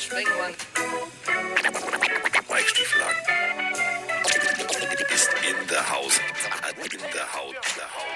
Sprengemann. 0.00 0.54
Mike 2.48 2.68
Stieflagen. 2.68 3.18
Ist 5.12 5.30
in 5.48 5.66
der 5.68 5.90
Haus. 5.90 6.18
In. 6.82 7.00
Der 7.12 7.32
Haut. 7.32 7.56
Der 7.76 7.94
Haut. 7.94 8.12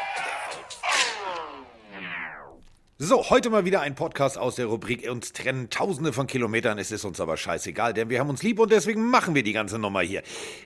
So, 2.99 3.29
heute 3.29 3.51
mal 3.51 3.67
wieder 3.67 3.83
ein 3.83 3.95
Podcast 3.95 4.39
aus 4.39 4.55
der 4.55 4.65
Rubrik 4.65 5.07
Uns 5.11 5.35
trennen 5.35 5.69
tausende 5.69 6.15
von 6.15 6.27
Kilometern. 6.27 6.79
Es 6.79 6.91
ist 6.91 7.05
uns 7.05 7.21
aber 7.21 7.37
scheißegal, 7.37 7.93
denn 7.93 8.09
wir 8.09 8.19
haben 8.19 8.31
uns 8.31 8.43
lieb 8.43 8.59
und 8.59 8.73
deswegen 8.73 9.11
machen 9.11 9.35
wir 9.35 9.43
die 9.43 9.53
ganze 9.53 9.79
Nummer 9.79 10.01
hier. 10.01 10.23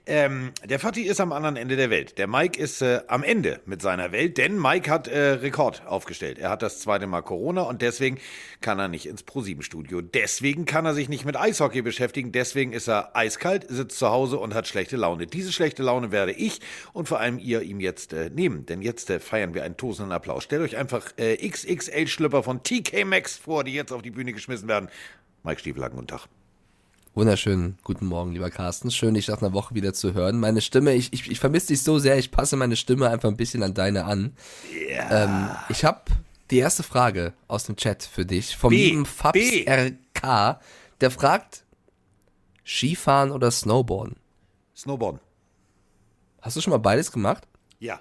Ähm, 0.06 0.52
der 0.64 0.78
Fatih 0.78 1.02
ist 1.02 1.20
am 1.20 1.32
anderen 1.32 1.56
Ende 1.56 1.74
der 1.74 1.90
Welt. 1.90 2.18
Der 2.18 2.28
Mike 2.28 2.56
ist 2.56 2.82
äh, 2.82 3.00
am 3.08 3.24
Ende 3.24 3.60
mit 3.66 3.82
seiner 3.82 4.12
Welt, 4.12 4.38
denn 4.38 4.62
Mike 4.62 4.88
hat 4.88 5.08
äh, 5.08 5.18
Rekord 5.18 5.84
aufgestellt. 5.88 6.38
Er 6.38 6.50
hat 6.50 6.62
das 6.62 6.78
zweite 6.78 7.08
Mal 7.08 7.22
Corona 7.22 7.62
und 7.62 7.82
deswegen 7.82 8.18
kann 8.60 8.78
er 8.78 8.86
nicht 8.86 9.06
ins 9.06 9.24
ProSieben-Studio. 9.24 10.00
Deswegen 10.00 10.66
kann 10.66 10.86
er 10.86 10.94
sich 10.94 11.08
nicht 11.08 11.24
mit 11.24 11.36
Eishockey 11.36 11.82
beschäftigen. 11.82 12.30
Deswegen 12.30 12.72
ist 12.72 12.88
er 12.88 13.16
eiskalt, 13.16 13.66
sitzt 13.68 13.98
zu 13.98 14.08
Hause 14.10 14.38
und 14.38 14.54
hat 14.54 14.68
schlechte 14.68 14.96
Laune. 14.96 15.26
Diese 15.26 15.50
schlechte 15.50 15.82
Laune 15.82 16.12
werde 16.12 16.30
ich 16.30 16.60
und 16.92 17.08
vor 17.08 17.18
allem 17.18 17.40
ihr 17.40 17.62
ihm 17.62 17.80
jetzt 17.80 18.12
äh, 18.12 18.30
nehmen. 18.30 18.66
Denn 18.66 18.82
jetzt 18.82 19.10
äh, 19.10 19.18
feiern 19.18 19.52
wir 19.52 19.64
einen 19.64 19.76
tosenden 19.76 20.12
Applaus. 20.12 20.44
Stellt 20.44 20.62
euch 20.62 20.76
einfach 20.76 21.10
äh, 21.18 21.34
XXL-Schlüpper 22.20 22.42
von 22.42 22.62
TK 22.62 23.04
Maxx 23.04 23.36
vor, 23.36 23.64
die 23.64 23.72
jetzt 23.72 23.92
auf 23.92 24.02
die 24.02 24.10
Bühne 24.10 24.32
geschmissen 24.32 24.68
werden. 24.68 24.88
Mike 25.42 25.60
Stieflagen, 25.60 25.96
guten 25.96 26.08
Tag. 26.08 26.26
Wunderschönen 27.14 27.78
guten 27.82 28.06
Morgen, 28.06 28.32
lieber 28.32 28.50
Carsten. 28.50 28.90
Schön, 28.90 29.14
dich 29.14 29.26
nach 29.28 29.42
einer 29.42 29.52
Woche 29.52 29.74
wieder 29.74 29.92
zu 29.92 30.14
hören. 30.14 30.38
Meine 30.38 30.60
Stimme, 30.60 30.94
ich, 30.94 31.12
ich, 31.12 31.28
ich 31.30 31.40
vermisse 31.40 31.68
dich 31.68 31.82
so 31.82 31.98
sehr, 31.98 32.18
ich 32.18 32.30
passe 32.30 32.56
meine 32.56 32.76
Stimme 32.76 33.10
einfach 33.10 33.28
ein 33.28 33.36
bisschen 33.36 33.62
an 33.62 33.74
deine 33.74 34.04
an. 34.04 34.36
Ähm, 34.88 35.50
ich 35.68 35.84
habe 35.84 36.02
die 36.50 36.58
erste 36.58 36.82
Frage 36.82 37.32
aus 37.48 37.64
dem 37.64 37.76
Chat 37.76 38.04
für 38.04 38.24
dich 38.24 38.56
vom 38.56 38.70
B, 38.70 38.90
lieben 38.90 39.06
Fabs 39.06 39.32
B. 39.32 39.66
RK. 39.68 40.60
Der 41.00 41.10
fragt, 41.10 41.64
Skifahren 42.64 43.32
oder 43.32 43.50
Snowboarden? 43.50 44.16
Snowboarden. 44.76 45.20
Hast 46.42 46.56
du 46.56 46.60
schon 46.60 46.70
mal 46.70 46.78
beides 46.78 47.10
gemacht? 47.10 47.48
Ja. 47.80 48.00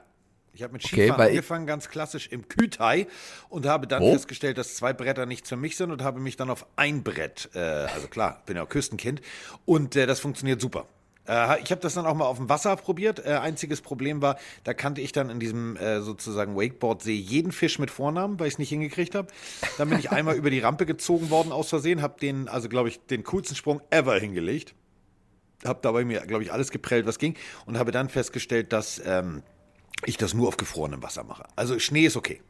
Ich 0.59 0.63
habe 0.63 0.73
mit 0.73 0.83
Okay, 0.83 1.03
Skifahren 1.03 1.21
ich- 1.21 1.29
angefangen, 1.29 1.65
ganz 1.67 1.87
klassisch 1.87 2.27
im 2.27 2.49
Kütai 2.49 3.07
und 3.47 3.65
habe 3.65 3.87
dann 3.87 4.01
Wo? 4.03 4.11
festgestellt, 4.11 4.57
dass 4.57 4.75
zwei 4.75 4.91
Bretter 4.91 5.25
nichts 5.25 5.47
für 5.47 5.55
mich 5.55 5.77
sind 5.77 5.89
und 5.89 6.01
habe 6.03 6.19
mich 6.19 6.35
dann 6.35 6.49
auf 6.49 6.65
ein 6.75 7.01
Brett, 7.01 7.49
äh, 7.55 7.59
also 7.59 8.09
klar, 8.09 8.43
bin 8.45 8.57
ja 8.57 8.63
auch 8.63 8.67
Küstenkind 8.67 9.21
und 9.63 9.95
äh, 9.95 10.05
das 10.05 10.19
funktioniert 10.19 10.59
super. 10.59 10.85
Äh, 11.29 11.61
ich 11.63 11.71
habe 11.71 11.79
das 11.79 11.93
dann 11.93 12.05
auch 12.05 12.13
mal 12.13 12.25
auf 12.25 12.35
dem 12.39 12.49
Wasser 12.49 12.75
probiert. 12.75 13.25
Äh, 13.25 13.35
einziges 13.35 13.79
Problem 13.79 14.21
war, 14.21 14.37
da 14.65 14.73
kannte 14.73 14.99
ich 14.99 15.13
dann 15.13 15.29
in 15.29 15.39
diesem 15.39 15.77
äh, 15.77 16.01
sozusagen 16.01 16.57
Wakeboard-See 16.57 17.13
jeden 17.15 17.53
Fisch 17.53 17.79
mit 17.79 17.89
Vornamen, 17.89 18.37
weil 18.37 18.47
ich 18.47 18.55
es 18.55 18.59
nicht 18.59 18.67
hingekriegt 18.67 19.15
habe. 19.15 19.29
Dann 19.77 19.87
bin 19.89 19.97
ich 19.97 20.11
einmal 20.11 20.35
über 20.35 20.49
die 20.49 20.59
Rampe 20.59 20.85
gezogen 20.85 21.29
worden 21.29 21.53
aus 21.53 21.69
Versehen, 21.69 22.01
habe 22.01 22.19
den, 22.19 22.49
also 22.49 22.67
glaube 22.67 22.89
ich, 22.89 22.99
den 23.05 23.23
coolsten 23.23 23.55
Sprung 23.55 23.79
ever 23.91 24.19
hingelegt. 24.19 24.75
Habe 25.63 25.79
dabei 25.81 26.03
mir, 26.03 26.19
glaube 26.27 26.43
ich, 26.43 26.51
alles 26.51 26.69
geprellt, 26.69 27.05
was 27.05 27.17
ging 27.17 27.35
und 27.65 27.77
habe 27.79 27.91
dann 27.91 28.09
festgestellt, 28.09 28.73
dass 28.73 29.01
ähm, 29.05 29.41
ich 30.05 30.17
das 30.17 30.33
nur 30.33 30.47
auf 30.47 30.57
gefrorenem 30.57 31.01
Wasser 31.03 31.23
mache. 31.23 31.43
Also 31.55 31.77
Schnee 31.79 32.05
ist 32.05 32.15
okay. 32.17 32.41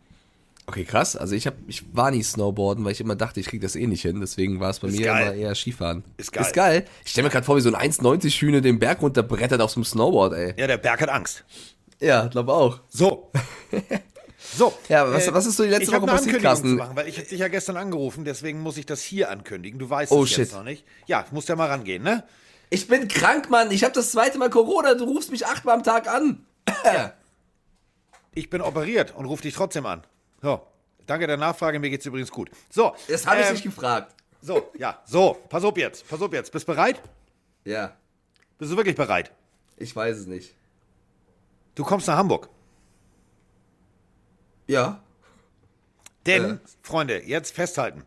Okay, 0.68 0.84
krass. 0.86 1.16
Also 1.16 1.34
ich, 1.34 1.48
hab, 1.48 1.56
ich 1.68 1.84
war 1.96 2.12
nie 2.12 2.22
Snowboarden, 2.22 2.86
weil 2.86 2.92
ich 2.92 3.02
immer 3.02 3.16
dachte, 3.16 3.40
ich 3.40 3.48
krieg 3.48 3.60
das 3.62 3.76
eh 3.76 3.88
nicht 3.88 4.04
hin. 4.04 4.20
Deswegen 4.22 4.60
war 4.60 4.70
es 4.70 4.80
bei 4.80 4.90
Ist 4.90 4.98
mir 5.00 5.06
geil. 5.08 5.28
immer 5.28 5.34
eher 5.36 5.56
Skifahren. 5.56 6.04
Ist 6.18 6.32
geil. 6.32 6.44
Ist 6.46 6.54
geil. 6.54 6.86
Ich 7.06 7.12
stelle 7.12 7.26
mir 7.26 7.32
gerade 7.32 7.46
vor, 7.46 7.58
wie 7.58 7.62
so 7.62 7.74
ein 7.74 7.92
1,90 7.92 8.40
Hühner 8.40 8.62
den 8.62 8.78
Berg 8.78 9.02
runterbrettert 9.02 9.62
auf 9.62 9.72
so 9.72 9.78
einem 9.78 9.86
Snowboard, 9.86 10.34
ey. 10.34 10.54
Ja, 10.58 10.68
der 10.68 10.78
Berg 10.78 11.02
hat 11.02 11.10
Angst. 11.10 11.44
Ja, 12.00 12.28
glaube 12.28 12.54
auch. 12.54 12.80
So. 12.90 13.32
So. 14.56 14.74
Ja, 14.88 15.12
was- 15.12 15.32
was 15.34 15.46
ist 15.46 15.58
so 15.58 15.64
die 15.64 15.70
letzte 15.70 15.92
ich 15.94 16.02
Woche 16.02 16.06
passiert, 16.08 16.42
Carsten? 16.42 16.76
machen, 16.78 16.96
weil 16.96 17.08
ich 17.10 17.18
hab 17.20 17.28
dich 17.28 17.40
ja 17.40 17.50
gestern 17.50 17.76
angerufen, 17.76 18.24
deswegen 18.24 18.62
muss 18.62 18.78
ich 18.78 18.86
das 18.86 19.02
hier 19.02 19.30
ankündigen. 19.30 19.80
Du 19.80 19.90
weißt 19.90 20.12
Oh, 20.14 20.24
es 20.24 20.36
jetzt 20.36 20.50
shit. 20.52 20.58
noch 20.58 20.64
nicht. 20.64 20.86
Ja, 21.08 21.26
musst 21.32 21.50
ja 21.50 21.56
mal 21.58 21.68
rangehen, 21.68 22.02
ne? 22.04 22.24
Ich 22.70 22.88
bin 22.88 23.08
krank, 23.10 23.50
Mann. 23.50 23.70
Ich 23.70 23.84
habe 23.84 23.94
das 23.94 24.12
zweite 24.12 24.38
Mal 24.38 24.50
Corona. 24.50 24.96
Du 24.96 25.04
rufst 25.04 25.30
mich 25.32 25.46
achtmal 25.46 25.76
am 25.76 25.84
Tag 25.84 26.08
an. 26.08 26.46
Ich 28.34 28.50
bin 28.50 28.62
operiert 28.62 29.16
und 29.16 29.26
rufe 29.26 29.42
dich 29.44 29.54
trotzdem 29.54 29.86
an. 29.86 30.04
So. 30.42 30.62
Danke 31.06 31.26
der 31.26 31.38
Nachfrage, 31.38 31.80
mir 31.80 31.90
geht's 31.90 32.06
übrigens 32.06 32.30
gut. 32.32 32.52
So. 32.70 32.96
Das 33.08 33.26
habe 33.26 33.42
ich 33.42 33.48
ähm, 33.48 33.54
nicht 33.54 33.64
gefragt. 33.64 34.16
So, 34.42 34.72
ja. 34.78 35.02
So, 35.06 35.38
pass 35.50 35.64
auf 35.64 35.76
jetzt. 35.78 36.08
Pass 36.08 36.22
auf 36.22 36.32
jetzt. 36.32 36.52
Bist 36.52 36.66
bereit? 36.66 37.02
Ja, 37.66 37.96
Bist 38.58 38.72
du 38.72 38.78
wirklich 38.78 38.96
bereit? 38.96 39.32
ich 39.78 39.96
weiß 39.96 40.18
es 40.18 40.28
nicht. 40.28 40.54
Du 41.76 41.84
kommst 41.84 42.08
nach 42.08 42.18
Hamburg. 42.18 42.50
Ja. 44.68 45.02
Denn, 46.26 46.56
Äh. 46.56 46.58
Freunde, 46.84 47.24
jetzt 47.26 47.54
festhalten. 47.56 48.06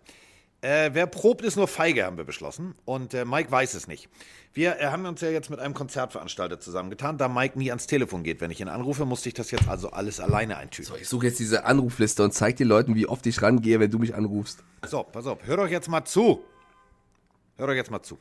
Äh, 0.60 0.90
wer 0.92 1.06
probt, 1.06 1.42
ist 1.42 1.56
nur 1.56 1.66
feige, 1.66 2.04
haben 2.04 2.16
wir 2.18 2.24
beschlossen. 2.24 2.74
Und 2.84 3.14
äh, 3.14 3.24
Mike 3.24 3.50
weiß 3.50 3.74
es 3.74 3.88
nicht. 3.88 4.08
Wir 4.54 4.78
äh, 4.80 4.86
haben 4.86 5.06
uns 5.06 5.20
ja 5.22 5.30
jetzt 5.30 5.48
mit 5.50 5.60
einem 5.60 5.72
Konzertveranstalter 5.74 6.60
zusammengetan. 6.60 7.16
Da 7.16 7.28
Mike 7.28 7.58
nie 7.58 7.70
ans 7.70 7.86
Telefon 7.86 8.22
geht, 8.22 8.40
wenn 8.40 8.50
ich 8.50 8.60
ihn 8.60 8.68
anrufe, 8.68 9.06
musste 9.06 9.28
ich 9.28 9.34
das 9.34 9.50
jetzt 9.50 9.68
also 9.68 9.90
alles 9.90 10.20
alleine 10.20 10.56
eintüten. 10.58 10.92
So, 10.92 10.96
ich 11.00 11.08
suche 11.08 11.26
jetzt 11.26 11.38
diese 11.38 11.64
Anrufliste 11.64 12.22
und 12.22 12.32
zeig 12.32 12.56
den 12.56 12.68
Leuten, 12.68 12.94
wie 12.94 13.06
oft 13.06 13.26
ich 13.26 13.40
rangehe, 13.40 13.80
wenn 13.80 13.90
du 13.90 13.98
mich 13.98 14.14
anrufst. 14.14 14.62
So, 14.86 15.04
pass 15.04 15.26
auf, 15.26 15.38
hör 15.44 15.56
doch 15.56 15.68
jetzt 15.68 15.88
mal 15.88 16.04
zu. 16.04 16.44
Hör 17.56 17.66
doch 17.68 17.74
jetzt 17.74 17.90
mal 17.90 18.02
zu. 18.02 18.18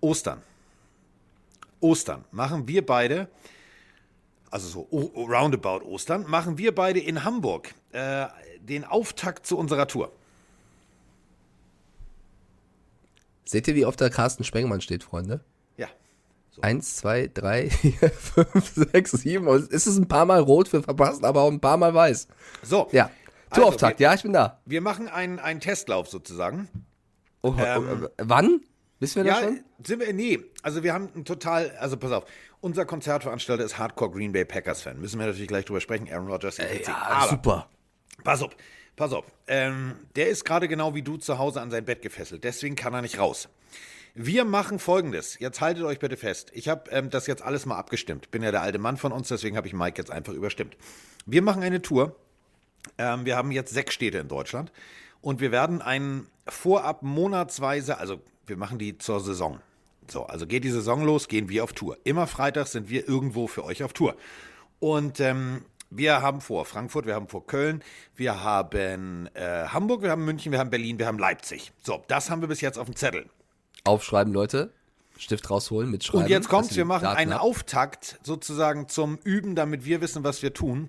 Ostern. 0.00 0.42
Ostern 1.80 2.24
machen 2.30 2.68
wir 2.68 2.84
beide, 2.84 3.28
also 4.50 4.68
so 4.68 4.86
o- 4.90 5.10
o- 5.14 5.24
roundabout 5.24 5.84
Ostern, 5.86 6.24
machen 6.28 6.58
wir 6.58 6.74
beide 6.74 7.00
in 7.00 7.24
Hamburg 7.24 7.74
äh, 7.92 8.26
den 8.60 8.84
Auftakt 8.84 9.46
zu 9.46 9.56
unserer 9.56 9.86
Tour. 9.88 10.12
Seht 13.44 13.66
ihr, 13.68 13.74
wie 13.74 13.84
oft 13.86 14.00
der 14.00 14.10
Carsten 14.10 14.44
Spengmann 14.44 14.80
steht, 14.80 15.02
Freunde? 15.04 15.44
Ja. 15.76 15.88
Eins, 16.62 16.96
zwei, 16.96 17.28
drei, 17.32 17.70
vier, 17.70 18.10
fünf, 18.10 18.72
sechs, 18.74 19.12
sieben. 19.12 19.48
Und 19.48 19.72
es 19.72 19.86
ist 19.86 19.96
ein 19.98 20.08
paar 20.08 20.26
Mal 20.26 20.40
rot 20.40 20.68
für 20.68 20.82
verpasst, 20.82 21.24
aber 21.24 21.42
auch 21.42 21.50
ein 21.50 21.60
paar 21.60 21.76
Mal 21.76 21.94
weiß. 21.94 22.28
So. 22.62 22.88
Ja. 22.92 23.10
Also, 23.48 23.62
Tourauftakt, 23.62 23.98
wir- 23.98 24.04
ja, 24.08 24.14
ich 24.14 24.22
bin 24.22 24.32
da. 24.32 24.60
Wir 24.66 24.80
machen 24.80 25.08
einen, 25.08 25.38
einen 25.38 25.60
Testlauf 25.60 26.08
sozusagen. 26.08 26.68
Oh, 27.42 27.54
Ähm, 27.58 28.04
oh, 28.04 28.08
wann? 28.18 28.60
Wissen 29.00 29.24
wir 29.24 29.30
das 29.32 29.40
Ja, 29.40 29.46
schon? 29.48 29.60
sind 29.82 30.00
wir, 30.00 30.12
nee, 30.12 30.38
also 30.62 30.82
wir 30.82 30.92
haben 30.92 31.08
ein 31.16 31.24
total, 31.24 31.70
also 31.80 31.96
pass 31.96 32.12
auf, 32.12 32.24
unser 32.60 32.84
Konzertveranstalter 32.84 33.64
ist 33.64 33.78
Hardcore 33.78 34.10
Green 34.10 34.30
Bay 34.32 34.44
Packers 34.44 34.82
Fan. 34.82 35.00
Müssen 35.00 35.18
wir 35.18 35.24
natürlich 35.26 35.48
gleich 35.48 35.64
drüber 35.64 35.80
sprechen, 35.80 36.06
Aaron 36.12 36.28
Rodgers. 36.28 36.58
etc. 36.58 36.90
Aber 36.90 37.28
super. 37.30 37.68
Pass 38.22 38.42
auf, 38.42 38.50
pass 39.00 39.14
auf. 39.14 39.24
Ähm, 39.46 39.96
der 40.14 40.28
ist 40.28 40.44
gerade 40.44 40.68
genau 40.68 40.94
wie 40.94 41.00
du 41.00 41.16
zu 41.16 41.38
Hause 41.38 41.62
an 41.62 41.70
sein 41.70 41.86
Bett 41.86 42.02
gefesselt, 42.02 42.44
deswegen 42.44 42.76
kann 42.76 42.92
er 42.92 43.00
nicht 43.00 43.18
raus. 43.18 43.48
Wir 44.14 44.44
machen 44.44 44.78
folgendes. 44.78 45.38
Jetzt 45.38 45.62
haltet 45.62 45.84
euch 45.84 46.00
bitte 46.00 46.18
fest. 46.18 46.50
Ich 46.52 46.68
habe 46.68 46.90
ähm, 46.90 47.08
das 47.08 47.26
jetzt 47.26 47.42
alles 47.42 47.64
mal 47.64 47.78
abgestimmt. 47.78 48.30
Bin 48.30 48.42
ja 48.42 48.50
der 48.50 48.60
alte 48.60 48.78
Mann 48.78 48.98
von 48.98 49.12
uns, 49.12 49.28
deswegen 49.28 49.56
habe 49.56 49.66
ich 49.66 49.72
Mike 49.72 49.96
jetzt 49.96 50.10
einfach 50.10 50.34
überstimmt. 50.34 50.76
Wir 51.24 51.40
machen 51.40 51.62
eine 51.62 51.80
Tour. 51.80 52.14
Ähm, 52.98 53.24
wir 53.24 53.36
haben 53.36 53.52
jetzt 53.52 53.72
sechs 53.72 53.94
Städte 53.94 54.18
in 54.18 54.28
Deutschland 54.28 54.70
und 55.22 55.40
wir 55.40 55.50
werden 55.50 55.80
einen 55.80 56.26
vorab 56.46 57.02
monatsweise, 57.02 57.96
also 57.96 58.20
wir 58.46 58.58
machen 58.58 58.78
die 58.78 58.98
zur 58.98 59.20
Saison. 59.20 59.60
So, 60.08 60.26
also 60.26 60.46
geht 60.46 60.64
die 60.64 60.70
Saison 60.70 61.04
los, 61.04 61.26
gehen 61.28 61.48
wir 61.48 61.64
auf 61.64 61.72
Tour. 61.72 61.96
Immer 62.04 62.26
freitags 62.26 62.72
sind 62.72 62.90
wir 62.90 63.08
irgendwo 63.08 63.46
für 63.46 63.64
euch 63.64 63.82
auf 63.82 63.94
Tour. 63.94 64.16
Und 64.78 65.20
ähm, 65.20 65.64
wir 65.90 66.22
haben 66.22 66.40
vor 66.40 66.64
Frankfurt, 66.64 67.06
wir 67.06 67.14
haben 67.14 67.28
vor 67.28 67.46
Köln, 67.46 67.82
wir 68.14 68.42
haben 68.42 69.28
äh, 69.34 69.66
Hamburg, 69.66 70.02
wir 70.02 70.10
haben 70.10 70.24
München, 70.24 70.52
wir 70.52 70.58
haben 70.58 70.70
Berlin, 70.70 70.98
wir 70.98 71.06
haben 71.06 71.18
Leipzig. 71.18 71.72
So, 71.82 72.02
das 72.08 72.30
haben 72.30 72.40
wir 72.40 72.48
bis 72.48 72.60
jetzt 72.60 72.78
auf 72.78 72.86
dem 72.86 72.96
Zettel. 72.96 73.28
Aufschreiben, 73.84 74.32
Leute. 74.32 74.72
Stift 75.18 75.50
rausholen, 75.50 75.90
mitschreiben. 75.90 76.22
Und 76.22 76.30
jetzt 76.30 76.48
kommt's, 76.48 76.74
wir 76.76 76.86
machen 76.86 77.04
Daten 77.04 77.18
einen 77.18 77.34
habt. 77.34 77.42
Auftakt 77.42 78.18
sozusagen 78.22 78.88
zum 78.88 79.18
Üben, 79.22 79.54
damit 79.54 79.84
wir 79.84 80.00
wissen, 80.00 80.24
was 80.24 80.42
wir 80.42 80.54
tun. 80.54 80.88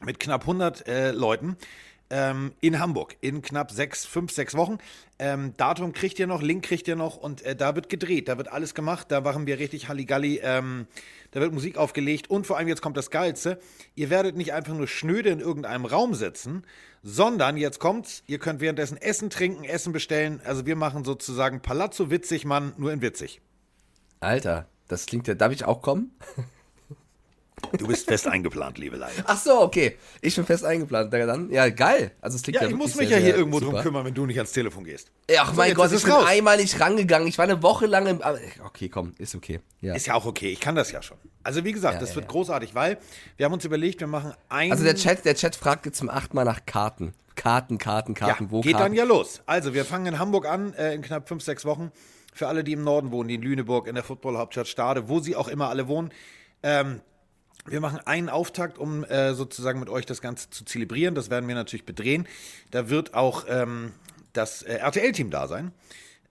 Mit 0.00 0.18
knapp 0.18 0.42
100 0.42 0.86
äh, 0.86 1.12
Leuten 1.12 1.56
ähm, 2.14 2.52
in 2.60 2.78
Hamburg 2.78 3.16
in 3.20 3.42
knapp 3.42 3.72
sechs, 3.72 4.06
fünf, 4.06 4.30
sechs 4.30 4.54
Wochen. 4.54 4.78
Ähm, 5.18 5.52
Datum 5.56 5.92
kriegt 5.92 6.20
ihr 6.20 6.28
noch, 6.28 6.42
Link 6.42 6.64
kriegt 6.64 6.86
ihr 6.86 6.94
noch 6.94 7.16
und 7.16 7.42
äh, 7.42 7.56
da 7.56 7.74
wird 7.74 7.88
gedreht, 7.88 8.28
da 8.28 8.38
wird 8.38 8.52
alles 8.52 8.74
gemacht, 8.74 9.10
da 9.10 9.20
machen 9.20 9.48
wir 9.48 9.58
richtig 9.58 9.88
Halligalli, 9.88 10.40
ähm, 10.42 10.86
da 11.32 11.40
wird 11.40 11.52
Musik 11.52 11.76
aufgelegt 11.76 12.30
und 12.30 12.46
vor 12.46 12.56
allem 12.56 12.68
jetzt 12.68 12.82
kommt 12.82 12.96
das 12.96 13.10
Geilste, 13.10 13.58
ihr 13.96 14.10
werdet 14.10 14.36
nicht 14.36 14.52
einfach 14.52 14.74
nur 14.74 14.86
schnöde 14.86 15.30
in 15.30 15.40
irgendeinem 15.40 15.86
Raum 15.86 16.14
sitzen, 16.14 16.62
sondern 17.02 17.56
jetzt 17.56 17.80
kommt's, 17.80 18.22
ihr 18.28 18.38
könnt 18.38 18.60
währenddessen 18.60 18.96
Essen 18.96 19.28
trinken, 19.28 19.64
Essen 19.64 19.92
bestellen, 19.92 20.40
also 20.44 20.66
wir 20.66 20.76
machen 20.76 21.04
sozusagen 21.04 21.62
Palazzo 21.62 22.10
Witzig, 22.10 22.44
Mann, 22.44 22.74
nur 22.76 22.92
in 22.92 23.02
witzig. 23.02 23.40
Alter, 24.20 24.68
das 24.86 25.06
klingt 25.06 25.26
ja. 25.26 25.34
Darf 25.34 25.52
ich 25.52 25.64
auch 25.64 25.82
kommen? 25.82 26.12
Du 27.78 27.86
bist 27.86 28.06
fest 28.06 28.26
eingeplant, 28.26 28.78
liebe 28.78 28.96
Leute. 28.96 29.12
Ach 29.26 29.36
so, 29.38 29.60
okay. 29.62 29.96
Ich 30.20 30.36
bin 30.36 30.44
fest 30.46 30.64
eingeplant. 30.64 31.12
Dann, 31.12 31.50
ja, 31.50 31.68
geil. 31.68 32.12
Also 32.20 32.36
es 32.36 32.42
klingt 32.42 32.56
Ja, 32.56 32.62
ja, 32.62 32.68
ich 32.68 32.74
muss 32.76 32.94
mich 32.94 33.08
ja 33.10 33.16
sehr, 33.16 33.18
hier 33.18 33.26
sehr 33.32 33.36
irgendwo 33.38 33.58
super. 33.60 33.72
drum 33.72 33.82
kümmern, 33.82 34.04
wenn 34.04 34.14
du 34.14 34.26
nicht 34.26 34.38
ans 34.38 34.52
Telefon 34.52 34.84
gehst. 34.84 35.10
Ja, 35.30 35.42
Ach 35.44 35.50
So, 35.50 35.56
mein 35.56 35.74
Gott, 35.74 35.86
ist 35.86 35.92
ich 35.92 35.98
es 35.98 36.04
bin 36.04 36.12
raus. 36.12 36.24
einmal 36.26 36.56
nicht 36.56 36.78
rangegangen. 36.80 37.26
Ich 37.28 37.38
war 37.38 37.44
eine 37.44 37.62
Woche 37.62 37.86
lang 37.86 38.06
im. 38.06 38.20
Okay, 38.64 38.88
komm, 38.88 39.14
ist 39.18 39.34
okay. 39.34 39.60
Ja. 39.80 39.94
Ist 39.94 40.06
ja 40.06 40.14
auch 40.14 40.26
okay, 40.26 40.50
ich 40.50 40.60
kann 40.60 40.74
das 40.74 40.92
ja 40.92 41.02
schon. 41.02 41.18
Also 41.42 41.64
wie 41.64 41.72
gesagt, 41.72 41.94
Ja, 41.94 42.00
das 42.00 42.10
ja, 42.10 42.16
wird 42.16 42.24
ja. 42.26 42.30
großartig, 42.30 42.74
weil 42.74 42.98
wir 43.36 43.46
haben 43.46 43.52
uns 43.52 43.64
überlegt, 43.64 44.00
wir 44.00 44.06
machen 44.06 44.32
ein... 44.48 44.70
Also 44.70 44.82
der 44.84 44.94
Chat, 44.94 45.24
der 45.24 45.34
Chat 45.34 45.56
fragt 45.56 45.84
jetzt 45.86 45.98
zum 45.98 46.08
achten 46.08 46.34
Mal 46.36 46.44
nach 46.44 46.64
Karten. 46.66 47.12
Karten, 47.36 47.78
Karten, 47.78 48.12
ja, 48.14 48.26
Karten, 48.28 48.50
wo 48.50 48.60
geht 48.60 48.72
Karten? 48.72 48.84
dann 48.86 48.94
ja 48.94 49.04
los. 49.04 49.42
Also 49.44 49.74
wir 49.74 49.84
fangen 49.84 50.06
in 50.06 50.18
Hamburg 50.18 50.46
an, 50.46 50.72
äh, 50.74 50.94
in 50.94 51.02
knapp 51.02 51.28
fünf, 51.28 51.42
sechs 51.42 51.64
Wochen. 51.64 51.90
Für 52.32 52.48
alle, 52.48 52.64
die 52.64 52.72
im 52.72 52.82
Norden 52.82 53.10
wohnen, 53.12 53.28
die 53.28 53.34
in 53.36 53.42
Lüneburg, 53.42 53.86
in 53.86 53.94
der 53.94 54.02
Football-Hauptstadt 54.04 54.66
Stade, 54.68 55.08
wo 55.08 55.20
sie 55.20 55.36
auch 55.36 55.48
immer 55.48 55.68
alle 55.68 55.86
wohnen. 55.88 56.12
Ähm, 56.62 57.00
wir 57.66 57.80
machen 57.80 58.00
einen 58.04 58.28
Auftakt, 58.28 58.78
um 58.78 59.04
äh, 59.04 59.34
sozusagen 59.34 59.80
mit 59.80 59.88
euch 59.88 60.06
das 60.06 60.20
Ganze 60.20 60.50
zu 60.50 60.64
zelebrieren. 60.64 61.14
Das 61.14 61.30
werden 61.30 61.48
wir 61.48 61.54
natürlich 61.54 61.86
bedrehen. 61.86 62.26
Da 62.70 62.90
wird 62.90 63.14
auch 63.14 63.46
ähm, 63.48 63.92
das 64.32 64.62
äh, 64.62 64.74
RTL-Team 64.74 65.30
da 65.30 65.48
sein. 65.48 65.72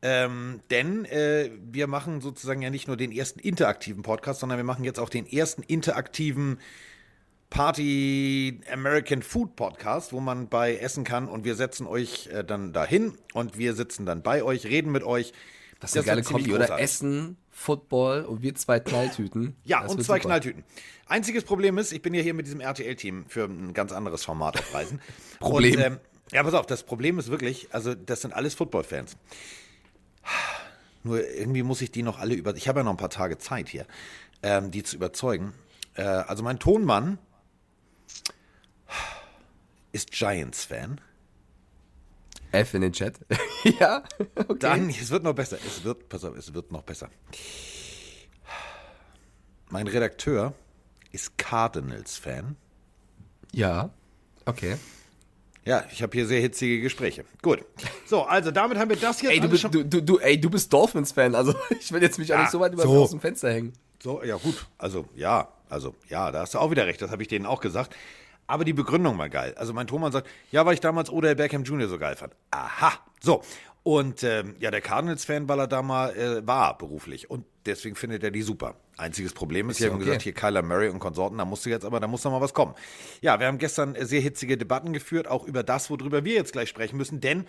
Ähm, 0.02 0.60
denn 0.70 1.06
äh, 1.06 1.50
wir 1.72 1.88
machen 1.88 2.20
sozusagen 2.20 2.62
ja 2.62 2.70
nicht 2.70 2.88
nur 2.88 2.98
den 2.98 3.12
ersten 3.12 3.40
interaktiven 3.40 4.04
Podcast, 4.04 4.42
sondern 4.42 4.58
wir 4.58 4.66
machen 4.66 4.84
jetzt 4.84 5.00
auch 5.00 5.10
den 5.10 5.26
ersten 5.26 5.64
interaktiven 5.64 6.60
Party 7.50 8.60
American 8.72 9.22
Food 9.22 9.56
Podcast, 9.56 10.12
wo 10.12 10.20
man 10.20 10.50
bei 10.50 10.76
essen 10.76 11.04
kann 11.04 11.30
und 11.30 11.46
wir 11.46 11.56
setzen 11.56 11.88
euch 11.88 12.28
äh, 12.28 12.44
dann 12.44 12.74
dahin 12.74 13.18
und 13.34 13.58
wir 13.58 13.76
sitzen 13.76 14.06
dann 14.06 14.24
bei 14.24 14.44
euch, 14.44 14.66
reden 14.66 14.92
mit 14.92 15.04
euch. 15.04 15.34
Das 15.80 15.92
ist 15.92 15.98
eine 15.98 16.06
geile 16.06 16.24
Kombi, 16.24 16.54
oder? 16.54 16.80
Essen, 16.80 17.38
Football 17.54 18.26
und 18.26 18.42
wir 18.42 18.56
zwei 18.56 18.80
Knalltüten. 18.80 19.56
Ja, 19.64 19.84
Das 19.84 19.92
und 19.94 20.04
zwei 20.04 20.16
super. 20.18 20.30
Knalltüten. 20.30 20.64
Einziges 21.06 21.44
Problem 21.44 21.78
ist, 21.78 21.94
ich 21.94 22.02
bin 22.02 22.14
ja 22.14 22.22
hier 22.22 22.34
mit 22.34 22.48
diesem 22.48 22.60
RTL-Team 22.60 23.26
für 23.28 23.46
ein 23.46 23.74
ganz 23.74 23.92
anderes 23.92 24.26
Format 24.26 24.58
auf 24.60 24.74
Reisen. 24.74 25.00
Problem. 25.40 25.76
Und, 25.76 25.82
ähm, 25.82 26.00
ja, 26.32 26.42
pass 26.44 26.56
auf, 26.56 26.66
das 26.66 26.84
Problem 26.84 27.20
ist 27.20 27.30
wirklich, 27.30 27.68
also 27.72 27.94
das 27.94 28.22
sind 28.22 28.34
alles 28.34 28.56
Football-Fans. 28.56 29.16
Nur 31.04 31.26
irgendwie 31.30 31.64
muss 31.64 31.82
ich 31.82 31.92
die 31.92 32.02
noch 32.02 32.20
alle 32.20 32.34
über. 32.34 32.56
Ich 32.56 32.68
habe 32.68 32.80
ja 32.80 32.84
noch 32.84 32.92
ein 32.92 32.98
paar 32.98 33.10
Tage 33.10 33.38
Zeit 33.38 33.70
hier, 33.70 33.86
ähm, 34.42 34.72
die 34.72 34.84
zu 34.84 34.96
überzeugen. 34.96 35.54
Äh, 35.96 36.04
also 36.04 36.44
mein 36.44 36.60
Tonmann 36.60 37.20
ist 39.92 40.12
Giants-Fan. 40.12 41.00
F 42.54 42.74
in 42.76 42.82
den 42.82 42.94
Chat. 42.94 43.16
ja, 43.80 44.04
okay. 44.36 44.56
Dann, 44.60 44.90
es 44.90 45.10
wird 45.10 45.24
noch 45.24 45.34
besser. 45.34 45.58
Es 45.66 45.84
wird, 45.84 46.08
pass 46.10 46.24
auf, 46.24 46.36
es 46.38 46.54
wird 46.54 46.72
noch 46.72 46.84
besser. 46.84 47.10
Mein 49.70 49.88
Redakteur 49.88 50.54
ist 51.12 51.38
Cardinals-Fan. 51.38 52.56
Ja, 53.52 53.90
okay. 54.46 54.76
Ja, 55.66 55.86
ich 55.92 56.04
habe 56.04 56.12
hier 56.18 56.28
sehr 56.28 56.42
hitzige 56.42 56.82
Gespräche. 56.82 57.24
Gut. 57.42 57.64
So, 58.06 58.24
also 58.24 58.52
damit 58.52 58.78
haben 58.78 58.90
wir 58.90 58.98
das 58.98 59.22
jetzt 59.22 59.32
Ey, 59.32 59.40
du, 59.40 59.48
bist- 59.48 59.64
du, 59.72 59.84
du, 59.84 60.02
du, 60.02 60.20
ey, 60.20 60.40
du 60.40 60.50
bist 60.50 60.72
Dolphins-Fan, 60.74 61.36
also 61.36 61.56
ich 61.80 61.92
will 61.92 62.02
jetzt 62.02 62.20
mich 62.20 62.32
auch 62.34 62.38
Ja, 62.38 62.42
nicht 62.44 62.52
so 62.52 62.60
weit 62.60 62.74
über, 62.74 62.84
so. 62.84 63.04
aus 63.04 63.12
dem 63.12 63.22
Fenster 63.22 63.52
hängen. 63.52 63.74
So, 64.02 64.22
ja 64.24 64.36
gut. 64.36 64.68
Also 64.78 65.06
ja, 65.16 65.48
also 65.70 65.96
ja, 66.10 66.30
da 66.32 66.42
hast 66.42 66.54
du 66.54 66.60
auch 66.60 66.70
wieder 66.70 66.86
recht. 66.86 67.02
Das 67.02 67.10
habe 67.12 67.22
ich 67.22 67.30
denen 67.30 67.46
auch 67.46 67.62
gesagt. 67.62 67.96
Aber 68.48 68.66
die 68.66 68.74
Begründung 68.74 69.16
mal 69.16 69.30
geil. 69.30 69.54
Also 69.58 69.74
mein 69.74 69.88
Thomann 69.88 70.12
sagt, 70.12 70.28
ja, 70.52 70.66
weil 70.66 70.74
ich 70.74 70.82
damals 70.82 71.10
Odell 71.10 71.36
Beckham 71.36 71.64
Jr. 71.64 71.88
so 71.88 71.98
geil 71.98 72.16
fand. 72.16 72.36
Aha. 72.52 72.94
So. 73.22 73.42
Und 73.84 74.24
ähm, 74.24 74.56
ja, 74.60 74.72
der 74.72 74.82
Cardinals-Fan, 74.82 75.50
weil 75.50 75.68
da 75.68 75.82
mal 75.82 76.16
äh, 76.16 76.46
war 76.48 76.78
beruflich. 76.78 77.30
Und 77.30 77.46
deswegen 77.66 77.96
findet 77.96 78.24
er 78.24 78.32
die 78.32 78.42
super. 78.42 78.76
Einziges 78.98 79.34
Problem 79.34 79.70
ist, 79.70 79.78
Ist 79.78 79.86
ja 79.86 79.90
haben 79.90 79.96
okay. 79.96 80.06
gesagt, 80.06 80.22
hier 80.24 80.34
Kyler 80.34 80.62
Murray 80.62 80.90
und 80.90 81.00
Konsorten, 81.00 81.38
da 81.38 81.46
musst 81.46 81.66
du 81.66 81.70
jetzt 81.70 81.84
aber, 81.86 82.00
da 82.00 82.08
muss 82.08 82.24
noch 82.24 82.32
mal 82.32 82.42
was 82.42 82.54
kommen. 82.54 82.74
Ja, 83.22 83.40
wir 83.40 83.48
haben 83.48 83.58
gestern 83.58 83.96
äh, 83.96 84.06
sehr 84.06 84.22
hitzige 84.22 84.58
Debatten 84.58 84.94
geführt, 84.94 85.28
auch 85.28 85.46
über 85.46 85.64
das, 85.64 85.90
worüber 85.90 86.24
wir 86.26 86.34
jetzt 86.36 86.54
gleich 86.54 86.70
sprechen 86.70 86.98
müssen, 86.98 87.20
denn 87.22 87.46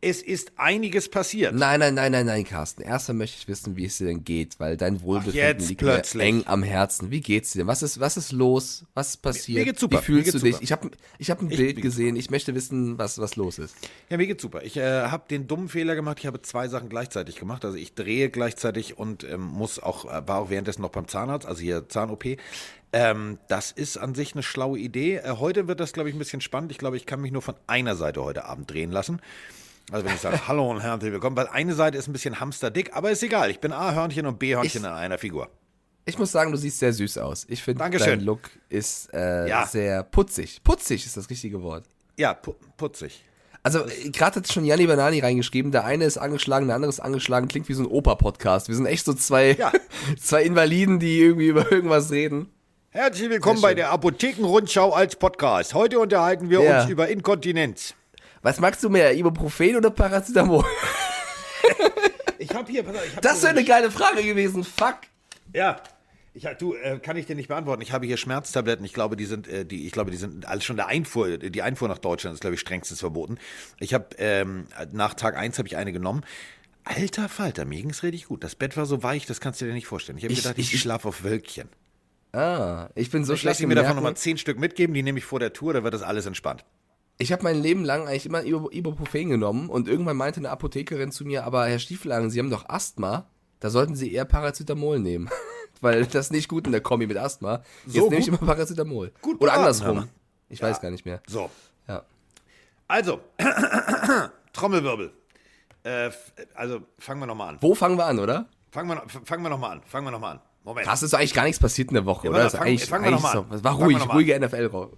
es 0.00 0.22
ist 0.22 0.52
einiges 0.56 1.08
passiert. 1.10 1.54
Nein, 1.54 1.80
nein, 1.80 1.94
nein, 1.94 2.12
nein, 2.12 2.24
nein, 2.26 2.44
Carsten. 2.44 2.82
Erstmal 2.82 3.16
möchte 3.16 3.36
ich 3.40 3.48
wissen, 3.48 3.76
wie 3.76 3.84
es 3.86 3.98
dir 3.98 4.06
denn 4.06 4.22
geht, 4.22 4.60
weil 4.60 4.76
dein 4.76 5.02
Wohlbefinden 5.02 5.66
liegt 5.66 5.80
plötzlich. 5.80 6.22
mir 6.22 6.28
eng 6.40 6.42
am 6.46 6.62
Herzen. 6.62 7.10
Wie 7.10 7.20
geht's 7.20 7.50
dir? 7.52 7.66
Was 7.66 7.82
ist, 7.82 7.98
was 7.98 8.16
ist 8.16 8.30
los? 8.30 8.84
Was 8.94 9.10
ist 9.10 9.16
passiert? 9.22 9.58
mir 9.58 9.64
geht's 9.64 9.80
super. 9.80 9.98
Wie 9.98 10.04
fühlst 10.04 10.26
Mir 10.34 10.38
du 10.38 10.44
geht's 10.44 10.60
dich? 10.60 10.68
super. 10.68 10.86
Ich 10.88 10.90
habe 10.90 10.90
ich 11.18 11.30
hab 11.32 11.42
ein 11.42 11.50
Ich- 11.50 11.56
Bild 11.56 11.76
mir 11.76 11.82
gesehen. 11.82 12.14
Ich 12.14 12.30
möchte 12.30 12.54
wissen, 12.54 12.96
was, 12.96 13.18
was 13.18 13.34
los 13.34 13.58
ist. 13.58 13.74
Ja, 14.08 14.18
mir 14.18 14.28
geht's 14.28 14.42
super. 14.42 14.62
Ich 14.62 14.76
äh, 14.76 15.02
habe 15.08 15.24
den 15.28 15.48
dummen 15.48 15.68
Fehler 15.68 15.96
gemacht. 15.96 16.18
Ich 16.20 16.26
habe 16.26 16.42
zwei 16.42 16.68
Sachen 16.68 16.88
gleichzeitig 16.88 17.34
gemacht. 17.34 17.64
Also 17.64 17.76
ich 17.76 17.94
drehe 17.94 18.30
gleichzeitig 18.30 18.98
und 18.98 19.24
ähm, 19.24 19.40
muss 19.40 19.80
auch 19.80 20.04
äh, 20.04 20.28
war 20.28 20.38
auch 20.38 20.50
währenddessen 20.50 20.82
noch 20.82 20.87
beim 20.92 21.08
Zahnarzt, 21.08 21.46
also 21.46 21.60
hier 21.60 21.88
Zahn-OP. 21.88 22.24
Ähm, 22.92 23.38
das 23.48 23.70
ist 23.70 23.98
an 23.98 24.14
sich 24.14 24.32
eine 24.32 24.42
schlaue 24.42 24.78
Idee. 24.78 25.16
Äh, 25.16 25.36
heute 25.38 25.68
wird 25.68 25.80
das, 25.80 25.92
glaube 25.92 26.08
ich, 26.08 26.14
ein 26.14 26.18
bisschen 26.18 26.40
spannend. 26.40 26.72
Ich 26.72 26.78
glaube, 26.78 26.96
ich 26.96 27.04
kann 27.06 27.20
mich 27.20 27.32
nur 27.32 27.42
von 27.42 27.54
einer 27.66 27.96
Seite 27.96 28.22
heute 28.24 28.46
Abend 28.46 28.70
drehen 28.70 28.90
lassen. 28.90 29.20
Also 29.90 30.06
wenn 30.06 30.14
ich 30.14 30.20
sage, 30.20 30.40
hallo 30.48 30.70
und 30.70 30.80
herzlich 30.80 31.12
willkommen, 31.12 31.36
weil 31.36 31.48
eine 31.48 31.74
Seite 31.74 31.98
ist 31.98 32.08
ein 32.08 32.12
bisschen 32.12 32.40
hamsterdick, 32.40 32.94
aber 32.96 33.10
ist 33.10 33.22
egal. 33.22 33.50
Ich 33.50 33.60
bin 33.60 33.72
A-Hörnchen 33.72 34.26
und 34.26 34.38
B-Hörnchen 34.38 34.84
in 34.84 34.90
einer 34.90 35.18
Figur. 35.18 35.48
Ich 36.06 36.18
muss 36.18 36.32
sagen, 36.32 36.50
du 36.52 36.56
siehst 36.56 36.78
sehr 36.78 36.94
süß 36.94 37.18
aus. 37.18 37.44
Ich 37.50 37.62
finde, 37.62 37.86
dein 37.90 38.20
Look 38.20 38.40
ist 38.70 39.12
äh, 39.12 39.46
Ja. 39.48 39.66
sehr 39.66 40.02
putzig. 40.02 40.62
Putzig 40.64 41.04
ist 41.04 41.18
das 41.18 41.28
richtige 41.28 41.62
Wort. 41.62 41.84
Ja, 42.16 42.32
pu 42.32 42.54
putzig. 42.78 43.22
Also, 43.68 43.84
äh, 43.86 44.08
gerade 44.08 44.36
hat 44.36 44.50
schon 44.50 44.64
Janni 44.64 44.86
Banani 44.86 45.20
reingeschrieben, 45.20 45.72
der 45.72 45.84
eine 45.84 46.06
ist 46.06 46.16
angeschlagen, 46.16 46.68
der 46.68 46.76
andere 46.76 46.88
ist 46.88 47.00
angeschlagen, 47.00 47.48
klingt 47.48 47.68
wie 47.68 47.74
so 47.74 47.82
ein 47.82 47.86
Opa-Podcast. 47.86 48.68
Wir 48.68 48.74
sind 48.74 48.86
echt 48.86 49.04
so 49.04 49.12
zwei, 49.12 49.52
Ja. 49.58 49.70
zwei 50.18 50.42
Invaliden, 50.44 50.98
die 50.98 51.20
irgendwie 51.20 51.48
über 51.48 51.70
irgendwas 51.70 52.10
reden. 52.10 52.50
Herzlich 52.88 53.28
willkommen 53.28 53.60
bei 53.60 53.74
der 53.74 53.90
Apothekenrundschau 53.90 54.92
als 54.94 55.16
Podcast. 55.16 55.74
Heute 55.74 55.98
unterhalten 55.98 56.48
wir 56.48 56.62
Ja. 56.62 56.80
uns 56.80 56.90
über 56.90 57.08
Inkontinenz. 57.08 57.92
Was 58.40 58.58
magst 58.58 58.82
du 58.84 58.88
mehr, 58.88 59.14
Ibuprofen 59.14 59.76
oder 59.76 59.90
Paracetamol? 59.90 60.64
Ich 62.38 62.54
habe 62.54 62.72
hier, 62.72 62.82
pass 62.84 62.96
auf, 62.96 63.04
ich 63.06 63.16
hab 63.16 63.22
Das 63.22 63.42
wäre 63.42 63.50
eine 63.50 63.64
geile 63.64 63.90
Frage 63.90 64.22
gewesen, 64.22 64.64
fuck. 64.64 64.96
Ja. 65.52 65.76
Ich, 66.38 66.46
hab- 66.46 66.58
du, 66.58 66.74
äh, 66.74 66.98
kann 67.00 67.16
ich 67.16 67.26
dir 67.26 67.34
nicht 67.34 67.48
beantworten. 67.48 67.82
Ich 67.82 67.92
habe 67.92 68.06
hier 68.06 68.16
Schmerztabletten. 68.16 68.84
Ich 68.84 68.92
glaube, 68.92 69.16
die 69.16 69.24
sind, 69.24 69.48
äh, 69.48 69.64
die, 69.64 69.86
ich 69.86 69.92
glaube, 69.92 70.10
die 70.12 70.16
sind 70.16 70.46
alles 70.46 70.64
schon 70.64 70.76
der 70.76 70.86
Einfuhr. 70.86 71.36
Die 71.38 71.62
Einfuhr 71.62 71.88
nach 71.88 71.98
Deutschland 71.98 72.34
ist, 72.34 72.40
glaube 72.40 72.54
ich, 72.54 72.60
strengstens 72.60 73.00
verboten. 73.00 73.38
Ich 73.80 73.92
habe 73.92 74.06
ähm, 74.18 74.66
nach 74.92 75.14
Tag 75.14 75.36
1 75.36 75.58
habe 75.58 75.66
ich 75.66 75.76
eine 75.76 75.92
genommen. 75.92 76.22
Alter 76.84 77.28
Falter, 77.28 77.64
mir 77.64 77.82
ging's 77.82 78.02
richtig 78.02 78.26
gut. 78.26 78.44
Das 78.44 78.54
Bett 78.54 78.76
war 78.76 78.86
so 78.86 79.02
weich, 79.02 79.26
das 79.26 79.40
kannst 79.40 79.60
du 79.60 79.66
dir 79.66 79.72
nicht 79.74 79.86
vorstellen. 79.88 80.16
Ich 80.16 80.24
habe 80.24 80.32
Ich- 80.32 80.42
gedacht, 80.42 80.58
ich, 80.58 80.72
ich- 80.72 80.80
schlafe 80.80 81.08
auf 81.08 81.24
Wölkchen. 81.24 81.68
Ah, 82.32 82.88
ich 82.94 83.10
bin 83.10 83.24
so 83.24 83.32
Ich 83.34 83.40
schlecht 83.40 83.56
lasse 83.56 83.62
im 83.64 83.70
mir 83.70 83.74
davon 83.74 83.96
nochmal 83.96 84.16
zehn 84.16 84.38
Stück 84.38 84.58
mitgeben, 84.58 84.94
die 84.94 85.02
nehme 85.02 85.18
ich 85.18 85.24
vor 85.24 85.40
der 85.40 85.52
Tour, 85.52 85.72
da 85.72 85.82
wird 85.82 85.92
das 85.94 86.02
alles 86.02 86.24
entspannt. 86.26 86.64
Ich 87.18 87.32
habe 87.32 87.42
mein 87.42 87.60
Leben 87.60 87.84
lang 87.84 88.06
eigentlich 88.06 88.26
immer 88.26 88.40
Ibu- 88.42 88.70
Ibuprofen 88.70 89.30
genommen 89.30 89.68
und 89.70 89.88
irgendwann 89.88 90.16
meinte 90.16 90.38
eine 90.40 90.50
Apothekerin 90.50 91.10
zu 91.10 91.24
mir, 91.24 91.44
aber 91.44 91.66
Herr 91.66 91.78
Stieflagen, 91.80 92.30
Sie 92.30 92.38
haben 92.38 92.50
doch 92.50 92.68
Asthma, 92.68 93.28
da 93.60 93.70
sollten 93.70 93.96
Sie 93.96 94.12
eher 94.12 94.24
Paracetamol 94.24 95.00
nehmen. 95.00 95.28
Weil 95.82 96.04
das 96.06 96.26
ist 96.26 96.32
nicht 96.32 96.48
gut 96.48 96.66
in 96.66 96.72
der 96.72 96.80
Kombi 96.80 97.06
mit 97.06 97.16
Asthma. 97.16 97.62
Jetzt 97.86 97.94
So 97.96 98.08
nehme 98.08 98.20
ich 98.20 98.28
immer 98.28 98.38
Paracetamol. 98.38 99.12
gut 99.22 99.40
Oder 99.40 99.54
andersrum. 99.54 100.08
Ich 100.48 100.62
weiß 100.62 100.80
gar 100.80 100.90
nicht 100.90 101.04
mehr. 101.04 101.20
So, 101.26 101.50
Ja. 101.86 102.02
also, 102.86 103.20
Trommelwirbel. 104.52 105.12
Äh, 105.84 106.10
also, 106.54 106.80
fangen 106.98 107.20
wir 107.20 107.26
nochmal 107.26 107.50
an. 107.50 107.58
Wo 107.60 107.74
fangen 107.74 107.96
wir 107.96 108.06
an, 108.06 108.18
oder? 108.18 108.46
Fangen 108.70 108.88
wir, 108.88 109.02
fangen 109.24 109.42
wir 109.42 109.48
nochmal 109.50 109.72
an. 109.72 109.82
Fangen 109.86 110.06
wir 110.06 110.10
nochmal 110.10 110.32
an. 110.36 110.40
Moment. 110.64 110.86
Krass, 110.86 111.02
ist 111.02 111.14
eigentlich 111.14 111.32
gar 111.34 111.44
nichts 111.44 111.60
passiert 111.60 111.88
in 111.88 111.94
der 111.94 112.04
Woche, 112.04 112.26
Ja, 112.26 112.30
oder? 112.32 112.42
Das 112.44 112.52
fang- 112.56 112.78
fangen 112.78 113.04
wir 113.04 113.08
eigentlich 113.08 113.10
noch 113.12 113.22
mal 113.22 113.32
so. 113.32 113.38
an. 113.40 113.52
Es 113.52 113.64
war 113.64 113.74
ruhig, 113.74 114.12
ruhige 114.12 114.38
NFL-Raum. 114.38 114.90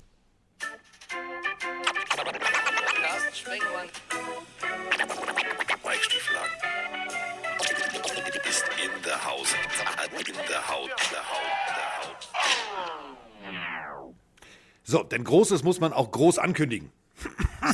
So, 14.91 15.05
denn 15.05 15.23
Großes 15.23 15.63
muss 15.63 15.79
man 15.79 15.93
auch 15.93 16.11
groß 16.11 16.39
ankündigen. 16.41 16.91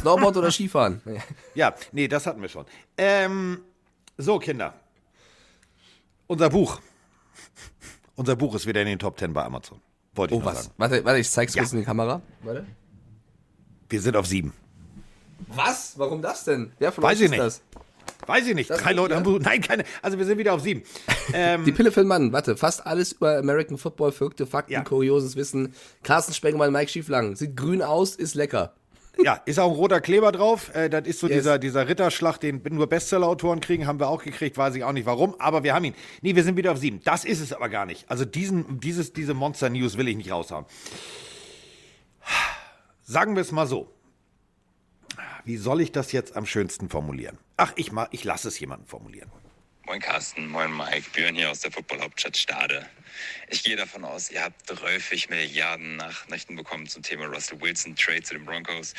Snowboard 0.00 0.36
oder 0.36 0.50
Skifahren? 0.50 1.00
Ja, 1.54 1.74
nee, 1.92 2.08
das 2.08 2.26
hatten 2.26 2.42
wir 2.42 2.48
schon. 2.50 2.66
Ähm, 2.98 3.62
so, 4.18 4.38
Kinder. 4.38 4.74
Unser 6.26 6.50
Buch. 6.50 6.78
Unser 8.16 8.36
Buch 8.36 8.54
ist 8.54 8.66
wieder 8.66 8.82
in 8.82 8.86
den 8.88 8.98
Top 8.98 9.18
10 9.18 9.32
bei 9.32 9.42
Amazon. 9.44 9.80
Wollte 10.14 10.34
ich 10.34 10.40
Oh, 10.42 10.44
was? 10.44 10.64
sagen. 10.64 10.74
Warte, 10.76 11.04
warte, 11.06 11.18
ich 11.20 11.30
zeig's 11.30 11.54
Ja. 11.54 11.62
kurz 11.62 11.72
in 11.72 11.78
die 11.78 11.84
Kamera. 11.86 12.20
Warte. 12.42 12.66
Wir 13.88 14.00
sind 14.02 14.14
auf 14.16 14.26
sieben. 14.26 14.52
Was? 15.48 15.98
Warum 15.98 16.20
das 16.20 16.44
denn? 16.44 16.72
Wer 16.78 16.92
von 16.92 17.02
Weiß 17.04 17.12
euch 17.12 17.18
ich 17.20 17.24
ist 17.26 17.30
nicht. 17.30 17.40
das? 17.42 17.62
Weiß 18.26 18.46
ich 18.46 18.54
nicht. 18.54 18.70
Das 18.70 18.80
Drei 18.80 18.92
Leute 18.92 19.12
ja? 19.12 19.16
haben 19.16 19.24
Buch. 19.24 19.38
Nein, 19.40 19.60
keine. 19.60 19.84
Also 20.02 20.18
wir 20.18 20.24
sind 20.24 20.38
wieder 20.38 20.54
auf 20.54 20.60
sieben. 20.60 20.82
Ähm, 21.32 21.64
Die 21.64 21.72
Pille 21.72 21.90
für 21.90 22.00
den 22.02 22.06
Mann, 22.08 22.32
warte, 22.32 22.56
fast 22.56 22.86
alles 22.86 23.12
über 23.12 23.36
American 23.38 23.78
Football, 23.78 24.12
verrückte 24.12 24.46
Fakten, 24.46 24.72
Ja. 24.74 24.82
kurioses 24.84 25.34
Wissen. 25.34 25.74
Carsten 26.04 26.32
Spengemann, 26.32 26.72
Mike 26.72 26.88
Schieflang. 26.90 27.34
Sieht 27.34 27.56
grün 27.56 27.82
aus, 27.82 28.14
ist 28.14 28.34
lecker. 28.36 28.74
Ja, 29.20 29.40
ist 29.44 29.58
auch 29.58 29.70
ein 29.70 29.74
roter 29.76 30.00
Kleber 30.00 30.30
drauf. 30.30 30.72
Äh, 30.74 30.88
das 30.88 31.06
ist 31.08 31.18
so 31.18 31.26
Yes. 31.26 31.38
dieser, 31.38 31.58
dieser 31.58 31.88
Ritterschlag, 31.88 32.38
den 32.38 32.62
nur 32.70 32.86
Bestseller-Autoren 32.86 33.60
kriegen, 33.60 33.86
haben 33.88 33.98
wir 33.98 34.08
auch 34.08 34.22
gekriegt, 34.22 34.56
weiß 34.56 34.76
ich 34.76 34.84
auch 34.84 34.92
nicht 34.92 35.06
warum, 35.06 35.34
aber 35.40 35.64
wir 35.64 35.74
haben 35.74 35.84
ihn. 35.84 35.94
Nee, 36.22 36.36
wir 36.36 36.44
sind 36.44 36.56
wieder 36.56 36.70
auf 36.70 36.78
sieben. 36.78 37.00
Das 37.02 37.24
ist 37.24 37.40
es 37.40 37.52
aber 37.52 37.68
gar 37.68 37.86
nicht. 37.86 38.08
Also 38.08 38.24
diesen, 38.24 38.78
dieses, 38.78 39.12
diese 39.12 39.34
Monster-News 39.34 39.96
will 39.98 40.06
ich 40.06 40.16
nicht 40.16 40.30
raushauen. 40.30 40.64
Sagen 43.02 43.34
wir 43.34 43.42
es 43.42 43.52
mal 43.52 43.66
so. 43.66 43.90
Wie 45.44 45.56
soll 45.56 45.80
ich 45.80 45.92
das 45.92 46.12
jetzt 46.12 46.36
am 46.36 46.44
schönsten 46.46 46.88
formulieren? 46.88 47.38
Ach, 47.58 47.72
ich, 47.76 47.90
ich 48.10 48.24
lasse 48.24 48.48
es 48.48 48.58
jemanden 48.58 48.86
formulieren. 48.86 49.30
Moin 49.86 50.00
Carsten, 50.00 50.48
moin 50.48 50.76
Mike, 50.76 51.10
Björn 51.12 51.36
hier 51.36 51.50
aus 51.50 51.60
der 51.60 51.70
Football-Hauptstadt 51.70 52.36
Stade. 52.36 52.86
Ich 53.48 53.62
gehe 53.62 53.76
davon 53.76 54.04
aus, 54.04 54.30
ihr 54.30 54.42
habt 54.42 54.68
häufig 54.82 55.30
Milliarden 55.30 55.96
Nachrichten 55.96 56.56
bekommen 56.56 56.86
zum 56.86 57.02
Thema 57.02 57.26
Russell 57.26 57.60
Wilson 57.60 57.94
Trade 57.94 58.22
zu 58.22 58.34
den 58.34 58.44
Broncos. 58.44 58.94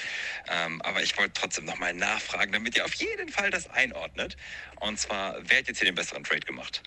Ähm, 0.48 0.82
aber 0.82 1.04
ich 1.04 1.16
wollte 1.18 1.34
trotzdem 1.34 1.66
nochmal 1.66 1.94
nachfragen, 1.94 2.54
damit 2.54 2.78
ihr 2.78 2.86
auf 2.86 2.94
jeden 2.94 3.30
Fall 3.30 3.52
das 3.52 3.70
einordnet. 3.70 4.38
Und 4.80 4.98
zwar, 4.98 5.36
wer 5.42 5.60
hat 5.60 5.68
jetzt 5.68 5.80
hier 5.80 5.92
den 5.92 5.96
besseren 5.96 6.24
Trade 6.24 6.40
gemacht? 6.40 6.82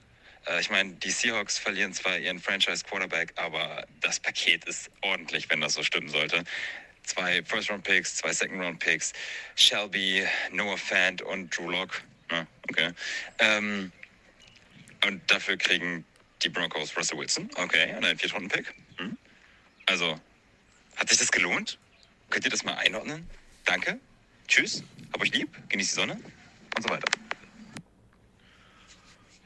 Äh, 0.47 0.61
ich 0.61 0.71
meine, 0.71 0.95
die 0.95 1.11
Seahawks 1.11 1.59
verlieren 1.59 1.93
zwar 1.93 2.19
ihren 2.19 2.41
Franchise-Quarterback, 2.41 3.35
aber 3.37 3.87
das 4.01 4.19
Paket 4.19 4.65
ist 4.65 4.91
ordentlich, 5.03 5.49
wenn 5.51 5.61
das 5.61 5.75
so 5.75 5.83
stimmen 5.85 6.09
sollte. 6.09 6.43
Zwei 7.11 7.43
First-Round-Picks, 7.43 8.19
zwei 8.19 8.33
Second-Round-Picks, 8.33 9.13
Shelby, 9.57 10.25
Noah 10.53 10.79
Fant 10.79 11.21
und 11.23 11.51
Drew 11.51 11.69
Lock. 11.69 12.01
Ah, 12.29 12.47
okay. 12.69 12.93
Ähm, 13.41 13.91
und 15.05 15.21
dafür 15.29 15.57
kriegen 15.57 16.05
die 16.41 16.49
Broncos 16.49 16.97
Russell 16.97 17.19
Wilson. 17.19 17.51
Okay, 17.57 17.97
und 17.97 18.05
einen 18.05 18.17
Viertrunden-Pick. 18.17 18.73
Hm? 18.99 19.19
Also, 19.87 20.21
hat 20.95 21.09
sich 21.09 21.19
das 21.19 21.33
gelohnt? 21.33 21.81
Könnt 22.31 22.45
ihr 22.45 22.51
das 22.53 22.63
mal 22.63 22.75
einordnen? 22.75 23.29
Danke. 23.65 23.99
Tschüss. 24.47 24.85
Hab 25.13 25.21
euch 25.21 25.33
lieb. 25.33 25.49
Genießt 25.69 25.91
die 25.91 25.95
Sonne. 25.97 26.13
Und 26.77 26.83
so 26.83 26.91
weiter. 26.91 27.11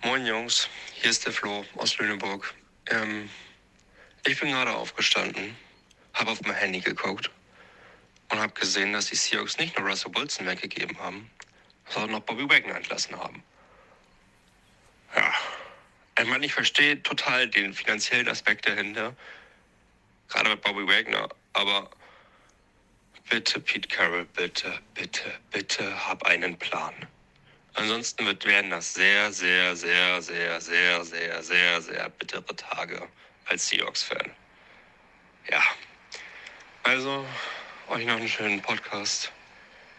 Moin 0.02 0.26
Jungs, 0.26 0.68
hier 0.92 1.08
ist 1.08 1.24
der 1.24 1.32
Flo 1.32 1.64
aus 1.76 1.96
Lüneburg. 1.96 2.52
Ähm, 2.90 3.30
ich 4.26 4.38
bin 4.38 4.50
gerade 4.50 4.74
aufgestanden, 4.74 5.56
habe 6.12 6.30
auf 6.30 6.42
mein 6.42 6.56
Handy 6.56 6.80
geguckt 6.80 7.30
und 8.30 8.40
habe 8.40 8.52
gesehen, 8.52 8.92
dass 8.92 9.06
die 9.06 9.16
Seahawks 9.16 9.58
nicht 9.58 9.78
nur 9.78 9.88
Russell 9.88 10.14
Wilson 10.14 10.46
weggegeben 10.46 10.98
haben, 10.98 11.30
sondern 11.88 12.16
auch 12.16 12.24
Bobby 12.24 12.48
Wagner 12.48 12.76
entlassen 12.76 13.18
haben. 13.18 13.42
Ja, 15.14 15.32
ich 16.20 16.28
meine, 16.28 16.46
ich 16.46 16.54
verstehe 16.54 17.02
total 17.02 17.48
den 17.48 17.74
finanziellen 17.74 18.28
Aspekt 18.28 18.66
dahinter, 18.66 19.14
gerade 20.28 20.50
mit 20.50 20.62
Bobby 20.62 20.86
Wagner, 20.86 21.28
aber 21.52 21.90
bitte, 23.28 23.60
Pete 23.60 23.88
Carroll, 23.88 24.24
bitte, 24.24 24.80
bitte, 24.94 25.38
bitte, 25.50 26.06
hab 26.08 26.24
einen 26.24 26.58
Plan. 26.58 26.94
Ansonsten 27.74 28.24
wird, 28.26 28.44
werden 28.44 28.70
das 28.70 28.94
sehr, 28.94 29.32
sehr, 29.32 29.74
sehr, 29.74 30.22
sehr, 30.22 30.60
sehr, 30.60 31.04
sehr, 31.04 31.42
sehr, 31.42 31.82
sehr 31.82 32.08
bittere 32.10 32.56
Tage 32.56 33.08
als 33.46 33.68
Seahawks-Fan. 33.68 34.30
Ja. 35.50 35.62
Also, 36.84 37.26
euch 37.88 38.06
noch 38.06 38.16
einen 38.16 38.28
schönen 38.28 38.62
Podcast. 38.62 39.30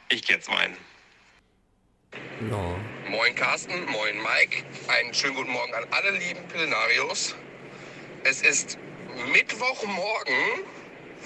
Ich 0.09 0.23
geh 0.23 0.33
jetzt 0.33 0.49
weinen. 0.49 0.77
No. 2.39 2.77
Moin 3.09 3.35
Carsten, 3.35 3.85
moin 3.85 4.17
Mike. 4.17 4.63
Einen 4.87 5.13
schönen 5.13 5.35
guten 5.35 5.51
Morgen 5.51 5.73
an 5.73 5.85
alle 5.91 6.11
lieben 6.11 6.47
Pillenarios. 6.47 7.35
Es 8.23 8.41
ist 8.41 8.77
Mittwochmorgen. 9.31 10.35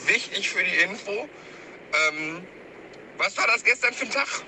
Wichtig 0.05 0.49
für 0.49 0.63
die 0.63 0.75
Info. 0.77 1.29
Ähm, 2.09 2.45
was 3.17 3.37
war 3.37 3.47
das 3.47 3.63
gestern 3.63 3.93
für 3.93 4.05
ein 4.05 4.11
Tag? 4.11 4.43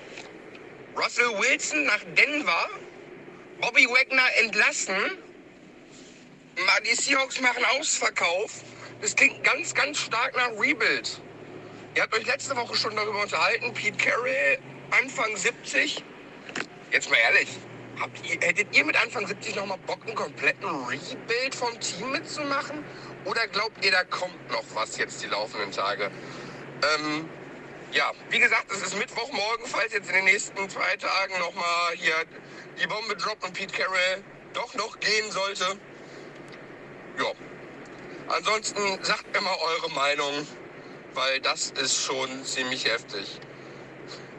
Russell 0.96 1.30
Wilson 1.38 1.84
nach 1.84 2.00
Denver. 2.16 2.68
Bobby 3.60 3.86
Wagner 3.86 4.26
entlassen. 4.40 5.18
Die 6.86 6.94
Seahawks 6.94 7.40
machen 7.40 7.64
Ausverkauf. 7.78 8.62
Das 9.00 9.16
klingt 9.16 9.42
ganz, 9.42 9.74
ganz 9.74 9.98
stark 9.98 10.36
nach 10.36 10.50
Rebuild. 10.58 11.20
Ihr 11.94 12.02
habt 12.02 12.14
euch 12.14 12.26
letzte 12.26 12.56
Woche 12.56 12.74
schon 12.74 12.96
darüber 12.96 13.22
unterhalten. 13.22 13.72
Pete 13.74 13.98
Carroll, 13.98 14.58
Anfang 14.90 15.36
70. 15.36 16.02
Jetzt 16.90 17.10
mal 17.10 17.18
ehrlich, 17.18 17.48
ihr, 18.24 18.46
hättet 18.46 18.74
ihr 18.74 18.84
mit 18.84 18.96
Anfang 18.96 19.26
70 19.26 19.56
noch 19.56 19.66
mal 19.66 19.76
Bock, 19.86 20.00
einen 20.06 20.14
kompletten 20.14 20.68
Rebuild 20.86 21.54
vom 21.54 21.78
Team 21.80 22.12
mitzumachen? 22.12 22.82
Oder 23.26 23.46
glaubt 23.48 23.84
ihr, 23.84 23.90
da 23.92 24.04
kommt 24.04 24.50
noch 24.50 24.64
was 24.74 24.96
jetzt 24.96 25.22
die 25.22 25.26
laufenden 25.26 25.70
Tage? 25.70 26.10
Ähm, 26.94 27.28
ja, 27.92 28.10
wie 28.30 28.38
gesagt, 28.38 28.72
es 28.72 28.82
ist 28.82 28.98
Mittwochmorgen, 28.98 29.66
falls 29.66 29.92
jetzt 29.92 30.08
in 30.08 30.14
den 30.14 30.24
nächsten 30.24 30.68
zwei 30.70 30.96
Tagen 30.96 31.38
noch 31.40 31.54
mal 31.54 31.92
hier 31.94 32.14
die 32.82 32.86
Bombe 32.86 33.16
droppt 33.16 33.44
und 33.44 33.52
Pete 33.52 33.76
Carroll 33.76 34.24
doch 34.54 34.72
noch 34.74 34.98
gehen 34.98 35.30
sollte. 35.30 35.78
Ja. 37.18 37.32
Ansonsten 38.28 38.80
sagt 39.02 39.30
mir 39.34 39.42
mal 39.42 39.56
eure 39.60 39.90
Meinung, 39.90 40.46
weil 41.14 41.40
das 41.40 41.70
ist 41.82 41.96
schon 42.02 42.28
ziemlich 42.44 42.84
heftig. 42.84 43.38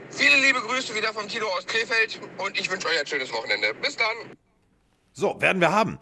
Viele 0.10 0.36
liebe 0.42 0.60
Grüße 0.60 0.94
wieder 0.96 1.12
vom 1.14 1.28
Tilo 1.28 1.48
aus 1.58 1.66
Krefeld 1.66 2.20
und 2.38 2.60
ich 2.60 2.70
wünsche 2.70 2.88
euch 2.88 3.00
ein 3.00 3.08
schönes 3.08 3.32
Wochenende. 3.34 3.74
Bis 3.82 3.96
dann. 3.98 4.38
So, 5.14 5.40
werden 5.40 5.60
wir 5.62 5.72
haben. 5.72 6.00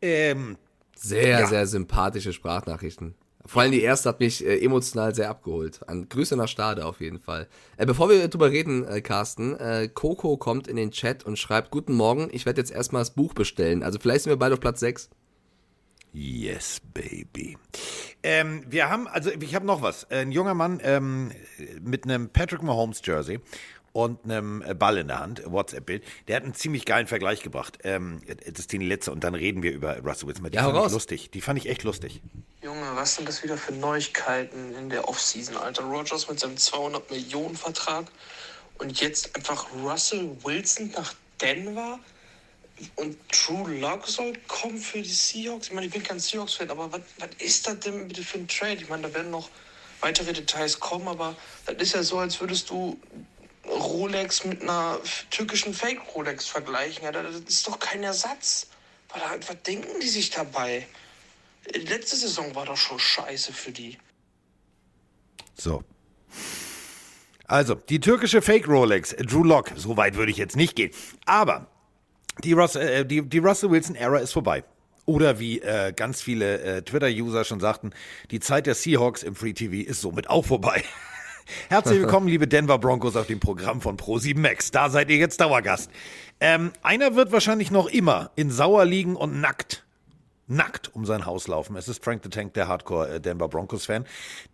Ähm, 0.00 0.56
Sehr, 0.96 1.40
Ja. 1.40 1.46
sehr 1.46 1.66
sympathische 1.66 2.32
Sprachnachrichten. 2.32 3.14
Vor 3.44 3.62
allem 3.62 3.72
die 3.72 3.82
erste 3.82 4.08
hat 4.08 4.20
mich 4.20 4.44
äh, 4.46 4.64
emotional 4.64 5.14
sehr 5.16 5.28
abgeholt. 5.28 5.80
An 5.88 6.08
Grüße 6.08 6.36
nach 6.36 6.46
Stade 6.46 6.86
auf 6.86 7.00
jeden 7.00 7.18
Fall. 7.18 7.48
Äh, 7.76 7.86
bevor 7.86 8.08
wir 8.08 8.28
drüber 8.28 8.50
reden, 8.52 8.86
äh, 8.86 9.00
Carsten, 9.00 9.56
äh, 9.58 9.88
Coco 9.92 10.36
kommt 10.36 10.68
in 10.68 10.76
den 10.76 10.92
Chat 10.92 11.24
und 11.24 11.38
schreibt, 11.40 11.72
Guten 11.72 11.94
Morgen, 11.94 12.28
ich 12.32 12.46
werde 12.46 12.60
jetzt 12.60 12.70
erstmal 12.70 13.00
das 13.02 13.10
Buch 13.14 13.34
bestellen. 13.34 13.82
Also 13.82 13.98
vielleicht 13.98 14.24
sind 14.24 14.30
wir 14.30 14.36
beide 14.36 14.54
auf 14.54 14.60
Platz 14.60 14.78
6. 14.78 15.10
Yes, 16.12 16.80
baby. 16.92 17.56
Ähm, 18.22 18.64
wir 18.68 18.90
haben, 18.90 19.08
also 19.08 19.30
ich 19.30 19.54
habe 19.54 19.64
noch 19.66 19.80
was. 19.80 20.10
Ein 20.10 20.30
junger 20.30 20.54
Mann 20.54 20.80
ähm, 20.82 21.32
mit 21.80 22.04
einem 22.04 22.28
Patrick 22.28 22.62
Mahomes 22.62 23.00
Jersey 23.02 23.40
und 23.92 24.24
einem 24.24 24.62
Ball 24.78 24.98
in 24.98 25.08
der 25.08 25.20
Hand, 25.20 25.42
WhatsApp-Bild, 25.46 26.02
der 26.28 26.36
hat 26.36 26.44
einen 26.44 26.54
ziemlich 26.54 26.84
geilen 26.84 27.06
Vergleich 27.06 27.42
gebracht. 27.42 27.78
Ähm, 27.84 28.20
das 28.26 28.60
ist 28.60 28.72
die 28.72 28.78
letzte 28.78 29.10
und 29.12 29.24
dann 29.24 29.34
reden 29.34 29.62
wir 29.62 29.72
über 29.72 29.98
Russell 30.00 30.28
Wilson. 30.28 30.50
Die 30.50 30.56
Ja, 30.56 30.64
fand 30.64 30.76
ich 30.76 30.82
raus. 30.82 30.92
lustig. 30.92 31.30
Die 31.30 31.40
fand 31.40 31.58
ich 31.58 31.68
echt 31.68 31.82
lustig. 31.82 32.22
Junge, 32.62 32.94
was 32.94 33.16
sind 33.16 33.26
das 33.28 33.42
wieder 33.42 33.56
für 33.56 33.72
Neuigkeiten 33.72 34.74
in 34.76 34.90
der 34.90 35.08
Offseason, 35.08 35.56
Alter? 35.56 35.84
Rogers 35.84 36.28
mit 36.28 36.38
seinem 36.38 36.56
200 36.56 37.10
Millionen 37.10 37.56
Vertrag 37.56 38.06
und 38.78 39.00
jetzt 39.00 39.34
einfach 39.34 39.66
Russell 39.82 40.30
Wilson 40.42 40.90
nach 40.96 41.14
Denver 41.40 41.98
und 42.96 43.16
True 43.30 43.78
Lock 43.78 44.06
soll 44.06 44.32
kommen 44.48 44.78
für 44.78 45.02
die 45.02 45.08
Seahawks. 45.08 45.68
Ich 45.68 45.72
meine, 45.72 45.86
ich 45.86 45.92
bin 45.92 46.02
kein 46.02 46.18
Seahawks-Fan, 46.18 46.70
aber 46.70 46.92
was, 46.92 47.00
was 47.18 47.30
ist 47.38 47.66
das 47.66 47.80
denn 47.80 48.08
bitte 48.08 48.22
für 48.22 48.38
ein 48.38 48.48
Trade? 48.48 48.74
Ich 48.74 48.88
meine, 48.88 49.02
da 49.02 49.14
werden 49.14 49.30
noch 49.30 49.50
weitere 50.00 50.32
Details 50.32 50.78
kommen, 50.80 51.08
aber 51.08 51.36
das 51.66 51.76
ist 51.76 51.94
ja 51.94 52.02
so, 52.02 52.18
als 52.18 52.40
würdest 52.40 52.70
du 52.70 52.98
Rolex 53.66 54.44
mit 54.44 54.62
einer 54.62 54.98
türkischen 55.30 55.72
Fake-Rolex 55.72 56.46
vergleichen. 56.46 57.04
Ja, 57.04 57.12
das 57.12 57.36
ist 57.36 57.66
doch 57.66 57.78
kein 57.78 58.02
Ersatz. 58.02 58.66
Was, 59.10 59.22
was 59.48 59.62
denken 59.62 60.00
die 60.00 60.08
sich 60.08 60.30
dabei? 60.30 60.86
Letzte 61.72 62.16
Saison 62.16 62.54
war 62.54 62.66
doch 62.66 62.76
schon 62.76 62.98
scheiße 62.98 63.52
für 63.52 63.70
die. 63.70 63.98
So. 65.54 65.84
Also, 67.46 67.74
die 67.74 68.00
türkische 68.00 68.40
Fake 68.40 68.66
Rolex, 68.66 69.14
Drew 69.18 69.44
Lock, 69.44 69.72
so 69.76 69.96
weit 69.96 70.16
würde 70.16 70.32
ich 70.32 70.38
jetzt 70.38 70.56
nicht 70.56 70.74
gehen. 70.74 70.90
Aber 71.26 71.71
die, 72.42 72.52
Russ, 72.52 72.76
äh, 72.76 73.04
die, 73.04 73.22
die 73.22 73.38
Russell 73.38 73.70
Wilson-Ära 73.70 74.18
ist 74.18 74.32
vorbei. 74.32 74.64
Oder 75.04 75.40
wie 75.40 75.60
äh, 75.60 75.92
ganz 75.94 76.22
viele 76.22 76.60
äh, 76.60 76.82
Twitter-User 76.82 77.44
schon 77.44 77.60
sagten, 77.60 77.90
die 78.30 78.40
Zeit 78.40 78.66
der 78.66 78.74
Seahawks 78.74 79.22
im 79.22 79.34
Free 79.34 79.52
TV 79.52 79.88
ist 79.88 80.00
somit 80.00 80.30
auch 80.30 80.44
vorbei. 80.44 80.84
Herzlich 81.68 81.98
willkommen, 81.98 82.28
liebe 82.28 82.46
Denver 82.46 82.78
Broncos, 82.78 83.16
auf 83.16 83.26
dem 83.26 83.40
Programm 83.40 83.80
von 83.80 83.96
Pro7 83.96 84.38
Max. 84.38 84.70
Da 84.70 84.90
seid 84.90 85.10
ihr 85.10 85.16
jetzt 85.16 85.40
Dauergast. 85.40 85.90
Ähm, 86.38 86.72
einer 86.82 87.16
wird 87.16 87.32
wahrscheinlich 87.32 87.72
noch 87.72 87.88
immer 87.88 88.30
in 88.36 88.50
Sauer 88.50 88.84
liegen 88.84 89.16
und 89.16 89.40
nackt 89.40 89.84
nackt 90.46 90.94
um 90.94 91.04
sein 91.04 91.26
Haus 91.26 91.48
laufen. 91.48 91.76
Es 91.76 91.88
ist 91.88 92.04
Frank 92.04 92.22
the 92.22 92.30
Tank, 92.30 92.54
der 92.54 92.68
Hardcore 92.68 93.14
äh, 93.14 93.20
Denver 93.20 93.48
Broncos 93.48 93.86
Fan, 93.86 94.04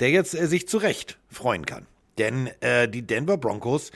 der 0.00 0.10
jetzt 0.10 0.34
äh, 0.34 0.46
sich 0.46 0.68
zu 0.68 0.78
Recht 0.78 1.18
freuen 1.28 1.66
kann. 1.66 1.86
Denn 2.18 2.48
äh, 2.60 2.88
die 2.88 3.02
Denver 3.02 3.36
Broncos 3.36 3.90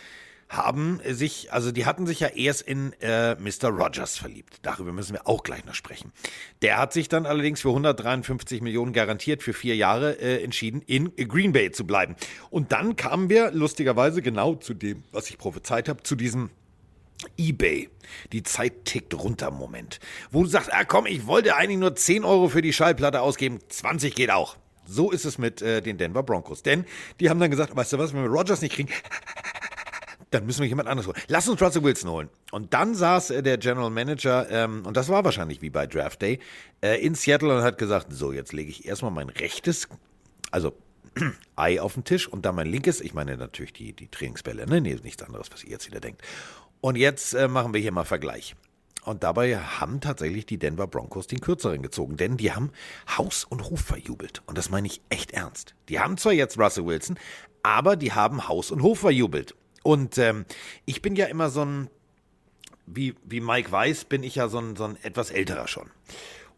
haben 0.52 1.00
sich, 1.08 1.52
also 1.52 1.72
die 1.72 1.86
hatten 1.86 2.06
sich 2.06 2.20
ja 2.20 2.28
erst 2.28 2.62
in 2.62 2.92
äh, 3.00 3.34
Mr. 3.36 3.70
Rogers 3.70 4.18
verliebt. 4.18 4.58
Darüber 4.62 4.92
müssen 4.92 5.14
wir 5.14 5.26
auch 5.26 5.42
gleich 5.42 5.64
noch 5.64 5.74
sprechen. 5.74 6.12
Der 6.60 6.78
hat 6.78 6.92
sich 6.92 7.08
dann 7.08 7.24
allerdings 7.24 7.62
für 7.62 7.70
153 7.70 8.60
Millionen 8.60 8.92
garantiert 8.92 9.42
für 9.42 9.54
vier 9.54 9.76
Jahre 9.76 10.20
äh, 10.20 10.44
entschieden, 10.44 10.82
in 10.82 11.14
Green 11.16 11.52
Bay 11.52 11.72
zu 11.72 11.86
bleiben. 11.86 12.16
Und 12.50 12.72
dann 12.72 12.96
kamen 12.96 13.30
wir 13.30 13.50
lustigerweise 13.50 14.20
genau 14.20 14.54
zu 14.54 14.74
dem, 14.74 15.04
was 15.10 15.30
ich 15.30 15.38
prophezeit 15.38 15.88
habe, 15.88 16.02
zu 16.02 16.16
diesem 16.16 16.50
eBay. 17.38 17.88
Die 18.32 18.42
Zeit 18.42 18.84
tickt 18.84 19.14
runter 19.14 19.50
Moment. 19.50 20.00
Wo 20.30 20.42
du 20.42 20.48
sagst, 20.48 20.72
ah 20.72 20.84
komm, 20.84 21.06
ich 21.06 21.26
wollte 21.26 21.56
eigentlich 21.56 21.78
nur 21.78 21.96
10 21.96 22.24
Euro 22.24 22.48
für 22.48 22.62
die 22.62 22.72
Schallplatte 22.72 23.22
ausgeben, 23.22 23.58
20 23.68 24.14
geht 24.14 24.30
auch. 24.30 24.56
So 24.84 25.10
ist 25.10 25.24
es 25.24 25.38
mit 25.38 25.62
äh, 25.62 25.80
den 25.80 25.96
Denver 25.96 26.22
Broncos. 26.22 26.62
Denn 26.62 26.84
die 27.20 27.30
haben 27.30 27.40
dann 27.40 27.50
gesagt, 27.50 27.74
weißt 27.74 27.94
du 27.94 27.98
was, 27.98 28.12
wenn 28.12 28.22
wir 28.22 28.30
Rodgers 28.30 28.60
nicht 28.60 28.74
kriegen, 28.74 28.90
dann 30.32 30.46
müssen 30.46 30.62
wir 30.62 30.68
jemand 30.68 30.88
anderes 30.88 31.06
holen. 31.06 31.18
Lass 31.28 31.48
uns 31.48 31.60
Russell 31.60 31.82
Wilson 31.84 32.10
holen. 32.10 32.28
Und 32.50 32.74
dann 32.74 32.94
saß 32.94 33.30
äh, 33.30 33.42
der 33.42 33.58
General 33.58 33.90
Manager, 33.90 34.48
ähm, 34.50 34.84
und 34.86 34.96
das 34.96 35.08
war 35.08 35.24
wahrscheinlich 35.24 35.62
wie 35.62 35.70
bei 35.70 35.86
Draft 35.86 36.22
Day, 36.22 36.40
äh, 36.82 37.04
in 37.04 37.14
Seattle 37.14 37.56
und 37.56 37.62
hat 37.62 37.78
gesagt, 37.78 38.08
so, 38.10 38.32
jetzt 38.32 38.52
lege 38.52 38.70
ich 38.70 38.86
erstmal 38.86 39.10
mein 39.10 39.28
rechtes, 39.28 39.88
also 40.50 40.74
Ei 41.56 41.80
auf 41.80 41.94
den 41.94 42.04
Tisch 42.04 42.26
und 42.26 42.46
dann 42.46 42.54
mein 42.54 42.66
linkes, 42.66 43.00
ich 43.00 43.14
meine 43.14 43.36
natürlich 43.36 43.72
die, 43.72 43.92
die 43.92 44.08
Trainingsbälle, 44.08 44.66
ne? 44.66 44.80
Nee, 44.80 44.98
nichts 45.02 45.22
anderes, 45.22 45.48
was 45.52 45.62
ihr 45.64 45.70
jetzt 45.70 45.86
wieder 45.86 46.00
denkt. 46.00 46.22
Und 46.80 46.96
jetzt 46.96 47.34
äh, 47.34 47.48
machen 47.48 47.74
wir 47.74 47.80
hier 47.80 47.92
mal 47.92 48.04
Vergleich. 48.04 48.56
Und 49.04 49.24
dabei 49.24 49.58
haben 49.58 50.00
tatsächlich 50.00 50.46
die 50.46 50.58
Denver 50.58 50.86
Broncos 50.86 51.26
den 51.26 51.40
kürzeren 51.40 51.82
gezogen, 51.82 52.16
denn 52.16 52.36
die 52.36 52.52
haben 52.52 52.70
Haus 53.18 53.44
und 53.44 53.68
Hof 53.68 53.80
verjubelt. 53.80 54.42
Und 54.46 54.56
das 54.56 54.70
meine 54.70 54.86
ich 54.86 55.02
echt 55.08 55.32
ernst. 55.32 55.74
Die 55.88 55.98
haben 55.98 56.16
zwar 56.16 56.32
jetzt 56.32 56.56
Russell 56.58 56.86
Wilson, 56.86 57.18
aber 57.64 57.96
die 57.96 58.12
haben 58.12 58.48
Haus 58.48 58.70
und 58.70 58.82
Hof 58.82 59.00
verjubelt. 59.00 59.56
Und 59.82 60.18
ähm, 60.18 60.44
ich 60.84 61.02
bin 61.02 61.16
ja 61.16 61.26
immer 61.26 61.50
so 61.50 61.64
ein, 61.64 61.90
wie, 62.86 63.14
wie 63.24 63.40
Mike 63.40 63.70
weiß, 63.70 64.04
bin 64.04 64.22
ich 64.22 64.36
ja 64.36 64.48
so 64.48 64.58
ein, 64.58 64.76
so 64.76 64.84
ein 64.84 64.96
etwas 65.02 65.30
älterer 65.30 65.68
schon. 65.68 65.90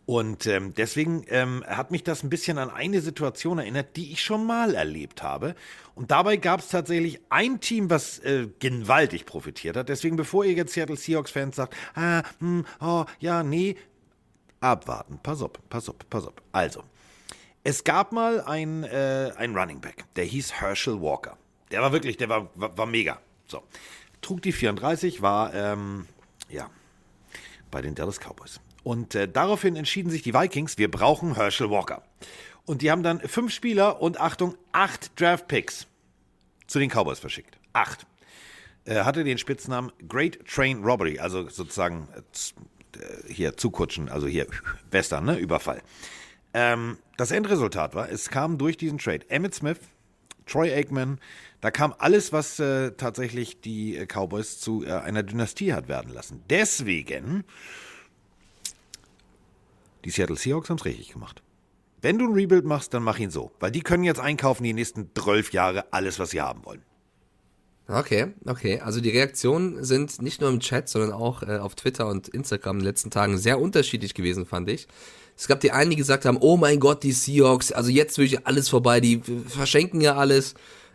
Und 0.06 0.46
ähm, 0.46 0.74
deswegen 0.74 1.24
ähm, 1.28 1.64
hat 1.66 1.90
mich 1.90 2.04
das 2.04 2.22
ein 2.22 2.28
bisschen 2.28 2.58
an 2.58 2.68
eine 2.70 3.00
Situation 3.00 3.58
erinnert, 3.58 3.96
die 3.96 4.12
ich 4.12 4.22
schon 4.22 4.44
mal 4.44 4.74
erlebt 4.74 5.22
habe. 5.22 5.54
Und 5.94 6.10
dabei 6.10 6.36
gab 6.36 6.60
es 6.60 6.68
tatsächlich 6.68 7.20
ein 7.30 7.60
Team, 7.60 7.88
was 7.88 8.18
äh, 8.18 8.48
gewaltig 8.58 9.24
profitiert 9.24 9.76
hat. 9.76 9.88
Deswegen, 9.88 10.16
bevor 10.16 10.44
ihr 10.44 10.52
jetzt 10.52 10.74
Seattle 10.74 10.96
Seahawks-Fans 10.96 11.56
sagt, 11.56 11.74
ah, 11.94 12.22
hm, 12.40 12.66
oh, 12.80 13.06
ja, 13.18 13.42
nee, 13.42 13.76
abwarten. 14.60 15.20
Pass 15.22 15.40
auf, 15.40 15.52
pass 15.70 15.88
auf, 15.88 15.96
pass 16.10 16.26
auf. 16.26 16.34
Also, 16.52 16.82
es 17.62 17.82
gab 17.84 18.12
mal 18.12 18.42
ein, 18.42 18.84
äh, 18.84 19.32
ein 19.36 19.56
Running 19.56 19.80
Back, 19.80 20.04
der 20.16 20.24
hieß 20.24 20.52
Herschel 20.52 21.00
Walker. 21.00 21.38
Der 21.74 21.82
war 21.82 21.92
wirklich, 21.92 22.16
der 22.16 22.28
war, 22.28 22.48
war, 22.54 22.78
war 22.78 22.86
mega. 22.86 23.20
So. 23.48 23.64
Trug 24.22 24.42
die 24.42 24.52
34, 24.52 25.22
war, 25.22 25.52
ähm, 25.52 26.06
ja, 26.48 26.70
bei 27.72 27.82
den 27.82 27.96
Dallas 27.96 28.20
Cowboys. 28.20 28.60
Und 28.84 29.16
äh, 29.16 29.26
daraufhin 29.26 29.74
entschieden 29.74 30.08
sich 30.08 30.22
die 30.22 30.34
Vikings, 30.34 30.78
wir 30.78 30.88
brauchen 30.88 31.34
Herschel 31.34 31.68
Walker. 31.68 32.04
Und 32.64 32.80
die 32.80 32.92
haben 32.92 33.02
dann 33.02 33.18
fünf 33.20 33.52
Spieler 33.52 34.00
und 34.00 34.20
Achtung, 34.20 34.54
acht 34.70 35.20
Draft 35.20 35.48
Picks 35.48 35.88
zu 36.68 36.78
den 36.78 36.90
Cowboys 36.90 37.18
verschickt. 37.18 37.58
Acht. 37.72 38.06
Er 38.84 39.04
hatte 39.04 39.24
den 39.24 39.38
Spitznamen 39.38 39.90
Great 40.08 40.46
Train 40.46 40.84
Robbery, 40.84 41.18
also 41.18 41.48
sozusagen 41.48 42.06
äh, 42.12 43.32
hier 43.32 43.56
zukutschen, 43.56 44.08
also 44.08 44.28
hier 44.28 44.46
Western, 44.92 45.24
ne, 45.24 45.36
Überfall. 45.38 45.82
Ähm, 46.52 46.98
das 47.16 47.32
Endresultat 47.32 47.96
war, 47.96 48.08
es 48.08 48.30
kam 48.30 48.58
durch 48.58 48.76
diesen 48.76 48.98
Trade 48.98 49.28
Emmett 49.28 49.54
Smith, 49.54 49.80
Troy 50.46 50.72
Aikman, 50.72 51.18
da 51.64 51.70
kam 51.70 51.94
alles, 51.96 52.30
was 52.30 52.60
äh, 52.60 52.90
tatsächlich 52.90 53.62
die 53.62 53.96
äh, 53.96 54.04
Cowboys 54.04 54.60
zu 54.60 54.84
äh, 54.84 54.90
einer 54.90 55.22
Dynastie 55.22 55.72
hat 55.72 55.88
werden 55.88 56.12
lassen. 56.12 56.42
Deswegen 56.50 57.42
die 60.04 60.10
Seattle 60.10 60.36
Seahawks 60.36 60.68
haben 60.68 60.76
es 60.76 60.84
richtig 60.84 61.14
gemacht. 61.14 61.42
Wenn 62.02 62.18
du 62.18 62.26
ein 62.26 62.34
Rebuild 62.34 62.66
machst, 62.66 62.92
dann 62.92 63.02
mach 63.02 63.18
ihn 63.18 63.30
so. 63.30 63.50
Weil 63.60 63.70
die 63.70 63.80
können 63.80 64.04
jetzt 64.04 64.20
einkaufen 64.20 64.62
die 64.62 64.74
nächsten 64.74 65.08
12 65.14 65.54
Jahre 65.54 65.90
alles, 65.90 66.18
was 66.18 66.32
sie 66.32 66.42
haben 66.42 66.66
wollen. 66.66 66.82
Okay, 67.88 68.34
okay. 68.44 68.80
Also 68.80 69.00
die 69.00 69.08
Reaktionen 69.08 69.82
sind 69.82 70.20
nicht 70.20 70.42
nur 70.42 70.50
im 70.50 70.60
Chat, 70.60 70.90
sondern 70.90 71.12
auch 71.12 71.42
äh, 71.44 71.56
auf 71.56 71.76
Twitter 71.76 72.08
und 72.08 72.28
Instagram 72.28 72.76
in 72.76 72.80
den 72.80 72.88
letzten 72.88 73.10
Tagen 73.10 73.38
sehr 73.38 73.58
unterschiedlich 73.58 74.12
gewesen, 74.12 74.44
fand 74.44 74.68
ich. 74.68 74.86
Es 75.34 75.48
gab 75.48 75.60
die 75.60 75.72
einen, 75.72 75.88
die 75.88 75.96
gesagt 75.96 76.26
haben, 76.26 76.36
oh 76.42 76.58
mein 76.58 76.78
Gott, 76.78 77.02
die 77.04 77.12
Seahawks, 77.12 77.72
also 77.72 77.88
jetzt 77.88 78.18
wirklich 78.18 78.46
alles 78.46 78.68
vorbei, 78.68 79.00
die 79.00 79.22
verschenken 79.48 80.02
ja 80.02 80.16
alles. 80.16 80.54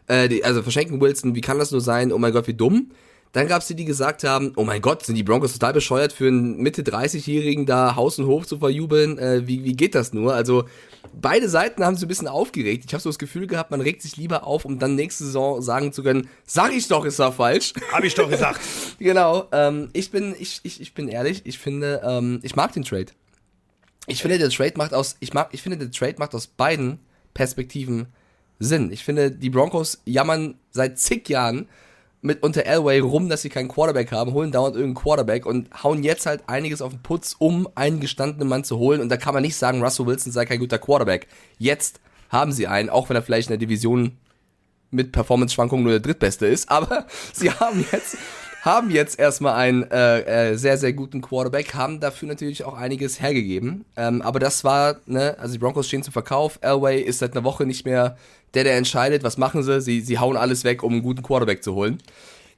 Äh, 0.10 0.28
die, 0.28 0.44
also 0.44 0.62
verschenken 0.63 1.00
Wilson, 1.00 1.36
wie 1.36 1.42
kann 1.42 1.60
das 1.60 1.72
nur 1.72 1.82
sein? 1.82 2.12
Oh 2.12 2.18
mein 2.18 2.34
Gott, 2.34 2.48
wie 2.48 2.54
dumm. 2.54 2.92
Dann 3.32 3.48
gab 3.48 3.62
es 3.62 3.68
die, 3.68 3.75
die 3.75 3.86
gesagt 3.86 4.24
haben, 4.24 4.54
oh 4.56 4.63
mein 4.63 4.82
Gott, 4.82 5.06
sind 5.06 5.13
die 5.13 5.22
Broncos 5.22 5.54
total 5.54 5.74
bescheuert 5.74 6.12
für 6.12 6.28
einen 6.28 6.58
Mitte 6.58 6.82
30-Jährigen 6.82 7.68
da 7.68 7.96
Haus 7.96 8.18
und 8.18 8.25
Hof 8.25 8.48
zu 8.48 8.58
verjubeln. 8.58 9.20
Äh, 9.20 9.46
wie, 9.46 9.63
wie 9.63 9.74
geht 9.74 9.94
das 9.94 10.13
nur? 10.13 10.34
Also 10.34 10.63
beide 11.13 11.48
Seiten 11.48 11.86
haben 11.86 11.96
sich 11.96 12.06
ein 12.06 12.08
bisschen 12.08 12.28
aufgeregt. 12.28 12.86
Ich 12.88 12.94
habe 12.94 13.04
so 13.04 13.10
das 13.10 13.20
Gefühl 13.20 13.46
gehabt, 13.46 13.70
man 13.70 13.82
regt 13.82 14.01
sich 14.01 14.18
lieber 14.18 14.48
auf, 14.48 14.66
um 14.66 14.80
dann 14.80 14.96
nächste 14.96 15.25
Saison 15.25 15.62
sagen 15.62 15.94
zu 15.94 16.01
können, 16.01 16.28
sag 16.44 16.74
ich 16.74 16.88
doch, 16.88 17.06
ist 17.06 17.20
er 17.20 17.32
falsch. 17.32 17.74
Hab 17.92 18.04
ich 18.04 18.16
doch 18.16 18.32
gesagt. 18.32 18.62
genau. 18.98 19.48
Ähm, 19.51 19.89
ich 19.94 20.10
bin, 20.10 20.36
ich, 20.39 20.62
ich, 20.63 20.82
ich 20.82 20.96
bin 20.96 21.08
ehrlich, 21.08 21.42
ich 21.44 21.60
finde, 21.60 22.01
ähm, 22.04 22.39
ich 22.42 22.56
mag 22.56 22.74
den 22.74 22.84
Trade. 22.84 23.12
Ich 24.08 24.24
finde, 24.24 24.39
der 24.39 24.50
Trade 24.50 24.74
macht 24.75 24.96
aus, 24.96 25.18
ich 25.20 25.36
mag, 25.36 25.50
ich 25.51 25.62
finde, 25.62 25.78
der 25.78 25.92
Trade 25.92 26.16
macht 26.18 26.34
aus 26.34 26.48
beiden 26.48 26.98
Perspektiven 27.36 28.08
Sinn. 28.60 28.92
Ich 28.92 29.04
finde, 29.04 29.32
die 29.32 29.50
Broncos 29.50 30.01
jammern 30.06 30.56
seit 30.72 31.00
zig 31.00 31.28
Jahren 31.30 31.68
mit 32.22 32.44
unter 32.44 32.66
Elway 32.66 33.00
rum, 33.00 33.30
dass 33.30 33.42
sie 33.42 33.50
keinen 33.50 33.70
Quarterback 33.70 34.12
haben, 34.12 34.34
holen 34.34 34.51
dauernd 34.51 34.75
irgendeinen 34.75 35.01
Quarterback 35.01 35.46
und 35.46 35.70
hauen 35.84 36.04
jetzt 36.04 36.25
halt 36.25 36.44
einiges 36.48 36.81
auf 36.81 36.92
den 36.92 37.01
Putz, 37.01 37.36
um 37.40 37.70
einen 37.75 38.01
gestandenen 38.01 38.50
Mann 38.50 38.66
zu 38.66 38.77
holen. 38.77 39.00
Und 39.00 39.10
da 39.10 39.18
kann 39.18 39.33
man 39.33 39.44
nicht 39.44 39.55
sagen, 39.55 39.81
Russell 39.81 40.05
Wilson 40.05 40.33
sei 40.33 40.46
kein 40.46 40.60
guter 40.60 40.77
Quarterback. 40.77 41.27
Jetzt 41.57 42.01
haben 42.29 42.51
sie 42.51 42.68
einen, 42.68 42.90
auch 42.90 43.10
wenn 43.10 43.16
er 43.16 43.24
vielleicht 43.24 43.50
in 43.50 43.57
der 43.57 43.66
Division 43.66 44.18
mit 44.92 45.12
Performance-Schwankungen 45.12 45.83
nur 45.83 45.94
der 45.94 46.01
drittbeste 46.01 46.46
ist, 46.46 46.70
aber 46.72 47.05
sie 47.33 47.51
haben 47.51 47.86
jetzt 47.92 48.18
haben 48.62 48.92
jetzt 48.92 49.18
erstmal 49.18 49.53
einen 49.55 49.83
äh, 49.83 50.51
äh, 50.51 50.57
sehr, 50.57 50.77
sehr 50.77 50.92
guten 50.94 51.22
Quarterback, 51.22 51.74
haben 51.75 52.00
dafür 52.00 52.27
natürlich 52.27 52.66
auch 52.66 52.74
einiges 52.74 53.22
hergegeben. 53.22 53.86
Ähm, 53.96 54.22
aber 54.22 54.40
das 54.40 54.64
war, 54.64 54.98
ne, 55.05 55.38
also 55.40 55.53
die 55.53 55.60
Broncos 55.60 55.88
stehen 55.88 56.03
zum 56.03 56.12
Verkauf. 56.12 56.60
Elway 56.62 57.00
ist 57.00 57.20
seit 57.20 57.31
einer 57.31 57.46
Woche 57.46 57.66
nicht 57.66 57.86
mehr 57.86 58.18
der, 58.53 58.64
der 58.64 58.77
entscheidet. 58.77 59.24
Was 59.24 59.38
machen 59.38 59.64
sie? 59.64 59.81
Sie, 59.81 60.01
sie 60.01 60.20
hauen 60.20 60.38
alles 60.38 60.64
weg, 60.64 60.83
um 60.83 60.94
einen 60.94 61.03
guten 61.03 61.24
Quarterback 61.24 61.64
zu 61.64 61.75
holen. 61.75 62.01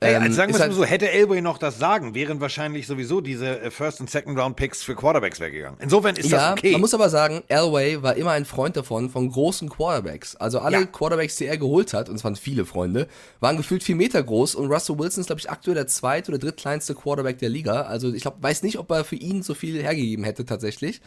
Ey, 0.04 0.16
also 0.16 0.34
sagen 0.34 0.52
wir 0.52 0.56
es 0.56 0.62
halt 0.64 0.74
so, 0.74 0.84
hätte 0.84 1.12
Elway 1.12 1.42
noch 1.42 1.60
das 1.60 1.78
Sagen, 1.78 2.16
wären 2.16 2.42
wahrscheinlich 2.42 2.88
sowieso 2.88 3.22
diese 3.22 3.62
äh, 3.62 3.70
First- 3.70 4.00
und 4.00 4.10
Second-Round-Picks 4.10 4.82
für 4.82 4.96
Quarterbacks 4.96 5.40
weggegangen. 5.40 5.78
Insofern 5.80 6.16
ist 6.16 6.32
ja, 6.32 6.50
das 6.50 6.52
okay. 6.54 6.72
man 6.72 6.82
muss 6.82 6.96
aber 6.96 7.08
sagen, 7.08 7.44
Elway 7.50 8.02
war 8.02 8.16
immer 8.16 8.32
ein 8.32 8.46
Freund 8.46 8.76
davon, 8.76 9.12
von 9.12 9.30
großen 9.30 9.70
Quarterbacks. 9.70 10.36
Also 10.38 10.58
alle 10.58 10.80
Ja. 10.80 10.86
Quarterbacks, 10.88 11.36
die 11.36 11.46
er 11.46 11.60
geholt 11.60 11.94
hat, 11.94 12.10
und 12.10 12.16
es 12.16 12.24
waren 12.24 12.36
viele 12.36 12.66
Freunde, 12.66 13.08
waren 13.42 13.58
gefühlt 13.58 13.84
vier 13.84 13.96
Meter 13.96 14.24
groß 14.24 14.56
und 14.56 14.72
Russell 14.72 14.98
Wilson 14.98 15.22
ist, 15.22 15.28
glaube 15.28 15.40
ich, 15.40 15.52
aktuell 15.52 15.76
der 15.76 15.86
zweit- 15.86 16.28
oder 16.30 16.40
drittkleinste 16.40 16.96
Quarterback 16.96 17.38
der 17.38 17.50
Liga. 17.50 17.82
Also 17.82 18.12
ich 18.12 18.24
glaube, 18.24 18.38
weiß 18.42 18.64
nicht, 18.64 18.80
ob 18.80 18.90
er 18.90 19.04
für 19.04 19.18
ihn 19.18 19.44
so 19.44 19.54
viel 19.54 19.84
hergegeben 19.84 20.26
hätte 20.26 20.48
tatsächlich. 20.48 21.00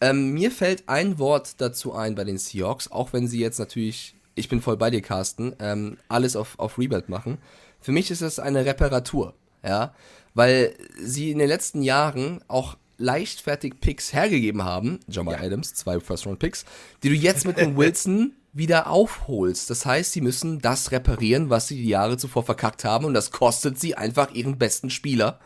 Ähm, 0.00 0.30
mir 0.32 0.50
fällt 0.50 0.88
ein 0.88 1.18
Wort 1.18 1.56
dazu 1.60 1.92
ein 1.92 2.14
bei 2.14 2.24
den 2.24 2.38
Seahawks, 2.38 2.90
auch 2.90 3.12
wenn 3.12 3.28
sie 3.28 3.38
jetzt 3.38 3.58
natürlich, 3.58 4.14
ich 4.40 4.48
bin 4.48 4.60
voll 4.60 4.76
bei 4.76 4.90
dir, 4.90 5.02
Carsten, 5.02 5.54
ähm, 5.60 5.98
alles 6.08 6.34
auf, 6.34 6.58
auf 6.58 6.78
Rebuild 6.78 7.08
machen. 7.08 7.38
Für 7.80 7.92
mich 7.92 8.10
ist 8.10 8.20
es 8.22 8.38
eine 8.38 8.64
Reparatur, 8.64 9.34
ja, 9.64 9.94
weil 10.34 10.74
sie 11.00 11.30
in 11.30 11.38
den 11.38 11.48
letzten 11.48 11.82
Jahren 11.82 12.42
auch 12.48 12.76
leichtfertig 12.98 13.80
Picks 13.80 14.12
hergegeben 14.12 14.64
haben, 14.64 15.00
Jamal 15.08 15.36
Adams, 15.36 15.74
zwei 15.74 15.98
First-Round-Picks, 16.00 16.64
die 17.02 17.08
du 17.08 17.14
jetzt 17.14 17.46
mit 17.46 17.58
dem 17.58 17.76
Wilson 17.78 18.34
wieder 18.52 18.88
aufholst. 18.90 19.70
Das 19.70 19.86
heißt, 19.86 20.12
sie 20.12 20.20
müssen 20.20 20.60
das 20.60 20.92
reparieren, 20.92 21.50
was 21.50 21.68
sie 21.68 21.76
die 21.76 21.88
Jahre 21.88 22.18
zuvor 22.18 22.44
verkackt 22.44 22.84
haben 22.84 23.04
und 23.04 23.14
das 23.14 23.30
kostet 23.30 23.78
sie 23.78 23.96
einfach 23.96 24.34
ihren 24.34 24.58
besten 24.58 24.90
Spieler. 24.90 25.38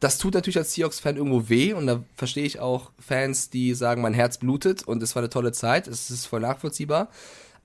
Das 0.00 0.18
tut 0.18 0.34
natürlich 0.34 0.58
als 0.58 0.74
Seahawks-Fan 0.74 1.16
irgendwo 1.16 1.48
weh 1.48 1.72
und 1.72 1.86
da 1.86 2.02
verstehe 2.14 2.44
ich 2.44 2.60
auch 2.60 2.92
Fans, 3.00 3.50
die 3.50 3.74
sagen, 3.74 4.02
mein 4.02 4.14
Herz 4.14 4.38
blutet 4.38 4.86
und 4.86 5.02
es 5.02 5.16
war 5.16 5.22
eine 5.22 5.30
tolle 5.30 5.52
Zeit, 5.52 5.88
es 5.88 6.10
ist 6.10 6.26
voll 6.26 6.40
nachvollziehbar. 6.40 7.08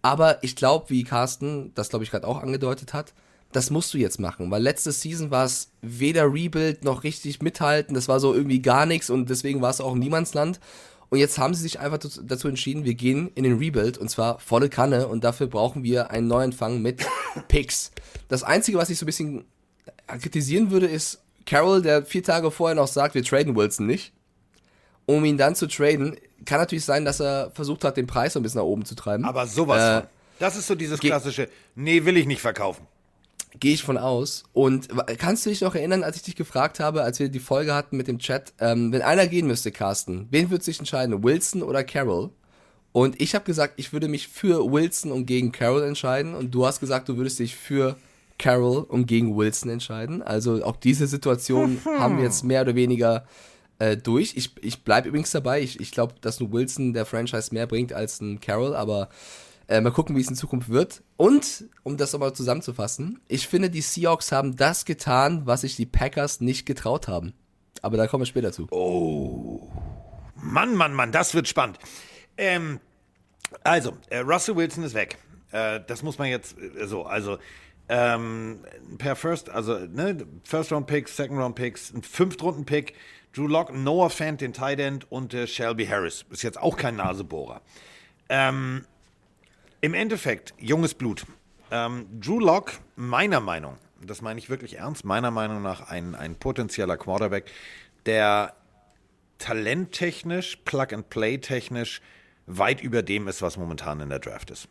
Aber 0.03 0.43
ich 0.43 0.55
glaube, 0.55 0.89
wie 0.89 1.03
Carsten 1.03 1.71
das, 1.73 1.89
glaube 1.89 2.03
ich, 2.05 2.11
gerade 2.11 2.27
auch 2.27 2.43
angedeutet 2.43 2.93
hat, 2.93 3.13
das 3.51 3.69
musst 3.69 3.93
du 3.93 3.97
jetzt 3.97 4.19
machen, 4.19 4.49
weil 4.51 4.61
letzte 4.61 4.91
Season 4.91 5.31
war 5.31 5.45
es 5.45 5.69
weder 5.81 6.25
Rebuild 6.31 6.83
noch 6.83 7.03
richtig 7.03 7.41
mithalten, 7.41 7.93
das 7.95 8.07
war 8.07 8.19
so 8.19 8.33
irgendwie 8.33 8.61
gar 8.61 8.85
nichts 8.85 9.09
und 9.09 9.29
deswegen 9.29 9.61
war 9.61 9.69
es 9.69 9.79
auch 9.81 9.93
im 9.93 9.99
Niemandsland. 9.99 10.59
Und 11.09 11.19
jetzt 11.19 11.37
haben 11.37 11.53
sie 11.53 11.61
sich 11.61 11.79
einfach 11.79 11.99
dazu- 11.99 12.47
entschieden, 12.47 12.85
wir 12.85 12.95
gehen 12.95 13.29
in 13.35 13.43
den 13.43 13.59
Rebuild 13.59 13.99
und 13.99 14.09
zwar 14.09 14.39
volle 14.39 14.69
Kanne 14.69 15.07
und 15.07 15.23
dafür 15.23 15.45
brauchen 15.45 15.83
wir 15.83 16.09
einen 16.09 16.27
Neuanfang 16.27 16.81
mit 16.81 17.05
Picks. 17.47 17.91
Das 18.27 18.41
Einzige, 18.41 18.79
was 18.79 18.89
ich 18.89 18.97
so 18.97 19.05
ein 19.05 19.07
bisschen 19.07 19.45
kritisieren 20.07 20.71
würde, 20.71 20.87
ist 20.87 21.21
Carroll, 21.45 21.83
der 21.83 22.03
vier 22.03 22.23
Tage 22.23 22.49
vorher 22.49 22.75
noch 22.75 22.87
sagt, 22.87 23.13
wir 23.13 23.23
traden 23.23 23.55
Wilson 23.55 23.85
nicht. 23.85 24.11
Um 25.05 25.25
ihn 25.25 25.37
dann 25.37 25.55
zu 25.55 25.67
traden, 25.67 26.15
kann 26.45 26.59
natürlich 26.59 26.85
sein, 26.85 27.05
dass 27.05 27.19
er 27.19 27.51
versucht 27.53 27.83
hat, 27.83 27.97
den 27.97 28.07
Preis 28.07 28.33
so 28.33 28.39
ein 28.39 28.43
bisschen 28.43 28.59
nach 28.59 28.65
oben 28.65 28.85
zu 28.85 28.95
treiben. 28.95 29.25
Aber 29.25 29.45
sowas 29.47 29.81
Äh, 29.81 29.99
von. 30.01 30.09
Das 30.39 30.55
ist 30.57 30.67
so 30.67 30.75
dieses 30.75 30.99
klassische, 30.99 31.47
nee, 31.75 32.05
will 32.05 32.17
ich 32.17 32.25
nicht 32.25 32.41
verkaufen. 32.41 32.87
Gehe 33.59 33.73
ich 33.73 33.83
von 33.83 33.97
aus. 33.97 34.43
Und 34.51 34.89
kannst 35.19 35.45
du 35.45 35.49
dich 35.51 35.61
noch 35.61 35.75
erinnern, 35.75 36.03
als 36.03 36.15
ich 36.17 36.23
dich 36.23 36.35
gefragt 36.35 36.79
habe, 36.79 37.03
als 37.03 37.19
wir 37.19 37.29
die 37.29 37.39
Folge 37.39 37.75
hatten 37.75 37.97
mit 37.97 38.07
dem 38.07 38.17
Chat, 38.17 38.51
ähm, 38.59 38.91
wenn 38.91 39.03
einer 39.03 39.27
gehen 39.27 39.45
müsste, 39.45 39.71
Carsten, 39.71 40.27
wen 40.31 40.49
würde 40.49 40.63
sich 40.63 40.79
entscheiden, 40.79 41.23
Wilson 41.23 41.61
oder 41.61 41.83
Carroll? 41.83 42.31
Und 42.93 43.21
ich 43.21 43.35
habe 43.35 43.45
gesagt, 43.45 43.73
ich 43.77 43.93
würde 43.93 44.07
mich 44.07 44.27
für 44.27 44.71
Wilson 44.71 45.11
und 45.11 45.25
gegen 45.27 45.51
Carroll 45.51 45.83
entscheiden. 45.83 46.33
Und 46.33 46.51
du 46.51 46.65
hast 46.65 46.79
gesagt, 46.79 47.09
du 47.09 47.17
würdest 47.17 47.39
dich 47.39 47.55
für 47.55 47.95
Carroll 48.39 48.83
und 48.87 49.05
gegen 49.05 49.35
Wilson 49.37 49.69
entscheiden. 49.69 50.23
Also 50.23 50.63
auch 50.65 50.75
diese 50.75 51.05
Situation 51.07 51.79
haben 51.85 52.17
wir 52.17 52.23
jetzt 52.23 52.43
mehr 52.43 52.61
oder 52.63 52.75
weniger 52.75 53.25
äh, 53.79 53.97
durch. 53.97 54.33
Ich, 54.35 54.51
ich 54.61 54.83
bleibe 54.83 55.09
übrigens 55.09 55.31
dabei. 55.31 55.61
Ich, 55.61 55.79
ich 55.79 55.91
glaube, 55.91 56.15
dass 56.21 56.39
ein 56.39 56.51
Wilson 56.51 56.93
der 56.93 57.05
Franchise 57.05 57.53
mehr 57.53 57.67
bringt 57.67 57.93
als 57.93 58.21
ein 58.21 58.39
Carroll, 58.39 58.75
aber 58.75 59.09
äh, 59.67 59.81
mal 59.81 59.91
gucken, 59.91 60.15
wie 60.15 60.21
es 60.21 60.27
in 60.27 60.35
Zukunft 60.35 60.69
wird. 60.69 61.03
Und, 61.17 61.65
um 61.83 61.97
das 61.97 62.13
nochmal 62.13 62.33
zusammenzufassen, 62.33 63.19
ich 63.27 63.47
finde, 63.47 63.69
die 63.69 63.81
Seahawks 63.81 64.31
haben 64.31 64.55
das 64.55 64.85
getan, 64.85 65.43
was 65.45 65.61
sich 65.61 65.75
die 65.75 65.85
Packers 65.85 66.41
nicht 66.41 66.65
getraut 66.65 67.07
haben. 67.07 67.33
Aber 67.81 67.97
da 67.97 68.07
kommen 68.07 68.21
wir 68.21 68.27
später 68.27 68.51
zu. 68.51 68.67
Oh. 68.71 69.69
Mann, 70.35 70.75
Mann, 70.75 70.93
Mann, 70.93 71.11
das 71.11 71.33
wird 71.33 71.47
spannend. 71.47 71.79
Ähm, 72.37 72.79
also, 73.63 73.93
äh, 74.09 74.19
Russell 74.19 74.55
Wilson 74.55 74.83
ist 74.83 74.93
weg. 74.93 75.17
Äh, 75.51 75.81
das 75.87 76.03
muss 76.03 76.17
man 76.17 76.27
jetzt 76.27 76.57
äh, 76.57 76.87
so, 76.87 77.03
also 77.05 77.37
ähm, 77.89 78.59
per 78.97 79.15
First, 79.15 79.49
also 79.49 79.77
ne, 79.77 80.25
First 80.43 80.71
Round 80.71 80.87
Picks, 80.87 81.15
Second 81.15 81.39
Round 81.39 81.55
Picks, 81.55 81.93
ein 81.93 82.01
Fünftrunden 82.01 82.65
Pick, 82.65 82.95
Drew 83.33 83.47
Lock, 83.47 83.73
Noah 83.73 84.09
Fant, 84.09 84.41
den 84.41 84.53
Tight 84.53 84.79
End 84.79 85.11
und 85.11 85.33
äh, 85.33 85.47
Shelby 85.47 85.87
Harris. 85.87 86.25
Ist 86.29 86.43
jetzt 86.43 86.59
auch 86.59 86.77
kein 86.77 86.95
Nasebohrer. 86.95 87.61
Ähm, 88.29 88.85
Im 89.81 89.93
Endeffekt, 89.93 90.53
junges 90.59 90.93
Blut. 90.93 91.25
Ähm, 91.71 92.05
Drew 92.19 92.39
Lock, 92.39 92.73
meiner 92.95 93.39
Meinung, 93.39 93.77
das 94.05 94.21
meine 94.21 94.39
ich 94.39 94.49
wirklich 94.49 94.77
ernst, 94.77 95.03
meiner 95.03 95.31
Meinung 95.31 95.63
nach 95.63 95.89
ein, 95.89 96.13
ein 96.13 96.35
potenzieller 96.35 96.97
Quarterback, 96.97 97.49
der 98.05 98.53
talenttechnisch, 99.39 100.57
Plug-and-Play-technisch 100.63 102.01
weit 102.45 102.81
über 102.81 103.01
dem 103.01 103.27
ist, 103.27 103.41
was 103.41 103.57
momentan 103.57 103.99
in 103.99 104.09
der 104.09 104.19
Draft 104.19 104.51
ist. 104.51 104.67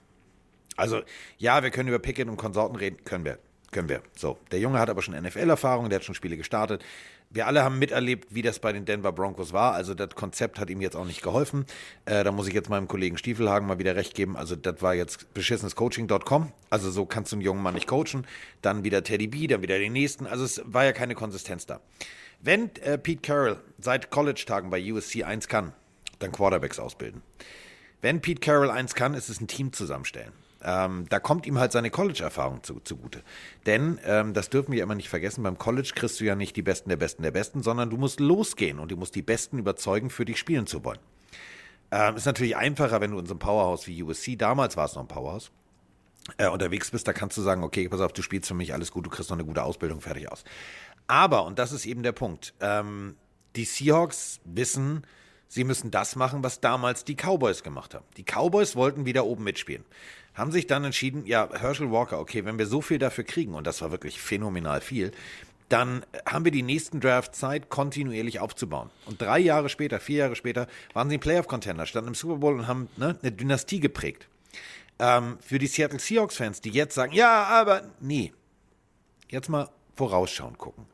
Also, 0.76 1.02
ja, 1.38 1.62
wir 1.62 1.70
können 1.70 1.88
über 1.88 1.98
Pickett 1.98 2.28
und 2.28 2.36
Konsorten 2.36 2.76
reden, 2.76 3.04
können 3.04 3.24
wir. 3.24 3.38
Können 3.72 3.88
wir. 3.88 4.02
So, 4.14 4.38
der 4.50 4.60
Junge 4.60 4.78
hat 4.78 4.90
aber 4.90 5.00
schon 5.00 5.14
NFL-Erfahrung, 5.14 5.88
der 5.88 5.98
hat 5.98 6.04
schon 6.04 6.14
Spiele 6.14 6.36
gestartet. 6.36 6.84
Wir 7.34 7.46
alle 7.46 7.64
haben 7.64 7.78
miterlebt, 7.78 8.34
wie 8.34 8.42
das 8.42 8.58
bei 8.58 8.72
den 8.72 8.84
Denver 8.84 9.10
Broncos 9.10 9.54
war. 9.54 9.72
Also, 9.72 9.94
das 9.94 10.10
Konzept 10.14 10.58
hat 10.58 10.68
ihm 10.68 10.82
jetzt 10.82 10.96
auch 10.96 11.06
nicht 11.06 11.22
geholfen. 11.22 11.64
Äh, 12.04 12.24
da 12.24 12.32
muss 12.32 12.46
ich 12.46 12.52
jetzt 12.52 12.68
meinem 12.68 12.88
Kollegen 12.88 13.16
Stiefelhagen 13.16 13.66
mal 13.66 13.78
wieder 13.78 13.96
recht 13.96 14.14
geben. 14.14 14.36
Also, 14.36 14.54
das 14.54 14.82
war 14.82 14.94
jetzt 14.94 15.32
beschissenescoaching.com. 15.32 16.52
Also, 16.68 16.90
so 16.90 17.06
kannst 17.06 17.32
du 17.32 17.36
einen 17.36 17.42
jungen 17.42 17.62
Mann 17.62 17.74
nicht 17.74 17.86
coachen. 17.86 18.26
Dann 18.60 18.84
wieder 18.84 19.02
Teddy 19.02 19.28
B, 19.28 19.46
dann 19.46 19.62
wieder 19.62 19.78
den 19.78 19.94
nächsten. 19.94 20.26
Also, 20.26 20.44
es 20.44 20.60
war 20.66 20.84
ja 20.84 20.92
keine 20.92 21.14
Konsistenz 21.14 21.64
da. 21.64 21.80
Wenn 22.40 22.74
äh, 22.82 22.98
Pete 22.98 23.22
Carroll 23.22 23.56
seit 23.78 24.10
College-Tagen 24.10 24.68
bei 24.68 24.92
USC 24.92 25.24
1 25.24 25.48
kann, 25.48 25.72
dann 26.18 26.32
Quarterbacks 26.32 26.78
ausbilden. 26.78 27.22
Wenn 28.02 28.20
Pete 28.20 28.40
Carroll 28.40 28.70
eins 28.70 28.94
kann, 28.94 29.14
ist 29.14 29.28
es 29.28 29.40
ein 29.40 29.46
Team 29.46 29.72
zusammenstellen. 29.72 30.32
Ähm, 30.64 31.06
da 31.08 31.18
kommt 31.18 31.46
ihm 31.46 31.58
halt 31.58 31.72
seine 31.72 31.90
College-Erfahrung 31.90 32.62
zu, 32.62 32.80
zugute. 32.80 33.22
Denn, 33.66 33.98
ähm, 34.04 34.32
das 34.34 34.50
dürfen 34.50 34.72
wir 34.72 34.82
immer 34.82 34.94
nicht 34.94 35.08
vergessen, 35.08 35.42
beim 35.42 35.58
College 35.58 35.92
kriegst 35.94 36.20
du 36.20 36.24
ja 36.24 36.34
nicht 36.34 36.56
die 36.56 36.62
Besten 36.62 36.88
der 36.88 36.96
Besten 36.96 37.22
der 37.22 37.32
Besten, 37.32 37.62
sondern 37.62 37.90
du 37.90 37.96
musst 37.96 38.20
losgehen 38.20 38.78
und 38.78 38.90
du 38.90 38.96
musst 38.96 39.14
die 39.14 39.22
Besten 39.22 39.58
überzeugen, 39.58 40.10
für 40.10 40.24
dich 40.24 40.38
spielen 40.38 40.66
zu 40.66 40.84
wollen. 40.84 41.00
Ähm, 41.90 42.16
ist 42.16 42.26
natürlich 42.26 42.56
einfacher, 42.56 43.00
wenn 43.00 43.10
du 43.10 43.18
in 43.18 43.26
so 43.26 43.32
einem 43.32 43.40
Powerhouse 43.40 43.86
wie 43.86 44.02
USC, 44.02 44.36
damals 44.36 44.76
war 44.76 44.86
es 44.86 44.94
noch 44.94 45.02
ein 45.02 45.08
Powerhouse, 45.08 45.50
äh, 46.38 46.48
unterwegs 46.48 46.90
bist, 46.90 47.06
da 47.06 47.12
kannst 47.12 47.36
du 47.36 47.42
sagen, 47.42 47.64
okay, 47.64 47.88
pass 47.88 48.00
auf, 48.00 48.12
du 48.12 48.22
spielst 48.22 48.48
für 48.48 48.54
mich, 48.54 48.72
alles 48.72 48.92
gut, 48.92 49.04
du 49.04 49.10
kriegst 49.10 49.30
noch 49.30 49.36
eine 49.36 49.44
gute 49.44 49.62
Ausbildung, 49.62 50.00
fertig 50.00 50.30
aus. 50.30 50.44
Aber, 51.06 51.44
und 51.44 51.58
das 51.58 51.72
ist 51.72 51.84
eben 51.84 52.02
der 52.02 52.12
Punkt, 52.12 52.54
ähm, 52.60 53.16
die 53.56 53.64
Seahawks 53.64 54.40
wissen, 54.44 55.06
sie 55.48 55.64
müssen 55.64 55.90
das 55.90 56.16
machen, 56.16 56.42
was 56.42 56.60
damals 56.60 57.04
die 57.04 57.16
Cowboys 57.16 57.62
gemacht 57.62 57.94
haben. 57.94 58.06
Die 58.16 58.24
Cowboys 58.24 58.76
wollten 58.76 59.04
wieder 59.04 59.26
oben 59.26 59.44
mitspielen. 59.44 59.84
Haben 60.34 60.52
sich 60.52 60.66
dann 60.66 60.84
entschieden, 60.84 61.26
ja, 61.26 61.48
Herschel 61.52 61.90
Walker, 61.90 62.18
okay, 62.18 62.44
wenn 62.44 62.58
wir 62.58 62.66
so 62.66 62.80
viel 62.80 62.98
dafür 62.98 63.24
kriegen, 63.24 63.54
und 63.54 63.66
das 63.66 63.82
war 63.82 63.90
wirklich 63.90 64.20
phänomenal 64.20 64.80
viel, 64.80 65.12
dann 65.68 66.04
haben 66.26 66.44
wir 66.44 66.52
die 66.52 66.62
nächsten 66.62 67.00
Draft 67.00 67.34
Zeit 67.34 67.70
kontinuierlich 67.70 68.40
aufzubauen. 68.40 68.90
Und 69.06 69.20
drei 69.22 69.38
Jahre 69.38 69.70
später, 69.70 70.00
vier 70.00 70.18
Jahre 70.18 70.36
später, 70.36 70.66
waren 70.92 71.08
sie 71.08 71.16
ein 71.16 71.20
Playoff-Contender, 71.20 71.86
standen 71.86 72.08
im 72.08 72.14
Super 72.14 72.36
Bowl 72.36 72.58
und 72.58 72.66
haben 72.66 72.88
ne, 72.96 73.18
eine 73.22 73.32
Dynastie 73.32 73.80
geprägt. 73.80 74.28
Ähm, 74.98 75.38
für 75.40 75.58
die 75.58 75.66
Seattle 75.66 75.98
Seahawks-Fans, 75.98 76.60
die 76.60 76.70
jetzt 76.70 76.94
sagen, 76.94 77.12
ja, 77.12 77.44
aber 77.44 77.82
nee. 78.00 78.32
Jetzt 79.30 79.48
mal 79.48 79.70
vorausschauen 79.96 80.58
gucken. 80.58 80.86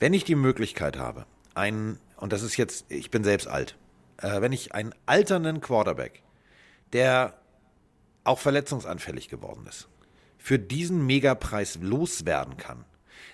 Wenn 0.00 0.12
ich 0.12 0.24
die 0.24 0.34
Möglichkeit 0.34 0.98
habe, 0.98 1.24
einen, 1.54 1.98
und 2.16 2.32
das 2.32 2.42
ist 2.42 2.58
jetzt, 2.58 2.84
ich 2.90 3.10
bin 3.10 3.24
selbst 3.24 3.48
alt, 3.48 3.76
äh, 4.18 4.42
wenn 4.42 4.52
ich 4.52 4.74
einen 4.74 4.94
alternden 5.06 5.62
Quarterback, 5.62 6.22
der 6.92 7.38
auch 8.24 8.38
verletzungsanfällig 8.38 9.28
geworden 9.28 9.66
ist, 9.68 9.88
für 10.38 10.58
diesen 10.58 11.06
Megapreis 11.06 11.78
loswerden 11.80 12.56
kann, 12.56 12.84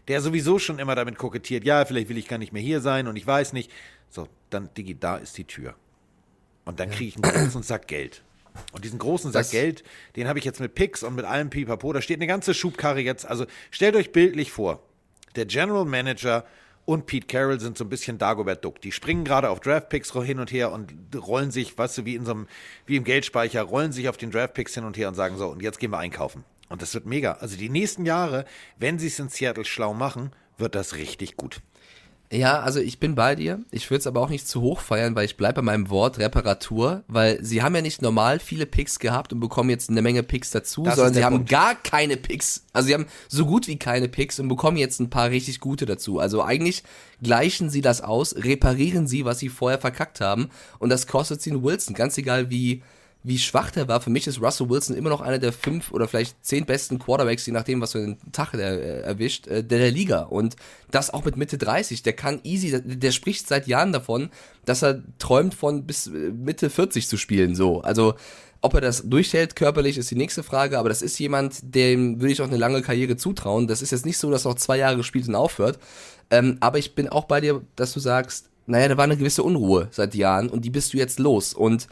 der 0.08 0.20
sowieso 0.20 0.58
schon 0.58 0.78
immer 0.78 0.94
damit 0.94 1.16
kokettiert, 1.18 1.64
ja, 1.64 1.84
vielleicht 1.84 2.08
will 2.08 2.18
ich 2.18 2.28
gar 2.28 2.38
nicht 2.38 2.52
mehr 2.52 2.62
hier 2.62 2.80
sein 2.80 3.06
und 3.06 3.16
ich 3.16 3.26
weiß 3.26 3.52
nicht. 3.52 3.70
So, 4.08 4.28
dann, 4.50 4.68
Digi, 4.74 4.98
da 4.98 5.16
ist 5.16 5.38
die 5.38 5.44
Tür. 5.44 5.74
Und 6.64 6.80
dann 6.80 6.90
kriege 6.90 7.08
ich 7.16 7.22
einen 7.22 7.32
großen 7.32 7.62
Sack 7.62 7.86
Geld. 7.86 8.22
Und 8.72 8.84
diesen 8.84 8.98
großen 8.98 9.30
Sack 9.30 9.42
Das- 9.42 9.50
Geld, 9.52 9.84
den 10.16 10.26
habe 10.26 10.38
ich 10.40 10.44
jetzt 10.44 10.58
mit 10.60 10.74
Picks 10.74 11.02
und 11.04 11.14
mit 11.14 11.24
allem 11.24 11.50
Pipapo. 11.50 11.92
Da 11.92 12.02
steht 12.02 12.18
eine 12.18 12.26
ganze 12.26 12.54
Schubkarre 12.54 13.00
jetzt. 13.00 13.24
Also 13.24 13.46
stellt 13.70 13.94
euch 13.94 14.10
bildlich 14.10 14.50
vor, 14.50 14.82
der 15.36 15.46
General 15.46 15.84
Manager 15.84 16.44
und 16.90 17.06
Pete 17.06 17.28
Carroll 17.28 17.60
sind 17.60 17.78
so 17.78 17.84
ein 17.84 17.88
bisschen 17.88 18.18
Dagobert 18.18 18.64
Duck. 18.64 18.80
Die 18.80 18.90
springen 18.90 19.22
gerade 19.22 19.48
auf 19.48 19.60
Draftpicks 19.60 20.12
hin 20.12 20.40
und 20.40 20.50
her 20.50 20.72
und 20.72 20.92
rollen 21.14 21.52
sich, 21.52 21.78
weißt 21.78 21.98
du, 21.98 22.04
wie 22.04 22.16
in 22.16 22.24
so 22.24 22.32
einem, 22.32 22.48
wie 22.84 22.96
im 22.96 23.04
Geldspeicher, 23.04 23.62
rollen 23.62 23.92
sich 23.92 24.08
auf 24.08 24.16
den 24.16 24.32
Draftpicks 24.32 24.74
hin 24.74 24.82
und 24.82 24.96
her 24.96 25.06
und 25.06 25.14
sagen 25.14 25.36
so, 25.36 25.46
und 25.46 25.62
jetzt 25.62 25.78
gehen 25.78 25.92
wir 25.92 25.98
einkaufen. 25.98 26.42
Und 26.68 26.82
das 26.82 26.92
wird 26.92 27.06
mega. 27.06 27.34
Also 27.34 27.56
die 27.56 27.68
nächsten 27.68 28.06
Jahre, 28.06 28.44
wenn 28.76 28.98
sie 28.98 29.06
es 29.06 29.20
in 29.20 29.28
Seattle 29.28 29.64
schlau 29.64 29.94
machen, 29.94 30.32
wird 30.58 30.74
das 30.74 30.96
richtig 30.96 31.36
gut. 31.36 31.60
Ja, 32.32 32.60
also 32.60 32.78
ich 32.78 33.00
bin 33.00 33.16
bei 33.16 33.34
dir. 33.34 33.58
Ich 33.72 33.90
würde 33.90 33.98
es 34.00 34.06
aber 34.06 34.20
auch 34.20 34.28
nicht 34.28 34.46
zu 34.46 34.60
hoch 34.60 34.78
feiern, 34.78 35.16
weil 35.16 35.24
ich 35.24 35.36
bleibe 35.36 35.54
bei 35.54 35.62
meinem 35.62 35.90
Wort 35.90 36.20
Reparatur, 36.20 37.02
weil 37.08 37.42
sie 37.44 37.60
haben 37.60 37.74
ja 37.74 37.82
nicht 37.82 38.02
normal 38.02 38.38
viele 38.38 38.66
Picks 38.66 39.00
gehabt 39.00 39.32
und 39.32 39.40
bekommen 39.40 39.68
jetzt 39.68 39.90
eine 39.90 40.00
Menge 40.00 40.22
Picks 40.22 40.52
dazu, 40.52 40.84
Das 40.84 40.94
sondern 40.94 41.12
der 41.14 41.20
sie 41.22 41.24
haben 41.24 41.36
Punkt. 41.38 41.50
gar 41.50 41.74
keine 41.74 42.16
Picks. 42.16 42.66
Also 42.72 42.86
sie 42.86 42.94
haben 42.94 43.06
so 43.28 43.46
gut 43.46 43.66
wie 43.66 43.80
keine 43.80 44.08
Picks 44.08 44.38
und 44.38 44.46
bekommen 44.46 44.76
jetzt 44.76 45.00
ein 45.00 45.10
paar 45.10 45.30
richtig 45.30 45.58
gute 45.58 45.86
dazu. 45.86 46.20
Also 46.20 46.40
eigentlich 46.44 46.84
gleichen 47.20 47.68
sie 47.68 47.80
das 47.80 48.00
aus, 48.00 48.36
reparieren 48.36 49.08
sie, 49.08 49.24
was 49.24 49.40
sie 49.40 49.48
vorher 49.48 49.80
verkackt 49.80 50.20
haben 50.20 50.50
und 50.78 50.88
das 50.90 51.08
kostet 51.08 51.42
sie 51.42 51.50
einen 51.50 51.64
Wilson, 51.64 51.94
ganz 51.94 52.16
egal 52.16 52.48
wie 52.48 52.82
wie 53.22 53.38
schwach 53.38 53.70
der 53.70 53.86
war. 53.86 54.00
Für 54.00 54.10
mich 54.10 54.26
ist 54.26 54.40
Russell 54.40 54.70
Wilson 54.70 54.96
immer 54.96 55.10
noch 55.10 55.20
einer 55.20 55.38
der 55.38 55.52
fünf 55.52 55.92
oder 55.92 56.08
vielleicht 56.08 56.42
zehn 56.44 56.64
besten 56.64 56.98
Quarterbacks, 56.98 57.44
je 57.46 57.52
nachdem, 57.52 57.80
was 57.80 57.92
für 57.92 57.98
einen 57.98 58.32
Tag 58.32 58.52
der 58.52 58.72
äh, 58.72 59.00
erwischt, 59.02 59.46
äh, 59.46 59.62
der 59.62 59.78
der 59.78 59.90
Liga. 59.90 60.22
Und 60.22 60.56
das 60.90 61.12
auch 61.12 61.24
mit 61.24 61.36
Mitte 61.36 61.58
30. 61.58 62.02
Der 62.02 62.14
kann 62.14 62.40
easy, 62.44 62.70
der, 62.70 62.80
der 62.80 63.12
spricht 63.12 63.46
seit 63.46 63.66
Jahren 63.66 63.92
davon, 63.92 64.30
dass 64.64 64.82
er 64.82 65.02
träumt 65.18 65.54
von 65.54 65.86
bis 65.86 66.06
äh, 66.06 66.10
Mitte 66.10 66.70
40 66.70 67.08
zu 67.08 67.18
spielen. 67.18 67.54
So, 67.54 67.82
also 67.82 68.14
ob 68.62 68.74
er 68.74 68.80
das 68.80 69.02
durchhält 69.08 69.56
körperlich, 69.56 69.98
ist 69.98 70.10
die 70.10 70.16
nächste 70.16 70.42
Frage. 70.42 70.78
Aber 70.78 70.88
das 70.88 71.02
ist 71.02 71.18
jemand, 71.18 71.74
dem 71.74 72.20
würde 72.20 72.32
ich 72.32 72.40
auch 72.40 72.48
eine 72.48 72.56
lange 72.56 72.82
Karriere 72.82 73.16
zutrauen. 73.16 73.66
Das 73.66 73.82
ist 73.82 73.90
jetzt 73.90 74.06
nicht 74.06 74.18
so, 74.18 74.30
dass 74.30 74.46
er 74.46 74.50
noch 74.50 74.58
zwei 74.58 74.78
Jahre 74.78 75.02
spielt 75.02 75.28
und 75.28 75.34
aufhört. 75.34 75.78
Ähm, 76.30 76.56
aber 76.60 76.78
ich 76.78 76.94
bin 76.94 77.08
auch 77.08 77.24
bei 77.24 77.40
dir, 77.40 77.62
dass 77.76 77.92
du 77.92 78.00
sagst, 78.00 78.48
naja, 78.66 78.88
da 78.88 78.96
war 78.96 79.04
eine 79.04 79.16
gewisse 79.16 79.42
Unruhe 79.42 79.88
seit 79.90 80.14
Jahren 80.14 80.48
und 80.48 80.64
die 80.64 80.70
bist 80.70 80.92
du 80.92 80.98
jetzt 80.98 81.18
los. 81.18 81.54
Und 81.54 81.88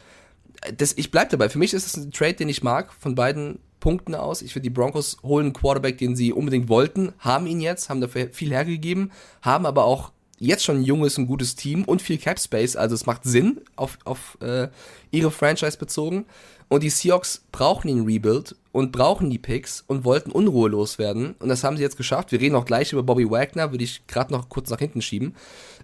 das, 0.77 0.93
ich 0.97 1.11
bleib 1.11 1.29
dabei. 1.29 1.49
Für 1.49 1.59
mich 1.59 1.73
ist 1.73 1.85
es 1.85 1.97
ein 1.97 2.11
Trade, 2.11 2.33
den 2.33 2.49
ich 2.49 2.63
mag, 2.63 2.93
von 2.93 3.15
beiden 3.15 3.59
Punkten 3.79 4.15
aus. 4.15 4.41
Ich 4.41 4.53
finde, 4.53 4.69
die 4.69 4.73
Broncos 4.73 5.17
holen 5.23 5.47
einen 5.47 5.53
Quarterback, 5.53 5.97
den 5.97 6.15
sie 6.15 6.33
unbedingt 6.33 6.69
wollten, 6.69 7.13
haben 7.19 7.47
ihn 7.47 7.61
jetzt, 7.61 7.89
haben 7.89 8.01
dafür 8.01 8.29
viel 8.31 8.51
hergegeben, 8.51 9.11
haben 9.41 9.65
aber 9.65 9.85
auch 9.85 10.11
jetzt 10.37 10.63
schon 10.63 10.77
ein 10.77 10.83
junges, 10.83 11.17
ein 11.17 11.27
gutes 11.27 11.55
Team 11.55 11.83
und 11.83 12.01
viel 12.01 12.17
Cap 12.17 12.39
Space, 12.39 12.75
also 12.75 12.95
es 12.95 13.05
macht 13.05 13.23
Sinn 13.23 13.61
auf, 13.75 13.97
auf 14.05 14.37
äh, 14.41 14.69
ihre 15.11 15.31
Franchise 15.31 15.77
bezogen. 15.77 16.25
Und 16.69 16.83
die 16.83 16.91
Seahawks 16.91 17.43
brauchen 17.51 17.87
den 17.87 18.05
Rebuild 18.05 18.55
und 18.71 18.91
brauchen 18.91 19.31
die 19.31 19.39
Picks 19.39 19.83
und 19.87 20.05
wollten 20.05 20.31
Unruhe 20.31 20.69
loswerden. 20.69 21.35
Und 21.39 21.49
das 21.49 21.63
haben 21.63 21.77
sie 21.77 21.83
jetzt 21.83 21.97
geschafft. 21.97 22.31
Wir 22.31 22.39
reden 22.39 22.55
auch 22.55 22.65
gleich 22.65 22.93
über 22.93 23.01
Bobby 23.01 23.29
Wagner, 23.29 23.71
würde 23.71 23.83
ich 23.83 24.05
gerade 24.05 24.31
noch 24.31 24.49
kurz 24.49 24.69
nach 24.69 24.77
hinten 24.77 25.01
schieben. 25.01 25.35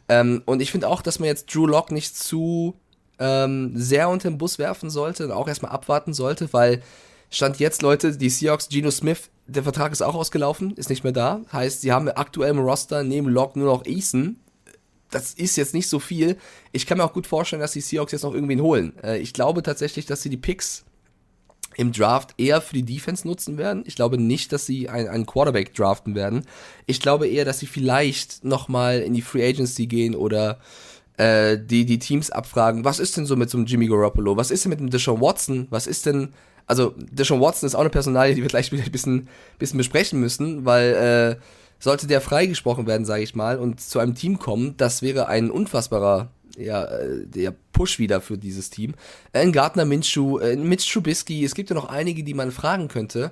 Ähm, 0.08 0.44
und 0.46 0.62
ich 0.62 0.72
finde 0.72 0.88
auch, 0.88 1.02
dass 1.02 1.18
man 1.18 1.28
jetzt 1.28 1.54
Drew 1.54 1.66
Lock 1.66 1.92
nicht 1.92 2.16
zu 2.16 2.76
ähm, 3.20 3.72
sehr 3.76 4.10
unter 4.10 4.30
den 4.30 4.38
Bus 4.38 4.60
werfen 4.60 4.90
sollte 4.90 5.26
und 5.26 5.32
auch 5.32 5.48
erstmal 5.48 5.72
abwarten 5.72 6.14
sollte, 6.14 6.52
weil 6.52 6.82
Stand 7.30 7.60
jetzt, 7.60 7.82
Leute, 7.82 8.16
die 8.16 8.30
Seahawks, 8.30 8.70
Geno 8.70 8.92
Smith, 8.92 9.30
der 9.48 9.64
Vertrag 9.64 9.92
ist 9.92 10.02
auch 10.02 10.16
ausgelaufen, 10.16 10.74
ist 10.76 10.90
nicht 10.90 11.04
mehr 11.04 11.14
da. 11.14 11.42
Heißt, 11.52 11.82
sie 11.82 11.92
haben 11.92 12.08
aktuell 12.10 12.52
im 12.52 12.60
Roster 12.60 13.04
neben 13.04 13.28
Lock 13.30 13.56
nur 13.56 13.68
noch 13.68 13.86
Eason. 13.86 14.38
Das 15.12 15.34
ist 15.34 15.56
jetzt 15.56 15.74
nicht 15.74 15.88
so 15.88 16.00
viel. 16.00 16.38
Ich 16.72 16.86
kann 16.86 16.98
mir 16.98 17.04
auch 17.04 17.14
gut 17.14 17.28
vorstellen, 17.28 17.62
dass 17.62 17.74
die 17.74 17.82
Seahawks 17.82 18.12
jetzt 18.12 18.24
noch 18.24 18.34
irgendwen 18.34 18.62
holen. 18.62 18.94
Äh, 19.04 19.20
ich 19.20 19.34
glaube 19.34 19.64
tatsächlich, 19.64 20.06
dass 20.06 20.22
sie 20.22 20.30
die 20.30 20.38
Picks 20.38 20.84
im 21.78 21.92
Draft 21.92 22.34
eher 22.38 22.62
für 22.62 22.74
die 22.74 22.84
Defense 22.84 23.28
nutzen 23.28 23.58
werden. 23.58 23.84
Ich 23.86 23.96
glaube 23.96 24.18
nicht, 24.18 24.54
dass 24.54 24.66
sie 24.66 24.88
ein- 24.90 25.10
einen 25.10 25.26
Quarterback 25.26 25.74
draften 25.74 26.16
werden. 26.16 26.46
Ich 26.86 27.02
glaube 27.02 27.28
eher, 27.28 27.44
dass 27.46 27.60
sie 27.60 27.66
vielleicht 27.68 28.46
nochmal 28.46 29.02
in 29.02 29.14
die 29.14 29.22
Free 29.22 29.46
Agency 29.48 29.86
gehen 29.88 30.16
oder 30.16 30.60
äh, 31.18 31.58
die, 31.58 31.86
die 31.86 32.00
Teams 32.00 32.32
abfragen, 32.32 32.84
was 32.84 33.00
ist 33.00 33.18
denn 33.18 33.26
so 33.26 33.36
mit 33.36 33.50
so 33.50 33.58
einem 33.58 33.68
Jimmy 33.68 33.88
Garoppolo? 33.88 34.38
Was 34.38 34.52
ist 34.52 34.66
denn 34.66 34.70
mit 34.70 34.80
dem 34.80 34.90
Deshaun 34.90 35.22
Watson? 35.22 35.68
Was 35.70 35.88
ist 35.88 36.06
denn, 36.06 36.34
also 36.68 36.94
Deshaun 36.98 37.42
Watson 37.42 37.68
ist 37.68 37.76
auch 37.76 37.82
eine 37.82 37.90
Personalie, 37.90 38.36
die 38.36 38.42
wir 38.42 38.50
gleich 38.50 38.72
wieder 38.72 38.84
ein 38.84 38.92
bisschen, 38.92 39.30
bisschen 39.60 39.78
besprechen 39.78 40.20
müssen, 40.20 40.66
weil 40.66 41.38
äh, 41.40 41.42
sollte 41.80 42.08
der 42.08 42.22
freigesprochen 42.22 42.88
werden, 42.88 43.06
sage 43.06 43.24
ich 43.24 43.36
mal, 43.36 43.60
und 43.60 43.80
zu 43.80 44.00
einem 44.00 44.16
Team 44.16 44.40
kommen, 44.40 44.76
das 44.78 45.02
wäre 45.02 45.28
ein 45.28 45.52
unfassbarer 45.52 46.30
ja, 46.58 46.86
äh, 46.86 47.26
der 47.26 47.54
Push 47.74 48.00
wieder 48.00 48.22
für 48.22 48.38
dieses 48.38 48.70
Team. 48.70 48.94
Ein 49.34 49.52
Gardner 49.52 49.86
Minshew, 49.86 50.38
ein 50.38 50.64
Mitch 50.64 50.92
Trubisky, 50.92 51.44
es 51.44 51.56
gibt 51.56 51.70
ja 51.70 51.76
noch 51.76 51.90
einige, 51.90 52.24
die 52.24 52.34
man 52.34 52.52
fragen 52.52 52.88
könnte, 52.88 53.32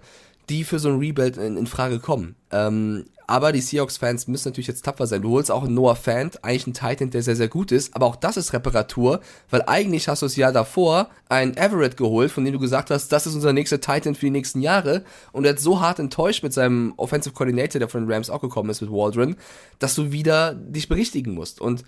die 0.50 0.64
für 0.64 0.80
so 0.80 0.90
ein 0.90 1.00
Rebuild 1.00 1.38
in, 1.38 1.58
in 1.58 1.68
Frage 1.68 2.00
kommen. 2.00 2.36
Ähm, 2.52 3.06
aber 3.28 3.52
die 3.52 3.62
Seahawks-Fans 3.62 4.28
müssen 4.28 4.50
natürlich 4.50 4.68
jetzt 4.68 4.84
tapfer 4.84 5.08
sein. 5.08 5.22
Du 5.22 5.32
holst 5.32 5.52
auch 5.52 5.64
einen 5.64 5.74
Noah 5.74 5.96
Fant, 5.96 6.44
eigentlich 6.44 6.66
einen 6.66 6.74
Titan, 6.74 7.10
der 7.10 7.24
sehr, 7.24 7.36
sehr 7.36 7.48
gut 7.48 7.72
ist, 7.72 7.96
aber 7.96 8.06
auch 8.06 8.16
das 8.16 8.38
ist 8.38 8.54
Reparatur, 8.54 9.22
weil 9.50 9.64
eigentlich 9.68 10.08
hast 10.08 10.22
du 10.22 10.26
das 10.26 10.36
Jahr 10.36 10.52
davor 10.52 11.10
einen 11.30 11.56
Everett 11.56 11.98
geholt, 11.98 12.32
von 12.32 12.44
dem 12.44 12.54
du 12.54 12.60
gesagt 12.60 12.92
hast, 12.92 13.10
das 13.10 13.28
ist 13.28 13.36
unser 13.36 13.54
nächster 13.54 13.80
Titan 13.80 14.16
für 14.16 14.26
die 14.26 14.32
nächsten 14.32 14.62
Jahre 14.62 15.04
und 15.32 15.46
er 15.46 15.52
hat 15.52 15.60
so 15.60 15.80
hart 15.80 16.00
enttäuscht 16.00 16.44
mit 16.44 16.54
seinem 16.54 16.94
Offensive 16.98 17.34
Coordinator, 17.34 17.80
der 17.80 17.90
von 17.90 18.06
den 18.06 18.12
Rams 18.12 18.30
auch 18.30 18.42
gekommen 18.42 18.70
ist, 18.70 18.82
mit 18.82 18.92
Waldron, 18.92 19.36
dass 19.80 19.96
du 19.96 20.12
wieder 20.12 20.54
dich 20.54 20.90
berichtigen 20.90 21.34
musst. 21.34 21.62
Und 21.62 21.84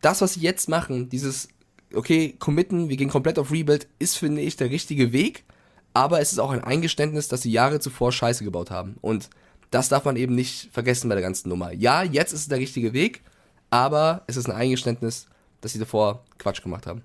das, 0.00 0.20
was 0.20 0.34
sie 0.34 0.40
jetzt 0.40 0.68
machen, 0.68 1.08
dieses, 1.08 1.48
okay, 1.94 2.34
committen, 2.38 2.88
wir 2.88 2.96
gehen 2.96 3.10
komplett 3.10 3.38
auf 3.38 3.50
Rebuild, 3.50 3.88
ist, 3.98 4.16
finde 4.16 4.40
ich, 4.40 4.56
der 4.56 4.70
richtige 4.70 5.12
Weg, 5.12 5.44
aber 5.92 6.20
es 6.20 6.32
ist 6.32 6.38
auch 6.38 6.50
ein 6.50 6.62
Eingeständnis, 6.64 7.28
dass 7.28 7.42
sie 7.42 7.50
Jahre 7.50 7.80
zuvor 7.80 8.12
Scheiße 8.12 8.44
gebaut 8.44 8.70
haben. 8.70 8.96
Und 9.00 9.28
das 9.70 9.88
darf 9.88 10.04
man 10.04 10.16
eben 10.16 10.34
nicht 10.34 10.72
vergessen 10.72 11.08
bei 11.08 11.14
der 11.14 11.22
ganzen 11.22 11.48
Nummer. 11.48 11.72
Ja, 11.72 12.02
jetzt 12.02 12.32
ist 12.32 12.40
es 12.40 12.48
der 12.48 12.58
richtige 12.58 12.92
Weg, 12.92 13.22
aber 13.70 14.22
es 14.26 14.36
ist 14.36 14.48
ein 14.48 14.56
Eingeständnis, 14.56 15.26
dass 15.60 15.72
sie 15.72 15.78
davor 15.78 16.24
Quatsch 16.38 16.62
gemacht 16.62 16.86
haben. 16.86 17.02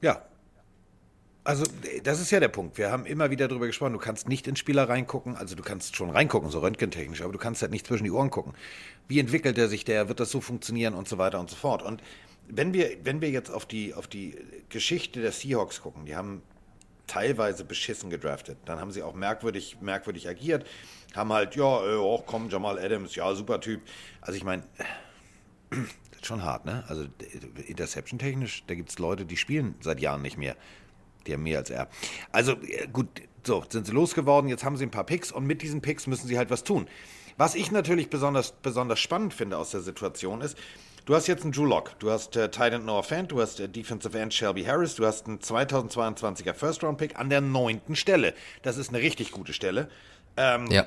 Ja. 0.00 0.22
Also, 1.42 1.64
das 2.02 2.20
ist 2.20 2.32
ja 2.32 2.40
der 2.40 2.48
Punkt. 2.48 2.76
Wir 2.76 2.90
haben 2.90 3.06
immer 3.06 3.30
wieder 3.30 3.46
darüber 3.46 3.66
gesprochen, 3.66 3.92
du 3.92 4.00
kannst 4.00 4.28
nicht 4.28 4.48
in 4.48 4.56
Spieler 4.56 4.88
reingucken, 4.88 5.36
also 5.36 5.54
du 5.54 5.62
kannst 5.62 5.94
schon 5.94 6.10
reingucken, 6.10 6.50
so 6.50 6.58
röntgentechnisch, 6.58 7.22
aber 7.22 7.32
du 7.32 7.38
kannst 7.38 7.62
halt 7.62 7.70
nicht 7.70 7.86
zwischen 7.86 8.02
die 8.02 8.10
Ohren 8.10 8.30
gucken. 8.30 8.54
Wie 9.06 9.20
entwickelt 9.20 9.56
er 9.56 9.68
sich 9.68 9.84
der, 9.84 10.08
wird 10.08 10.18
das 10.18 10.32
so 10.32 10.40
funktionieren 10.40 10.94
und 10.94 11.06
so 11.06 11.18
weiter 11.18 11.38
und 11.38 11.48
so 11.48 11.54
fort. 11.54 11.82
Und 11.82 12.02
wenn 12.48 12.74
wir, 12.74 12.96
wenn 13.04 13.20
wir 13.20 13.30
jetzt 13.30 13.50
auf 13.50 13.64
die, 13.64 13.94
auf 13.94 14.08
die 14.08 14.36
Geschichte 14.70 15.20
der 15.20 15.30
Seahawks 15.30 15.82
gucken, 15.82 16.04
die 16.04 16.16
haben 16.16 16.42
teilweise 17.06 17.64
beschissen 17.64 18.10
gedraftet. 18.10 18.58
Dann 18.64 18.80
haben 18.80 18.90
sie 18.90 19.02
auch 19.02 19.14
merkwürdig, 19.14 19.78
merkwürdig 19.80 20.28
agiert, 20.28 20.66
haben 21.14 21.32
halt, 21.32 21.56
ja, 21.56 21.84
äh, 21.86 21.96
oh, 21.96 22.22
komm, 22.24 22.48
Jamal 22.50 22.78
Adams, 22.78 23.14
ja, 23.14 23.34
super 23.34 23.60
Typ. 23.60 23.82
Also 24.20 24.36
ich 24.36 24.44
meine, 24.44 24.62
das 25.70 25.78
ist 26.20 26.26
schon 26.26 26.42
hart, 26.42 26.64
ne? 26.64 26.84
Also 26.88 27.06
Interception 27.66 28.18
technisch, 28.18 28.64
da 28.66 28.74
gibt 28.74 28.90
es 28.90 28.98
Leute, 28.98 29.24
die 29.24 29.36
spielen 29.36 29.74
seit 29.80 30.00
Jahren 30.00 30.22
nicht 30.22 30.36
mehr. 30.36 30.56
Die 31.26 31.32
haben 31.32 31.42
mehr 31.42 31.58
als 31.58 31.70
er. 31.70 31.88
Also 32.32 32.52
äh, 32.52 32.86
gut, 32.92 33.08
so, 33.44 33.64
sind 33.68 33.86
sie 33.86 33.92
losgeworden, 33.92 34.48
jetzt 34.50 34.64
haben 34.64 34.76
sie 34.76 34.84
ein 34.84 34.90
paar 34.90 35.04
Picks 35.04 35.30
und 35.32 35.46
mit 35.46 35.62
diesen 35.62 35.80
Picks 35.80 36.06
müssen 36.06 36.26
sie 36.26 36.38
halt 36.38 36.50
was 36.50 36.64
tun. 36.64 36.88
Was 37.36 37.54
ich 37.54 37.70
natürlich 37.70 38.08
besonders, 38.08 38.52
besonders 38.52 38.98
spannend 38.98 39.34
finde 39.34 39.58
aus 39.58 39.70
der 39.70 39.80
Situation 39.80 40.40
ist, 40.40 40.56
du 41.06 41.14
hast 41.14 41.26
jetzt 41.26 41.44
einen 41.44 41.52
Drew 41.52 41.64
Lock, 41.64 41.98
du 41.98 42.10
hast 42.10 42.36
äh, 42.36 42.50
Tight 42.50 42.74
End 42.74 42.84
Noah 42.84 43.02
Fant, 43.02 43.32
du 43.32 43.40
hast 43.40 43.58
äh, 43.60 43.68
Defensive 43.68 44.18
End 44.18 44.34
Shelby 44.34 44.64
Harris, 44.64 44.96
du 44.96 45.06
hast 45.06 45.26
einen 45.26 45.38
2022er 45.38 46.52
First 46.52 46.84
Round 46.84 46.98
Pick 46.98 47.18
an 47.18 47.30
der 47.30 47.40
neunten 47.40 47.96
Stelle. 47.96 48.34
Das 48.62 48.76
ist 48.76 48.90
eine 48.90 48.98
richtig 48.98 49.30
gute 49.32 49.54
Stelle. 49.54 49.88
Ähm, 50.36 50.66
Ja. 50.70 50.86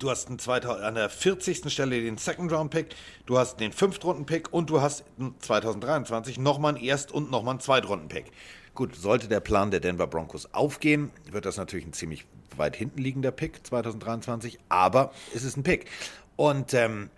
Du 0.00 0.10
hast 0.10 0.26
einen 0.26 0.40
2000, 0.40 0.84
an 0.84 0.96
der 0.96 1.08
40. 1.08 1.72
Stelle 1.72 2.02
den 2.02 2.18
Second 2.18 2.50
Round 2.50 2.72
Pick, 2.72 2.96
du 3.26 3.38
hast 3.38 3.60
den 3.60 3.70
Fünftrunden 3.72 4.26
Pick 4.26 4.52
und 4.52 4.68
du 4.68 4.80
hast 4.80 5.04
2023 5.38 6.36
nochmal 6.38 6.74
einen 6.74 6.84
Erst- 6.84 7.12
und 7.12 7.30
nochmal 7.30 7.52
einen 7.52 7.60
Zweitrunden 7.60 8.08
Pick. 8.08 8.32
Gut, 8.74 8.96
sollte 8.96 9.28
der 9.28 9.38
Plan 9.38 9.70
der 9.70 9.78
Denver 9.78 10.08
Broncos 10.08 10.52
aufgehen, 10.52 11.12
wird 11.30 11.46
das 11.46 11.58
natürlich 11.58 11.86
ein 11.86 11.92
ziemlich 11.92 12.26
weit 12.56 12.74
hinten 12.74 13.00
liegender 13.00 13.30
Pick 13.30 13.64
2023, 13.64 14.58
aber 14.68 15.12
es 15.32 15.44
ist 15.44 15.56
ein 15.56 15.62
Pick. 15.62 15.86
Und 16.34 16.74
ähm, 16.74 17.08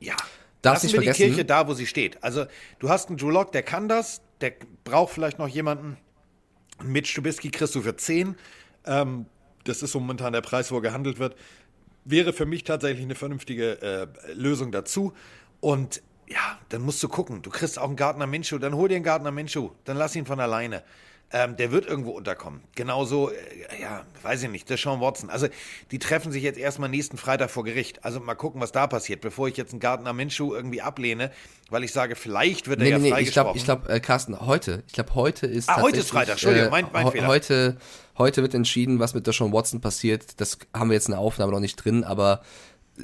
ja, 0.00 0.16
Lassen 0.62 0.86
nicht 0.86 0.92
wir 0.94 1.00
die 1.00 1.06
vergessen- 1.06 1.26
Kirche 1.28 1.44
da, 1.44 1.66
wo 1.68 1.74
sie 1.74 1.86
steht. 1.86 2.22
Also 2.22 2.46
du 2.78 2.88
hast 2.88 3.08
einen 3.08 3.16
Drew 3.18 3.30
Lock, 3.30 3.52
der 3.52 3.62
kann 3.62 3.88
das, 3.88 4.20
der 4.40 4.52
braucht 4.84 5.12
vielleicht 5.12 5.38
noch 5.38 5.48
jemanden. 5.48 5.96
Mitch 6.82 7.14
Trubisky 7.14 7.50
kriegst 7.50 7.74
du 7.74 7.82
für 7.82 7.96
10. 7.96 8.36
Ähm, 8.86 9.26
das 9.64 9.82
ist 9.82 9.94
momentan 9.94 10.32
der 10.32 10.40
Preis, 10.40 10.70
wo 10.70 10.76
er 10.76 10.82
gehandelt 10.82 11.18
wird. 11.18 11.36
Wäre 12.04 12.32
für 12.32 12.46
mich 12.46 12.64
tatsächlich 12.64 13.04
eine 13.04 13.14
vernünftige 13.14 13.80
äh, 13.82 14.32
Lösung 14.32 14.72
dazu. 14.72 15.12
Und 15.60 16.02
ja, 16.26 16.58
dann 16.70 16.82
musst 16.82 17.02
du 17.02 17.08
gucken. 17.08 17.42
Du 17.42 17.50
kriegst 17.50 17.78
auch 17.78 17.84
einen 17.88 17.96
Gardner 17.96 18.26
Minshew, 18.26 18.58
dann 18.58 18.74
hol 18.74 18.88
dir 18.88 18.94
einen 18.96 19.04
Gardner 19.04 19.30
Minshew, 19.30 19.70
dann 19.84 19.96
lass 19.96 20.16
ihn 20.16 20.24
von 20.26 20.40
alleine. 20.40 20.82
Ähm, 21.32 21.56
der 21.56 21.70
wird 21.70 21.86
irgendwo 21.86 22.10
unterkommen. 22.10 22.60
Genauso, 22.74 23.30
äh, 23.30 23.34
ja, 23.80 24.02
weiß 24.22 24.42
ich 24.42 24.48
nicht, 24.50 24.68
der 24.68 24.76
Sean 24.76 25.00
Watson. 25.00 25.30
Also, 25.30 25.46
die 25.92 26.00
treffen 26.00 26.32
sich 26.32 26.42
jetzt 26.42 26.58
erstmal 26.58 26.88
nächsten 26.88 27.16
Freitag 27.18 27.50
vor 27.50 27.62
Gericht. 27.62 28.04
Also, 28.04 28.18
mal 28.18 28.34
gucken, 28.34 28.60
was 28.60 28.72
da 28.72 28.88
passiert, 28.88 29.20
bevor 29.20 29.46
ich 29.46 29.56
jetzt 29.56 29.70
einen 29.72 29.78
Gardner 29.78 30.12
Minshew 30.12 30.52
irgendwie 30.52 30.82
ablehne, 30.82 31.30
weil 31.70 31.84
ich 31.84 31.92
sage, 31.92 32.16
vielleicht 32.16 32.66
wird 32.66 32.80
er 32.80 32.84
Nee, 32.84 32.90
ja 32.90 32.98
nee, 32.98 33.12
nee, 33.12 33.20
ich 33.20 33.30
glaube, 33.30 33.50
freigesprochen. 33.50 33.56
ich 33.58 33.64
glaub, 33.64 33.88
äh, 33.96 34.00
Carsten, 34.00 34.40
heute. 34.40 34.82
Ich 34.88 34.92
glaube, 34.92 35.14
heute 35.14 35.46
ist. 35.46 35.68
Ah, 35.68 35.80
heute 35.80 36.00
ist 36.00 36.10
Freitag, 36.10 36.32
Entschuldigung, 36.32 36.70
mein- 36.70 36.86
mein 36.92 37.06
he- 37.06 37.12
Fehler. 37.12 37.28
Heute, 37.28 37.76
heute 38.18 38.42
wird 38.42 38.54
entschieden, 38.54 38.98
was 38.98 39.14
mit 39.14 39.28
Deshaun 39.28 39.52
Watson 39.52 39.80
passiert. 39.80 40.40
Das 40.40 40.58
haben 40.74 40.90
wir 40.90 40.94
jetzt 40.94 41.06
in 41.06 41.12
der 41.12 41.20
Aufnahme 41.20 41.52
noch 41.52 41.60
nicht 41.60 41.76
drin, 41.76 42.02
aber 42.02 42.40
äh, 42.42 42.46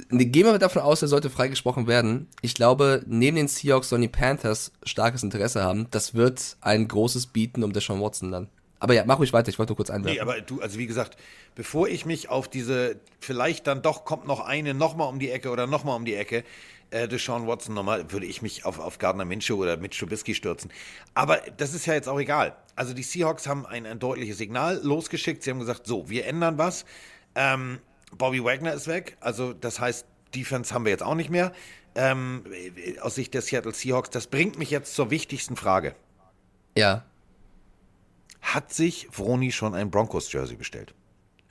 gehen 0.09 0.45
wir 0.45 0.57
davon 0.59 0.81
aus, 0.81 1.01
er 1.01 1.07
sollte 1.07 1.29
freigesprochen 1.29 1.87
werden. 1.87 2.27
Ich 2.41 2.53
glaube, 2.53 3.03
neben 3.07 3.37
den 3.37 3.47
Seahawks 3.47 3.89
sollen 3.89 4.01
die 4.01 4.07
Panthers 4.07 4.71
starkes 4.83 5.23
Interesse 5.23 5.63
haben. 5.63 5.87
Das 5.91 6.13
wird 6.13 6.57
ein 6.61 6.87
großes 6.87 7.27
Bieten 7.27 7.63
um 7.63 7.73
Deshaun 7.73 8.01
Watson 8.01 8.31
dann. 8.31 8.47
Aber 8.79 8.93
ja, 8.93 9.03
mach 9.05 9.17
ruhig 9.17 9.33
weiter, 9.33 9.49
ich 9.49 9.57
wollte 9.57 9.71
nur 9.71 9.77
kurz 9.77 9.89
einwerfen. 9.89 10.15
Nee, 10.15 10.19
aber 10.19 10.39
du, 10.41 10.61
also 10.61 10.77
wie 10.77 10.85
gesagt, 10.85 11.17
bevor 11.55 11.87
ich 11.87 12.05
mich 12.05 12.29
auf 12.29 12.47
diese, 12.47 12.99
vielleicht 13.19 13.65
dann 13.65 13.81
doch 13.81 14.05
kommt 14.05 14.27
noch 14.27 14.39
eine 14.39 14.73
nochmal 14.73 15.09
um 15.09 15.19
die 15.19 15.31
Ecke 15.31 15.49
oder 15.49 15.65
nochmal 15.65 15.95
um 15.95 16.05
die 16.05 16.13
Ecke, 16.13 16.43
äh, 16.91 17.07
Deshaun 17.07 17.47
Watson 17.47 17.73
nochmal, 17.73 18.11
würde 18.11 18.27
ich 18.27 18.41
mich 18.41 18.65
auf, 18.65 18.79
auf 18.79 18.99
Gardner 18.99 19.25
Minshew 19.25 19.55
oder 19.55 19.77
Mitch 19.77 19.99
Trubisky 19.99 20.35
stürzen. 20.35 20.71
Aber 21.15 21.41
das 21.57 21.73
ist 21.73 21.85
ja 21.85 21.93
jetzt 21.93 22.07
auch 22.07 22.19
egal. 22.19 22.55
Also 22.75 22.93
die 22.93 23.03
Seahawks 23.03 23.47
haben 23.47 23.65
ein, 23.65 23.85
ein 23.85 23.99
deutliches 23.99 24.37
Signal 24.37 24.79
losgeschickt. 24.83 25.43
Sie 25.43 25.49
haben 25.49 25.59
gesagt, 25.59 25.87
so, 25.87 26.09
wir 26.09 26.25
ändern 26.27 26.57
was. 26.57 26.85
Ähm, 27.35 27.79
Bobby 28.15 28.43
Wagner 28.43 28.73
ist 28.73 28.87
weg. 28.87 29.17
Also 29.19 29.53
das 29.53 29.79
heißt, 29.79 30.05
Defense 30.35 30.73
haben 30.73 30.85
wir 30.85 30.91
jetzt 30.91 31.03
auch 31.03 31.15
nicht 31.15 31.29
mehr. 31.29 31.51
Ähm, 31.95 32.43
aus 33.01 33.15
Sicht 33.15 33.33
der 33.33 33.41
Seattle 33.41 33.73
Seahawks. 33.73 34.09
Das 34.09 34.27
bringt 34.27 34.57
mich 34.59 34.69
jetzt 34.69 34.93
zur 34.93 35.09
wichtigsten 35.09 35.55
Frage. 35.55 35.95
ja. 36.75 37.03
Hat 38.39 38.71
sich 38.71 39.09
Vroni 39.11 39.51
schon 39.51 39.73
ein 39.73 39.91
Broncos-Jersey 39.91 40.55
bestellt? 40.55 40.93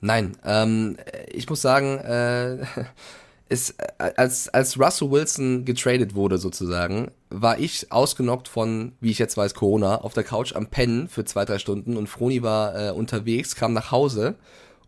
Nein, 0.01 0.37
ähm, 0.45 0.97
ich 1.29 1.49
muss 1.49 1.61
sagen, 1.61 1.99
äh, 1.99 2.65
es, 3.49 3.71
äh, 3.71 4.13
als, 4.17 4.49
als 4.49 4.79
Russell 4.79 5.11
Wilson 5.11 5.65
getradet 5.65 6.15
wurde 6.15 6.39
sozusagen, 6.39 7.11
war 7.29 7.59
ich 7.59 7.93
ausgenockt 7.93 8.49
von, 8.49 8.93
wie 9.01 9.11
ich 9.11 9.19
jetzt 9.19 9.37
weiß, 9.37 9.55
Corona, 9.55 9.97
auf 9.97 10.15
der 10.15 10.25
Couch 10.25 10.55
am 10.55 10.69
Pennen 10.69 11.09
für 11.09 11.25
zwei, 11.25 11.45
drei 11.45 11.59
Stunden 11.59 11.97
und 11.97 12.07
Froni 12.07 12.43
war 12.43 12.75
äh, 12.89 12.91
unterwegs, 12.93 13.57
kam 13.57 13.73
nach 13.73 13.91
Hause 13.91 14.37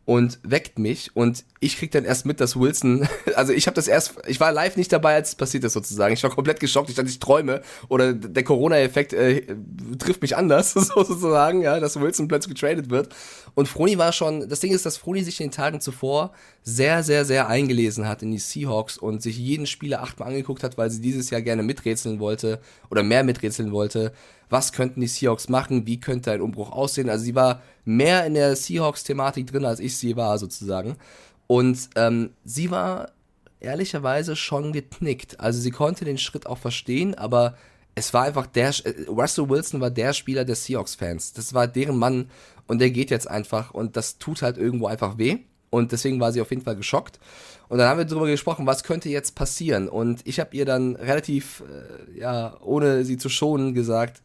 und 0.09 0.38
weckt 0.42 0.79
mich 0.79 1.14
und 1.14 1.44
ich 1.61 1.77
krieg 1.77 1.90
dann 1.90 2.07
erst 2.07 2.25
mit, 2.25 2.40
dass 2.40 2.59
Wilson, 2.59 3.07
also 3.37 3.53
ich 3.53 3.66
habe 3.66 3.75
das 3.75 3.88
erst, 3.88 4.14
ich 4.27 4.40
war 4.40 4.53
live 4.53 4.79
nicht 4.79 4.90
dabei, 4.90 5.16
als 5.16 5.29
es 5.29 5.35
passiert 5.35 5.64
ist 5.64 5.75
sozusagen. 5.75 6.14
Ich 6.14 6.23
war 6.23 6.31
komplett 6.31 6.61
geschockt, 6.61 6.88
ich 6.88 6.97
dachte, 6.97 7.11
ich 7.11 7.18
träume 7.18 7.61
oder 7.90 8.14
der 8.14 8.42
Corona-Effekt 8.42 9.12
äh, 9.12 9.42
trifft 9.99 10.23
mich 10.23 10.35
anders 10.35 10.73
sozusagen, 10.73 11.61
ja, 11.61 11.79
dass 11.79 12.01
Wilson 12.01 12.27
plötzlich 12.27 12.55
getradet 12.55 12.88
wird. 12.88 13.14
Und 13.55 13.68
Froni 13.68 13.99
war 13.99 14.14
schon, 14.14 14.49
das 14.49 14.61
Ding 14.61 14.73
ist, 14.73 14.87
dass 14.87 14.97
Froni 14.97 15.23
sich 15.23 15.40
in 15.40 15.49
den 15.49 15.53
Tagen 15.53 15.83
zuvor 15.83 16.33
sehr, 16.62 17.03
sehr, 17.03 17.27
sehr 17.27 17.49
eingelesen 17.49 18.09
hat 18.09 18.23
in 18.23 18.31
die 18.31 18.38
Seahawks 18.38 18.97
und 18.97 19.21
sich 19.21 19.37
jeden 19.37 19.66
Spieler 19.66 20.03
achtmal 20.03 20.31
angeguckt 20.31 20.64
hat, 20.64 20.79
weil 20.79 20.90
sie 20.90 21.03
dieses 21.03 21.29
Jahr 21.29 21.42
gerne 21.42 21.62
miträtseln 21.62 22.18
wollte 22.18 22.62
oder 22.90 23.03
mehr 23.03 23.25
miträtseln 23.25 23.73
wollte. 23.73 24.14
Was 24.49 24.73
könnten 24.73 25.01
die 25.01 25.07
Seahawks 25.07 25.49
machen? 25.49 25.87
Wie 25.87 26.01
könnte 26.01 26.33
ein 26.33 26.41
Umbruch 26.41 26.73
aussehen? 26.73 27.11
Also 27.11 27.25
sie 27.25 27.35
war 27.35 27.63
mehr 27.85 28.25
in 28.27 28.35
der 28.35 28.57
Seahawks-Thematik 28.57 29.47
drin, 29.47 29.65
als 29.65 29.81
ich 29.81 29.97
sie 29.97 30.17
war, 30.17 30.39
sozusagen. 30.39 30.97
Und 31.47 31.91
ähm, 31.97 32.31
sie 32.45 32.71
war 32.71 33.13
ehrlicherweise 33.61 34.37
schon 34.37 34.73
geknickt. 34.73 35.41
Also 35.41 35.61
sie 35.61 35.71
konnte 35.71 36.05
den 36.05 36.19
Schritt 36.19 36.47
auch 36.47 36.59
verstehen, 36.59 37.15
aber 37.15 37.57
es 37.95 38.15
war 38.15 38.25
einfach 38.25 38.47
der, 38.47 38.69
äh, 38.85 39.07
Russell 39.09 39.49
Wilson 39.49 39.81
war 39.81 39.91
der 39.91 40.13
Spieler 40.13 40.45
der 40.45 40.57
Seahawks-Fans. 40.57 41.33
Das 41.33 41.55
war 41.55 41.67
deren 41.67 41.99
Mann 41.99 42.31
und 42.67 42.81
der 42.81 42.91
geht 42.91 43.11
jetzt 43.11 43.29
einfach 43.29 43.73
und 43.73 43.97
das 43.97 44.19
tut 44.19 44.43
halt 44.43 44.57
irgendwo 44.59 44.87
einfach 44.87 45.19
weh. 45.19 45.39
Und 45.71 45.93
deswegen 45.93 46.19
war 46.19 46.33
sie 46.33 46.41
auf 46.41 46.51
jeden 46.51 46.63
Fall 46.63 46.77
geschockt. 46.77 47.19
Und 47.69 47.79
dann 47.79 47.89
haben 47.89 47.99
wir 47.99 48.07
darüber 48.07 48.27
gesprochen, 48.27 48.67
was 48.67 48.85
könnte 48.85 49.11
jetzt 49.11 49.35
passieren. 49.35 49.89
Und 49.89 50.27
ich 50.27 50.41
habe 50.41 50.57
ihr 50.57 50.65
dann 50.65 50.97
relativ, 50.97 51.63
äh, 51.63 52.19
ja, 52.19 52.57
ohne 52.63 53.05
sie 53.05 53.19
zu 53.19 53.29
schonen, 53.29 53.75
gesagt, 53.75 54.23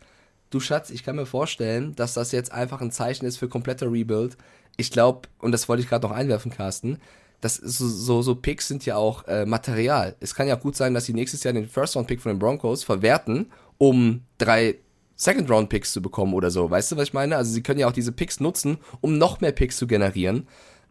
du 0.53 0.59
Schatz, 0.59 0.89
ich 0.89 1.03
kann 1.03 1.15
mir 1.15 1.25
vorstellen, 1.25 1.95
dass 1.95 2.13
das 2.13 2.31
jetzt 2.31 2.51
einfach 2.51 2.81
ein 2.81 2.91
Zeichen 2.91 3.25
ist 3.25 3.37
für 3.37 3.49
kompletter 3.49 3.91
Rebuild. 3.91 4.37
Ich 4.77 4.91
glaube, 4.91 5.27
und 5.39 5.51
das 5.51 5.69
wollte 5.69 5.83
ich 5.83 5.89
gerade 5.89 6.07
noch 6.07 6.15
einwerfen, 6.15 6.51
Carsten, 6.51 6.99
das 7.41 7.55
so, 7.55 7.87
so, 7.87 8.21
so 8.21 8.35
Picks 8.35 8.67
sind 8.67 8.85
ja 8.85 8.95
auch 8.95 9.27
äh, 9.27 9.45
Material. 9.45 10.15
Es 10.19 10.33
kann 10.33 10.47
ja 10.47 10.55
gut 10.55 10.75
sein, 10.77 10.93
dass 10.93 11.05
sie 11.05 11.13
nächstes 11.13 11.43
Jahr 11.43 11.53
den 11.53 11.67
First-Round-Pick 11.67 12.21
von 12.21 12.31
den 12.31 12.39
Broncos 12.39 12.83
verwerten, 12.83 13.51
um 13.77 14.21
drei 14.37 14.77
Second-Round-Picks 15.17 15.91
zu 15.91 16.01
bekommen 16.01 16.33
oder 16.33 16.49
so. 16.51 16.69
Weißt 16.69 16.91
du, 16.91 16.97
was 16.97 17.09
ich 17.09 17.13
meine? 17.13 17.35
Also 17.35 17.51
sie 17.51 17.61
können 17.61 17.79
ja 17.79 17.87
auch 17.87 17.93
diese 17.93 18.13
Picks 18.13 18.39
nutzen, 18.39 18.77
um 19.01 19.17
noch 19.17 19.41
mehr 19.41 19.51
Picks 19.51 19.77
zu 19.77 19.87
generieren. 19.87 20.47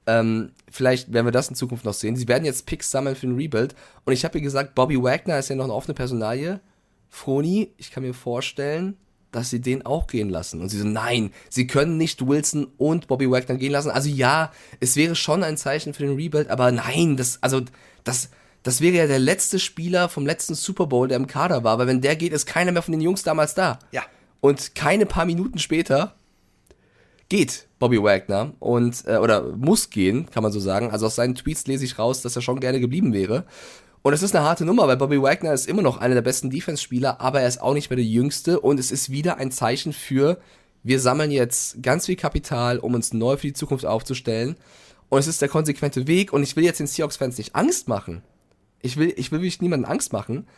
Ähm, 0.06 0.50
vielleicht 0.70 1.12
werden 1.12 1.26
wir 1.26 1.32
das 1.32 1.48
in 1.48 1.54
Zukunft 1.54 1.84
noch 1.84 1.94
sehen. 1.94 2.16
Sie 2.16 2.28
werden 2.28 2.44
jetzt 2.44 2.66
Picks 2.66 2.90
sammeln 2.90 3.16
für 3.16 3.26
den 3.26 3.36
Rebuild. 3.36 3.74
Und 4.04 4.12
ich 4.12 4.24
habe 4.24 4.38
ihr 4.38 4.44
gesagt, 4.44 4.74
Bobby 4.74 5.02
Wagner 5.02 5.38
ist 5.38 5.48
ja 5.48 5.56
noch 5.56 5.64
eine 5.64 5.74
offene 5.74 5.94
Personalie. 5.94 6.60
Froni, 7.08 7.72
ich 7.76 7.90
kann 7.90 8.02
mir 8.02 8.14
vorstellen, 8.14 8.96
dass 9.32 9.50
sie 9.50 9.60
den 9.60 9.84
auch 9.84 10.06
gehen 10.06 10.30
lassen. 10.30 10.60
Und 10.60 10.68
sie 10.68 10.78
so, 10.78 10.86
nein, 10.86 11.32
sie 11.48 11.66
können 11.66 11.96
nicht 11.96 12.26
Wilson 12.26 12.68
und 12.78 13.08
Bobby 13.08 13.30
Wagner 13.30 13.56
gehen 13.56 13.72
lassen. 13.72 13.90
Also 13.90 14.08
ja, 14.08 14.52
es 14.78 14.94
wäre 14.94 15.16
schon 15.16 15.42
ein 15.42 15.56
Zeichen 15.56 15.94
für 15.94 16.04
den 16.04 16.16
Rebuild, 16.16 16.48
aber 16.48 16.70
nein, 16.70 17.16
das, 17.16 17.42
also, 17.42 17.62
das, 18.04 18.28
das 18.62 18.80
wäre 18.80 18.94
ja 18.96 19.06
der 19.06 19.18
letzte 19.18 19.58
Spieler 19.58 20.08
vom 20.08 20.26
letzten 20.26 20.54
Super 20.54 20.86
Bowl, 20.86 21.08
der 21.08 21.16
im 21.16 21.26
Kader 21.26 21.64
war, 21.64 21.78
weil 21.78 21.86
wenn 21.86 22.00
der 22.00 22.14
geht, 22.14 22.32
ist 22.32 22.46
keiner 22.46 22.72
mehr 22.72 22.82
von 22.82 22.92
den 22.92 23.00
Jungs 23.00 23.22
damals 23.22 23.54
da. 23.54 23.78
Ja. 23.90 24.02
Und 24.40 24.74
keine 24.74 25.06
paar 25.06 25.24
Minuten 25.24 25.58
später 25.58 26.14
geht 27.28 27.66
Bobby 27.78 28.02
Wagner 28.02 28.52
und 28.58 29.04
äh, 29.06 29.16
oder 29.16 29.56
muss 29.56 29.88
gehen, 29.88 30.28
kann 30.30 30.42
man 30.42 30.52
so 30.52 30.60
sagen. 30.60 30.90
Also 30.90 31.06
aus 31.06 31.14
seinen 31.14 31.34
Tweets 31.34 31.66
lese 31.66 31.84
ich 31.84 31.98
raus, 31.98 32.20
dass 32.20 32.36
er 32.36 32.42
schon 32.42 32.60
gerne 32.60 32.78
geblieben 32.78 33.14
wäre. 33.14 33.44
Und 34.02 34.12
es 34.12 34.22
ist 34.22 34.34
eine 34.34 34.44
harte 34.44 34.64
Nummer, 34.64 34.88
weil 34.88 34.96
Bobby 34.96 35.22
Wagner 35.22 35.52
ist 35.52 35.68
immer 35.68 35.82
noch 35.82 35.98
einer 35.98 36.14
der 36.14 36.22
besten 36.22 36.50
Defense-Spieler, 36.50 37.20
aber 37.20 37.40
er 37.40 37.48
ist 37.48 37.62
auch 37.62 37.72
nicht 37.72 37.88
mehr 37.88 37.96
der 37.96 38.04
Jüngste 38.04 38.58
und 38.58 38.80
es 38.80 38.90
ist 38.90 39.10
wieder 39.10 39.36
ein 39.36 39.52
Zeichen 39.52 39.92
für, 39.92 40.40
wir 40.82 40.98
sammeln 40.98 41.30
jetzt 41.30 41.80
ganz 41.82 42.06
viel 42.06 42.16
Kapital, 42.16 42.80
um 42.80 42.94
uns 42.94 43.12
neu 43.12 43.36
für 43.36 43.46
die 43.46 43.52
Zukunft 43.52 43.86
aufzustellen. 43.86 44.56
Und 45.08 45.20
es 45.20 45.28
ist 45.28 45.40
der 45.40 45.48
konsequente 45.48 46.08
Weg 46.08 46.32
und 46.32 46.42
ich 46.42 46.56
will 46.56 46.64
jetzt 46.64 46.80
den 46.80 46.88
Seahawks-Fans 46.88 47.38
nicht 47.38 47.54
Angst 47.54 47.86
machen. 47.86 48.22
Ich 48.80 48.96
will, 48.96 49.12
ich 49.16 49.30
will 49.30 49.38
wirklich 49.38 49.60
niemandem 49.60 49.88
Angst 49.88 50.12
machen, 50.12 50.48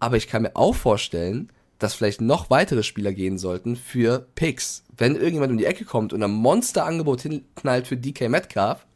aber 0.00 0.16
ich 0.16 0.26
kann 0.26 0.42
mir 0.42 0.56
auch 0.56 0.74
vorstellen, 0.74 1.50
dass 1.78 1.92
vielleicht 1.92 2.22
noch 2.22 2.48
weitere 2.48 2.82
Spieler 2.82 3.12
gehen 3.12 3.36
sollten 3.36 3.76
für 3.76 4.26
Picks. 4.34 4.84
Wenn 4.96 5.16
irgendjemand 5.16 5.52
um 5.52 5.58
die 5.58 5.66
Ecke 5.66 5.84
kommt 5.84 6.14
und 6.14 6.22
ein 6.22 6.30
Monsterangebot 6.30 7.20
hinknallt 7.20 7.86
für 7.86 7.98
DK 7.98 8.30
Metcalf, 8.30 8.86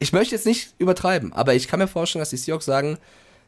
ich 0.00 0.12
möchte 0.12 0.34
jetzt 0.34 0.46
nicht 0.46 0.74
übertreiben, 0.78 1.32
aber 1.32 1.54
ich 1.54 1.68
kann 1.68 1.78
mir 1.78 1.86
vorstellen, 1.86 2.20
dass 2.20 2.30
die 2.30 2.38
Seahawks 2.38 2.64
sagen, 2.64 2.98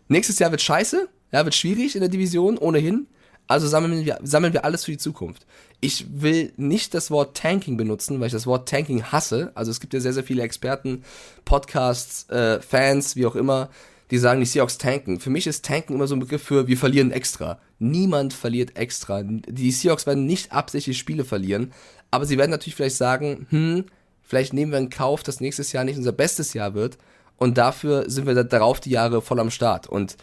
nächstes 0.08 0.38
Jahr 0.38 0.50
wird 0.50 0.60
scheiße, 0.60 1.08
ja, 1.32 1.44
wird 1.44 1.54
schwierig 1.54 1.96
in 1.96 2.00
der 2.02 2.10
Division, 2.10 2.58
ohnehin. 2.58 3.08
Also 3.48 3.66
sammeln 3.66 4.04
wir, 4.04 4.18
sammeln 4.22 4.52
wir 4.52 4.64
alles 4.64 4.84
für 4.84 4.92
die 4.92 4.98
Zukunft. 4.98 5.46
Ich 5.80 6.06
will 6.22 6.52
nicht 6.56 6.94
das 6.94 7.10
Wort 7.10 7.36
Tanking 7.36 7.76
benutzen, 7.76 8.20
weil 8.20 8.28
ich 8.28 8.32
das 8.32 8.46
Wort 8.46 8.68
Tanking 8.68 9.02
hasse. 9.02 9.50
Also 9.54 9.70
es 9.70 9.80
gibt 9.80 9.94
ja 9.94 10.00
sehr, 10.00 10.12
sehr 10.12 10.22
viele 10.22 10.42
Experten, 10.42 11.02
Podcasts, 11.44 12.28
äh, 12.30 12.60
Fans, 12.60 13.16
wie 13.16 13.26
auch 13.26 13.34
immer, 13.34 13.68
die 14.10 14.18
sagen, 14.18 14.40
die 14.40 14.46
Seahawks 14.46 14.78
tanken. 14.78 15.20
Für 15.20 15.30
mich 15.30 15.46
ist 15.46 15.64
Tanken 15.64 15.94
immer 15.94 16.06
so 16.06 16.14
ein 16.14 16.20
Begriff 16.20 16.42
für, 16.42 16.68
wir 16.68 16.76
verlieren 16.76 17.10
extra. 17.10 17.58
Niemand 17.78 18.32
verliert 18.32 18.76
extra. 18.76 19.22
Die 19.22 19.72
Seahawks 19.72 20.06
werden 20.06 20.26
nicht 20.26 20.52
absichtlich 20.52 20.98
Spiele 20.98 21.24
verlieren, 21.24 21.72
aber 22.10 22.26
sie 22.26 22.38
werden 22.38 22.50
natürlich 22.50 22.76
vielleicht 22.76 22.96
sagen, 22.96 23.46
hm, 23.50 23.84
Vielleicht 24.32 24.54
nehmen 24.54 24.72
wir 24.72 24.78
in 24.78 24.88
Kauf, 24.88 25.22
dass 25.22 25.40
nächstes 25.40 25.72
Jahr 25.72 25.84
nicht 25.84 25.98
unser 25.98 26.12
bestes 26.12 26.54
Jahr 26.54 26.72
wird. 26.72 26.96
Und 27.36 27.58
dafür 27.58 28.08
sind 28.08 28.26
wir 28.26 28.32
darauf 28.44 28.80
die 28.80 28.88
Jahre 28.88 29.20
voll 29.20 29.38
am 29.38 29.50
Start. 29.50 29.86
Und 29.86 30.16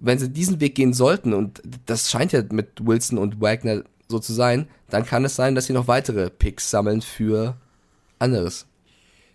wenn 0.00 0.18
sie 0.18 0.30
diesen 0.30 0.58
Weg 0.58 0.74
gehen 0.74 0.92
sollten, 0.92 1.32
und 1.32 1.62
das 1.86 2.10
scheint 2.10 2.32
ja 2.32 2.42
mit 2.50 2.84
Wilson 2.84 3.18
und 3.18 3.40
Wagner 3.40 3.84
so 4.08 4.18
zu 4.18 4.32
sein, 4.32 4.68
dann 4.90 5.06
kann 5.06 5.24
es 5.24 5.36
sein, 5.36 5.54
dass 5.54 5.66
sie 5.66 5.74
noch 5.74 5.86
weitere 5.86 6.28
Picks 6.28 6.70
sammeln 6.70 7.02
für 7.02 7.56
anderes. 8.18 8.66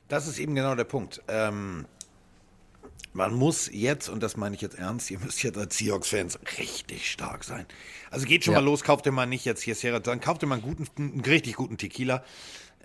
Das 0.09 0.27
ist 0.27 0.39
eben 0.39 0.55
genau 0.55 0.75
der 0.75 0.83
Punkt. 0.83 1.21
Ähm, 1.29 1.85
man 3.13 3.33
muss 3.33 3.69
jetzt, 3.71 4.09
und 4.09 4.21
das 4.21 4.35
meine 4.35 4.55
ich 4.55 4.61
jetzt 4.61 4.77
ernst, 4.77 5.09
ihr 5.09 5.19
müsst 5.19 5.41
jetzt 5.41 5.57
als 5.57 5.77
Seahawks-Fans 5.77 6.37
richtig 6.59 7.09
stark 7.09 7.45
sein. 7.45 7.65
Also 8.11 8.25
geht 8.25 8.43
schon 8.43 8.55
ja. 8.55 8.59
mal 8.59 8.65
los, 8.65 8.83
kauft 8.83 9.05
ihr 9.05 9.13
mal 9.13 9.25
nicht 9.25 9.45
jetzt 9.45 9.61
hier 9.61 9.73
Sierra, 9.73 9.99
dann 9.99 10.19
kauft 10.19 10.43
ihr 10.43 10.47
mal 10.49 10.55
einen, 10.55 10.63
guten, 10.63 10.85
einen 10.97 11.21
richtig 11.21 11.55
guten 11.55 11.77
Tequila 11.77 12.25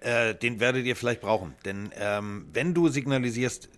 äh, 0.03 0.35
den 0.35 0.61
werdet 0.61 0.85
ihr 0.87 0.97
vielleicht 0.97 1.21
brauchen. 1.21 1.55
Denn 1.65 1.91
ähm, 1.97 2.47
wenn 2.53 2.75
du 2.75 2.89
signalisierst, 2.89 3.69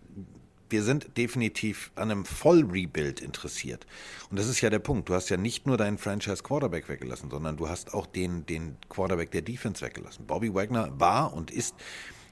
wir 0.70 0.82
sind 0.82 1.16
definitiv 1.16 1.92
an 1.94 2.10
einem 2.10 2.24
Vollrebuild 2.24 3.20
interessiert. 3.20 3.86
Und 4.30 4.38
das 4.38 4.48
ist 4.48 4.60
ja 4.60 4.70
der 4.70 4.78
Punkt. 4.78 5.08
Du 5.08 5.14
hast 5.14 5.28
ja 5.28 5.36
nicht 5.36 5.66
nur 5.66 5.76
deinen 5.76 5.98
Franchise-Quarterback 5.98 6.88
weggelassen, 6.88 7.30
sondern 7.30 7.56
du 7.56 7.68
hast 7.68 7.94
auch 7.94 8.06
den, 8.06 8.46
den 8.46 8.76
Quarterback 8.88 9.30
der 9.30 9.42
Defense 9.42 9.84
weggelassen. 9.84 10.26
Bobby 10.26 10.52
Wagner 10.54 10.90
war 10.98 11.32
und 11.34 11.50
ist 11.50 11.74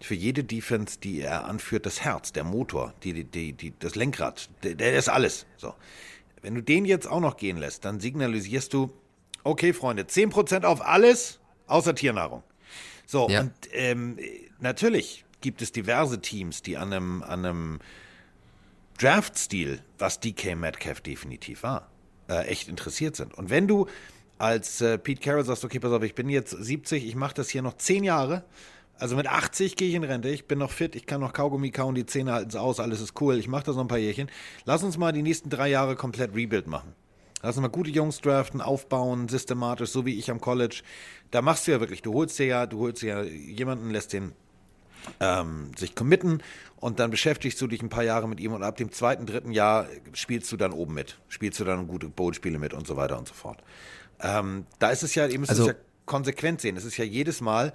für 0.01 0.15
jede 0.15 0.43
Defense, 0.43 0.99
die 0.99 1.21
er 1.21 1.45
anführt, 1.45 1.87
das 1.87 2.01
Herz, 2.01 2.33
der 2.33 2.45
Motor, 2.45 2.95
die, 3.05 3.25
die, 3.25 3.53
die, 3.53 3.73
das 3.79 3.95
Lenkrad, 3.95 4.51
der, 4.65 4.75
der 4.75 4.97
ist 4.97 5.09
alles. 5.09 5.47
So. 5.57 5.75
Wenn 6.41 6.55
du 6.55 6.63
den 6.63 6.85
jetzt 6.85 7.07
auch 7.07 7.21
noch 7.21 7.37
gehen 7.37 7.59
lässt, 7.59 7.85
dann 7.85 8.01
signalisierst 8.01 8.73
du, 8.73 8.91
okay, 9.45 9.73
Freunde, 9.73 10.03
10% 10.03 10.65
auf 10.65 10.85
alles 10.85 11.39
außer 11.69 11.95
Tiernahrung. 11.95 12.43
So, 13.07 13.29
ja. 13.29 13.41
und 13.41 13.53
ähm, 13.73 14.19
natürlich 14.61 15.25
gibt 15.41 15.63
es 15.63 15.73
diverse 15.73 16.21
Teams, 16.21 16.63
die 16.63 16.77
an 16.77 16.93
einem, 16.93 17.23
an 17.23 17.45
einem 17.45 17.79
Draft-Stil, 18.99 19.81
was 19.99 20.21
DK 20.21 20.57
Metcalf 20.57 21.01
definitiv 21.01 21.63
war, 21.63 21.91
äh, 22.29 22.47
echt 22.47 22.69
interessiert 22.69 23.17
sind. 23.17 23.35
Und 23.35 23.51
wenn 23.51 23.67
du 23.67 23.87
als 24.39 24.81
äh, 24.81 24.99
Pete 24.99 25.21
Carroll 25.21 25.45
sagst, 25.45 25.65
okay, 25.65 25.79
pass 25.79 25.93
auf, 25.93 26.03
ich 26.03 26.15
bin 26.15 26.29
jetzt 26.29 26.51
70, 26.51 27.07
ich 27.07 27.15
mache 27.15 27.35
das 27.35 27.49
hier 27.49 27.63
noch 27.63 27.77
10 27.77 28.05
Jahre, 28.05 28.45
also 28.99 29.17
mit 29.17 29.27
80 29.27 29.77
gehe 29.77 29.89
ich 29.89 29.95
in 29.95 30.05
Rente, 30.05 30.29
ich 30.29 30.47
bin 30.47 30.59
noch 30.59 30.71
fit, 30.71 30.95
ich 30.95 31.07
kann 31.07 31.21
noch 31.21 31.33
Kaugummi 31.33 31.71
kauen, 31.71 31.95
die 31.95 32.07
Zähne 32.07 32.33
halten 32.33 32.57
aus, 32.57 32.79
alles 32.79 33.01
ist 33.01 33.21
cool, 33.21 33.37
ich 33.37 33.49
mache 33.49 33.65
das 33.65 33.77
noch 33.77 33.83
ein 33.83 33.89
paar 33.89 33.99
Jährchen. 33.99 34.31
Lass 34.65 34.85
uns 34.85 34.97
mal 34.97 35.13
die 35.13 35.23
nächsten 35.23 35.51
drei 35.51 35.69
Jahre 35.69 35.97
komplett 35.97 36.35
Rebuild 36.35 36.69
machen. 36.69 36.95
Lass 37.43 37.57
uns 37.57 37.63
mal 37.63 37.69
gute 37.69 37.91
Jungs 37.91 38.21
draften, 38.21 38.61
aufbauen, 38.61 39.29
systematisch, 39.29 39.91
so 39.91 40.07
wie 40.07 40.19
ich 40.19 40.31
am 40.31 40.41
College. 40.41 40.83
Da 41.31 41.43
machst 41.43 41.67
du 41.67 41.73
ja 41.73 41.81
wirklich, 41.81 42.03
du 42.03 42.15
holst 42.15 42.39
dir 42.39 42.47
ja, 42.47 42.67
du 42.67 42.79
holst 42.79 43.03
dir 43.03 43.09
ja 43.09 43.23
jemanden, 43.23 43.91
lässt 43.91 44.13
den 44.13 44.33
ähm, 45.21 45.73
sich 45.77 45.95
committen 45.95 46.43
und 46.77 47.01
dann 47.01 47.11
beschäftigst 47.11 47.61
du 47.61 47.67
dich 47.67 47.83
ein 47.83 47.89
paar 47.89 48.05
Jahre 48.05 48.29
mit 48.29 48.41
ihm 48.41 48.53
und 48.53 48.63
ab 48.63 48.77
dem 48.77 48.93
zweiten, 48.93 49.27
dritten 49.27 49.51
Jahr 49.51 49.87
spielst 50.13 50.51
du 50.53 50.57
dann 50.57 50.73
oben 50.73 50.95
mit. 50.95 51.19
Spielst 51.29 51.59
du 51.59 51.65
dann 51.65 51.89
gute 51.89 52.09
Bowl-Spiele 52.09 52.59
mit 52.59 52.75
und 52.75 52.87
so 52.87 52.97
weiter 52.97 53.19
und 53.19 53.27
so 53.27 53.35
fort. 53.35 53.63
Ähm, 54.21 54.67
da 54.79 54.91
ist 54.91 55.03
es 55.03 55.15
ja, 55.15 55.27
ihr 55.27 55.39
müsst 55.39 55.51
also, 55.51 55.63
es 55.65 55.69
ja 55.69 55.75
konsequent 56.07 56.61
sehen. 56.61 56.77
Es 56.77 56.85
ist 56.85 56.97
ja 56.97 57.05
jedes 57.05 57.41
Mal, 57.41 57.73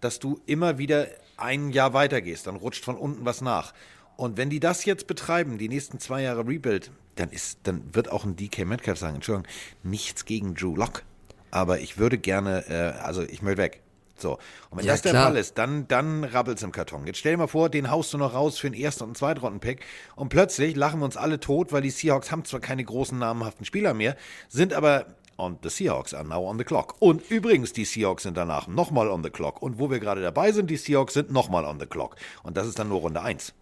dass 0.00 0.18
du 0.18 0.40
immer 0.46 0.78
wieder 0.78 1.06
ein 1.36 1.70
Jahr 1.70 1.92
weitergehst, 1.92 2.46
dann 2.46 2.56
rutscht 2.56 2.84
von 2.84 2.96
unten 2.96 3.24
was 3.24 3.40
nach. 3.40 3.72
Und 4.16 4.36
wenn 4.36 4.50
die 4.50 4.60
das 4.60 4.84
jetzt 4.84 5.06
betreiben, 5.06 5.58
die 5.58 5.68
nächsten 5.68 6.00
zwei 6.00 6.22
Jahre 6.22 6.46
Rebuild, 6.46 6.90
dann 7.16 7.30
ist, 7.30 7.60
dann 7.64 7.94
wird 7.94 8.10
auch 8.10 8.24
ein 8.24 8.36
DK 8.36 8.64
Metcalf 8.64 8.98
sagen, 8.98 9.16
Entschuldigung, 9.16 9.50
nichts 9.82 10.24
gegen 10.24 10.54
Drew 10.54 10.74
Lock. 10.74 11.02
Aber 11.50 11.80
ich 11.80 11.98
würde 11.98 12.18
gerne, 12.18 12.64
äh, 12.68 12.98
also 13.02 13.22
ich 13.22 13.42
möchte 13.42 13.58
weg. 13.58 13.82
So. 14.18 14.38
Und 14.70 14.78
wenn 14.78 14.86
ja, 14.86 14.92
das 14.92 15.02
der 15.02 15.12
Fall 15.12 15.36
ist, 15.36 15.58
dann, 15.58 15.86
dann 15.88 16.24
rabbelt's 16.24 16.62
im 16.62 16.72
Karton. 16.72 17.06
Jetzt 17.06 17.18
stell 17.18 17.32
dir 17.32 17.38
mal 17.38 17.46
vor, 17.46 17.68
den 17.68 17.90
haust 17.90 18.12
du 18.14 18.18
noch 18.18 18.34
raus 18.34 18.58
für 18.58 18.66
einen 18.66 18.76
Erst- 18.76 19.02
und 19.02 19.08
einen 19.08 19.14
Zweitrunden-Pick 19.14 19.84
und 20.16 20.30
plötzlich 20.30 20.74
lachen 20.74 21.00
wir 21.00 21.04
uns 21.04 21.16
alle 21.16 21.38
tot, 21.38 21.72
weil 21.72 21.82
die 21.82 21.90
Seahawks 21.90 22.30
haben 22.30 22.44
zwar 22.44 22.60
keine 22.60 22.84
großen 22.84 23.18
namenhaften 23.18 23.66
Spieler 23.66 23.92
mehr, 23.94 24.16
sind 24.48 24.72
aber 24.72 25.06
und 25.36 25.62
the 25.62 25.68
Seahawks 25.68 26.14
are 26.14 26.24
now 26.24 26.48
on 26.48 26.56
the 26.56 26.64
clock. 26.64 26.94
Und 26.98 27.30
übrigens, 27.30 27.74
die 27.74 27.84
Seahawks 27.84 28.22
sind 28.22 28.38
danach 28.38 28.68
nochmal 28.68 29.10
on 29.10 29.22
the 29.22 29.28
clock. 29.28 29.60
Und 29.60 29.78
wo 29.78 29.90
wir 29.90 30.00
gerade 30.00 30.22
dabei 30.22 30.50
sind, 30.50 30.70
die 30.70 30.78
Seahawks 30.78 31.12
sind 31.12 31.30
nochmal 31.30 31.66
on 31.66 31.78
the 31.78 31.84
clock. 31.84 32.16
Und 32.42 32.56
das 32.56 32.66
ist 32.66 32.78
dann 32.78 32.88
nur 32.88 33.00
Runde 33.00 33.20
1. 33.20 33.52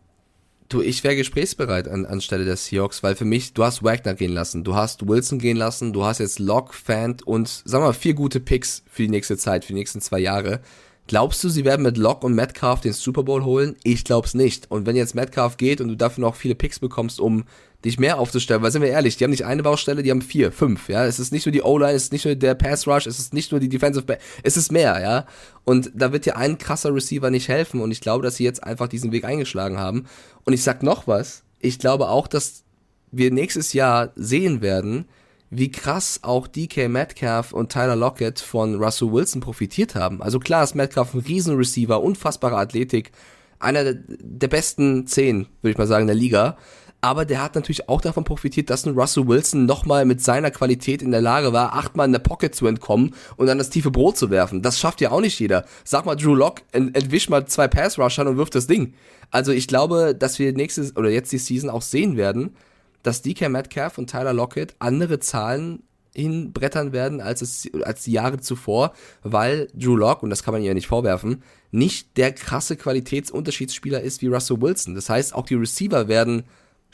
Du, 0.68 0.80
ich 0.80 1.04
wäre 1.04 1.14
gesprächsbereit 1.14 1.88
an, 1.88 2.06
anstelle 2.06 2.44
der 2.44 2.56
Seahawks, 2.56 3.02
weil 3.02 3.16
für 3.16 3.26
mich, 3.26 3.52
du 3.52 3.64
hast 3.64 3.82
Wagner 3.84 4.14
gehen 4.14 4.32
lassen, 4.32 4.64
du 4.64 4.74
hast 4.74 5.06
Wilson 5.06 5.38
gehen 5.38 5.58
lassen, 5.58 5.92
du 5.92 6.04
hast 6.04 6.18
jetzt 6.18 6.38
Locke, 6.38 6.72
Fant 6.72 7.22
und, 7.22 7.62
wir 7.66 7.80
mal, 7.80 7.92
vier 7.92 8.14
gute 8.14 8.40
Picks 8.40 8.82
für 8.90 9.02
die 9.02 9.10
nächste 9.10 9.36
Zeit, 9.36 9.64
für 9.64 9.74
die 9.74 9.78
nächsten 9.78 10.00
zwei 10.00 10.20
Jahre. 10.20 10.60
Glaubst 11.06 11.44
du, 11.44 11.50
sie 11.50 11.66
werden 11.66 11.82
mit 11.82 11.98
Locke 11.98 12.24
und 12.24 12.34
Metcalf 12.34 12.80
den 12.80 12.94
Super 12.94 13.24
Bowl 13.24 13.44
holen? 13.44 13.76
Ich 13.82 14.04
glaub's 14.04 14.32
nicht. 14.32 14.70
Und 14.70 14.86
wenn 14.86 14.96
jetzt 14.96 15.14
Metcalf 15.14 15.58
geht 15.58 15.82
und 15.82 15.88
du 15.88 15.96
dafür 15.96 16.22
noch 16.22 16.34
viele 16.34 16.54
Picks 16.54 16.78
bekommst, 16.78 17.20
um 17.20 17.44
dich 17.84 17.98
mehr 17.98 18.18
aufzustellen, 18.18 18.62
weil 18.62 18.70
sind 18.70 18.82
wir 18.82 18.88
ehrlich, 18.88 19.16
die 19.16 19.24
haben 19.24 19.30
nicht 19.30 19.44
eine 19.44 19.62
Baustelle, 19.62 20.02
die 20.02 20.10
haben 20.10 20.22
vier, 20.22 20.52
fünf, 20.52 20.88
ja. 20.88 21.04
Es 21.04 21.18
ist 21.18 21.32
nicht 21.32 21.44
nur 21.46 21.52
die 21.52 21.62
O-Line, 21.62 21.92
es 21.92 22.04
ist 22.04 22.12
nicht 22.12 22.24
nur 22.24 22.34
der 22.34 22.54
Pass 22.54 22.86
Rush, 22.86 23.06
es 23.06 23.18
ist 23.18 23.34
nicht 23.34 23.50
nur 23.50 23.60
die 23.60 23.68
Defensive 23.68 24.06
Back, 24.06 24.20
es 24.42 24.56
ist 24.56 24.72
mehr, 24.72 25.00
ja. 25.02 25.26
Und 25.64 25.90
da 25.94 26.12
wird 26.12 26.24
dir 26.26 26.36
ein 26.36 26.58
krasser 26.58 26.94
Receiver 26.94 27.30
nicht 27.30 27.48
helfen 27.48 27.80
und 27.80 27.90
ich 27.90 28.00
glaube, 28.00 28.24
dass 28.24 28.36
sie 28.36 28.44
jetzt 28.44 28.64
einfach 28.64 28.88
diesen 28.88 29.12
Weg 29.12 29.24
eingeschlagen 29.24 29.78
haben. 29.78 30.06
Und 30.44 30.54
ich 30.54 30.62
sag 30.62 30.82
noch 30.82 31.06
was, 31.06 31.42
ich 31.58 31.78
glaube 31.78 32.08
auch, 32.08 32.26
dass 32.26 32.64
wir 33.12 33.30
nächstes 33.30 33.72
Jahr 33.72 34.12
sehen 34.16 34.62
werden, 34.62 35.06
wie 35.50 35.70
krass 35.70 36.20
auch 36.22 36.46
DK 36.46 36.88
Metcalf 36.88 37.52
und 37.52 37.70
Tyler 37.70 37.96
Lockett 37.96 38.40
von 38.40 38.74
Russell 38.82 39.12
Wilson 39.12 39.40
profitiert 39.40 39.94
haben. 39.94 40.22
Also 40.22 40.40
klar 40.40 40.64
ist 40.64 40.74
Metcalf 40.74 41.14
ein 41.14 41.20
Riesenreceiver, 41.20 42.02
unfassbare 42.02 42.56
Athletik, 42.56 43.12
einer 43.58 43.94
der 43.94 44.48
besten 44.48 45.06
zehn, 45.06 45.46
würde 45.62 45.72
ich 45.72 45.78
mal 45.78 45.86
sagen, 45.86 46.06
der 46.06 46.16
Liga. 46.16 46.56
Aber 47.04 47.26
der 47.26 47.42
hat 47.42 47.54
natürlich 47.54 47.86
auch 47.90 48.00
davon 48.00 48.24
profitiert, 48.24 48.70
dass 48.70 48.86
ein 48.86 48.98
Russell 48.98 49.28
Wilson 49.28 49.66
nochmal 49.66 50.06
mit 50.06 50.22
seiner 50.22 50.50
Qualität 50.50 51.02
in 51.02 51.10
der 51.10 51.20
Lage 51.20 51.52
war, 51.52 51.74
achtmal 51.74 52.06
in 52.06 52.12
der 52.12 52.18
Pocket 52.18 52.54
zu 52.54 52.66
entkommen 52.66 53.14
und 53.36 53.46
dann 53.46 53.58
das 53.58 53.68
tiefe 53.68 53.90
Brot 53.90 54.16
zu 54.16 54.30
werfen. 54.30 54.62
Das 54.62 54.78
schafft 54.78 55.02
ja 55.02 55.10
auch 55.10 55.20
nicht 55.20 55.38
jeder. 55.38 55.66
Sag 55.84 56.06
mal, 56.06 56.14
Drew 56.14 56.34
Lock, 56.34 56.62
ent 56.72 56.96
entwisch 56.96 57.28
mal 57.28 57.44
zwei 57.44 57.68
Pass-Rushern 57.68 58.26
und 58.26 58.38
wirft 58.38 58.54
das 58.54 58.68
Ding. 58.68 58.94
Also 59.30 59.52
ich 59.52 59.68
glaube, 59.68 60.14
dass 60.14 60.38
wir 60.38 60.54
nächstes 60.54 60.96
oder 60.96 61.10
jetzt 61.10 61.30
die 61.30 61.36
Season 61.36 61.68
auch 61.68 61.82
sehen 61.82 62.16
werden, 62.16 62.56
dass 63.02 63.20
DK 63.20 63.50
Metcalf 63.50 63.98
und 63.98 64.08
Tyler 64.08 64.32
Lockett 64.32 64.74
andere 64.78 65.20
Zahlen 65.20 65.82
hinbrettern 66.14 66.94
werden 66.94 67.20
als, 67.20 67.42
es, 67.42 67.68
als 67.82 68.04
die 68.04 68.12
Jahre 68.12 68.40
zuvor, 68.40 68.94
weil 69.22 69.68
Drew 69.74 69.96
Lock, 69.96 70.22
und 70.22 70.30
das 70.30 70.42
kann 70.42 70.54
man 70.54 70.62
ihr 70.62 70.68
ja 70.68 70.74
nicht 70.74 70.86
vorwerfen, 70.86 71.42
nicht 71.70 72.16
der 72.16 72.32
krasse 72.32 72.76
Qualitätsunterschiedsspieler 72.76 74.00
ist 74.00 74.22
wie 74.22 74.28
Russell 74.28 74.62
Wilson. 74.62 74.94
Das 74.94 75.10
heißt, 75.10 75.34
auch 75.34 75.44
die 75.44 75.56
Receiver 75.56 76.08
werden 76.08 76.44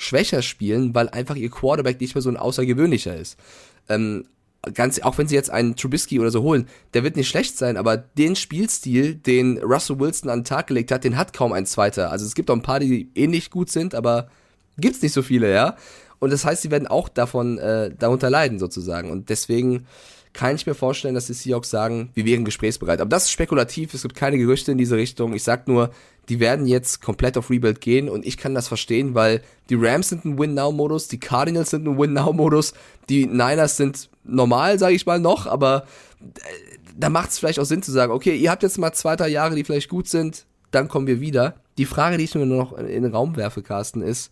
schwächer 0.01 0.41
spielen, 0.41 0.95
weil 0.95 1.11
einfach 1.11 1.37
ihr 1.37 1.51
Quarterback 1.51 2.01
nicht 2.01 2.15
mehr 2.15 2.23
so 2.23 2.31
ein 2.31 2.39
außergewöhnlicher 2.39 3.15
ist. 3.15 3.37
Ähm, 3.91 4.25
ganz, 4.73 4.99
auch 5.01 5.19
wenn 5.19 5.29
sie 5.29 5.35
jetzt 5.35 5.51
einen 5.51 5.77
Trubisky 5.77 6.19
oder 6.19 6.31
so 6.31 6.41
holen, 6.43 6.67
der 6.95 7.05
wird 7.05 7.17
nicht 7.17 7.29
schlecht 7.29 7.59
sein, 7.59 7.77
aber 7.77 7.99
den 7.99 8.35
Spielstil, 8.35 9.15
den 9.15 9.59
Russell 9.59 10.01
Wilson 10.01 10.31
an 10.31 10.41
den 10.41 10.45
Tag 10.47 10.69
gelegt 10.69 10.91
hat, 10.91 11.05
den 11.05 11.19
hat 11.19 11.35
kaum 11.35 11.53
ein 11.53 11.67
zweiter. 11.67 12.11
Also 12.11 12.25
es 12.25 12.35
gibt 12.35 12.51
auch 12.51 12.57
ein 12.57 12.63
paar, 12.63 12.81
die 12.81 13.11
ähnlich 13.15 13.51
gut 13.51 13.71
sind, 13.71 13.95
aber 13.95 14.31
gibt's 14.79 15.03
nicht 15.03 15.13
so 15.13 15.21
viele, 15.21 15.53
ja. 15.53 15.77
Und 16.19 16.33
das 16.33 16.47
heißt, 16.47 16.63
sie 16.63 16.71
werden 16.71 16.89
auch 16.89 17.11
davon 17.11 17.59
äh, 17.59 17.91
darunter 17.99 18.31
leiden 18.31 18.59
sozusagen. 18.59 19.11
Und 19.11 19.29
deswegen 19.29 19.87
kann 20.33 20.55
ich 20.55 20.67
mir 20.67 20.75
vorstellen, 20.75 21.15
dass 21.15 21.27
die 21.27 21.33
Seahawks 21.33 21.71
sagen, 21.71 22.11
wir 22.15 22.25
wären 22.25 22.45
gesprächsbereit. 22.45 23.01
Aber 23.01 23.11
das 23.11 23.25
ist 23.25 23.31
spekulativ, 23.31 23.95
es 23.95 24.03
gibt 24.03 24.15
keine 24.15 24.39
Gerüchte 24.39 24.73
in 24.73 24.79
diese 24.79 24.97
Richtung. 24.97 25.35
Ich 25.35 25.43
sag 25.43 25.67
nur, 25.67 25.91
die 26.29 26.39
werden 26.39 26.67
jetzt 26.67 27.03
komplett 27.03 27.37
auf 27.37 27.51
Rebuild 27.51 27.81
gehen 27.81 28.09
und 28.09 28.25
ich 28.25 28.37
kann 28.37 28.55
das 28.55 28.69
verstehen, 28.69 29.15
weil 29.15 29.43
die 29.69 29.75
Rams 29.75 30.09
sind 30.11 30.25
ein 30.25 30.39
Win-Now-Modus, 30.39 31.09
die 31.09 31.19
Cardinals 31.19 31.71
sind 31.71 31.87
ein 31.89 31.99
Win-Now-Modus, 31.99 32.75
die 33.09 33.27
Niners 33.27 33.77
sind 33.77 34.09
normal, 34.23 34.79
sage 34.79 34.95
ich 34.95 35.07
mal 35.07 35.19
noch, 35.19 35.47
aber 35.47 35.87
äh, 36.21 36.29
da 36.97 37.09
macht 37.09 37.31
es 37.31 37.39
vielleicht 37.39 37.59
auch 37.59 37.65
Sinn 37.65 37.83
zu 37.83 37.91
sagen, 37.91 38.13
okay, 38.13 38.37
ihr 38.37 38.51
habt 38.51 38.63
jetzt 38.63 38.79
mal 38.79 38.93
zwei, 38.93 39.17
drei 39.17 39.29
Jahre, 39.29 39.57
die 39.57 39.65
vielleicht 39.65 39.89
gut 39.89 40.09
sind, 40.09 40.47
dann 40.71 40.87
kommen 40.87 41.09
wir 41.09 41.21
wieder. 41.21 41.57
Die 41.79 41.87
Frage, 41.87 42.19
die 42.19 42.25
ich 42.25 42.35
mir 42.37 42.47
nur 42.47 42.59
noch 42.59 42.73
in 42.75 43.03
den 43.03 43.13
Raum 43.13 43.35
werfe, 43.37 43.63
Carsten, 43.63 44.03
ist, 44.03 44.31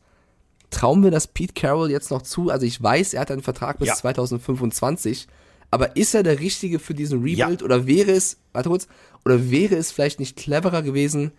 trauen 0.71 1.03
wir 1.03 1.11
das 1.11 1.27
Pete 1.27 1.55
Carroll 1.55 1.91
jetzt 1.91 2.11
noch 2.11 2.23
zu? 2.23 2.51
Also 2.51 2.67
ich 2.67 2.81
weiß, 2.81 3.15
er 3.15 3.23
hat 3.23 3.31
einen 3.31 3.43
Vertrag 3.43 3.79
bis 3.79 3.89
Ja. 3.89 3.95
2025, 3.95 5.27
aber 5.71 5.97
ist 5.97 6.14
er 6.14 6.23
der 6.23 6.41
Richtige 6.41 6.79
für 6.79 6.95
diesen 6.95 7.19
Rebuild 7.21 7.61
Ja. 7.61 7.64
oder 7.64 7.87
wäre 7.87 8.11
es, 8.12 8.39
warte 8.53 8.69
kurz, 8.69 8.89
oder 9.25 9.51
wäre 9.51 9.75
es 9.77 9.93
vielleicht 9.93 10.21
nicht 10.21 10.37
cleverer 10.37 10.83
gewesen, 10.83 11.33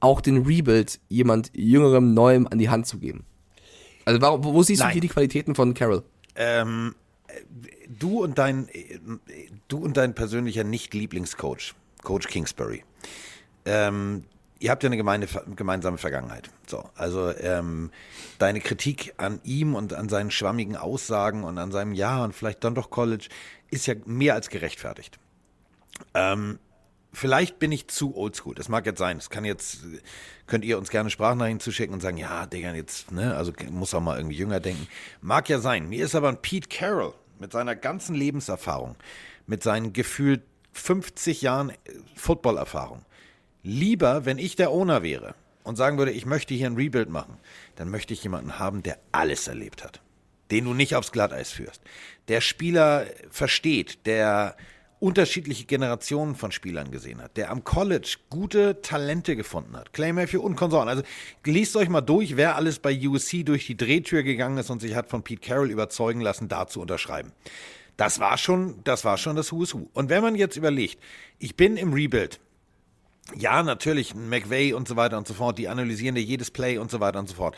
auch 0.00 0.20
den 0.20 0.44
Rebuild 0.44 1.00
jemand 1.08 1.50
jüngerem, 1.54 2.14
neuem 2.14 2.46
an 2.46 2.58
die 2.58 2.68
Hand 2.70 2.86
zu 2.86 2.98
geben? 2.98 3.24
Also 4.04 4.20
warum, 4.20 4.44
wo, 4.44 4.62
siehst 4.62 4.80
du 4.80 4.84
Nein. 4.84 4.92
hier 4.92 5.00
die 5.02 5.08
Qualitäten 5.08 5.54
von 5.54 5.74
Carroll? 5.74 6.02
Ähm, 6.34 6.94
äh, 7.26 7.32
du 7.88 8.22
und 8.22 8.38
dein, 8.38 8.68
du 9.68 9.78
und 9.78 9.96
dein 9.96 10.14
persönlicher 10.14 10.64
Nicht-Lieblingscoach, 10.64 11.74
Coach 12.02 12.26
Kingsbury, 12.28 12.84
ähm, 13.66 14.24
ihr 14.60 14.70
habt 14.70 14.82
ja 14.82 14.88
eine 14.88 14.96
gemeine, 14.96 15.26
gemeinsame 15.56 15.98
Vergangenheit. 15.98 16.50
So, 16.66 16.88
also 16.94 17.30
ähm, 17.36 17.90
deine 18.38 18.60
Kritik 18.60 19.14
an 19.16 19.40
ihm 19.44 19.74
und 19.74 19.92
an 19.92 20.08
seinen 20.08 20.30
schwammigen 20.30 20.76
Aussagen 20.76 21.44
und 21.44 21.58
an 21.58 21.72
seinem 21.72 21.92
Ja 21.92 22.24
und 22.24 22.34
vielleicht 22.34 22.64
dann 22.64 22.74
doch 22.74 22.90
College 22.90 23.28
ist 23.70 23.86
ja 23.86 23.94
mehr 24.04 24.34
als 24.34 24.48
gerechtfertigt. 24.48 25.18
Ähm, 26.14 26.58
vielleicht 27.12 27.58
bin 27.58 27.72
ich 27.72 27.88
zu 27.88 28.16
oldschool. 28.16 28.54
Das 28.54 28.68
mag 28.68 28.86
jetzt 28.86 28.98
sein. 28.98 29.18
Das 29.18 29.30
kann 29.30 29.44
jetzt, 29.44 29.80
könnt 30.46 30.64
ihr 30.64 30.78
uns 30.78 30.90
gerne 30.90 31.10
Sprachnachrichten 31.10 31.60
zuschicken 31.60 31.94
und 31.94 32.00
sagen, 32.00 32.16
ja, 32.16 32.46
Digga, 32.46 32.72
jetzt, 32.74 33.12
ne, 33.12 33.36
also 33.36 33.52
muss 33.70 33.94
auch 33.94 34.00
mal 34.00 34.16
irgendwie 34.16 34.36
jünger 34.36 34.60
denken. 34.60 34.86
Mag 35.20 35.48
ja 35.48 35.58
sein. 35.58 35.88
Mir 35.88 36.04
ist 36.04 36.14
aber 36.14 36.28
ein 36.28 36.40
Pete 36.42 36.68
Carroll 36.68 37.14
mit 37.38 37.52
seiner 37.52 37.76
ganzen 37.76 38.14
Lebenserfahrung, 38.14 38.96
mit 39.46 39.62
seinen 39.62 39.92
gefühlt 39.92 40.42
50 40.72 41.42
Jahren 41.42 41.70
äh, 41.70 41.74
Footballerfahrung, 42.14 43.04
lieber, 43.68 44.24
wenn 44.24 44.38
ich 44.38 44.56
der 44.56 44.70
Owner 44.70 45.02
wäre 45.02 45.34
und 45.62 45.76
sagen 45.76 45.98
würde, 45.98 46.12
ich 46.12 46.26
möchte 46.26 46.54
hier 46.54 46.66
ein 46.66 46.76
Rebuild 46.76 47.10
machen, 47.10 47.36
dann 47.76 47.90
möchte 47.90 48.14
ich 48.14 48.22
jemanden 48.22 48.58
haben, 48.58 48.82
der 48.82 48.98
alles 49.12 49.46
erlebt 49.46 49.84
hat. 49.84 50.00
Den 50.50 50.64
du 50.64 50.74
nicht 50.74 50.94
aufs 50.94 51.12
Glatteis 51.12 51.52
führst. 51.52 51.82
Der 52.28 52.40
Spieler 52.40 53.06
versteht, 53.30 54.06
der 54.06 54.56
unterschiedliche 55.00 55.64
Generationen 55.64 56.34
von 56.34 56.50
Spielern 56.50 56.90
gesehen 56.90 57.22
hat, 57.22 57.36
der 57.36 57.50
am 57.50 57.62
College 57.62 58.16
gute 58.30 58.80
Talente 58.82 59.36
gefunden 59.36 59.76
hat. 59.76 59.92
Clay 59.92 60.12
Matthew 60.12 60.40
und 60.40 60.56
Konsorten. 60.56 60.88
Also 60.88 61.02
liest 61.44 61.76
euch 61.76 61.88
mal 61.88 62.00
durch, 62.00 62.36
wer 62.36 62.56
alles 62.56 62.78
bei 62.78 62.98
USC 63.06 63.44
durch 63.44 63.66
die 63.66 63.76
Drehtür 63.76 64.22
gegangen 64.22 64.58
ist 64.58 64.70
und 64.70 64.80
sich 64.80 64.94
hat 64.94 65.08
von 65.08 65.22
Pete 65.22 65.46
Carroll 65.46 65.70
überzeugen 65.70 66.20
lassen, 66.20 66.48
da 66.48 66.66
zu 66.66 66.80
unterschreiben. 66.80 67.32
Das 67.96 68.18
war 68.18 68.38
schon, 68.38 68.80
das 68.84 69.04
war 69.04 69.18
schon 69.18 69.36
das 69.36 69.52
Who 69.52 69.62
is 69.62 69.74
Who. 69.74 69.88
Und 69.92 70.08
wenn 70.08 70.22
man 70.22 70.34
jetzt 70.34 70.56
überlegt, 70.56 70.98
ich 71.38 71.56
bin 71.56 71.76
im 71.76 71.92
Rebuild, 71.92 72.40
ja, 73.36 73.62
natürlich, 73.62 74.14
McVay 74.14 74.72
und 74.72 74.88
so 74.88 74.96
weiter 74.96 75.18
und 75.18 75.26
so 75.26 75.34
fort, 75.34 75.58
die 75.58 75.68
analysieren 75.68 76.14
dir 76.14 76.22
jedes 76.22 76.50
Play 76.50 76.78
und 76.78 76.90
so 76.90 77.00
weiter 77.00 77.18
und 77.18 77.28
so 77.28 77.34
fort. 77.34 77.56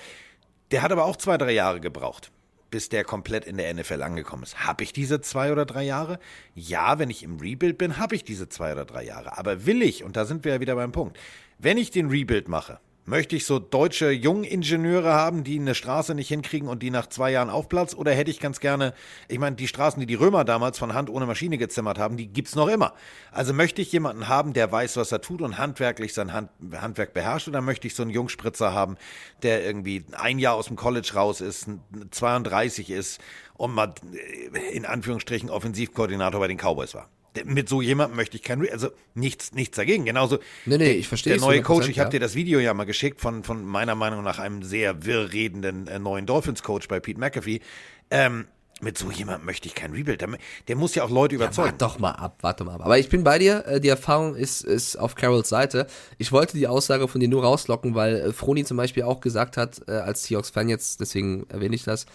Der 0.71 0.83
hat 0.83 0.93
aber 0.93 1.05
auch 1.05 1.17
zwei, 1.17 1.37
drei 1.37 1.53
Jahre 1.53 1.81
gebraucht, 1.81 2.31
bis 2.71 2.89
der 2.89 3.05
komplett 3.05 3.45
in 3.45 3.57
der 3.57 3.73
NFL 3.75 4.03
angekommen 4.03 4.43
ist. 4.43 4.67
Habe 4.67 4.85
ich 4.85 4.93
diese 4.93 5.21
zwei 5.21 5.53
oder 5.53 5.67
drei 5.67 5.83
Jahre? 5.85 6.19
Ja, 6.55 6.99
wenn 6.99 7.11
ich 7.11 7.23
im 7.23 7.39
Rebuild 7.39 7.79
bin, 7.79 7.99
habe 7.99 8.15
ich 8.15 8.25
diese 8.25 8.49
zwei 8.49 8.73
oder 8.73 8.85
drei 8.85 9.05
Jahre. 9.05 9.39
Aber 9.39 9.67
will 9.67 9.83
ich, 9.83 10.05
und 10.05 10.17
da 10.17 10.25
sind 10.25 10.45
wir 10.45 10.55
ja 10.55 10.61
wieder 10.61 10.75
beim 10.75 10.93
Punkt, 10.93 11.19
wenn 11.59 11.79
ich 11.79 11.91
den 11.91 12.09
Rebuild 12.09 12.49
mache, 12.49 12.81
möchte 13.11 13.35
ich 13.35 13.45
so 13.45 13.59
deutsche 13.59 14.11
Jungingenieure 14.11 15.13
haben, 15.13 15.43
die 15.43 15.59
eine 15.59 15.75
Straße 15.75 16.15
nicht 16.15 16.29
hinkriegen 16.29 16.69
und 16.69 16.81
die 16.83 16.91
nach 16.91 17.09
zwei 17.09 17.33
Jahren 17.33 17.51
aufplatzt? 17.51 17.99
Oder 17.99 18.13
hätte 18.13 18.31
ich 18.31 18.39
ganz 18.39 18.61
gerne, 18.61 18.95
ich 19.29 19.41
meine, 19.41 19.57
die 19.57 19.67
Straßen, 19.67 19.99
die 19.99 20.07
die 20.07 20.15
Römer 20.15 20.45
damals 20.45 20.79
von 20.79 20.95
Hand 20.95 21.11
ohne 21.11 21.27
Maschine 21.27 21.59
gezimmert 21.59 21.99
haben, 21.99 22.17
die 22.17 22.29
gibt's 22.29 22.55
noch 22.55 22.69
immer. 22.69 22.95
Also 23.33 23.53
möchte 23.53 23.83
ich 23.83 23.91
jemanden 23.91 24.29
haben, 24.29 24.53
der 24.53 24.71
weiß, 24.71 24.97
was 24.97 25.11
er 25.11 25.21
tut 25.21 25.43
und 25.43 25.59
handwerklich 25.59 26.15
sein 26.15 26.33
Hand, 26.33 26.51
Handwerk 26.73 27.13
beherrscht? 27.13 27.49
Oder 27.49 27.61
möchte 27.61 27.89
ich 27.89 27.97
so 27.97 28.03
einen 28.03 28.13
Jungspritzer 28.13 28.73
haben, 28.73 28.97
der 29.43 29.65
irgendwie 29.65 30.05
ein 30.13 30.39
Jahr 30.39 30.55
aus 30.55 30.69
dem 30.69 30.77
College 30.77 31.11
raus 31.15 31.41
ist, 31.41 31.67
32 32.13 32.91
ist 32.91 33.21
und 33.55 33.75
mal 33.75 33.93
äh, 34.15 34.77
in 34.77 34.87
Anführungsstrichen 34.87 35.51
Offensivkoordinator 35.51 36.41
bei 36.41 36.47
den 36.47 36.59
Cowboys 36.59 36.95
war? 36.95 37.09
Mit 37.45 37.69
so 37.69 37.81
jemandem 37.81 38.17
möchte 38.17 38.37
ich 38.37 38.43
kein, 38.43 38.61
Re 38.61 38.73
also 38.73 38.89
nichts, 39.15 39.53
nichts 39.53 39.77
dagegen. 39.77 40.05
Genauso 40.05 40.39
Nee, 40.67 40.79
nee, 40.79 40.93
ich 40.93 41.09
verstehe 41.09 41.35
Der 41.35 41.41
neue 41.41 41.61
100%, 41.61 41.63
Coach, 41.63 41.89
ich 41.89 41.99
habe 41.99 42.09
ja. 42.09 42.13
dir 42.13 42.21
das 42.21 42.35
Video 42.35 42.59
ja 42.59 42.75
mal 42.75 42.85
geschickt 42.85 43.21
von, 43.21 43.45
von 43.45 43.65
meiner 43.65 43.95
Meinung 43.95 44.25
nach 44.25 44.39
einem 44.39 44.63
sehr 44.63 45.05
wirr 45.05 45.33
redenden 45.33 45.87
äh, 45.87 45.99
neuen 45.99 46.27
Dolphins-Coach 46.27 46.89
bei 46.89 46.99
Pete 46.99 47.21
McAfee. 47.21 47.61
Ähm, 48.11 48.47
mit 48.81 48.97
so 48.97 49.11
jemandem 49.11 49.45
möchte 49.45 49.69
ich 49.69 49.75
kein 49.75 49.93
Rebuild. 49.93 50.23
Der, 50.23 50.29
der 50.69 50.77
muss 50.77 50.95
ja 50.95 51.05
auch 51.05 51.11
Leute 51.11 51.35
überzeugen. 51.35 51.67
Warte 51.67 51.85
doch 51.85 51.99
mal 51.99 52.13
ab, 52.13 52.39
warte 52.41 52.65
mal 52.65 52.75
ab. 52.75 52.85
Aber 52.85 52.99
ich 52.99 53.09
bin 53.09 53.25
bei 53.25 53.39
dir, 53.39 53.67
äh, 53.67 53.81
die 53.81 53.89
Erfahrung 53.89 54.35
ist, 54.35 54.65
ist 54.65 54.97
auf 54.97 55.15
Carols 55.15 55.49
Seite. 55.49 55.87
Ich 56.19 56.33
wollte 56.33 56.57
die 56.57 56.67
Aussage 56.67 57.07
von 57.07 57.21
dir 57.21 57.29
nur 57.29 57.45
rauslocken, 57.45 57.95
weil 57.95 58.17
äh, 58.17 58.33
Froni 58.33 58.65
zum 58.65 58.77
Beispiel 58.77 59.03
auch 59.03 59.21
gesagt 59.21 59.57
hat, 59.57 59.83
äh, 59.87 59.93
als 59.93 60.25
Seahawks-Fan 60.25 60.69
jetzt, 60.69 61.01
deswegen 61.01 61.47
erwähne 61.51 61.75
ich 61.75 61.85
das, 61.85 62.07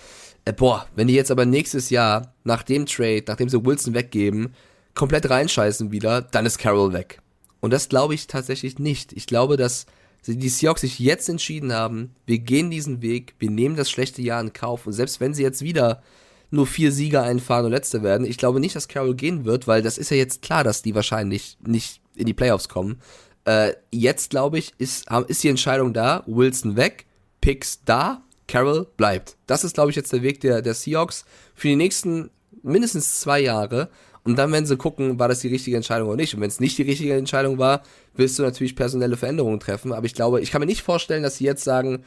boah, 0.57 0.87
wenn 0.95 1.07
die 1.07 1.15
jetzt 1.15 1.31
aber 1.31 1.45
nächstes 1.45 1.89
Jahr 1.89 2.33
nach 2.43 2.63
dem 2.63 2.85
Trade, 2.85 3.23
nachdem 3.27 3.49
sie 3.49 3.63
Wilson 3.63 3.93
weggeben, 3.93 4.55
komplett 4.95 5.29
reinscheißen 5.29 5.91
wieder, 5.91 6.21
dann 6.21 6.45
ist 6.45 6.57
Carroll 6.57 6.93
weg. 6.93 7.21
Und 7.59 7.71
das 7.71 7.89
glaube 7.89 8.13
ich 8.13 8.27
tatsächlich 8.27 8.79
nicht. 8.79 9.13
Ich 9.13 9.27
glaube, 9.27 9.57
dass 9.57 9.85
die 10.25 10.49
Seahawks 10.49 10.81
sich 10.81 10.97
jetzt 10.99 11.29
entschieden 11.29 11.71
haben, 11.73 12.15
wir 12.25 12.39
gehen 12.39 12.71
diesen 12.71 13.01
Weg, 13.01 13.35
wir 13.37 13.51
nehmen 13.51 13.75
das 13.75 13.91
schlechte 13.91 14.21
Jahr 14.21 14.41
in 14.41 14.53
Kauf. 14.53 14.87
Und 14.87 14.93
selbst 14.93 15.19
wenn 15.19 15.33
sie 15.33 15.43
jetzt 15.43 15.61
wieder 15.61 16.01
nur 16.49 16.65
vier 16.65 16.91
Sieger 16.91 17.23
einfahren 17.23 17.65
und 17.65 17.71
Letzte 17.71 18.01
werden, 18.01 18.25
ich 18.25 18.37
glaube 18.37 18.59
nicht, 18.59 18.75
dass 18.75 18.87
Carroll 18.87 19.15
gehen 19.15 19.45
wird, 19.45 19.67
weil 19.67 19.81
das 19.81 19.97
ist 19.97 20.09
ja 20.09 20.17
jetzt 20.17 20.41
klar, 20.41 20.63
dass 20.63 20.81
die 20.81 20.95
wahrscheinlich 20.95 21.57
nicht 21.65 22.01
in 22.15 22.25
die 22.25 22.33
Playoffs 22.33 22.69
kommen. 22.69 23.01
Äh, 23.45 23.73
jetzt, 23.91 24.31
glaube 24.31 24.57
ich, 24.57 24.73
ist, 24.77 25.05
ist 25.27 25.43
die 25.43 25.49
Entscheidung 25.49 25.93
da, 25.93 26.23
Wilson 26.25 26.75
weg, 26.75 27.05
Picks 27.41 27.81
da, 27.85 28.23
Carroll 28.47 28.87
bleibt. 28.97 29.37
Das 29.47 29.63
ist, 29.63 29.73
glaube 29.73 29.89
ich, 29.89 29.95
jetzt 29.95 30.13
der 30.13 30.21
Weg 30.21 30.39
der, 30.41 30.61
der 30.61 30.73
Seahawks 30.73 31.25
für 31.53 31.67
die 31.67 31.75
nächsten 31.75 32.29
mindestens 32.63 33.19
zwei 33.19 33.39
Jahre. 33.39 33.89
Und 34.25 34.37
dann 34.37 34.51
werden 34.51 34.65
sie 34.65 34.75
gucken, 34.75 35.19
war 35.19 35.27
das 35.27 35.39
die 35.41 35.49
richtige 35.49 35.77
Entscheidung 35.77 36.07
oder 36.07 36.17
nicht. 36.17 36.33
Und 36.33 36.41
wenn 36.41 36.47
es 36.47 36.59
nicht 36.59 36.77
die 36.79 36.83
richtige 36.83 37.13
Entscheidung 37.13 37.59
war, 37.59 37.83
willst 38.15 38.39
du 38.39 38.43
natürlich 38.43 38.75
personelle 38.75 39.17
Veränderungen 39.17 39.59
treffen. 39.59 39.93
Aber 39.93 40.05
ich 40.07 40.15
glaube, 40.15 40.41
ich 40.41 40.49
kann 40.49 40.61
mir 40.61 40.65
nicht 40.65 40.81
vorstellen, 40.81 41.21
dass 41.21 41.37
sie 41.37 41.45
jetzt 41.45 41.63
sagen, 41.63 42.03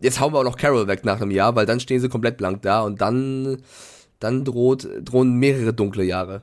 jetzt 0.00 0.20
hauen 0.20 0.32
wir 0.32 0.38
auch 0.38 0.44
noch 0.44 0.56
Carroll 0.56 0.86
weg 0.86 1.04
nach 1.04 1.20
einem 1.20 1.32
Jahr, 1.32 1.56
weil 1.56 1.66
dann 1.66 1.80
stehen 1.80 2.00
sie 2.00 2.08
komplett 2.08 2.36
blank 2.36 2.62
da 2.62 2.82
und 2.82 3.00
dann, 3.00 3.62
dann 4.20 4.44
droht, 4.44 4.88
drohen 5.02 5.34
mehrere 5.34 5.74
dunkle 5.74 6.04
Jahre. 6.04 6.42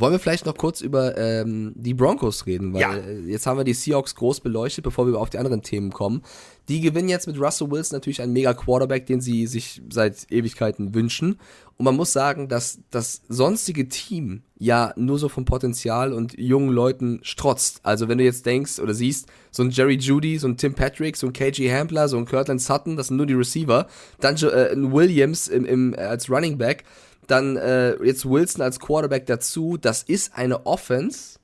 Wollen 0.00 0.12
wir 0.12 0.18
vielleicht 0.18 0.46
noch 0.46 0.56
kurz 0.56 0.80
über 0.80 1.16
ähm, 1.18 1.72
die 1.76 1.94
Broncos 1.94 2.46
reden, 2.46 2.72
weil 2.72 2.80
Ja. 2.80 2.94
äh, 2.96 3.20
jetzt 3.20 3.46
haben 3.46 3.58
wir 3.58 3.64
die 3.64 3.74
Seahawks 3.74 4.14
groß 4.14 4.40
beleuchtet, 4.40 4.82
bevor 4.84 5.06
wir 5.06 5.18
auf 5.20 5.30
die 5.30 5.38
anderen 5.38 5.62
Themen 5.62 5.90
kommen. 5.92 6.22
Die 6.68 6.80
gewinnen 6.80 7.08
jetzt 7.08 7.26
mit 7.26 7.38
Russell 7.40 7.70
Wilson 7.70 7.96
natürlich 7.96 8.22
einen 8.22 8.32
mega 8.32 8.54
Quarterback, 8.54 9.06
den 9.06 9.20
sie 9.20 9.46
sich 9.46 9.82
seit 9.90 10.30
Ewigkeiten 10.30 10.94
wünschen. 10.94 11.38
Und 11.76 11.84
man 11.84 11.96
muss 11.96 12.12
sagen, 12.12 12.48
dass 12.48 12.80
das 12.90 13.22
sonstige 13.28 13.88
Team 13.88 14.42
ja 14.58 14.92
nur 14.96 15.18
so 15.18 15.28
vom 15.28 15.44
Potenzial 15.46 16.12
und 16.12 16.38
jungen 16.38 16.70
Leuten 16.70 17.20
strotzt. 17.22 17.80
Also 17.82 18.08
wenn 18.08 18.18
du 18.18 18.24
jetzt 18.24 18.44
denkst 18.46 18.78
oder 18.80 18.92
siehst, 18.94 19.26
so 19.50 19.62
ein 19.62 19.70
Jerry 19.70 19.94
Judy, 19.96 20.38
so 20.38 20.46
ein 20.46 20.56
Tim 20.58 20.74
Patrick, 20.74 21.16
so 21.16 21.26
ein 21.26 21.32
KG 21.32 21.72
Hampler, 21.72 22.08
so 22.08 22.18
ein 22.18 22.26
Kirtland 22.26 22.60
Sutton, 22.60 22.96
das 22.96 23.08
sind 23.08 23.16
nur 23.16 23.26
die 23.26 23.34
Receiver. 23.34 23.86
Dann 24.20 24.36
äh, 24.36 24.72
ein 24.72 24.92
Williams 24.92 25.48
im, 25.48 25.64
im, 25.64 25.94
äh, 25.94 25.98
als 25.98 26.30
Running 26.30 26.58
Back. 26.58 26.84
Dann 27.30 27.56
äh, 27.56 27.94
jetzt 28.02 28.28
Wilson 28.28 28.60
als 28.60 28.80
Quarterback 28.80 29.26
dazu. 29.26 29.76
Das 29.76 30.02
ist 30.02 30.34
eine 30.34 30.66
Offense, 30.66 31.38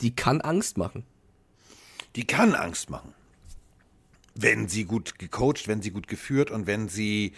die 0.00 0.14
kann 0.14 0.40
Angst 0.40 0.78
machen. 0.78 1.04
Die 2.14 2.26
kann 2.26 2.54
Angst 2.54 2.90
machen. 2.90 3.12
Wenn 4.36 4.68
sie 4.68 4.84
gut 4.84 5.18
gecoacht, 5.18 5.66
wenn 5.66 5.82
sie 5.82 5.90
gut 5.90 6.06
geführt 6.06 6.52
und 6.52 6.68
wenn 6.68 6.88
sie 6.88 7.32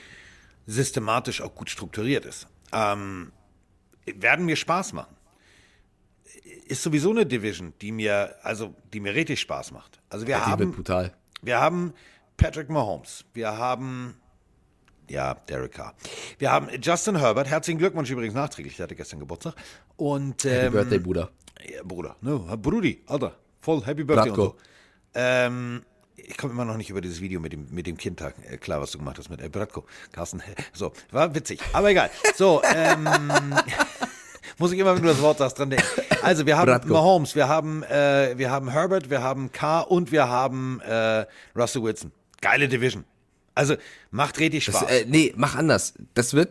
systematisch 0.67 1.41
auch 1.41 1.55
gut 1.55 1.71
strukturiert 1.71 2.27
ist. 2.27 2.47
ähm, 2.73 3.33
werden 4.05 4.45
mir 4.45 4.57
Spaß 4.57 4.93
machen. 4.93 5.17
Ist 6.67 6.83
sowieso 6.83 7.11
eine 7.11 7.25
Division, 7.25 7.73
die 7.81 7.93
mir, 7.93 8.37
also 8.43 8.75
die 8.93 9.01
mir 9.01 9.15
richtig 9.15 9.41
Spaß 9.41 9.73
macht. 9.73 10.01
Also 10.11 10.27
wir 10.27 10.35
wird 10.35 10.47
haben, 10.47 10.73
brutal. 10.73 11.15
wir 11.41 11.61
haben 11.61 11.95
Patrick 12.37 12.69
Mahomes, 12.69 13.25
wir 13.33 13.57
haben 13.57 14.17
ja, 15.09 15.35
Derek 15.49 15.73
Carr. 15.73 15.95
Wir 16.39 16.51
haben 16.51 16.69
Justin 16.81 17.19
Herbert, 17.19 17.49
herzlichen 17.49 17.79
Glückwunsch 17.79 18.11
übrigens 18.11 18.35
nachträglich, 18.35 18.77
der 18.77 18.85
hatte 18.85 18.97
gestern 18.97 19.21
Geburtstag. 19.21 19.55
Und 19.97 20.45
Happy 20.45 20.67
ähm, 20.67 20.73
Birthday, 20.73 20.99
Bruder. 20.99 21.31
ja, 21.69 21.83
Bruder, 21.85 22.17
ne, 22.21 22.39
Brudi, 22.57 23.03
Alter, 23.07 23.37
voll 23.61 23.85
Happy 23.85 24.05
Birthday 24.05 24.31
Bratko. 24.31 24.43
und 24.43 24.49
so. 24.49 24.57
Ähm, 25.15 25.83
ich 26.17 26.37
komme 26.37 26.53
immer 26.53 26.65
noch 26.65 26.77
nicht 26.77 26.91
über 26.91 27.01
dieses 27.01 27.21
Video 27.21 27.41
mit 27.41 27.53
dem, 27.53 27.67
mit 27.71 27.87
dem 27.87 27.97
Kindtag 27.97 28.35
äh, 28.49 28.57
klar, 28.57 28.81
was 28.81 28.93
du 28.93 28.99
gemacht 28.99 29.19
hast 29.19 29.29
mit 29.29 29.41
äh, 29.41 29.49
Bratko, 29.49 29.85
Carsten. 30.13 30.43
So, 30.73 30.93
war 31.11 31.35
witzig, 31.35 31.61
aber 31.73 31.91
egal. 31.91 32.11
So, 32.37 32.63
ähm, 32.75 33.05
muss 34.59 34.73
ich 34.73 34.79
immer, 34.79 34.95
wenn 34.95 35.03
du 35.03 35.09
das 35.09 35.21
Wort 35.21 35.39
sagst, 35.39 35.59
dran 35.59 35.71
denken. 35.71 35.87
Also, 36.23 36.47
wir 36.47 36.57
haben 36.57 36.67
Bratko. 36.67 36.89
Mahomes, 36.93 37.35
wir 37.35 37.49
haben, 37.49 37.83
äh, 37.85 38.35
wir 38.37 38.51
haben 38.51 38.71
Herbert, 38.71 39.11
wir 39.11 39.23
haben 39.23 39.53
Carr 39.53 39.91
und 39.91 40.13
wir 40.13 40.29
haben 40.29 40.81
äh, 40.81 41.27
Russell 41.57 41.83
Wilson. 41.83 42.13
Geile 42.41 42.69
Division. 42.69 43.05
Also, 43.55 43.75
macht 44.11 44.39
richtig 44.39 44.65
Spaß. 44.65 44.81
Das, 44.81 44.91
äh, 44.91 45.05
nee, 45.07 45.33
mach 45.37 45.57
anders. 45.57 45.95
Das 46.15 46.35
wird, 46.35 46.51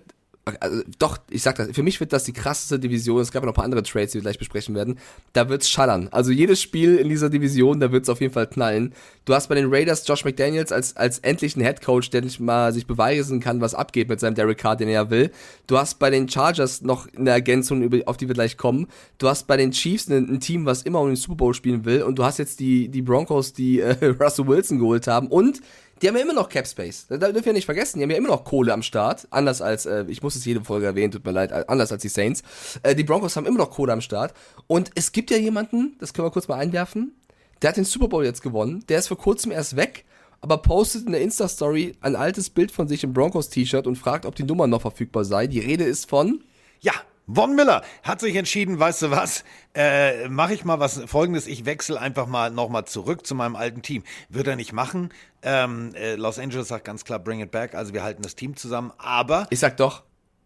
also, 0.59 0.81
doch, 0.97 1.19
ich 1.29 1.43
sag 1.43 1.55
das, 1.55 1.69
für 1.71 1.83
mich 1.83 1.99
wird 1.99 2.13
das 2.13 2.23
die 2.23 2.33
krasseste 2.33 2.79
Division. 2.79 3.21
Es 3.21 3.31
gab 3.31 3.43
ja 3.43 3.45
noch 3.45 3.53
ein 3.53 3.55
paar 3.55 3.65
andere 3.65 3.83
Trades, 3.83 4.11
die 4.11 4.17
wir 4.17 4.23
gleich 4.23 4.39
besprechen 4.39 4.73
werden. 4.73 4.97
Da 5.33 5.49
wird's 5.49 5.69
schallern. 5.69 6.09
Also 6.11 6.31
jedes 6.31 6.61
Spiel 6.61 6.97
in 6.97 7.09
dieser 7.09 7.29
Division, 7.29 7.79
da 7.79 7.91
wird's 7.91 8.09
auf 8.09 8.21
jeden 8.21 8.33
Fall 8.33 8.47
knallen. 8.47 8.93
Du 9.25 9.35
hast 9.35 9.49
bei 9.49 9.55
den 9.55 9.71
Raiders 9.71 10.07
Josh 10.07 10.25
McDaniels 10.25 10.71
als, 10.71 10.97
als 10.97 11.19
endlichen 11.19 11.61
Head 11.61 11.81
Coach, 11.81 12.09
der 12.09 12.21
nicht 12.21 12.39
mal 12.39 12.73
sich 12.73 12.87
beweisen 12.87 13.39
kann, 13.39 13.61
was 13.61 13.75
abgeht 13.75 14.09
mit 14.09 14.19
seinem 14.19 14.33
Derek 14.33 14.57
Carr, 14.57 14.75
den 14.75 14.87
er 14.87 14.93
ja 14.93 15.09
will. 15.11 15.31
Du 15.67 15.77
hast 15.77 15.99
bei 15.99 16.09
den 16.09 16.27
Chargers 16.27 16.81
noch 16.81 17.07
eine 17.15 17.29
Ergänzung, 17.29 17.87
auf 18.07 18.17
die 18.17 18.27
wir 18.27 18.35
gleich 18.35 18.57
kommen. 18.57 18.87
Du 19.19 19.27
hast 19.27 19.45
bei 19.45 19.57
den 19.57 19.71
Chiefs 19.71 20.09
ein, 20.09 20.27
ein 20.27 20.39
Team, 20.39 20.65
was 20.65 20.81
immer 20.81 21.01
um 21.01 21.07
den 21.07 21.15
Super 21.17 21.35
Bowl 21.35 21.53
spielen 21.53 21.85
will. 21.85 22.01
Und 22.01 22.17
du 22.17 22.23
hast 22.23 22.39
jetzt 22.39 22.59
die, 22.59 22.89
die 22.89 23.03
Broncos, 23.03 23.53
die 23.53 23.79
äh, 23.79 24.05
Russell 24.19 24.47
Wilson 24.47 24.79
geholt 24.79 25.05
haben. 25.05 25.27
Und 25.27 25.61
die 26.01 26.07
haben 26.07 26.15
ja 26.15 26.23
immer 26.23 26.33
noch 26.33 26.49
Cap 26.49 26.67
Space. 26.67 27.05
Da 27.09 27.17
dürfen 27.17 27.45
wir 27.45 27.53
nicht 27.53 27.65
vergessen. 27.65 27.99
Die 27.99 28.03
haben 28.03 28.11
ja 28.11 28.17
immer 28.17 28.29
noch 28.29 28.43
Kohle 28.43 28.73
am 28.73 28.81
Start. 28.81 29.27
Anders 29.29 29.61
als, 29.61 29.85
äh, 29.85 30.05
ich 30.07 30.23
muss 30.23 30.35
es 30.35 30.45
jede 30.45 30.63
Folge 30.63 30.87
erwähnen, 30.87 31.11
tut 31.11 31.25
mir 31.25 31.31
leid, 31.31 31.51
äh, 31.51 31.63
anders 31.67 31.91
als 31.91 32.01
die 32.01 32.09
Saints. 32.09 32.41
Äh, 32.81 32.95
die 32.95 33.03
Broncos 33.03 33.35
haben 33.35 33.45
immer 33.45 33.59
noch 33.59 33.71
Kohle 33.71 33.93
am 33.93 34.01
Start. 34.01 34.33
Und 34.67 34.91
es 34.95 35.11
gibt 35.11 35.29
ja 35.29 35.37
jemanden, 35.37 35.95
das 35.99 36.13
können 36.13 36.25
wir 36.25 36.31
kurz 36.31 36.47
mal 36.47 36.57
einwerfen, 36.57 37.15
der 37.61 37.69
hat 37.69 37.77
den 37.77 37.85
Super 37.85 38.07
Bowl 38.07 38.25
jetzt 38.25 38.41
gewonnen. 38.41 38.83
Der 38.89 38.99
ist 38.99 39.07
vor 39.07 39.17
kurzem 39.17 39.51
erst 39.51 39.75
weg, 39.75 40.05
aber 40.41 40.57
postet 40.57 41.05
in 41.05 41.11
der 41.11 41.21
Insta-Story 41.21 41.95
ein 42.01 42.15
altes 42.15 42.49
Bild 42.49 42.71
von 42.71 42.87
sich 42.87 43.03
im 43.03 43.13
Broncos-T-Shirt 43.13 43.85
und 43.85 43.97
fragt, 43.97 44.25
ob 44.25 44.35
die 44.35 44.43
Nummer 44.43 44.65
noch 44.65 44.81
verfügbar 44.81 45.23
sei. 45.23 45.45
Die 45.45 45.59
Rede 45.59 45.83
ist 45.83 46.09
von 46.09 46.43
Ja, 46.79 46.93
Von 47.33 47.55
Miller 47.55 47.83
hat 48.03 48.19
sich 48.19 48.35
entschieden, 48.35 48.79
weißt 48.79 49.03
du 49.03 49.11
was, 49.11 49.43
äh, 49.75 50.27
mache 50.27 50.53
ich 50.53 50.65
mal 50.65 50.79
was 50.79 51.01
folgendes, 51.05 51.47
ich 51.47 51.65
wechsle 51.65 51.99
einfach 51.99 52.27
mal 52.27 52.49
nochmal 52.51 52.85
zurück 52.85 53.25
zu 53.25 53.35
meinem 53.35 53.55
alten 53.55 53.81
Team. 53.81 54.03
Wird 54.29 54.47
er 54.47 54.55
nicht 54.55 54.73
machen. 54.73 55.09
Ähm, 55.43 55.93
äh, 55.95 56.15
Los 56.15 56.39
Angeles 56.39 56.67
sagt 56.67 56.85
ganz 56.85 57.05
klar, 57.05 57.19
bring 57.19 57.39
it 57.41 57.51
back, 57.51 57.73
also 57.75 57.93
wir 57.93 58.03
halten 58.03 58.21
das 58.21 58.35
Team 58.35 58.55
zusammen, 58.55 58.91
aber 58.97 59.47
Ich 59.49 59.59
sag 59.59 59.77
doch, 59.77 60.03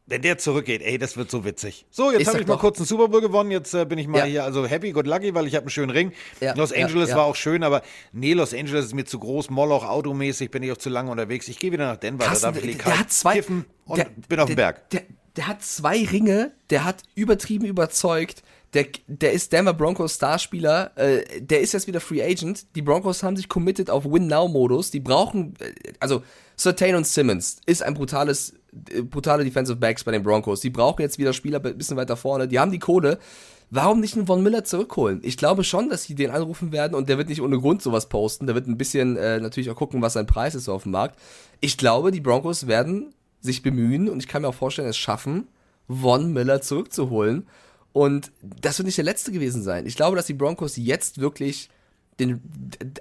wenn 0.08 0.22
der 0.22 0.38
zurückgeht, 0.38 0.84
ey, 0.84 1.00
das 1.00 1.18
wird 1.18 1.32
so 1.32 1.44
witzig. 1.44 1.88
So, 1.90 2.12
jetzt 2.12 2.22
Ich 2.22 2.28
habe 2.28 2.38
sag 2.38 2.42
ich 2.44 2.48
mal 2.48 2.58
kurz 2.58 2.78
einen 2.78 2.86
Super 2.86 3.08
Bowl 3.08 3.22
gewonnen, 3.22 3.50
jetzt 3.50 3.74
äh, 3.74 3.86
bin 3.86 3.98
ich 3.98 4.08
mal 4.08 4.20
Ja. 4.20 4.26
hier, 4.26 4.44
also 4.44 4.66
happy, 4.68 4.92
good 4.92 5.08
lucky, 5.08 5.34
weil 5.34 5.48
ich 5.48 5.56
habe 5.56 5.64
einen 5.64 5.72
schönen 5.72 5.90
Ring. 5.90 6.12
Ja, 6.40 6.54
Los 6.56 6.72
Angeles 6.72 7.10
ja. 7.10 7.16
war 7.18 7.24
auch 7.26 7.36
schön, 7.36 7.64
aber 7.64 7.82
nee, 8.12 8.34
Los 8.34 8.54
Angeles 8.54 8.86
ist 8.86 8.94
mir 8.94 9.06
zu 9.06 9.18
groß, 9.18 9.50
Moloch, 9.50 9.84
automäßig, 9.84 10.52
bin 10.52 10.62
ich 10.62 10.72
auch 10.72 10.78
zu 10.78 10.90
lange 10.90 11.10
unterwegs. 11.10 11.48
Ich 11.48 11.58
gehe 11.58 11.72
wieder 11.72 11.88
nach 11.88 11.98
Denver, 11.98 12.26
Carsten, 12.26 12.44
da 12.44 12.52
darf 12.52 12.64
ich 12.64 12.78
der, 12.78 12.86
der 12.86 13.00
hat 13.00 13.12
zwei. 13.12 13.34
kiffen 13.34 13.66
und 13.86 13.98
der, 13.98 14.08
bin 14.30 14.40
auf 14.40 14.46
dem 14.48 14.56
Berg. 14.56 14.88
Der, 14.92 15.02
der 15.36 15.48
hat 15.48 15.64
zwei 15.64 16.06
Ringe, 16.06 16.52
der 16.70 16.84
hat 16.84 17.04
übertrieben 17.16 17.66
überzeugt. 17.66 18.44
Der, 18.74 18.88
der 19.08 19.32
ist 19.32 19.54
Denver 19.54 19.74
Broncos 19.74 20.16
Starspieler, 20.16 20.92
äh, 20.98 21.42
der 21.42 21.62
ist 21.62 21.74
jetzt 21.74 21.88
wieder 21.88 22.02
Free 22.02 22.22
Agent. 22.22 22.66
Die 22.76 22.82
Broncos 22.82 23.24
haben 23.24 23.38
sich 23.38 23.48
committed 23.48 23.90
auf 23.90 24.04
Win-Now-Modus. 24.06 24.92
Die 24.92 25.00
brauchen, 25.00 25.54
äh, 25.60 25.94
also 26.00 26.24
Sertain 26.58 26.96
und 26.96 27.08
Simmons 27.08 27.58
ist 27.66 27.84
ein 27.84 27.94
brutales, 27.94 28.54
äh, 28.92 29.02
brutale 29.02 29.46
Defensive 29.46 29.78
Backs 29.78 30.04
bei 30.04 30.12
den 30.12 30.24
Broncos. 30.24 30.60
Die 30.60 30.70
brauchen 30.70 31.02
jetzt 31.02 31.18
wieder 31.18 31.32
Spieler 31.32 31.64
ein 31.64 31.78
bisschen 31.78 31.96
weiter 31.96 32.18
vorne. 32.18 32.48
Die 32.48 32.60
haben 32.60 32.72
die 32.72 32.80
Kohle. 32.80 33.18
Warum 33.72 34.00
nicht 34.00 34.16
einen 34.16 34.28
Von 34.28 34.44
Miller 34.44 34.64
zurückholen? 34.64 35.22
Ich 35.24 35.38
glaube 35.38 35.64
schon, 35.64 35.90
dass 35.90 36.04
sie 36.04 36.14
den 36.14 36.30
anrufen 36.30 36.72
werden 36.72 36.94
und 36.94 37.10
der 37.10 37.18
wird 37.18 37.30
nicht 37.30 37.42
ohne 37.42 37.60
Grund 37.60 37.82
sowas 37.82 38.10
posten. 38.10 38.46
Der 38.46 38.56
wird 38.56 38.68
ein 38.68 38.78
bisschen 38.78 39.18
äh, 39.18 39.40
natürlich 39.40 39.70
auch 39.72 39.76
gucken, 39.76 40.02
was 40.02 40.14
sein 40.14 40.28
Preis 40.28 40.54
ist 40.54 40.70
auf 40.70 40.84
dem 40.84 40.92
Markt. 40.92 41.18
Ich 41.62 41.78
glaube, 41.78 42.12
die 42.12 42.22
Broncos 42.22 42.68
werden 42.68 43.14
sich 43.46 43.62
bemühen 43.62 44.10
und 44.10 44.20
ich 44.20 44.28
kann 44.28 44.42
mir 44.42 44.50
auch 44.50 44.56
vorstellen, 44.56 44.88
es 44.88 44.98
schaffen, 44.98 45.48
Von 45.88 46.34
Miller 46.34 46.62
zurückzuholen. 46.62 47.48
Und 47.94 48.32
das 48.42 48.78
wird 48.78 48.88
nicht 48.88 48.98
der 48.98 49.06
letzte 49.06 49.32
gewesen 49.32 49.64
sein. 49.64 49.86
Ich 49.86 49.96
glaube, 49.96 50.18
dass 50.18 50.26
die 50.26 50.34
Broncos 50.34 50.76
jetzt 50.76 51.22
wirklich 51.22 51.70
den 52.20 52.42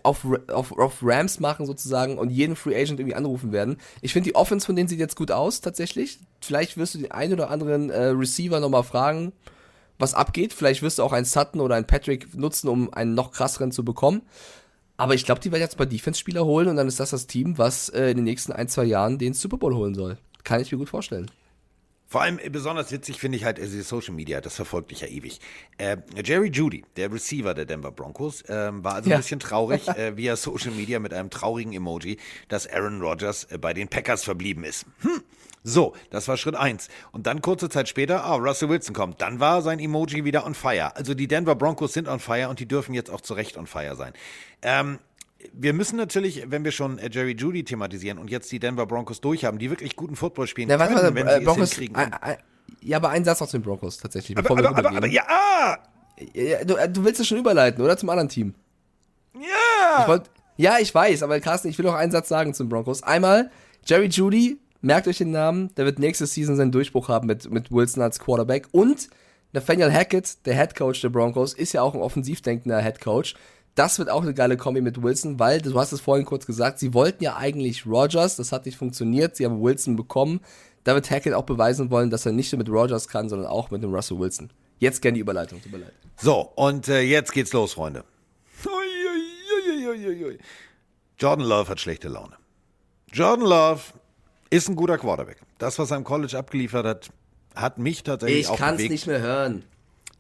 auf, 0.03 0.27
auf, 0.49 0.77
auf 0.77 0.99
Rams 1.03 1.41
machen 1.41 1.67
sozusagen 1.67 2.19
und 2.19 2.31
jeden 2.31 2.57
Free 2.57 2.75
Agent 2.75 3.01
irgendwie 3.01 3.15
anrufen 3.15 3.53
werden. 3.53 3.77
Ich 4.03 4.13
finde 4.13 4.31
die 4.31 4.35
Offense 4.35 4.67
von 4.67 4.77
denen 4.77 4.89
sieht 4.89 4.99
jetzt 4.99 5.17
gut 5.17 5.31
aus 5.31 5.61
tatsächlich. 5.61 6.19
Vielleicht 6.41 6.77
wirst 6.77 6.95
du 6.95 6.99
den 6.99 7.13
einen 7.13 7.33
oder 7.33 7.51
anderen 7.51 7.91
äh, 7.91 8.07
Receiver 8.07 8.61
nochmal 8.61 8.83
fragen, 8.83 9.33
was 9.99 10.15
abgeht. 10.15 10.53
Vielleicht 10.53 10.83
wirst 10.83 10.99
du 10.99 11.05
auch 11.05 11.13
einen 11.13 11.25
Sutton 11.25 11.61
oder 11.61 11.77
einen 11.77 11.87
Patrick 11.87 12.37
nutzen, 12.37 12.69
um 12.69 12.93
einen 12.93 13.15
noch 13.15 13.31
krasseren 13.31 13.73
zu 13.73 13.85
bekommen. 13.85 14.23
Aber 14.97 15.15
ich 15.15 15.25
glaube, 15.25 15.41
die 15.41 15.51
werden 15.51 15.63
jetzt 15.63 15.79
mal 15.79 15.87
Defense-Spieler 15.87 16.45
holen 16.45 16.69
und 16.69 16.77
dann 16.77 16.89
ist 16.89 17.01
das 17.01 17.11
das 17.11 17.27
Team, 17.27 17.59
was 17.59 17.89
äh, 17.89 18.11
in 18.11 18.17
den 18.17 18.25
nächsten 18.25 18.53
ein, 18.53 18.69
zwei 18.69 18.85
Jahren 18.85 19.19
den 19.19 19.35
Super 19.35 19.57
Bowl 19.57 19.75
holen 19.75 19.95
soll. 19.95 20.19
Kann 20.45 20.61
ich 20.61 20.71
mir 20.71 20.79
gut 20.79 20.89
vorstellen. 20.91 21.31
Vor 22.07 22.21
allem 22.23 22.39
äh, 22.39 22.49
besonders 22.51 22.93
witzig 22.93 23.19
finde 23.19 23.37
ich 23.39 23.45
halt 23.45 23.59
äh, 23.59 23.63
diese 23.63 23.83
Social 23.83 24.15
Media, 24.15 24.41
das 24.41 24.55
verfolgt 24.55 24.91
dich 24.91 25.01
ja 25.01 25.09
ewig. 25.09 25.41
Äh, 25.79 25.97
Jerry 26.23 26.49
Judy, 26.49 26.85
der 26.97 27.11
Receiver 27.13 27.55
der 27.55 27.65
Denver 27.65 27.91
Broncos, 27.91 28.45
ähm, 28.49 28.85
war 28.85 28.95
also 28.97 29.11
Ja. 29.11 29.17
ein 29.17 29.23
bisschen 29.23 29.41
traurig 29.41 29.89
äh, 29.97 30.17
via 30.17 30.37
Social 30.37 30.71
Media 30.73 31.01
mit 31.01 31.13
einem 31.13 31.31
traurigen 31.31 31.73
Emoji, 31.73 32.19
dass 32.49 32.69
Aaron 32.69 33.01
Rodgers 33.03 33.45
äh, 33.45 33.59
bei 33.59 33.73
den 33.75 33.89
Packers 33.89 34.23
verblieben 34.23 34.63
ist. 34.65 34.87
Hm. 35.01 35.23
So, 35.67 35.95
das 36.11 36.29
war 36.29 36.37
Schritt 36.37 36.57
eins. 36.57 36.89
Und 37.11 37.27
dann 37.27 37.41
kurze 37.41 37.71
Zeit 37.71 37.89
später, 37.89 38.23
ah, 38.23 38.35
Russell 38.35 38.69
Wilson 38.69 38.95
kommt. 38.95 39.23
Dann 39.23 39.41
war 39.41 39.63
sein 39.63 39.81
Emoji 39.81 40.25
wieder 40.27 40.45
on 40.45 40.55
fire. 40.55 40.95
Also 40.95 41.15
die 41.15 41.27
Denver 41.27 41.55
Broncos 41.55 41.95
sind 41.95 42.07
on 42.07 42.21
fire 42.21 42.51
und 42.51 42.61
die 42.61 42.69
dürfen 42.69 42.93
jetzt 42.93 43.11
auch 43.11 43.23
zu 43.23 43.33
Recht 43.33 43.57
on 43.57 43.67
fire 43.67 43.97
sein. 43.97 44.13
Ähm, 44.61 44.99
wir 45.53 45.73
müssen 45.73 45.97
natürlich, 45.97 46.51
wenn 46.51 46.65
wir 46.65 46.73
schon 46.73 46.99
äh, 46.99 47.09
Jerry 47.13 47.33
Judy 47.33 47.65
thematisieren 47.65 48.19
und 48.19 48.31
jetzt 48.31 48.51
die 48.53 48.59
Denver 48.59 48.87
Broncos 48.87 49.21
durchhaben, 49.21 49.59
die 49.59 49.71
wirklich 49.71 49.97
guten 49.97 50.17
Football 50.17 50.47
spielen 50.47 50.69
warte, 50.69 50.95
können, 50.95 50.97
warte, 50.97 51.15
wenn 51.15 51.27
äh, 51.27 51.39
sie 51.39 51.45
Broncos, 51.45 51.73
es 51.73 51.79
hinkriegen. 51.79 51.97
ein, 51.97 52.37
ja, 52.81 52.97
aber 52.97 53.11
ein 53.11 53.25
Satz 53.25 53.41
noch 53.41 53.49
zu 53.49 53.59
den 53.59 53.65
Broncos 53.65 53.99
tatsächlich, 53.99 54.37
Aber, 54.37 54.51
aber, 54.51 54.69
aber, 54.69 54.79
aber, 54.79 54.91
rübergehen. 54.91 55.13
ja, 55.13 55.23
ah, 55.29 55.79
Ja, 56.35 56.65
du, 56.65 56.77
äh, 56.77 56.89
du 56.89 57.05
willst 57.05 57.21
es 57.21 57.27
schon 57.27 57.39
überleiten, 57.39 57.83
oder? 57.83 57.97
Zum 57.97 58.11
anderen 58.11 58.29
Team. 58.29 58.55
ja. 59.35 60.03
Ich 60.03 60.09
wollt, 60.09 60.31
ja, 60.57 60.79
ich 60.81 60.95
weiß, 60.95 61.23
aber 61.23 61.41
Carsten, 61.41 61.69
ich 61.69 61.79
will 61.79 61.85
noch 61.85 61.95
einen 61.95 62.13
Satz 62.13 62.29
sagen 62.29 62.55
zum 62.55 62.69
Broncos. 62.69 63.03
Einmal, 63.03 63.51
Jerry 63.87 64.07
Judy, 64.07 64.59
merkt 64.83 65.09
euch 65.09 65.19
den 65.19 65.31
Namen, 65.31 65.75
der 65.77 65.85
wird 65.85 65.99
nächste 65.99 66.27
Season 66.27 66.57
seinen 66.57 66.73
Durchbruch 66.73 67.09
haben 67.09 67.27
mit, 67.27 67.51
mit 67.51 67.73
Wilson 67.73 68.03
als 68.03 68.19
Quarterback. 68.19 68.69
Und 68.71 69.09
Nathaniel 69.53 69.93
Hackett, 69.93 70.47
der 70.47 70.55
Head 70.55 70.77
Coach 70.77 71.01
der 71.01 71.09
Broncos, 71.09 71.55
ist 71.55 71.73
ja 71.73 71.83
auch 71.83 71.95
ein 71.95 72.01
offensiv 72.01 72.43
denkender 72.43 72.81
Head 72.83 73.01
Coach. 73.01 73.35
Das 73.75 73.99
wird 73.99 74.09
auch 74.09 74.23
eine 74.23 74.35
geile 74.35 74.57
Kombi 74.57 74.81
mit 74.81 75.03
Wilson, 75.03 75.39
weil, 75.41 75.61
du 75.61 75.79
hast 75.79 75.93
es 75.93 76.01
vorhin 76.01 76.25
kurz 76.25 76.47
gesagt, 76.47 76.79
sie 76.79 76.95
wollten 76.95 77.25
ja 77.25 77.37
eigentlich 77.37 77.87
Rogers, 77.87 78.37
das 78.37 78.53
hat 78.53 78.67
nicht 78.67 78.79
funktioniert, 78.79 79.35
sie 79.37 79.45
haben 79.45 79.61
Wilson 79.63 79.97
bekommen. 79.97 80.41
Da 80.85 80.95
wird 80.95 81.11
Hackett 81.11 81.33
auch 81.35 81.45
beweisen 81.45 81.91
wollen, 81.91 82.11
dass 82.11 82.25
er 82.27 82.33
nicht 82.33 82.53
nur 82.53 82.59
mit 82.59 82.69
Rogers 82.69 83.09
kann, 83.09 83.29
sondern 83.29 83.49
auch 83.49 83.71
mit 83.71 83.83
dem 83.83 83.93
Russell 83.93 84.19
Wilson. 84.19 84.51
Jetzt 84.79 85.03
gerne 85.03 85.15
die 85.15 85.21
Überleitung, 85.21 85.61
tut 85.63 85.73
mir 85.73 85.79
leid. 85.79 85.93
So, 86.21 86.53
und 86.57 86.89
äh, 86.89 87.01
jetzt 87.01 87.33
geht's 87.33 87.53
los, 87.53 87.73
Freunde. 87.73 88.05
Jordan 91.19 91.47
Love 91.47 91.69
hat 91.71 91.81
schlechte 91.81 92.09
Laune. 92.09 92.37
Jordan 93.13 93.47
Love 93.47 93.81
ist 94.51 94.69
ein 94.69 94.77
guter 94.77 94.99
Quarterback. 94.99 95.39
Das, 95.59 95.79
was 95.79 95.91
er 95.91 95.97
im 95.97 96.05
College 96.05 96.37
abgeliefert 96.37 96.85
hat, 96.87 97.11
hat 97.55 97.79
mich 97.79 98.03
tatsächlich 98.03 98.41
Ich 98.41 98.49
auch 98.49 98.57
kann's 98.57 98.79
bewegt, 98.79 98.91
nicht 98.91 99.07
mehr 99.07 99.21
hören. 99.21 99.65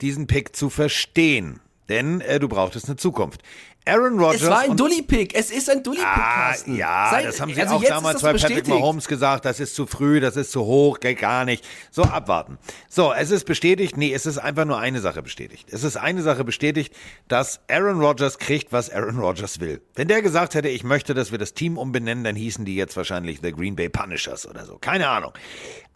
diesen 0.00 0.26
Pick 0.26 0.54
zu 0.56 0.70
verstehen. 0.70 1.60
Denn 1.88 2.20
äh, 2.22 2.38
du 2.40 2.48
brauchtest 2.48 2.86
eine 2.86 2.96
Zukunft. 2.96 3.42
Aaron 3.86 4.18
Rodgers. 4.18 4.40
Es 4.40 4.48
war 4.48 4.60
ein 4.60 4.78
Dully-Pick. 4.78 5.34
Es 5.34 5.50
ist 5.50 5.68
ein 5.68 5.82
Dully-Pick, 5.82 6.06
Ah, 6.06 6.54
ja, 6.66 7.08
Sei- 7.10 7.22
das 7.24 7.38
haben 7.38 7.52
sie 7.52 7.60
also 7.60 7.74
auch 7.74 7.84
damals 7.84 8.22
bei 8.22 8.32
Patrick. 8.32 8.66
Mahomes 8.66 9.06
gesagt, 9.06 9.44
das 9.44 9.60
ist 9.60 9.74
zu 9.74 9.86
früh, 9.86 10.20
das 10.20 10.36
ist 10.36 10.52
zu 10.52 10.64
hoch, 10.64 11.00
geht 11.00 11.18
gar 11.18 11.44
nicht. 11.44 11.62
So, 11.90 12.02
abwarten. 12.04 12.56
So, 12.88 13.12
es 13.12 13.30
ist 13.30 13.44
bestätigt, 13.44 13.98
nee, 13.98 14.14
es 14.14 14.24
ist 14.24 14.38
einfach 14.38 14.64
nur 14.64 14.78
eine 14.78 15.00
Sache 15.02 15.20
bestätigt. 15.22 15.68
Es 15.70 15.84
ist 15.84 15.98
eine 15.98 16.22
Sache 16.22 16.44
bestätigt, 16.44 16.94
dass 17.28 17.60
Aaron 17.68 18.00
Rodgers 18.00 18.38
kriegt, 18.38 18.72
was 18.72 18.88
Aaron 18.88 19.18
Rodgers 19.18 19.60
will. 19.60 19.82
Wenn 19.94 20.08
der 20.08 20.22
gesagt 20.22 20.54
hätte, 20.54 20.68
ich 20.68 20.82
möchte, 20.82 21.12
dass 21.12 21.30
wir 21.30 21.38
das 21.38 21.52
Team 21.52 21.76
umbenennen, 21.76 22.24
dann 22.24 22.36
hießen 22.36 22.64
die 22.64 22.76
jetzt 22.76 22.96
wahrscheinlich 22.96 23.40
The 23.42 23.52
Green 23.52 23.76
Bay 23.76 23.90
Punishers 23.90 24.48
oder 24.48 24.64
so. 24.64 24.78
Keine 24.78 25.08
Ahnung. 25.08 25.32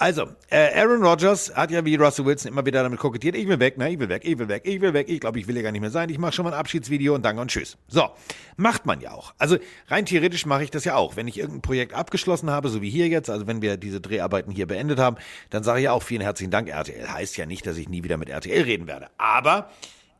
Also, 0.01 0.28
äh, 0.51 0.80
Aaron 0.80 1.03
Rodgers 1.03 1.53
hat 1.57 1.72
ja 1.72 1.84
wie 1.84 1.96
Russell 1.96 2.24
Wilson 2.24 2.53
immer 2.53 2.64
wieder 2.64 2.84
damit 2.84 3.01
kokettiert, 3.01 3.34
ich 3.34 3.49
will 3.49 3.59
weg, 3.59 3.78
ne, 3.78 3.90
ich 3.90 3.99
will 3.99 4.09
weg, 4.09 4.22
ich 4.24 4.38
will 4.38 4.46
weg, 4.46 4.62
ich 4.64 4.80
will 4.80 4.94
weg, 4.94 5.09
ich 5.09 5.18
glaube, 5.18 5.40
ich 5.40 5.49
will 5.49 5.57
hier 5.57 5.64
gar 5.64 5.72
nicht 5.72 5.80
mehr 5.80 5.90
sein, 5.90 6.09
ich 6.09 6.18
mache 6.18 6.30
schon 6.30 6.44
mal 6.44 6.53
ein 6.53 6.59
Abschiedsvideo 6.59 7.16
und 7.16 7.24
danke 7.24 7.42
und 7.42 7.51
tschüss. 7.51 7.76
So, 7.88 8.09
macht 8.57 8.86
man 8.86 9.01
ja 9.01 9.11
auch. 9.11 9.34
Also 9.38 9.59
rein 9.88 10.07
theoretisch 10.07 10.46
mache 10.46 10.62
ich 10.62 10.70
das 10.70 10.84
ja 10.84 10.94
auch. 10.94 11.16
Wenn 11.16 11.26
ich 11.26 11.36
irgendein 11.36 11.62
Projekt 11.62 11.94
abgeschlossen 11.94 12.49
habe, 12.49 12.68
so 12.68 12.80
wie 12.80 12.90
hier 12.90 13.09
jetzt, 13.09 13.28
also 13.28 13.49
wenn 13.49 13.61
wir 13.61 13.76
diese 13.76 14.01
Dreharbeiten 14.01 14.53
hier 14.53 14.68
beendet 14.68 15.01
haben, 15.01 15.16
dann 15.51 15.64
sage 15.64 15.80
ich 15.80 15.84
ja 15.86 15.92
auch 15.92 16.05
vielen 16.05 16.22
herzlichen 16.22 16.53
Dank 16.53 16.68
RTL. 16.68 17.12
Heißt 17.12 17.36
ja 17.36 17.46
nicht, 17.46 17.66
dass 17.66 17.76
ich 17.76 17.88
nie 17.88 18.05
wieder 18.05 18.18
mit 18.18 18.28
RTL 18.28 18.62
reden 18.62 18.86
werde. 18.86 19.09
Aber 19.18 19.68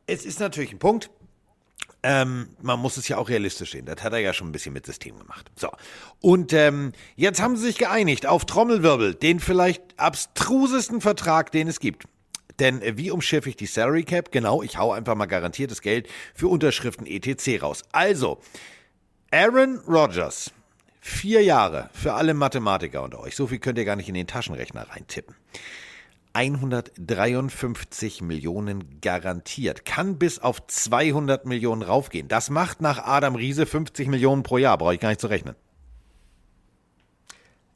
es 0.07 0.25
ist 0.25 0.41
natürlich 0.41 0.73
ein 0.73 0.79
Punkt, 0.79 1.09
ähm, 2.03 2.49
man 2.61 2.79
muss 2.79 2.97
es 2.97 3.07
ja 3.07 3.17
auch 3.17 3.29
realistisch 3.29 3.71
sehen. 3.71 3.85
Das 3.85 4.03
hat 4.03 4.13
er 4.13 4.19
ja 4.19 4.33
schon 4.33 4.49
ein 4.49 4.51
bisschen 4.51 4.73
mit 4.73 4.85
System 4.85 5.17
gemacht. 5.17 5.51
So. 5.55 5.69
Und 6.21 6.53
ähm, 6.53 6.93
jetzt 7.15 7.41
haben 7.41 7.57
sie 7.57 7.65
sich 7.65 7.77
geeinigt 7.77 8.25
auf 8.25 8.45
Trommelwirbel, 8.45 9.15
den 9.15 9.39
vielleicht 9.39 9.81
abstrusesten 9.97 11.01
Vertrag, 11.01 11.51
den 11.51 11.67
es 11.67 11.79
gibt. 11.79 12.05
Denn 12.59 12.81
äh, 12.81 12.97
wie 12.97 13.11
umschiffe 13.11 13.49
ich 13.49 13.55
die 13.55 13.65
Salary 13.65 14.03
Cap? 14.03 14.31
Genau, 14.31 14.63
ich 14.63 14.77
hau 14.77 14.91
einfach 14.91 15.15
mal 15.15 15.25
garantiertes 15.25 15.81
Geld 15.81 16.07
für 16.33 16.47
Unterschriften 16.47 17.05
etc. 17.05 17.61
raus. 17.61 17.83
Also, 17.91 18.39
Aaron 19.31 19.79
Rodgers, 19.87 20.51
vier 21.01 21.43
Jahre 21.43 21.89
für 21.93 22.13
alle 22.13 22.33
Mathematiker 22.33 23.03
unter 23.03 23.19
euch. 23.19 23.35
So 23.35 23.47
viel 23.47 23.59
könnt 23.59 23.77
ihr 23.77 23.85
gar 23.85 23.95
nicht 23.95 24.09
in 24.09 24.15
den 24.15 24.27
Taschenrechner 24.27 24.89
reintippen. 24.89 25.35
153 26.33 28.21
Millionen 28.21 29.01
garantiert. 29.01 29.85
Kann 29.85 30.17
bis 30.17 30.39
auf 30.39 30.65
200 30.67 31.45
Millionen 31.45 31.81
raufgehen. 31.81 32.27
Das 32.27 32.49
macht 32.49 32.81
nach 32.81 32.99
Adam 32.99 33.35
Riese 33.35 33.65
50 33.65 34.07
Millionen 34.07 34.43
pro 34.43 34.57
Jahr. 34.57 34.77
Brauche 34.77 34.93
ich 34.93 34.99
gar 34.99 35.09
nicht 35.09 35.21
zu 35.21 35.27
rechnen. 35.27 35.55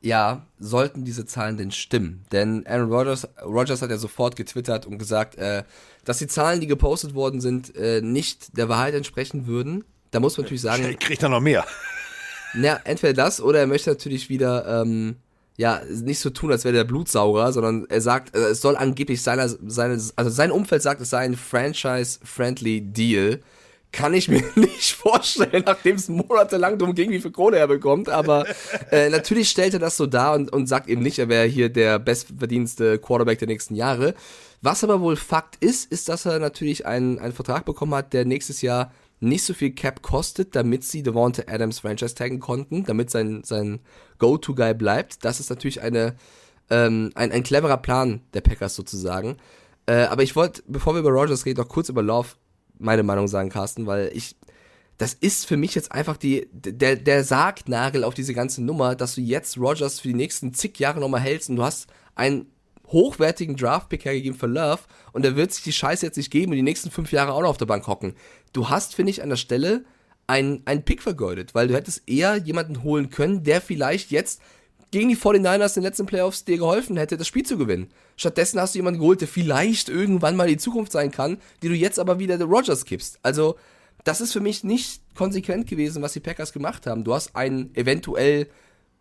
Ja, 0.02 0.48
sollten 0.60 1.06
diese 1.06 1.26
Zahlen 1.26 1.56
denn 1.56 1.72
stimmen? 1.72 2.26
Denn 2.34 2.68
Aaron 2.68 2.92
Rodgers, 2.92 3.28
Rodgers 3.42 3.82
hat 3.82 3.90
ja 3.90 3.98
sofort 3.98 4.36
getwittert 4.36 4.86
und 4.86 4.98
gesagt, 4.98 5.36
äh, 5.36 5.64
dass 6.04 6.18
die 6.18 6.28
Zahlen, 6.28 6.60
die 6.60 6.68
gepostet 6.68 7.16
worden 7.16 7.40
sind, 7.40 7.74
äh, 7.78 8.02
nicht 8.02 8.58
der 8.58 8.68
Wahrheit 8.68 8.96
entsprechen 8.96 9.48
würden. 9.48 9.86
Da 10.12 10.20
muss 10.20 10.38
man 10.38 10.44
natürlich 10.44 10.62
sagen. 10.62 10.84
Kriegt 11.00 11.24
er 11.24 11.30
noch 11.30 11.40
mehr. 11.40 11.66
Na, 12.54 12.82
entweder 12.84 13.14
das 13.14 13.42
oder 13.42 13.60
er 13.60 13.68
möchte 13.68 13.90
natürlich 13.90 14.30
wieder 14.30 14.82
ähm, 14.82 15.16
ja, 15.56 15.82
nicht 15.88 16.20
so 16.20 16.32
tun, 16.32 16.52
als 16.52 16.64
wäre 16.64 16.74
der 16.74 16.84
Blutsauger, 16.84 17.52
sondern 17.52 17.86
er 17.90 18.02
sagt, 18.02 18.36
äh, 18.36 18.50
es 18.50 18.62
soll 18.62 18.76
angeblich 18.76 19.22
seiner, 19.22 19.48
seine, 19.48 20.02
also 20.16 20.30
sein 20.30 20.52
Umfeld 20.52 20.82
sagt, 20.82 21.02
es 21.02 21.12
sei 21.12 21.20
ein 21.20 21.36
Franchise-friendly 21.36 22.82
Deal. 22.82 23.40
Kann 23.92 24.16
ich 24.16 24.28
mir 24.28 24.44
nicht 24.56 24.94
vorstellen, 24.94 25.64
nachdem 25.68 25.98
es 25.98 26.10
monatelang 26.10 26.80
darum 26.80 26.96
ging, 26.96 27.12
wie 27.12 27.22
viel 27.22 27.32
Kohle 27.32 27.58
er 27.58 27.68
bekommt. 27.68 28.10
Aber 28.10 28.48
äh, 28.90 29.10
natürlich 29.10 29.50
stellt 29.50 29.76
er 29.76 29.80
das 29.80 29.96
so 29.96 30.08
dar 30.08 30.34
und, 30.34 30.52
und 30.52 30.66
sagt 30.68 30.90
eben 30.90 31.04
nicht, 31.04 31.20
er 31.20 31.30
wäre 31.30 31.46
hier 31.46 31.70
der 31.70 32.00
bestverdienste 32.00 32.98
Quarterback 32.98 33.38
der 33.38 33.48
nächsten 33.48 33.76
Jahre. 33.76 34.16
Was 34.64 34.84
aber 34.84 35.02
wohl 35.02 35.18
Fakt 35.18 35.64
ist, 35.64 35.92
ist, 35.92 36.10
dass 36.10 36.26
er 36.26 36.40
natürlich 36.40 36.88
einen, 36.88 37.20
einen 37.20 37.34
Vertrag 37.34 37.66
bekommen 37.66 37.94
hat, 37.94 38.14
der 38.14 38.26
nächstes 38.26 38.64
Jahr 38.64 38.92
nicht 39.24 39.44
so 39.44 39.54
viel 39.54 39.72
Cap 39.72 40.02
kostet, 40.02 40.56
damit 40.56 40.84
sie 40.84 41.04
Devonta 41.04 41.44
Adams 41.48 41.80
Franchise 41.80 42.16
taggen 42.16 42.40
konnten, 42.40 42.84
damit 42.84 43.10
sein, 43.10 43.44
sein 43.44 43.80
Go-To-Guy 44.20 44.74
bleibt. 44.74 45.24
Das 45.26 45.40
ist 45.40 45.50
natürlich 45.50 45.82
eine, 45.82 46.16
ähm, 46.70 47.12
ein, 47.16 47.32
ein 47.32 47.44
cleverer 47.44 47.78
Plan 47.78 48.22
der 48.34 48.42
Packers 48.42 48.76
sozusagen. 48.76 49.38
Äh, 49.86 50.04
aber 50.04 50.24
ich 50.24 50.36
wollte, 50.36 50.62
bevor 50.68 50.94
wir 50.94 51.00
über 51.00 51.12
Rogers 51.12 51.46
reden, 51.46 51.62
noch 51.62 51.70
kurz 51.70 51.90
über 51.90 52.02
Love 52.02 52.30
meine 52.78 53.04
Meinung 53.04 53.28
sagen, 53.28 53.50
Carsten, 53.50 53.86
weil 53.86 54.12
ich, 54.14 54.36
das 54.98 55.14
ist 55.14 55.46
für 55.46 55.58
mich 55.58 55.76
jetzt 55.76 55.92
einfach 55.92 56.18
die, 56.18 56.48
der, 56.52 56.96
der 56.96 57.24
Sargnagel 57.24 58.04
auf 58.04 58.14
diese 58.14 58.34
ganze 58.34 58.64
Nummer, 58.64 58.96
dass 58.96 59.16
du 59.16 59.22
jetzt 59.22 59.58
Rogers 59.58 60.00
für 60.00 60.10
die 60.10 60.14
nächsten 60.14 60.54
zig 60.54 60.80
Jahre 60.80 61.00
nochmal 61.00 61.22
hältst 61.22 61.50
und 61.50 61.56
du 61.56 61.64
hast 61.64 61.88
einen 62.16 62.48
hochwertigen 62.88 63.56
Draft-Pick 63.56 64.06
hergegeben 64.06 64.38
für 64.38 64.48
Love 64.48 64.82
und 65.12 65.26
er 65.26 65.36
wird 65.36 65.52
sich 65.52 65.64
die 65.64 65.74
Scheiße 65.74 66.06
jetzt 66.06 66.18
nicht 66.18 66.32
geben 66.32 66.52
und 66.52 66.58
die 66.58 66.64
nächsten 66.64 66.92
fünf 66.92 67.12
Jahre 67.12 67.34
auch 67.34 67.42
noch 67.42 67.50
auf 67.50 67.58
der 67.58 67.66
Bank 67.66 67.88
hocken. 67.88 68.16
Du 68.52 68.70
hast, 68.70 68.96
finde 68.96 69.12
ich, 69.12 69.24
an 69.24 69.30
der 69.30 69.36
Stelle 69.36 69.86
einen, 70.28 70.62
einen 70.66 70.84
Pick 70.84 71.02
vergeudet, 71.02 71.56
weil 71.56 71.68
du 71.68 71.74
hättest 71.74 72.04
eher 72.08 72.38
jemanden 72.38 72.84
holen 72.84 73.10
können, 73.10 73.44
der 73.44 73.62
vielleicht 73.62 74.12
jetzt 74.12 74.42
gegen 74.92 75.10
die 75.10 75.18
49ers 75.18 75.76
in 75.76 75.82
den 75.82 75.84
letzten 75.84 76.06
Playoffs 76.06 76.46
dir 76.46 76.58
geholfen 76.58 76.98
hätte, 76.98 77.18
das 77.18 77.28
Spiel 77.28 77.44
zu 77.44 77.58
gewinnen. 77.58 77.90
Stattdessen 78.16 78.60
hast 78.60 78.76
du 78.76 78.80
jemanden 78.80 79.00
geholt, 79.00 79.22
der 79.22 79.28
vielleicht 79.28 79.90
irgendwann 79.90 80.36
mal 80.36 80.48
die 80.48 80.58
Zukunft 80.58 80.92
sein 80.92 81.10
kann, 81.10 81.40
die 81.64 81.70
du 81.70 81.74
jetzt 81.74 81.98
aber 81.98 82.20
wieder 82.20 82.38
der 82.38 82.46
Rogers 82.46 82.86
gibst. 82.86 83.18
Also, 83.24 83.56
das 84.04 84.22
ist 84.22 84.34
für 84.34 84.40
mich 84.40 84.64
nicht 84.64 85.02
konsequent 85.16 85.68
gewesen, 85.68 86.04
was 86.04 86.14
die 86.14 86.20
Packers 86.20 86.54
gemacht 86.54 86.86
haben. 86.86 87.04
Du 87.04 87.14
hast 87.14 87.36
einen 87.36 87.74
eventuell 87.76 88.48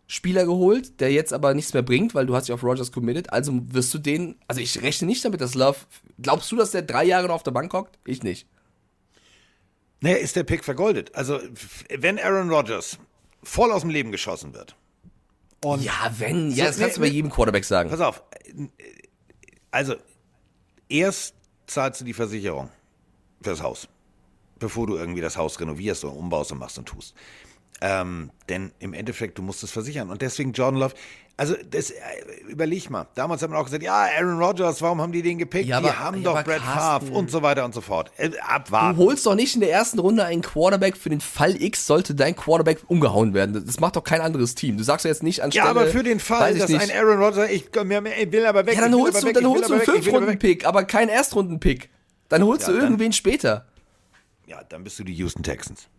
Spieler 0.07 0.45
geholt, 0.45 0.99
der 0.99 1.11
jetzt 1.11 1.33
aber 1.33 1.53
nichts 1.53 1.73
mehr 1.73 1.81
bringt, 1.81 2.13
weil 2.13 2.25
du 2.25 2.35
hast 2.35 2.47
dich 2.47 2.53
auf 2.53 2.63
Rogers 2.63 2.91
committed. 2.91 3.31
Also 3.31 3.53
wirst 3.69 3.93
du 3.93 3.97
den, 3.97 4.35
also 4.47 4.61
ich 4.61 4.81
rechne 4.81 5.07
nicht 5.07 5.23
damit, 5.23 5.41
dass 5.41 5.55
Love, 5.55 5.77
glaubst 6.21 6.51
du, 6.51 6.55
dass 6.55 6.71
der 6.71 6.81
drei 6.81 7.03
Jahre 7.05 7.27
noch 7.27 7.35
auf 7.35 7.43
der 7.43 7.51
Bank 7.51 7.73
hockt? 7.73 7.97
Ich 8.05 8.23
nicht. 8.23 8.47
Naja, 10.01 10.17
ist 10.17 10.35
der 10.35 10.43
Pick 10.43 10.65
vergoldet. 10.65 11.15
Also, 11.15 11.39
wenn 11.89 12.19
Aaron 12.19 12.49
Rodgers 12.49 12.99
voll 13.41 13.71
aus 13.71 13.81
dem 13.81 13.89
Leben 13.89 14.11
geschossen 14.11 14.53
wird. 14.53 14.75
Und 15.63 15.81
ja, 15.81 16.13
wenn, 16.17 16.51
ja, 16.51 16.65
das 16.65 16.77
kannst 16.77 16.97
du 16.97 17.01
bei 17.01 17.07
jedem 17.07 17.31
Quarterback 17.31 17.63
sagen. 17.63 17.89
Pass 17.89 18.01
auf. 18.01 18.21
Also, 19.71 19.95
erst 20.89 21.35
zahlst 21.67 22.01
du 22.01 22.05
die 22.05 22.13
Versicherung 22.13 22.69
fürs 23.41 23.63
Haus, 23.63 23.87
bevor 24.59 24.87
du 24.87 24.97
irgendwie 24.97 25.21
das 25.21 25.37
Haus 25.37 25.57
renovierst 25.57 26.03
und 26.03 26.11
umbaust 26.11 26.51
und 26.51 26.57
machst 26.57 26.77
und 26.77 26.85
tust. 26.85 27.15
Ähm, 27.85 28.31
denn 28.47 28.71
im 28.79 28.93
Endeffekt, 28.93 29.37
du 29.37 29.41
musst 29.41 29.61
es 29.61 29.71
versichern. 29.71 30.09
Und 30.09 30.21
deswegen 30.21 30.53
Jordan 30.53 30.79
Love, 30.79 30.93
also 31.35 31.53
das, 31.69 31.91
äh, 31.91 31.95
überleg 32.47 32.89
mal. 32.89 33.07
Damals 33.13 33.43
haben 33.43 33.51
wir 33.51 33.59
auch 33.59 33.65
gesagt, 33.65 33.83
ja, 33.83 34.07
Aaron 34.17 34.41
Rodgers, 34.41 34.81
warum 34.81 35.01
haben 35.01 35.11
die 35.11 35.21
den 35.21 35.37
gepickt? 35.37 35.67
Ja, 35.67 35.79
aber, 35.79 35.89
die 35.89 35.95
haben 35.97 36.21
ja, 36.21 36.23
doch 36.23 36.43
Brad 36.45 36.61
Favre 36.61 37.11
und 37.11 37.29
so 37.29 37.41
weiter 37.41 37.65
und 37.65 37.73
so 37.73 37.81
fort. 37.81 38.09
Äh, 38.15 38.31
abwarten. 38.39 38.97
Du 38.97 39.03
holst 39.03 39.25
doch 39.25 39.35
nicht 39.35 39.55
in 39.55 39.59
der 39.59 39.69
ersten 39.69 39.99
Runde 39.99 40.23
einen 40.23 40.41
Quarterback 40.41 40.95
für 40.95 41.09
den 41.09 41.19
Fall 41.19 41.61
X, 41.61 41.85
sollte 41.85 42.15
dein 42.15 42.37
Quarterback 42.37 42.79
umgehauen 42.87 43.33
werden. 43.33 43.65
Das 43.65 43.81
macht 43.81 43.97
doch 43.97 44.03
kein 44.05 44.21
anderes 44.21 44.55
Team. 44.55 44.77
Du 44.77 44.83
sagst 44.85 45.03
ja 45.03 45.11
jetzt 45.11 45.21
nicht 45.21 45.43
anstelle... 45.43 45.65
Ja, 45.65 45.71
aber 45.71 45.87
für 45.87 46.03
den 46.03 46.21
Fall, 46.21 46.57
dass 46.57 46.69
nicht. 46.69 46.89
ein 46.89 46.97
Aaron 46.97 47.21
Rodgers, 47.21 47.49
ich, 47.49 47.65
ich 47.65 48.31
will 48.31 48.45
aber 48.45 48.65
weg. 48.65 48.75
Ja, 48.75 48.81
dann 48.81 48.95
holst 48.95 49.21
du, 49.21 49.33
dann 49.33 49.45
holst 49.45 49.69
du 49.69 49.73
einen 49.73 49.83
Fünf-Runden-Pick, 49.83 50.65
aber 50.65 50.85
keinen 50.85 51.09
Erstrunden-Pick. 51.09 51.89
Dann 52.29 52.43
holst 52.43 52.65
ja, 52.65 52.73
du 52.73 52.79
irgendwen 52.79 53.07
dann, 53.07 53.13
später. 53.13 53.67
Ja, 54.47 54.63
dann 54.63 54.85
bist 54.85 54.99
du 54.99 55.03
die 55.03 55.13
Houston 55.15 55.43
Texans. 55.43 55.89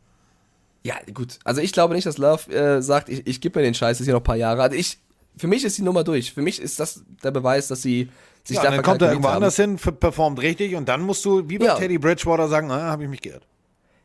Ja, 0.85 0.97
gut. 1.13 1.39
Also 1.45 1.61
ich 1.61 1.73
glaube 1.73 1.95
nicht, 1.95 2.07
dass 2.07 2.19
Love 2.19 2.53
äh, 2.53 2.83
sagt, 2.83 3.09
ich, 3.09 3.27
ich 3.27 3.41
gebe 3.41 3.59
mir 3.59 3.65
den 3.65 3.75
Scheiß 3.75 3.99
jetzt 3.99 4.05
hier 4.05 4.15
noch 4.15 4.21
ein 4.21 4.25
paar 4.25 4.37
Jahre. 4.37 4.63
Also 4.63 4.77
ich, 4.77 4.99
für 5.37 5.47
mich 5.47 5.65
ist 5.65 5.79
die 5.79 5.83
Nummer 5.83 6.05
durch. 6.05 6.33
Für 6.33 6.43
mich 6.43 6.61
ist 6.61 6.79
das 6.79 7.03
der 7.23 7.31
Beweis, 7.31 7.69
dass 7.69 7.83
sie 7.83 8.11
sich 8.45 8.59
ja, 8.59 8.65
da 8.65 8.71
dann 8.71 8.83
kommt 8.83 9.01
er 9.01 9.09
irgendwo 9.09 9.29
haben. 9.29 9.37
anders 9.37 9.57
hin, 9.57 9.77
performt 9.77 10.43
richtig 10.43 10.75
und 10.75 10.87
dann 10.89 11.01
musst 11.01 11.25
du 11.25 11.49
wie 11.49 11.57
bei 11.57 11.67
ja. 11.67 11.77
Teddy 11.77 11.97
Bridgewater 11.97 12.49
sagen, 12.49 12.71
ah, 12.71 12.83
habe 12.83 13.05
ich 13.05 13.09
mich 13.09 13.23
geirrt. 13.23 13.47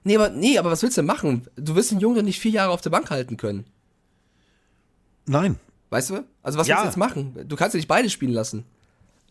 Nee 0.05 0.15
aber, 0.15 0.29
nee, 0.29 0.57
aber 0.57 0.71
was 0.71 0.81
willst 0.81 0.95
du 0.95 1.01
denn 1.01 1.07
machen? 1.07 1.47
Du 1.57 1.75
wirst 1.75 1.91
den 1.91 1.99
Jungen 1.99 2.23
nicht 2.23 2.39
vier 2.39 2.51
Jahre 2.51 2.71
auf 2.71 2.79
der 2.79 2.89
Bank 2.89 3.09
halten 3.09 3.35
können. 3.35 3.65
Nein. 5.25 5.59
Weißt 5.89 6.11
du? 6.11 6.23
Also 6.41 6.57
was 6.57 6.67
ja. 6.67 6.75
willst 6.75 6.83
du 6.83 6.87
jetzt 6.87 6.97
machen? 6.97 7.45
Du 7.45 7.55
kannst 7.57 7.73
ja 7.73 7.77
nicht 7.77 7.89
beide 7.89 8.09
spielen 8.09 8.31
lassen. 8.31 8.63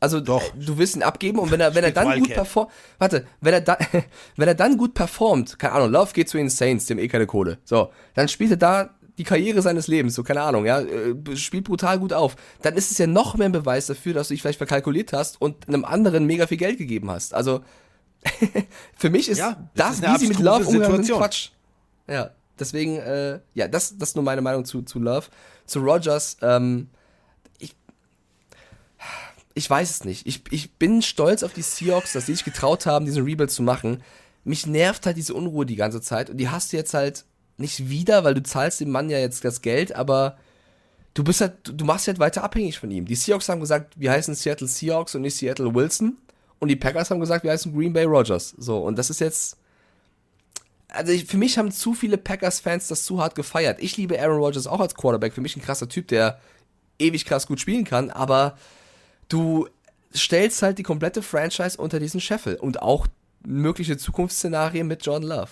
Also 0.00 0.20
Doch. 0.20 0.42
du 0.54 0.78
willst 0.78 0.96
ihn 0.96 1.02
abgeben 1.02 1.38
und 1.38 1.50
wenn 1.50 1.60
er, 1.60 1.74
wenn 1.74 1.84
er 1.84 1.90
dann 1.90 2.20
gut 2.20 2.32
performt, 2.32 2.70
warte, 2.98 3.26
wenn 3.40 3.54
er, 3.54 3.60
da, 3.60 3.78
wenn 4.36 4.48
er 4.48 4.54
dann 4.54 4.76
gut 4.76 4.94
performt, 4.94 5.58
keine 5.58 5.74
Ahnung, 5.74 5.90
Love 5.90 6.12
geht 6.12 6.28
zu 6.28 6.36
den 6.36 6.50
Saints, 6.50 6.86
dem 6.86 6.98
eh 6.98 7.08
keine 7.08 7.26
Kohle, 7.26 7.58
so, 7.64 7.90
dann 8.14 8.28
spielt 8.28 8.52
er 8.52 8.56
da 8.56 8.90
die 9.18 9.24
Karriere 9.24 9.60
seines 9.62 9.88
Lebens, 9.88 10.14
so 10.14 10.22
keine 10.22 10.42
Ahnung, 10.42 10.64
ja, 10.64 10.80
äh, 10.80 11.36
spielt 11.36 11.64
brutal 11.64 11.98
gut 11.98 12.12
auf, 12.12 12.36
dann 12.62 12.74
ist 12.74 12.92
es 12.92 12.98
ja 12.98 13.08
noch 13.08 13.36
mehr 13.36 13.48
ein 13.48 13.52
Beweis 13.52 13.86
dafür, 13.86 14.14
dass 14.14 14.28
du 14.28 14.34
dich 14.34 14.42
vielleicht 14.42 14.58
verkalkuliert 14.58 15.12
hast 15.12 15.40
und 15.40 15.66
einem 15.68 15.84
anderen 15.84 16.24
mega 16.24 16.46
viel 16.46 16.58
Geld 16.58 16.78
gegeben 16.78 17.10
hast. 17.10 17.34
Also 17.34 17.62
für 18.96 19.10
mich 19.10 19.28
ist 19.28 19.38
ja, 19.38 19.68
das, 19.74 20.00
das 20.00 20.12
ist 20.12 20.14
wie 20.14 20.26
sie 20.26 20.28
mit 20.28 20.40
Love 20.40 20.66
umgegangen 20.66 21.04
sind, 21.04 21.16
Quatsch. 21.16 21.50
Ja, 22.08 22.30
deswegen, 22.58 22.96
äh, 22.96 23.40
ja, 23.54 23.68
das, 23.68 23.98
das 23.98 24.10
ist 24.10 24.14
nur 24.14 24.24
meine 24.24 24.40
Meinung 24.40 24.64
zu, 24.64 24.82
zu 24.82 24.98
Love. 24.98 25.26
Zu 25.66 25.80
Rogers, 25.80 26.38
ähm, 26.40 26.88
ich 29.54 29.68
weiß 29.68 29.90
es 29.90 30.04
nicht. 30.04 30.26
Ich, 30.26 30.42
ich 30.50 30.72
bin 30.74 31.02
stolz 31.02 31.42
auf 31.42 31.52
die 31.52 31.62
Seahawks, 31.62 32.12
dass 32.12 32.26
sie 32.26 32.34
sich 32.34 32.44
getraut 32.44 32.86
haben, 32.86 33.04
diesen 33.04 33.24
Rebuild 33.24 33.50
zu 33.50 33.62
machen. 33.62 34.02
Mich 34.44 34.66
nervt 34.66 35.06
halt 35.06 35.16
diese 35.16 35.34
Unruhe 35.34 35.66
die 35.66 35.76
ganze 35.76 36.00
Zeit 36.00 36.30
und 36.30 36.38
die 36.38 36.48
hast 36.48 36.72
du 36.72 36.76
jetzt 36.76 36.94
halt 36.94 37.24
nicht 37.56 37.88
wieder, 37.88 38.24
weil 38.24 38.34
du 38.34 38.42
zahlst 38.42 38.80
dem 38.80 38.90
Mann 38.90 39.10
ja 39.10 39.18
jetzt 39.18 39.44
das 39.44 39.62
Geld, 39.62 39.94
aber 39.94 40.38
du 41.14 41.24
bist 41.24 41.40
halt, 41.40 41.54
du 41.64 41.84
machst 41.84 42.06
halt 42.06 42.20
weiter 42.20 42.44
abhängig 42.44 42.78
von 42.78 42.90
ihm. 42.90 43.04
Die 43.04 43.16
Seahawks 43.16 43.48
haben 43.48 43.60
gesagt, 43.60 43.94
wir 43.98 44.12
heißen 44.12 44.34
Seattle 44.34 44.68
Seahawks 44.68 45.14
und 45.14 45.22
nicht 45.22 45.36
Seattle 45.36 45.74
Wilson. 45.74 46.16
Und 46.60 46.68
die 46.68 46.76
Packers 46.76 47.10
haben 47.10 47.20
gesagt, 47.20 47.44
wir 47.44 47.50
heißen 47.50 47.74
Green 47.74 47.92
Bay 47.92 48.04
Rogers. 48.04 48.54
So, 48.58 48.78
und 48.78 48.96
das 48.96 49.10
ist 49.10 49.20
jetzt. 49.20 49.56
Also 50.88 51.12
ich, 51.12 51.26
für 51.26 51.36
mich 51.36 51.58
haben 51.58 51.70
zu 51.70 51.92
viele 51.92 52.16
Packers-Fans 52.16 52.88
das 52.88 53.04
zu 53.04 53.20
hart 53.20 53.34
gefeiert. 53.34 53.78
Ich 53.80 53.96
liebe 53.96 54.18
Aaron 54.20 54.38
Rodgers 54.38 54.66
auch 54.66 54.80
als 54.80 54.94
Quarterback. 54.94 55.34
Für 55.34 55.40
mich 55.40 55.54
ein 55.56 55.62
krasser 55.62 55.88
Typ, 55.88 56.08
der 56.08 56.40
ewig 56.98 57.26
krass 57.26 57.46
gut 57.46 57.60
spielen 57.60 57.84
kann, 57.84 58.10
aber 58.10 58.56
du 59.28 59.68
stellst 60.14 60.62
halt 60.62 60.78
die 60.78 60.82
komplette 60.82 61.22
Franchise 61.22 61.78
unter 61.78 62.00
diesen 62.00 62.20
Scheffel 62.20 62.56
und 62.56 62.82
auch 62.82 63.06
mögliche 63.44 63.96
Zukunftsszenarien 63.96 64.86
mit 64.86 65.04
John 65.04 65.22
Love. 65.22 65.50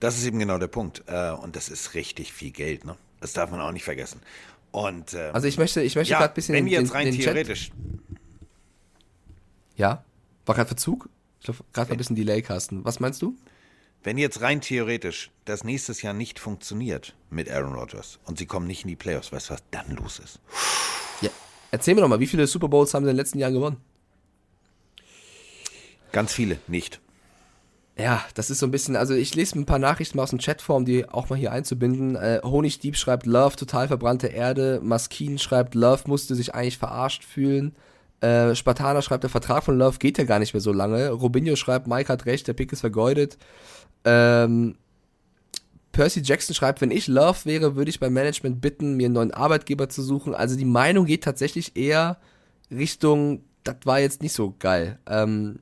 Das 0.00 0.18
ist 0.18 0.26
eben 0.26 0.38
genau 0.38 0.58
der 0.58 0.68
Punkt. 0.68 1.04
Äh, 1.06 1.30
und 1.30 1.56
das 1.56 1.68
ist 1.68 1.94
richtig 1.94 2.32
viel 2.32 2.50
Geld, 2.50 2.84
ne? 2.84 2.96
Das 3.20 3.32
darf 3.32 3.50
man 3.50 3.60
auch 3.60 3.72
nicht 3.72 3.84
vergessen. 3.84 4.20
Und, 4.70 5.14
ähm, 5.14 5.34
also 5.34 5.48
ich 5.48 5.56
möchte, 5.56 5.82
ich 5.82 5.96
möchte 5.96 6.12
ja, 6.12 6.18
gerade 6.18 6.32
ein 6.32 6.34
bisschen 6.34 6.54
wenn 6.54 6.66
den, 6.66 6.72
jetzt 6.72 6.92
rein 6.92 7.10
theoretisch. 7.10 7.70
Ja? 9.76 10.04
War 10.44 10.54
gerade 10.54 10.68
Verzug? 10.68 11.08
Ich 11.40 11.46
glaube, 11.46 11.60
gerade 11.72 11.92
ein 11.92 11.96
bisschen 11.96 12.16
Delay, 12.16 12.42
Carsten. 12.42 12.84
Was 12.84 13.00
meinst 13.00 13.22
du? 13.22 13.36
Wenn 14.06 14.18
jetzt 14.18 14.40
rein 14.40 14.60
theoretisch 14.60 15.32
das 15.46 15.64
nächstes 15.64 16.00
Jahr 16.00 16.14
nicht 16.14 16.38
funktioniert 16.38 17.16
mit 17.28 17.50
Aaron 17.50 17.74
Rodgers 17.74 18.20
und 18.24 18.38
sie 18.38 18.46
kommen 18.46 18.68
nicht 18.68 18.84
in 18.84 18.88
die 18.88 18.94
Playoffs, 18.94 19.32
weißt 19.32 19.50
du, 19.50 19.54
was 19.54 19.64
dann 19.72 19.96
los 19.96 20.20
ist? 20.20 20.38
Ja. 21.22 21.30
Erzähl 21.72 21.96
mir 21.96 22.02
doch 22.02 22.08
mal, 22.08 22.20
wie 22.20 22.28
viele 22.28 22.46
Super 22.46 22.68
Bowls 22.68 22.94
haben 22.94 23.02
sie 23.02 23.10
in 23.10 23.16
den 23.16 23.20
letzten 23.20 23.40
Jahren 23.40 23.54
gewonnen? 23.54 23.78
Ganz 26.12 26.32
viele 26.32 26.58
nicht. 26.68 27.00
Ja, 27.98 28.24
das 28.34 28.48
ist 28.48 28.60
so 28.60 28.66
ein 28.66 28.70
bisschen, 28.70 28.94
also 28.94 29.12
ich 29.12 29.34
lese 29.34 29.58
ein 29.58 29.66
paar 29.66 29.80
Nachrichten 29.80 30.18
mal 30.18 30.22
aus 30.22 30.30
dem 30.30 30.38
Chatform, 30.38 30.84
die 30.84 31.08
auch 31.08 31.28
mal 31.28 31.36
hier 31.36 31.50
einzubinden. 31.50 32.14
Äh, 32.14 32.42
Honigdieb 32.44 32.96
schreibt 32.96 33.26
Love, 33.26 33.56
total 33.56 33.88
verbrannte 33.88 34.28
Erde. 34.28 34.78
Maskin 34.84 35.36
schreibt 35.40 35.74
Love, 35.74 36.02
musste 36.06 36.36
sich 36.36 36.54
eigentlich 36.54 36.78
verarscht 36.78 37.24
fühlen. 37.24 37.74
Äh, 38.20 38.54
Spartaner 38.54 39.02
schreibt, 39.02 39.24
der 39.24 39.30
Vertrag 39.30 39.64
von 39.64 39.76
Love 39.76 39.98
geht 39.98 40.16
ja 40.16 40.24
gar 40.24 40.38
nicht 40.38 40.54
mehr 40.54 40.60
so 40.60 40.72
lange. 40.72 41.10
Robinho 41.10 41.56
schreibt, 41.56 41.88
Mike 41.88 42.08
hat 42.08 42.24
recht, 42.24 42.46
der 42.46 42.54
Pick 42.54 42.72
ist 42.72 42.80
vergeudet. 42.80 43.36
Ähm, 44.04 44.76
Percy 45.92 46.20
Jackson 46.22 46.54
schreibt, 46.54 46.80
wenn 46.80 46.90
ich 46.90 47.08
Love 47.08 47.38
wäre, 47.44 47.74
würde 47.74 47.88
ich 47.88 48.00
beim 48.00 48.12
Management 48.12 48.60
bitten, 48.60 48.96
mir 48.96 49.06
einen 49.06 49.14
neuen 49.14 49.30
Arbeitgeber 49.32 49.88
zu 49.88 50.02
suchen. 50.02 50.34
Also 50.34 50.56
die 50.56 50.66
Meinung 50.66 51.06
geht 51.06 51.24
tatsächlich 51.24 51.76
eher 51.76 52.18
Richtung, 52.70 53.42
das 53.64 53.76
war 53.84 54.00
jetzt 54.00 54.22
nicht 54.22 54.34
so 54.34 54.54
geil. 54.58 54.98
Ähm, 55.08 55.60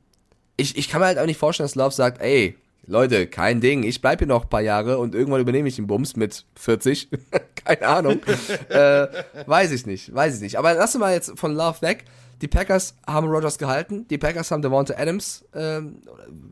ich, 0.56 0.76
ich 0.76 0.88
kann 0.88 1.00
mir 1.00 1.06
halt 1.06 1.18
auch 1.18 1.26
nicht 1.26 1.38
vorstellen, 1.38 1.66
dass 1.66 1.76
Love 1.76 1.94
sagt, 1.94 2.20
ey, 2.20 2.56
Leute, 2.86 3.26
kein 3.26 3.60
Ding, 3.60 3.82
ich 3.82 4.00
bleib 4.00 4.18
hier 4.18 4.28
noch 4.28 4.44
ein 4.44 4.48
paar 4.50 4.60
Jahre 4.60 4.98
und 4.98 5.14
irgendwann 5.14 5.40
übernehme 5.40 5.68
ich 5.68 5.76
den 5.76 5.86
Bums 5.86 6.16
mit 6.16 6.44
40. 6.56 7.08
Keine 7.64 7.86
Ahnung. 7.86 8.20
äh, 8.68 9.06
weiß 9.46 9.70
ich 9.70 9.86
nicht, 9.86 10.14
weiß 10.14 10.36
ich 10.36 10.40
nicht. 10.42 10.58
Aber 10.58 10.74
lassen 10.74 11.00
wir 11.00 11.06
mal 11.06 11.14
jetzt 11.14 11.38
von 11.38 11.54
Love 11.54 11.80
weg. 11.80 12.04
Die 12.42 12.48
Packers 12.48 12.94
haben 13.06 13.28
Rogers 13.28 13.58
gehalten, 13.58 14.06
die 14.08 14.18
Packers 14.18 14.50
haben 14.50 14.60
Devonta 14.60 14.94
Adams, 14.98 15.44
ähm, 15.54 16.02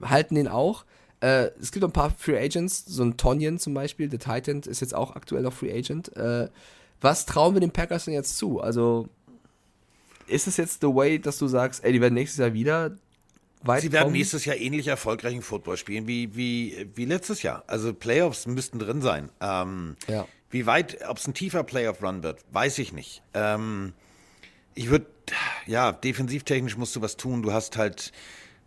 halten 0.03 0.37
ihn 0.37 0.49
auch. 0.49 0.85
Äh, 1.23 1.51
es 1.61 1.71
gibt 1.71 1.85
ein 1.85 1.93
paar 1.93 2.11
Free 2.11 2.37
Agents, 2.39 2.85
so 2.85 3.05
ein 3.05 3.17
Tonyan 3.17 3.59
zum 3.59 3.75
Beispiel, 3.75 4.09
der 4.09 4.19
Titan 4.19 4.61
ist 4.61 4.81
jetzt 4.81 4.95
auch 4.95 5.15
aktuell 5.15 5.43
noch 5.43 5.53
Free 5.53 5.73
Agent. 5.73 6.15
Äh, 6.17 6.49
was 7.01 7.27
trauen 7.27 7.55
wir 7.55 7.61
den 7.61 7.71
Packers 7.71 8.05
denn 8.07 8.15
jetzt 8.15 8.37
zu? 8.37 8.61
Also 8.61 9.09
ist 10.27 10.47
es 10.49 10.57
jetzt 10.57 10.81
the 10.81 10.89
way, 10.89 11.19
dass 11.19 11.39
du 11.39 11.47
sagst, 11.47 11.85
ey, 11.85 11.93
die 11.93 12.01
werden 12.01 12.15
nächstes 12.15 12.39
Jahr 12.39 12.53
wieder 12.53 12.97
weit 13.63 13.83
Sie 13.83 13.93
werden 13.93 14.05
kommen? 14.05 14.17
nächstes 14.17 14.45
Jahr 14.45 14.57
ähnlich 14.57 14.89
erfolgreichen 14.89 15.43
Football 15.43 15.77
spielen 15.77 16.07
wie, 16.09 16.35
wie, 16.35 16.89
wie 16.95 17.05
letztes 17.05 17.43
Jahr. 17.43 17.63
Also 17.69 17.95
Playoffs 17.95 18.47
müssten 18.47 18.79
drin 18.79 19.01
sein. 19.03 19.31
Ähm, 19.41 19.97
Ja. 20.09 20.27
Wie 20.51 20.67
weit, 20.67 20.99
ob 21.09 21.17
es 21.17 21.27
ein 21.27 21.33
tiefer 21.33 21.63
Playoff-Run 21.65 22.23
wird, 22.23 22.41
weiß 22.53 22.79
ich 22.81 22.93
nicht. 22.93 23.23
Ähm, 23.33 23.95
ich 24.75 24.91
würde, 24.91 25.07
ja, 25.67 25.93
defensivtechnisch 25.93 26.77
musst 26.77 26.95
du 26.95 27.01
was 27.01 27.17
tun. 27.17 27.43
Du 27.43 27.53
hast 27.53 27.79
halt 27.79 28.13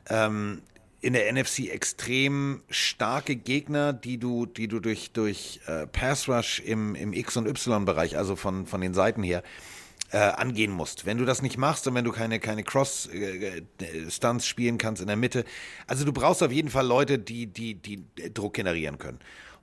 ähm, 0.09 0.61
in 1.05 1.13
der 1.13 1.31
NFC 1.31 1.69
extrem 1.69 2.63
starke 2.67 3.35
Gegner, 3.35 3.93
die 3.93 4.17
du, 4.17 4.47
die 4.47 4.67
du 4.67 4.79
durch, 4.79 5.11
durch 5.11 5.59
äh, 5.67 5.85
Pass 5.85 6.27
Rush 6.27 6.61
im, 6.61 6.95
im 6.95 7.13
X- 7.13 7.37
und 7.37 7.45
Y-Bereich, 7.45 8.17
also 8.17 8.35
von, 8.35 8.65
von 8.65 8.81
den 8.81 8.95
Seiten 8.95 9.21
her, 9.21 9.43
äh, 10.09 10.17
angehen 10.17 10.71
musst. 10.71 11.05
Wenn 11.05 11.19
du 11.19 11.25
das 11.25 11.43
nicht 11.43 11.59
machst 11.59 11.87
und 11.87 11.93
wenn 11.93 12.05
du 12.05 12.11
keine, 12.11 12.39
keine 12.39 12.63
Cross-Stunts 12.63 14.47
spielen 14.47 14.79
kannst 14.79 14.99
in 14.99 15.07
der 15.07 15.15
Mitte, 15.15 15.45
also 15.85 16.05
du 16.05 16.11
brauchst 16.11 16.41
auf 16.41 16.51
jeden 16.51 16.69
Fall 16.69 16.87
Leute, 16.87 17.19
die, 17.19 17.45
die, 17.45 17.75
die 17.75 18.03
Druck 18.33 18.55
generieren 18.55 18.97
können. 18.97 19.19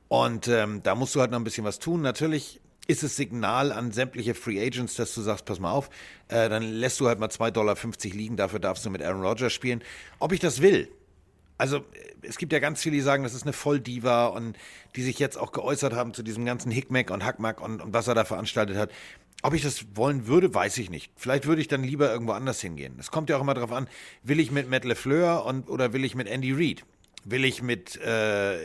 Und 0.07 0.47
ähm, 0.47 0.85
da 0.85 0.95
musst 0.95 1.17
du 1.17 1.21
halt 1.21 1.33
noch 1.33 1.41
ein 1.41 1.45
bisschen 1.45 1.65
was 1.65 1.81
tun. 1.81 2.03
Natürlich 2.03 2.61
ist 2.87 3.03
es 3.03 3.17
Signal 3.17 3.73
an 3.73 3.91
sämtliche 3.91 4.35
Free 4.35 4.65
Agents, 4.65 4.95
dass 4.95 5.13
du 5.13 5.23
sagst, 5.23 5.45
pass 5.45 5.59
mal 5.59 5.73
auf, 5.73 5.91
äh, 6.29 6.49
dann 6.49 6.63
lässt 6.63 7.01
du 7.01 7.09
halt 7.09 7.19
mal 7.19 7.31
2,50 7.31 7.51
Dollar 7.51 7.77
liegen, 8.03 8.37
dafür 8.37 8.61
darfst 8.61 8.87
du 8.87 8.91
mit 8.91 9.03
Aaron 9.03 9.23
Rodgers 9.23 9.53
spielen. 9.53 9.83
Ob 10.21 10.31
ich 10.31 10.39
das 10.39 10.63
will, 10.63 10.89
also 11.59 11.79
äh, 11.79 11.83
es 12.23 12.39
gibt 12.39 12.53
ja 12.53 12.59
ganz 12.59 12.81
viele, 12.83 12.97
die 12.97 13.03
sagen, 13.03 13.23
das 13.25 13.35
ist 13.35 13.43
eine 13.43 13.53
Volldiva 13.53 14.27
und 14.27 14.57
die 14.97 15.03
sich 15.03 15.19
jetzt 15.19 15.37
auch 15.37 15.53
geäußert 15.53 15.93
haben 15.95 16.15
zu 16.15 16.23
diesem 16.23 16.45
ganzen 16.45 16.71
Hickmack 16.71 17.11
und 17.11 17.25
Hackmack 17.25 17.61
und, 17.61 17.81
und 17.81 17.93
was 17.93 18.07
er 18.09 18.15
da 18.15 18.25
veranstaltet 18.25 18.77
hat. 18.77 18.91
Ob 19.45 19.55
ich 19.55 19.63
das 19.63 19.85
wollen 19.95 20.29
würde, 20.29 20.55
weiß 20.55 20.79
ich 20.79 20.89
nicht. 20.89 21.11
Vielleicht 21.17 21.47
würde 21.47 21.61
ich 21.61 21.67
dann 21.67 21.83
lieber 21.83 22.13
irgendwo 22.13 22.33
anders 22.33 22.61
hingehen. 22.61 22.95
Es 23.01 23.11
kommt 23.11 23.29
ja 23.29 23.37
auch 23.37 23.41
immer 23.41 23.55
darauf 23.55 23.73
an, 23.73 23.89
will 24.23 24.39
ich 24.39 24.53
mit 24.53 24.71
Matt 24.71 24.85
LeFleur 24.85 25.45
und, 25.45 25.69
oder 25.69 25.93
will 25.93 26.05
ich 26.05 26.15
mit 26.15 26.29
Andy 26.29 26.53
Reid? 26.53 26.85
Will 27.25 27.45
ich 27.45 27.61
mit, 27.61 27.97
äh, 28.01 28.59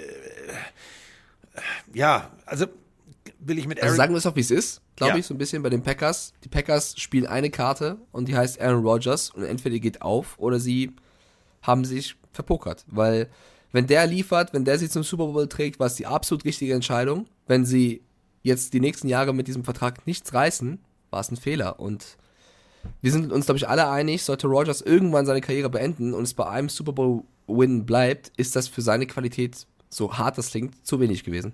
ja, 1.93 2.31
also 2.45 2.67
will 3.39 3.57
ich 3.57 3.67
mit 3.67 3.77
Also 3.79 3.87
Aaron... 3.93 3.97
sagen 3.97 4.13
wir 4.13 4.17
es 4.17 4.23
doch, 4.23 4.35
wie 4.35 4.41
es 4.41 4.51
ist, 4.51 4.81
glaube 4.95 5.13
Ja. 5.13 5.17
ich, 5.19 5.25
so 5.25 5.33
ein 5.33 5.37
bisschen 5.37 5.63
bei 5.63 5.69
den 5.69 5.83
Packers. 5.83 6.33
Die 6.43 6.49
Packers 6.49 6.99
spielen 6.99 7.25
eine 7.25 7.49
Karte 7.49 7.97
und 8.11 8.27
die 8.27 8.35
heißt 8.35 8.59
Aaron 8.61 8.83
Rodgers 8.85 9.31
und 9.31 9.43
entweder 9.43 9.73
die 9.73 9.79
geht 9.81 10.01
auf 10.01 10.37
oder 10.37 10.59
sie 10.59 10.91
haben 11.61 11.85
sich 11.85 12.15
verpokert. 12.37 12.85
Weil 12.87 13.29
wenn 13.71 13.87
der 13.87 14.07
liefert, 14.07 14.53
wenn 14.53 14.63
der 14.63 14.79
sie 14.79 14.89
zum 14.89 15.03
Super 15.03 15.27
Bowl 15.27 15.47
trägt, 15.47 15.79
war 15.79 15.87
es 15.87 15.95
die 15.95 16.05
absolut 16.05 16.45
richtige 16.45 16.73
Entscheidung. 16.73 17.27
Wenn 17.47 17.65
sie 17.65 18.01
jetzt 18.43 18.73
die 18.73 18.79
nächsten 18.79 19.09
Jahre 19.09 19.33
mit 19.33 19.47
diesem 19.47 19.65
Vertrag 19.65 20.07
nichts 20.07 20.33
reißen, 20.33 20.79
war 21.09 21.19
es 21.19 21.29
ein 21.29 21.37
Fehler. 21.37 21.79
Und 21.79 22.17
wir 23.01 23.11
sind 23.11 23.31
uns, 23.31 23.45
glaube 23.45 23.57
ich, 23.57 23.67
alle 23.67 23.89
einig, 23.89 24.23
sollte 24.23 24.47
Rodgers 24.47 24.81
irgendwann 24.81 25.25
seine 25.25 25.41
Karriere 25.41 25.69
beenden 25.69 26.13
und 26.13 26.23
es 26.23 26.33
bei 26.33 26.47
einem 26.47 26.69
Super 26.69 26.93
Bowl-Win 26.93 27.85
bleibt, 27.85 28.31
ist 28.37 28.55
das 28.55 28.67
für 28.67 28.81
seine 28.81 29.05
Qualität, 29.05 29.67
so 29.89 30.17
hart 30.17 30.37
das 30.37 30.51
klingt, 30.51 30.85
zu 30.85 30.99
wenig 30.99 31.23
gewesen. 31.23 31.53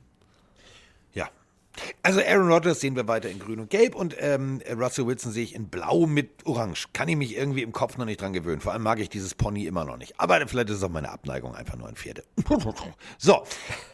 Also 2.03 2.21
Aaron 2.21 2.51
Rodgers 2.51 2.79
sehen 2.79 2.95
wir 2.95 3.07
weiter 3.07 3.29
in 3.29 3.39
grün 3.39 3.59
und 3.59 3.69
gelb 3.69 3.95
und 3.95 4.15
ähm, 4.19 4.61
Russell 4.77 5.07
Wilson 5.07 5.31
sehe 5.31 5.43
ich 5.43 5.55
in 5.55 5.69
blau 5.69 6.05
mit 6.05 6.45
orange. 6.45 6.87
Kann 6.93 7.07
ich 7.07 7.15
mich 7.15 7.35
irgendwie 7.35 7.63
im 7.63 7.71
Kopf 7.71 7.97
noch 7.97 8.05
nicht 8.05 8.21
dran 8.21 8.33
gewöhnen. 8.33 8.61
Vor 8.61 8.73
allem 8.73 8.83
mag 8.83 8.99
ich 8.99 9.09
dieses 9.09 9.35
Pony 9.35 9.65
immer 9.65 9.83
noch 9.85 9.97
nicht. 9.97 10.19
Aber 10.19 10.45
vielleicht 10.47 10.69
ist 10.69 10.77
es 10.77 10.83
auch 10.83 10.89
meine 10.89 11.09
Abneigung 11.09 11.55
einfach 11.55 11.75
nur 11.75 11.87
ein 11.87 11.95
Pferde. 11.95 12.23
so, 13.17 13.43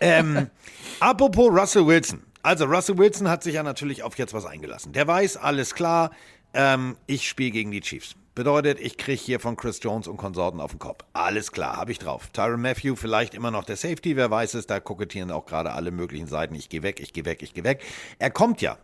ähm, 0.02 0.50
apropos 1.00 1.50
Russell 1.50 1.88
Wilson. 1.88 2.24
Also 2.42 2.66
Russell 2.66 2.98
Wilson 2.98 3.30
hat 3.30 3.44
sich 3.44 3.56
ja 3.56 3.64
natürlich 3.64 4.04
auf 4.04 4.18
jetzt 4.18 4.34
was 4.34 4.46
eingelassen. 4.46 4.94
Der 4.94 5.08
weiß, 5.08 5.38
alles 5.38 5.76
klar, 5.76 6.12
ähm, 6.54 6.98
ich 7.06 7.28
spiele 7.28 7.52
gegen 7.52 7.72
die 7.72 7.82
Chiefs. 7.82 8.16
Bedeutet, 8.40 8.80
ich 8.80 8.96
kriege 8.96 9.22
hier 9.22 9.42
von 9.42 9.58
Chris 9.58 9.82
Jones 9.84 10.08
und 10.08 10.16
Konsorten 10.16 10.62
auf 10.62 10.72
den 10.72 10.80
Kopf. 10.80 11.04
Alles 11.12 11.52
klar, 11.52 11.76
habe 11.76 11.92
ich 11.92 12.00
drauf. 12.00 12.30
Tyron 12.32 12.62
Matthew 12.62 12.96
vielleicht 12.96 13.34
immer 13.34 13.52
noch 13.52 13.66
der 13.66 13.76
Safety, 13.76 14.16
wer 14.16 14.32
weiß 14.32 14.54
es, 14.54 14.66
da 14.66 14.80
kokettieren 14.80 15.30
auch 15.30 15.46
gerade 15.46 15.74
alle 15.74 15.92
möglichen 15.92 16.28
Seiten. 16.28 16.56
Ich 16.56 16.70
gehe 16.70 16.82
weg, 16.82 17.02
ich 17.02 17.12
gehe 17.12 17.26
weg, 17.26 17.44
ich 17.44 17.54
gehe 17.54 17.66
weg. 17.66 17.84
Er 18.18 18.32
kommt 18.32 18.62
ja 18.62 18.78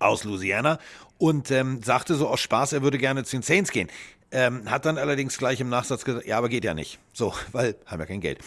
aus 0.00 0.24
Louisiana 0.24 0.80
und 1.16 1.52
ähm, 1.52 1.80
sagte 1.84 2.16
so 2.16 2.26
aus 2.26 2.40
Spaß, 2.40 2.72
er 2.72 2.82
würde 2.82 2.98
gerne 2.98 3.22
zu 3.22 3.36
den 3.36 3.42
Saints 3.42 3.70
gehen. 3.70 3.88
Ähm, 4.32 4.68
hat 4.68 4.84
dann 4.84 4.98
allerdings 4.98 5.38
gleich 5.38 5.60
im 5.60 5.68
Nachsatz 5.68 6.04
gesagt, 6.04 6.26
ja, 6.26 6.38
aber 6.38 6.48
geht 6.48 6.64
ja 6.64 6.74
nicht. 6.74 6.98
So, 7.12 7.32
weil 7.52 7.76
haben 7.86 8.00
ja 8.00 8.06
kein 8.06 8.20
Geld. 8.20 8.40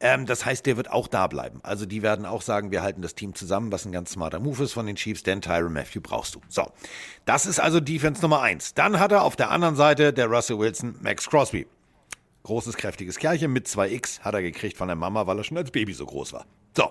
Ähm, 0.00 0.26
das 0.26 0.46
heißt, 0.46 0.64
der 0.66 0.76
wird 0.76 0.90
auch 0.90 1.08
da 1.08 1.26
bleiben. 1.26 1.60
Also 1.62 1.84
die 1.84 2.02
werden 2.02 2.24
auch 2.24 2.42
sagen, 2.42 2.70
wir 2.70 2.82
halten 2.82 3.02
das 3.02 3.14
Team 3.14 3.34
zusammen, 3.34 3.72
was 3.72 3.84
ein 3.84 3.92
ganz 3.92 4.12
smarter 4.12 4.38
Move 4.38 4.62
ist 4.62 4.72
von 4.72 4.86
den 4.86 4.96
Chiefs, 4.96 5.22
denn 5.24 5.40
Tyron 5.40 5.72
Matthew 5.72 6.00
brauchst 6.00 6.36
du. 6.36 6.40
So, 6.48 6.70
das 7.24 7.46
ist 7.46 7.58
also 7.58 7.80
Defense 7.80 8.22
Nummer 8.22 8.40
eins. 8.40 8.74
Dann 8.74 9.00
hat 9.00 9.12
er 9.12 9.22
auf 9.22 9.34
der 9.34 9.50
anderen 9.50 9.76
Seite 9.76 10.12
der 10.12 10.26
Russell 10.26 10.58
Wilson 10.58 10.96
Max 11.00 11.28
Crosby. 11.28 11.66
Großes, 12.44 12.76
kräftiges 12.76 13.18
Kerlchen 13.18 13.52
mit 13.52 13.66
2X 13.66 14.20
hat 14.20 14.34
er 14.34 14.42
gekriegt 14.42 14.76
von 14.76 14.88
der 14.88 14.96
Mama, 14.96 15.26
weil 15.26 15.38
er 15.38 15.44
schon 15.44 15.58
als 15.58 15.70
Baby 15.70 15.92
so 15.92 16.06
groß 16.06 16.32
war. 16.32 16.46
So, 16.76 16.90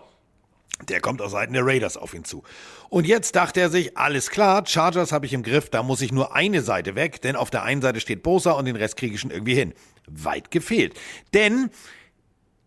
der 0.87 1.01
kommt 1.01 1.21
aus 1.21 1.31
Seiten 1.31 1.53
der 1.53 1.65
Raiders 1.65 1.97
auf 1.97 2.13
ihn 2.13 2.23
zu. 2.23 2.43
Und 2.89 3.07
jetzt 3.07 3.35
dachte 3.35 3.59
er 3.59 3.69
sich, 3.69 3.97
alles 3.97 4.29
klar, 4.29 4.63
Chargers 4.65 5.11
habe 5.11 5.25
ich 5.25 5.33
im 5.33 5.41
Griff, 5.41 5.69
da 5.69 5.81
muss 5.81 6.01
ich 6.01 6.11
nur 6.11 6.35
eine 6.35 6.61
Seite 6.61 6.95
weg, 6.95 7.21
denn 7.21 7.35
auf 7.35 7.49
der 7.49 7.63
einen 7.63 7.81
Seite 7.81 7.99
steht 7.99 8.21
Bosa 8.21 8.51
und 8.51 8.65
den 8.65 8.75
Rest 8.75 8.97
kriege 8.97 9.15
ich 9.15 9.21
schon 9.21 9.31
irgendwie 9.31 9.55
hin. 9.55 9.73
Weit 10.07 10.51
gefehlt. 10.51 10.93
Denn, 11.33 11.71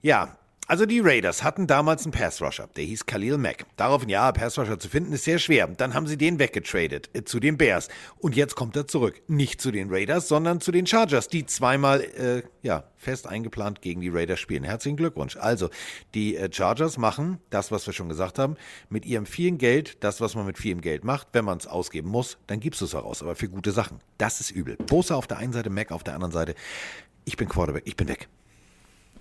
ja, 0.03 0.37
also 0.71 0.87
die 0.87 1.01
Raiders 1.01 1.43
hatten 1.43 1.67
damals 1.67 2.05
einen 2.05 2.13
Pass-Rusher, 2.13 2.69
der 2.77 2.85
hieß 2.85 3.05
Khalil 3.05 3.39
Mack. 3.39 3.67
Daraufhin, 3.75 4.09
ja, 4.09 4.31
Pass-Rusher 4.31 4.79
zu 4.79 4.89
finden 4.89 5.13
ist 5.13 5.25
sehr 5.25 5.41
schwer. 5.41 5.67
Dann 5.67 5.95
haben 5.95 6.07
sie 6.07 6.17
den 6.17 6.39
weggetradet 6.39 7.11
äh, 7.13 7.25
zu 7.25 7.41
den 7.41 7.59
Bears. 7.59 7.89
Und 8.19 8.37
jetzt 8.37 8.55
kommt 8.55 8.77
er 8.77 8.87
zurück. 8.87 9.21
Nicht 9.27 9.61
zu 9.61 9.73
den 9.73 9.91
Raiders, 9.91 10.29
sondern 10.29 10.61
zu 10.61 10.71
den 10.71 10.87
Chargers, 10.87 11.27
die 11.27 11.45
zweimal, 11.45 12.03
äh, 12.03 12.45
ja, 12.63 12.85
fest 12.97 13.27
eingeplant 13.27 13.83
gegen 13.83 14.01
die 14.01 14.11
Raiders 14.11 14.39
spielen. 14.39 14.63
Herzlichen 14.63 14.97
Glückwunsch. 14.97 15.37
Also, 15.37 15.71
die 16.15 16.37
äh, 16.37 16.49
Chargers 16.53 16.99
machen 16.99 17.41
das, 17.51 17.73
was 17.73 17.85
wir 17.89 17.93
schon 17.93 18.09
gesagt 18.09 18.39
haben, 18.39 18.55
mit 18.91 19.05
ihrem 19.05 19.27
vielen 19.27 19.59
Geld, 19.59 20.05
das, 20.05 20.21
was 20.21 20.37
man 20.37 20.47
mit 20.47 20.57
vielem 20.57 20.83
Geld 20.83 21.03
macht. 21.03 21.27
Wenn 21.33 21.45
man 21.45 21.59
es 21.59 21.67
ausgeben 21.67 22.11
muss, 22.11 22.39
dann 22.47 22.61
gibst 22.61 22.81
du 22.81 22.85
es 22.85 22.95
heraus. 22.95 23.23
Aber 23.23 23.35
für 23.35 23.49
gute 23.49 23.73
Sachen. 23.73 23.99
Das 24.19 24.39
ist 24.39 24.53
übel. 24.53 24.77
Bosa 24.77 25.17
auf 25.17 25.27
der 25.27 25.39
einen 25.39 25.53
Seite, 25.53 25.69
Mac 25.69 25.91
auf 25.91 26.05
der 26.05 26.15
anderen 26.15 26.33
Seite. 26.33 26.55
Ich 27.25 27.37
bin 27.37 27.49
Quarterback, 27.49 27.83
ich 27.87 27.97
bin 27.97 28.07
weg. 28.07 28.29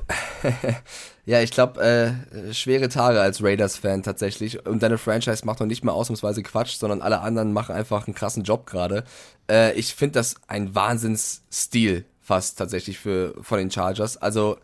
Ja, 1.30 1.42
ich 1.42 1.52
glaube, 1.52 1.80
äh, 1.80 2.54
schwere 2.56 2.90
Tage 2.90 3.22
als 3.22 3.44
Raiders-Fan 3.44 4.02
tatsächlich. 4.02 4.66
Und 4.66 4.82
deine 4.82 4.98
Franchise 4.98 5.46
macht 5.46 5.60
noch 5.60 5.68
nicht 5.68 5.84
mal 5.84 5.92
ausnahmsweise 5.92 6.42
Quatsch, 6.42 6.78
sondern 6.78 7.04
alle 7.04 7.20
anderen 7.20 7.54
machen 7.54 7.76
einfach 7.76 8.08
einen 8.08 8.16
krassen 8.16 8.42
Job 8.42 8.66
gerade. 8.66 9.04
Äh, 9.48 9.74
ich 9.74 9.94
finde 9.94 10.14
das 10.14 10.38
ein 10.48 10.74
Wahnsinnsstil 10.74 12.06
fast 12.20 12.58
tatsächlich 12.58 12.98
für 12.98 13.36
von 13.44 13.60
den 13.60 13.70
Chargers. 13.70 14.18
Also 14.18 14.58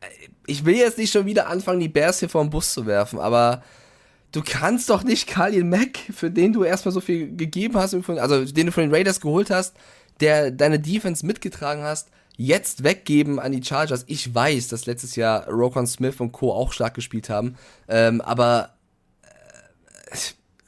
äh, 0.00 0.06
ich 0.46 0.64
will 0.64 0.76
jetzt 0.76 0.96
nicht 0.96 1.12
schon 1.12 1.26
wieder 1.26 1.48
anfangen, 1.48 1.80
die 1.80 1.88
Bears 1.88 2.20
hier 2.20 2.30
vor 2.30 2.42
den 2.42 2.48
Bus 2.48 2.72
zu 2.72 2.86
werfen, 2.86 3.18
aber 3.18 3.62
du 4.32 4.40
kannst 4.42 4.88
doch 4.88 5.02
nicht 5.02 5.26
Khalil 5.26 5.64
Mack, 5.64 5.98
für 6.14 6.30
den 6.30 6.54
du 6.54 6.64
erstmal 6.64 6.92
so 6.92 7.02
viel 7.02 7.36
gegeben 7.36 7.74
hast, 7.76 7.94
also 7.94 8.44
den 8.46 8.64
du 8.64 8.72
von 8.72 8.84
den 8.84 8.94
Raiders 8.94 9.20
geholt 9.20 9.50
hast, 9.50 9.76
der 10.20 10.50
deine 10.50 10.80
Defense 10.80 11.26
mitgetragen 11.26 11.82
hast, 11.82 12.08
jetzt 12.40 12.84
weggeben 12.84 13.38
an 13.38 13.52
die 13.52 13.62
Chargers. 13.62 14.04
Ich 14.06 14.34
weiß, 14.34 14.68
dass 14.68 14.86
letztes 14.86 15.14
Jahr 15.14 15.46
Rokon 15.46 15.86
Smith 15.86 16.20
und 16.20 16.32
Co. 16.32 16.52
auch 16.52 16.72
stark 16.72 16.94
gespielt 16.94 17.28
haben, 17.28 17.56
ähm, 17.86 18.22
aber 18.22 18.70
äh, 19.22 20.16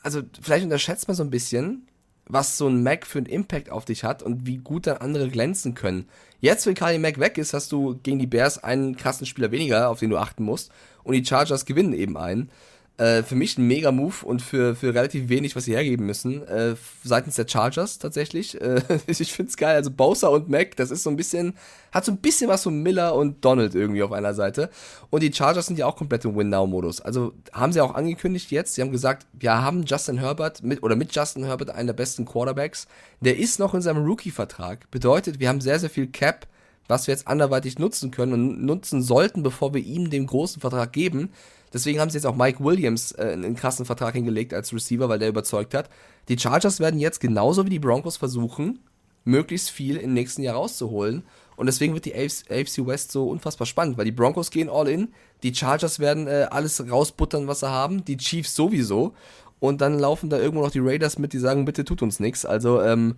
also 0.03 0.21
vielleicht 0.41 0.65
unterschätzt 0.65 1.09
man 1.09 1.17
so 1.17 1.23
ein 1.23 1.31
bisschen, 1.31 1.89
was 2.27 2.59
so 2.59 2.69
ein 2.69 2.83
Mac 2.83 3.07
für 3.07 3.19
einen 3.19 3.27
Impact 3.27 3.71
auf 3.71 3.87
dich 3.87 4.05
hat 4.05 4.23
und 4.23 4.47
wie 4.47 4.59
gut 4.59 4.87
dann 4.87 4.99
andere 4.99 5.29
glänzen 5.29 5.75
können. 5.75 6.09
Jetzt, 6.41 6.67
wenn 6.67 6.75
Kali 6.75 6.99
Mac 6.99 7.19
weg 7.19 7.39
ist, 7.39 7.55
hast 7.55 7.73
du 7.73 7.99
gegen 8.03 8.19
die 8.19 8.27
Bears 8.27 8.63
einen 8.63 8.97
krassen 8.97 9.27
Spieler 9.27 9.51
weniger, 9.51 9.89
auf 9.89 10.01
den 10.01 10.11
du 10.11 10.19
achten 10.19 10.45
musst. 10.45 10.71
Und 11.05 11.15
die 11.15 11.25
Chargers 11.25 11.65
gewinnen 11.65 11.95
eben 11.95 12.17
einen. 12.17 12.51
Äh, 12.99 13.23
für 13.23 13.37
mich 13.37 13.57
ein 13.57 13.67
mega 13.67 13.91
Move 13.91 14.15
und 14.25 14.43
für, 14.43 14.77
für 14.77 14.95
relativ 14.95 15.31
wenig, 15.31 15.57
was 15.57 15.65
sie 15.65 15.73
hergeben 15.73 16.05
müssen. 16.05 16.47
Äh, 16.47 16.77
seitens 17.03 17.37
der 17.37 17.49
Chargers 17.49 17.99
tatsächlich. 17.99 18.61
Äh, 18.61 18.83
ich 19.07 19.33
find's 19.33 19.57
geil. 19.57 19.77
Also 19.77 19.91
Bowser 19.91 20.31
und 20.31 20.51
Mac, 20.51 20.77
das 20.77 20.91
ist 20.91 21.03
so 21.03 21.09
ein 21.09 21.17
bisschen, 21.17 21.55
hat 21.91 22.05
so 22.05 22.13
ein 22.13 22.19
bisschen 22.19 22.51
was 22.51 22.65
von 22.65 22.83
Miller 22.83 23.15
und 23.15 23.43
Donald 23.45 23.75
irgendwie 23.75 24.03
auf 24.03 24.13
einer 24.13 24.35
Seite. 24.35 24.69
Und 25.09 25.23
die 25.23 25.33
Chargers 25.33 25.67
sind 25.67 25.79
ja 25.79 25.87
auch 25.87 25.97
komplett 25.97 26.27
im 26.27 26.37
Win-Now-Modus. 26.37 27.01
Also 27.01 27.33
haben 27.53 27.73
sie 27.73 27.81
auch 27.81 27.95
angekündigt 27.95 28.51
jetzt. 28.51 28.75
Sie 28.75 28.83
haben 28.83 28.93
gesagt, 28.93 29.27
wir 29.33 29.63
haben 29.63 29.85
Justin 29.85 30.19
Herbert 30.19 30.63
mit 30.63 30.83
oder 30.83 30.95
mit 30.95 31.15
Justin 31.17 31.45
Herbert 31.45 31.71
einen 31.71 31.87
der 31.87 31.95
besten 31.95 32.27
Quarterbacks. 32.27 32.87
Der 33.23 33.39
ist 33.39 33.59
noch 33.59 33.73
in 33.73 33.81
seinem 33.81 34.05
Rookie-Vertrag. 34.05 34.91
Bedeutet, 34.91 35.41
wir 35.41 35.49
haben 35.49 35.63
sehr, 35.63 35.79
sehr 35.79 35.91
viel 35.91 36.09
Cap 36.09 36.47
was 36.89 37.07
wir 37.07 37.15
jetzt 37.15 37.29
anderweitig 37.29 37.79
nutzen 37.79 38.11
können 38.11 38.33
und 38.33 38.65
nutzen 38.65 39.03
sollten, 39.03 39.43
bevor 39.43 39.73
wir 39.73 39.83
ihm 39.83 40.11
den 40.11 40.27
großen 40.27 40.61
Vertrag 40.61 40.93
geben. 40.93 41.31
Deswegen 41.73 42.01
haben 42.01 42.11
sie 42.11 42.19
jetzt 42.19 42.27
auch 42.27 42.37
Mike 42.37 42.63
Williams 42.63 43.13
äh, 43.13 43.31
einen 43.33 43.57
krassen 43.57 43.87
Vertrag 43.87 44.15
hingelegt 44.15 44.53
als 44.55 44.73
Receiver, 44.73 45.09
weil 45.09 45.19
der 45.19 45.29
überzeugt 45.29 45.75
hat. 45.75 45.89
Die 46.29 46.39
Chargers 46.39 46.81
werden 46.81 47.01
jetzt 47.01 47.21
genauso 47.21 47.65
wie 47.65 47.71
die 47.71 47.79
Broncos 47.79 48.17
versuchen, 48.17 48.81
möglichst 49.25 49.71
viel 49.71 49.97
im 49.97 50.15
nächsten 50.15 50.43
Jahr 50.43 50.57
rauszuholen. 50.57 51.23
Und 51.57 51.67
deswegen 51.67 51.95
wird 51.95 52.07
die 52.07 52.15
AFC 52.15 52.87
West 52.87 53.13
so 53.13 53.29
unfassbar 53.29 53.67
spannend, 53.67 53.99
weil 53.99 54.05
die 54.05 54.13
Broncos 54.13 54.51
gehen 54.51 54.69
all 54.69 54.89
in, 54.89 55.09
die 55.43 55.55
Chargers 55.55 55.99
werden 55.99 56.27
äh, 56.27 56.49
alles 56.51 56.89
rausbuttern, 56.91 57.47
was 57.47 57.61
sie 57.61 57.69
haben, 57.69 58.05
die 58.05 58.17
Chiefs 58.17 58.55
sowieso. 58.55 59.15
Und 59.61 59.81
dann 59.81 59.99
laufen 59.99 60.29
da 60.29 60.39
irgendwo 60.39 60.65
noch 60.65 60.73
die 60.73 60.81
Raiders 60.81 61.19
mit, 61.19 61.33
die 61.33 61.39
sagen, 61.39 61.65
bitte 61.65 61.85
tut 61.85 62.03
uns 62.03 62.19
nichts. 62.19 62.45
Also, 62.45 62.83
ähm, 62.83 63.15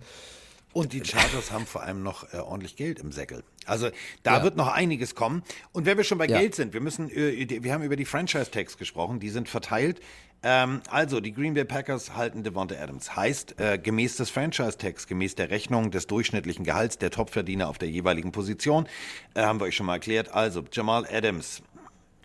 und 0.75 0.91
die 0.91 1.05
Chargers 1.05 1.53
haben 1.53 1.65
vor 1.65 1.83
allem 1.83 2.03
noch 2.03 2.33
äh, 2.33 2.37
ordentlich 2.37 2.75
Geld 2.75 2.99
im 2.99 3.13
Säckel. 3.13 3.45
Also 3.65 3.91
da 4.23 4.37
ja. 4.37 4.43
wird 4.43 4.57
noch 4.57 4.67
einiges 4.67 5.15
kommen. 5.15 5.41
Und 5.71 5.85
wenn 5.85 5.95
wir 5.95 6.03
schon 6.03 6.17
bei 6.17 6.27
ja. 6.27 6.37
Geld 6.37 6.53
sind, 6.53 6.73
wir 6.73 6.81
müssen, 6.81 7.09
äh, 7.09 7.63
wir 7.63 7.73
haben 7.73 7.81
über 7.81 7.95
die 7.95 8.03
Franchise-Tags 8.03 8.77
gesprochen, 8.77 9.21
die 9.21 9.29
sind 9.29 9.47
verteilt. 9.47 10.01
Ähm, 10.43 10.81
also 10.89 11.21
die 11.21 11.31
Green 11.31 11.53
Bay 11.53 11.63
Packers 11.63 12.17
halten 12.17 12.43
Devonta 12.43 12.75
Adams. 12.75 13.15
Heißt, 13.15 13.57
äh, 13.57 13.77
gemäß 13.77 14.17
des 14.17 14.29
Franchise-Tags, 14.31 15.07
gemäß 15.07 15.35
der 15.35 15.49
Rechnung 15.49 15.91
des 15.91 16.07
durchschnittlichen 16.07 16.65
Gehalts 16.65 16.97
der 16.97 17.09
Topverdiener 17.09 17.69
auf 17.69 17.77
der 17.77 17.89
jeweiligen 17.89 18.33
Position, 18.33 18.85
äh, 19.33 19.43
haben 19.43 19.61
wir 19.61 19.67
euch 19.67 19.77
schon 19.77 19.85
mal 19.85 19.93
erklärt. 19.93 20.33
Also 20.33 20.61
Jamal 20.69 21.07
Adams, 21.09 21.63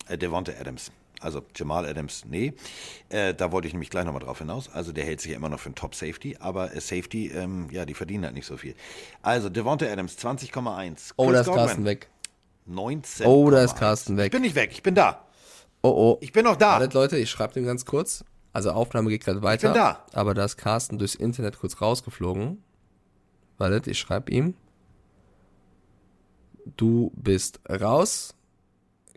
äh, 0.08 0.18
Devonta 0.18 0.50
Adams, 0.60 0.90
also 1.20 1.42
Jamal 1.54 1.86
Adams, 1.86 2.24
nee. 2.28 2.54
Äh, 3.10 3.34
da 3.34 3.52
wollte 3.52 3.68
ich 3.68 3.74
nämlich 3.74 3.90
gleich 3.90 4.04
nochmal 4.04 4.22
drauf 4.22 4.38
hinaus. 4.38 4.70
Also 4.72 4.92
der 4.92 5.04
hält 5.04 5.20
sich 5.20 5.30
ja 5.30 5.36
immer 5.36 5.48
noch 5.48 5.60
für 5.60 5.66
einen 5.66 5.74
Top-Safety, 5.74 6.38
aber 6.40 6.74
äh, 6.74 6.80
Safety, 6.80 7.28
ähm, 7.28 7.68
ja, 7.70 7.84
die 7.84 7.94
verdienen 7.94 8.24
halt 8.24 8.34
nicht 8.34 8.46
so 8.46 8.56
viel. 8.56 8.74
Also 9.22 9.48
Devonta 9.48 9.86
Adams, 9.86 10.16
20,1. 10.18 11.12
Oh, 11.16 11.30
da 11.30 11.40
ist 11.40 11.46
Carsten 11.46 11.84
weg. 11.84 12.08
19. 12.66 13.26
Oh, 13.26 13.50
da 13.50 13.62
ist 13.62 13.76
Carsten 13.76 14.16
weg. 14.16 14.26
Ich 14.26 14.32
bin 14.32 14.42
nicht 14.42 14.54
weg, 14.54 14.70
ich 14.72 14.82
bin 14.82 14.94
da. 14.94 15.24
Oh, 15.82 15.88
oh. 15.88 16.18
Ich 16.20 16.32
bin 16.32 16.44
noch 16.44 16.56
da. 16.56 16.72
Wartet, 16.72 16.94
Leute, 16.94 17.16
ich 17.18 17.30
schreibe 17.30 17.54
dem 17.54 17.64
ganz 17.64 17.84
kurz. 17.84 18.24
Also 18.52 18.72
Aufnahme 18.72 19.10
geht 19.10 19.24
gerade 19.24 19.42
weiter. 19.42 19.68
Ich 19.68 19.74
bin 19.74 19.82
da. 19.82 20.04
Aber 20.12 20.34
da 20.34 20.44
ist 20.44 20.56
Carsten 20.56 20.98
durchs 20.98 21.14
Internet 21.14 21.58
kurz 21.58 21.80
rausgeflogen. 21.80 22.62
Wartet, 23.58 23.86
ich 23.86 23.98
schreibe 23.98 24.30
ihm. 24.30 24.54
Du 26.76 27.12
bist 27.14 27.60
raus. 27.68 28.34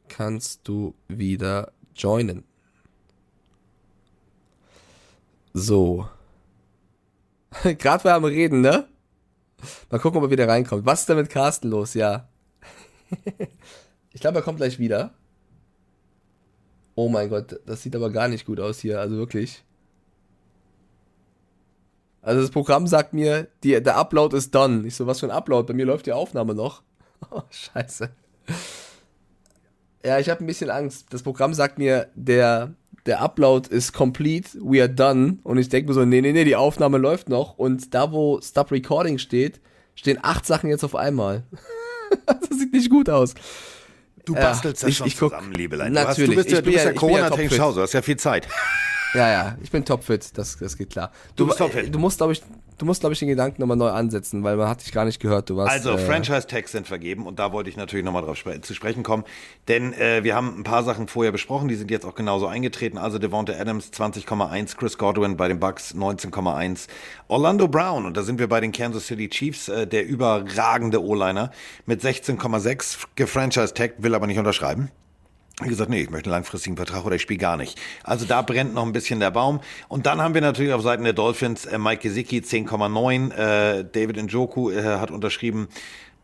Kannst 0.08 0.68
du 0.68 0.94
wieder 1.08 1.72
joinen. 1.96 2.44
So. 5.54 6.08
Gerade 7.64 8.04
wir 8.04 8.16
am 8.16 8.26
Reden, 8.26 8.62
ne? 8.62 8.88
Mal 9.90 10.00
gucken, 10.00 10.18
ob 10.18 10.26
er 10.26 10.32
wieder 10.32 10.48
reinkommt. 10.48 10.86
Was 10.86 11.02
ist 11.02 11.10
denn 11.10 11.18
mit 11.18 11.30
Carsten 11.30 11.70
los? 11.70 11.94
Ja. 11.94 12.28
ich 14.12 14.22
glaube, 14.22 14.40
er 14.40 14.44
kommt 14.44 14.58
gleich 14.58 14.80
wieder. 14.80 15.14
Oh 16.96 17.10
mein 17.10 17.30
Gott, 17.30 17.60
das 17.66 17.82
sieht 17.82 17.96
aber 17.96 18.12
gar 18.12 18.28
nicht 18.28 18.46
gut 18.46 18.60
aus 18.60 18.80
hier. 18.80 19.00
Also 19.00 19.16
wirklich. 19.16 19.64
Also 22.22 22.42
das 22.42 22.52
Programm 22.52 22.88
sagt 22.88 23.14
mir, 23.14 23.48
die, 23.64 23.82
der 23.82 23.98
Upload 23.98 24.36
ist 24.36 24.56
done. 24.56 24.88
Ich 24.88 24.96
so, 24.96 25.08
was 25.08 25.20
für 25.20 25.26
ein 25.26 25.32
Upload? 25.32 25.68
Bei 25.68 25.74
mir 25.74 25.86
läuft 25.86 26.06
die 26.06 26.14
Aufnahme 26.14 26.56
noch. 26.56 26.82
Oh, 27.32 27.42
scheiße. 27.50 28.10
Ja, 30.06 30.20
ich 30.20 30.30
habe 30.30 30.44
ein 30.44 30.48
bisschen 30.48 30.70
Angst. 30.70 31.08
Das 31.12 31.24
Programm 31.24 31.54
sagt 31.54 31.78
mir, 31.78 32.10
der, 32.16 32.74
der 33.06 33.22
Upload 33.22 33.70
ist 33.70 33.94
complete, 33.94 34.50
we 34.62 34.82
are 34.82 34.90
done. 34.90 35.38
Und 35.44 35.58
ich 35.58 35.70
denke 35.70 35.88
mir 35.90 35.94
so, 35.94 36.04
nee, 36.04 36.22
nee, 36.22 36.34
nee, 36.34 36.44
die 36.44 36.56
Aufnahme 36.56 36.98
läuft 36.98 37.30
noch. 37.30 37.58
Und 37.58 37.94
da, 37.94 38.12
wo 38.12 38.40
Stop 38.42 38.72
Recording 38.72 39.18
steht, 39.18 39.62
stehen 39.96 40.20
acht 40.22 40.46
Sachen 40.46 40.70
jetzt 40.70 40.84
auf 40.84 40.96
einmal. 40.96 41.44
das 42.26 42.60
sieht 42.60 42.74
nicht 42.74 42.90
gut 42.90 43.10
aus. 43.10 43.34
Du 44.26 44.36
bastelst 44.36 44.84
ja, 44.84 44.88
das 44.88 44.98
schon 44.98 45.08
ich 45.08 45.18
zusammen, 45.18 45.50
guck, 45.50 45.58
Liebelein. 45.58 45.94
Natürlich. 45.94 46.32
Du, 46.32 46.40
hast, 46.40 46.50
du 46.50 46.52
bist 46.52 46.52
ja, 46.52 46.62
du 46.62 46.72
bist 46.72 46.86
ja, 46.86 46.92
ja 46.92 46.98
Corona-technisch 46.98 47.58
ja 47.58 47.64
Hause, 47.64 47.76
du 47.76 47.82
hast 47.84 47.94
ja 47.94 48.02
viel 48.02 48.18
Zeit. 48.18 48.48
Ja, 49.14 49.32
ja, 49.32 49.58
ich 49.62 49.70
bin 49.70 49.86
topfit, 49.86 50.38
das, 50.38 50.58
das 50.58 50.78
geht 50.78 50.90
klar. 50.90 51.12
Du, 51.36 51.44
du 51.44 51.48
bist 51.48 51.60
topfit. 51.60 51.94
Du 51.94 52.00
musst, 52.00 52.18
glaube 52.18 52.34
ich, 52.34 52.42
du 52.78 52.86
musst, 52.86 53.02
glaube 53.02 53.14
ich, 53.14 53.20
den 53.20 53.28
Gedanken 53.28 53.62
nochmal 53.62 53.78
neu 53.78 53.90
ansetzen, 53.90 54.44
weil 54.44 54.56
man 54.56 54.68
hat 54.68 54.84
dich 54.84 54.92
gar 54.92 55.06
nicht 55.06 55.20
gehört. 55.20 55.50
Du 55.50 55.58
warst, 55.58 55.72
also, 55.72 55.92
äh, 55.92 55.98
Franchise-Tags 55.98 56.72
sind 56.72 56.88
vergeben 56.88 57.26
und 57.26 57.40
da 57.40 57.52
wollte 57.52 57.70
ich 57.70 57.78
natürlich 57.78 58.06
nochmal 58.06 58.24
drauf 58.24 58.38
spre 58.38 58.62
zu 58.62 58.74
sprechen 58.74 59.04
kommen, 59.04 59.24
denn 59.68 59.94
äh, 59.94 60.24
wir 60.24 60.36
haben 60.36 60.60
ein 60.60 60.64
paar 60.64 60.84
Sachen 60.84 61.08
vorher 61.08 61.32
besprochen, 61.32 61.68
die 61.68 61.76
sind 61.76 61.92
jetzt 61.92 62.06
auch 62.06 62.16
genauso 62.16 62.48
eingetreten. 62.48 62.98
Also 62.98 63.20
Devonta 63.20 63.54
Adams 63.54 63.92
20,1, 63.92 64.78
Chris 64.78 64.98
Godwin 64.98 65.38
bei 65.38 65.48
den 65.48 65.60
Bucks 65.60 65.96
19,1, 65.96 66.88
Orlando 67.28 67.68
Brown 67.68 68.06
und 68.06 68.18
da 68.18 68.24
sind 68.24 68.40
wir 68.40 68.48
bei 68.48 68.60
den 68.60 68.72
Kansas 68.72 69.08
City 69.08 69.30
Chiefs, 69.30 69.70
äh, 69.70 69.88
der 69.88 70.06
überragende 70.06 71.04
O-Liner 71.04 71.52
mit 71.86 72.02
16,6 72.02 73.06
gefranchise-tagged, 73.16 74.04
will 74.04 74.16
aber 74.16 74.28
nicht 74.28 74.40
unterschreiben 74.40 74.92
gesagt, 75.58 75.90
nee, 75.90 76.02
ich 76.02 76.10
möchte 76.10 76.30
einen 76.30 76.36
langfristigen 76.36 76.76
Vertrag 76.76 77.06
oder 77.06 77.16
ich 77.16 77.22
spiele 77.22 77.40
gar 77.40 77.58
nicht. 77.58 77.80
Also 78.04 78.26
da 78.26 78.42
brennt 78.42 78.74
noch 78.74 78.86
ein 78.86 78.92
bisschen 78.92 79.20
der 79.20 79.32
Baum. 79.32 79.62
Und 79.88 80.06
dann 80.06 80.22
haben 80.22 80.34
wir 80.34 80.42
natürlich 80.42 80.74
auf 80.74 80.82
Seiten 80.82 81.04
der 81.04 81.14
Dolphins 81.14 81.66
äh, 81.66 81.78
Mike 81.78 82.02
Gesicki 82.02 82.40
10,9, 82.40 83.32
äh, 83.32 83.86
David 83.86 84.18
Njoku 84.18 84.72
äh, 84.72 84.84
hat 84.98 85.12
unterschrieben 85.12 85.68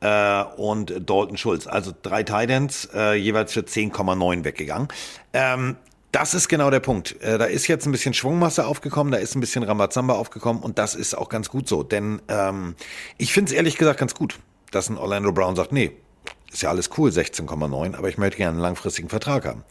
äh, 0.02 0.44
und 0.58 0.94
Dalton 1.10 1.38
Schulz. 1.38 1.68
Also 1.68 1.94
drei 2.02 2.24
Titans, 2.24 2.90
äh, 2.94 3.14
jeweils 3.14 3.54
für 3.54 3.62
10,9 3.62 4.44
weggegangen. 4.44 4.88
Ähm, 5.34 5.76
das 6.12 6.34
ist 6.34 6.48
genau 6.48 6.72
der 6.72 6.80
Punkt. 6.80 7.22
Äh, 7.22 7.38
da 7.38 7.46
ist 7.46 7.68
jetzt 7.68 7.86
ein 7.86 7.92
bisschen 7.92 8.16
Schwungmasse 8.16 8.66
aufgekommen, 8.66 9.12
da 9.12 9.20
ist 9.20 9.36
ein 9.36 9.42
bisschen 9.42 9.62
Rambazamba 9.64 10.16
aufgekommen 10.16 10.64
und 10.64 10.80
das 10.80 10.96
ist 10.96 11.16
auch 11.16 11.30
ganz 11.30 11.50
gut 11.50 11.68
so. 11.68 11.84
Denn 11.84 12.22
ähm, 12.30 12.76
ich 13.18 13.32
finde 13.32 13.52
es 13.52 13.56
ehrlich 13.56 13.78
gesagt 13.78 14.00
ganz 14.00 14.16
gut, 14.16 14.40
dass 14.72 14.90
ein 14.90 14.98
Orlando 14.98 15.32
Brown 15.32 15.56
sagt, 15.56 15.72
nee, 15.72 15.92
ist 16.52 16.62
ja 16.62 16.70
alles 16.70 16.90
cool, 16.98 17.10
16,9, 17.10 17.96
aber 17.96 18.10
ich 18.10 18.18
möchte 18.18 18.38
gerne 18.38 18.54
einen 18.54 18.62
langfristigen 18.62 19.10
Vertrag 19.10 19.46
haben. 19.46 19.64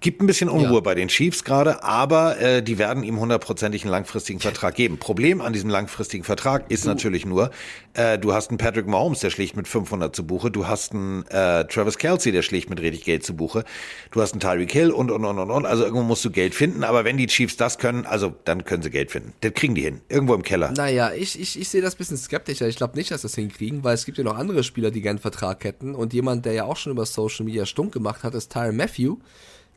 Gibt 0.00 0.22
ein 0.22 0.26
bisschen 0.26 0.48
Unruhe 0.48 0.74
ja. 0.74 0.80
bei 0.80 0.94
den 0.94 1.08
Chiefs 1.08 1.42
gerade, 1.42 1.82
aber 1.82 2.38
äh, 2.40 2.62
die 2.62 2.78
werden 2.78 3.02
ihm 3.02 3.18
hundertprozentig 3.18 3.82
einen 3.82 3.90
langfristigen 3.90 4.38
Vertrag 4.38 4.74
geben. 4.76 4.98
Problem 4.98 5.40
an 5.40 5.52
diesem 5.52 5.70
langfristigen 5.70 6.22
Vertrag 6.22 6.70
ist 6.70 6.84
du. 6.84 6.88
natürlich 6.88 7.26
nur, 7.26 7.50
äh, 7.94 8.18
du 8.18 8.32
hast 8.32 8.50
einen 8.50 8.58
Patrick 8.58 8.86
Mahomes, 8.86 9.20
der 9.20 9.30
schlägt 9.30 9.56
mit 9.56 9.66
500 9.66 10.14
zu 10.14 10.24
Buche, 10.24 10.50
du 10.50 10.68
hast 10.68 10.92
einen 10.92 11.26
äh, 11.26 11.64
Travis 11.66 11.98
Kelsey, 11.98 12.30
der 12.30 12.42
schlägt 12.42 12.70
mit 12.70 12.80
richtig 12.80 13.04
Geld 13.04 13.24
zu 13.24 13.34
Buche, 13.34 13.64
du 14.12 14.22
hast 14.22 14.32
einen 14.32 14.40
Tyreek 14.40 14.70
Hill 14.70 14.92
und, 14.92 15.10
und, 15.10 15.24
und, 15.24 15.38
und, 15.38 15.50
und. 15.50 15.66
Also 15.66 15.82
irgendwo 15.84 16.04
musst 16.04 16.24
du 16.24 16.30
Geld 16.30 16.54
finden, 16.54 16.84
aber 16.84 17.04
wenn 17.04 17.16
die 17.16 17.26
Chiefs 17.26 17.56
das 17.56 17.78
können, 17.78 18.06
also 18.06 18.34
dann 18.44 18.64
können 18.64 18.82
sie 18.84 18.90
Geld 18.90 19.10
finden. 19.10 19.32
Das 19.40 19.52
kriegen 19.54 19.74
die 19.74 19.82
hin, 19.82 20.00
irgendwo 20.08 20.34
im 20.34 20.42
Keller. 20.42 20.72
Naja, 20.76 21.12
ich, 21.12 21.40
ich, 21.40 21.58
ich 21.58 21.68
sehe 21.68 21.82
das 21.82 21.94
ein 21.94 21.98
bisschen 21.98 22.18
skeptischer. 22.18 22.68
Ich 22.68 22.76
glaube 22.76 22.96
nicht, 22.96 23.10
dass 23.10 23.22
das 23.22 23.34
hinkriegen, 23.34 23.82
weil 23.82 23.94
es 23.94 24.04
gibt 24.04 24.18
ja 24.18 24.24
noch 24.24 24.36
andere 24.36 24.62
Spieler, 24.62 24.92
die 24.92 25.00
gerne 25.00 25.16
einen 25.16 25.22
Vertrag 25.22 25.64
hätten 25.64 25.94
und 25.96 26.12
jemand, 26.12 26.44
der 26.44 26.52
ja 26.52 26.64
auch 26.64 26.76
schon 26.76 26.92
über 26.92 27.04
Social 27.04 27.44
Media 27.44 27.66
stunk 27.66 27.92
gemacht 27.92 28.22
hat, 28.22 28.34
ist 28.34 28.52
Tyron 28.52 28.76
Matthew 28.76 29.16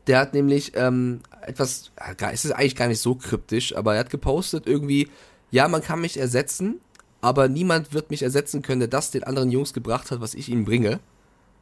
der 0.06 0.18
hat 0.18 0.34
nämlich 0.34 0.72
ähm, 0.74 1.20
etwas, 1.42 1.92
es 2.32 2.44
ist 2.44 2.52
eigentlich 2.52 2.76
gar 2.76 2.88
nicht 2.88 3.00
so 3.00 3.14
kryptisch, 3.14 3.76
aber 3.76 3.94
er 3.94 4.00
hat 4.00 4.10
gepostet 4.10 4.66
irgendwie, 4.66 5.08
ja, 5.50 5.68
man 5.68 5.82
kann 5.82 6.00
mich 6.00 6.18
ersetzen, 6.18 6.80
aber 7.20 7.48
niemand 7.48 7.92
wird 7.92 8.10
mich 8.10 8.22
ersetzen 8.22 8.62
können, 8.62 8.80
der 8.80 8.88
das 8.88 9.10
den 9.10 9.24
anderen 9.24 9.50
Jungs 9.50 9.72
gebracht 9.72 10.10
hat, 10.10 10.20
was 10.20 10.34
ich 10.34 10.48
ihnen 10.48 10.64
bringe. 10.64 10.98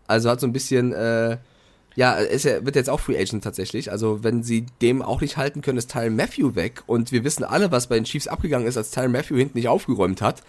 Also 0.07 0.30
hat 0.30 0.41
so 0.41 0.47
ein 0.47 0.53
bisschen, 0.53 0.93
äh, 0.93 1.38
ja, 1.97 2.14
ist 2.14 2.47
er 2.47 2.64
wird 2.64 2.76
jetzt 2.76 2.88
auch 2.88 3.01
Free 3.01 3.18
Agent 3.18 3.45
tatsächlich. 3.45 3.93
Also 3.93 4.24
wenn 4.24 4.43
sie 4.43 4.66
dem 4.80 5.03
auch 5.03 5.20
nicht 5.20 5.36
halten 5.36 5.61
können, 5.61 5.78
ist 5.78 5.91
Tyron 5.91 6.16
Matthew 6.16 6.55
weg. 6.55 6.82
Und 6.86 7.12
wir 7.12 7.24
wissen 7.24 7.45
alle, 7.45 7.70
was 7.70 7.88
bei 7.88 7.97
den 7.97 8.05
Chiefs 8.05 8.28
abgegangen 8.28 8.66
ist, 8.66 8.76
als 8.76 8.91
Tyron 8.91 9.12
Matthew 9.12 9.36
hinten 9.36 9.59
nicht 9.59 9.68
aufgeräumt 9.68 10.22
hat. 10.22 10.43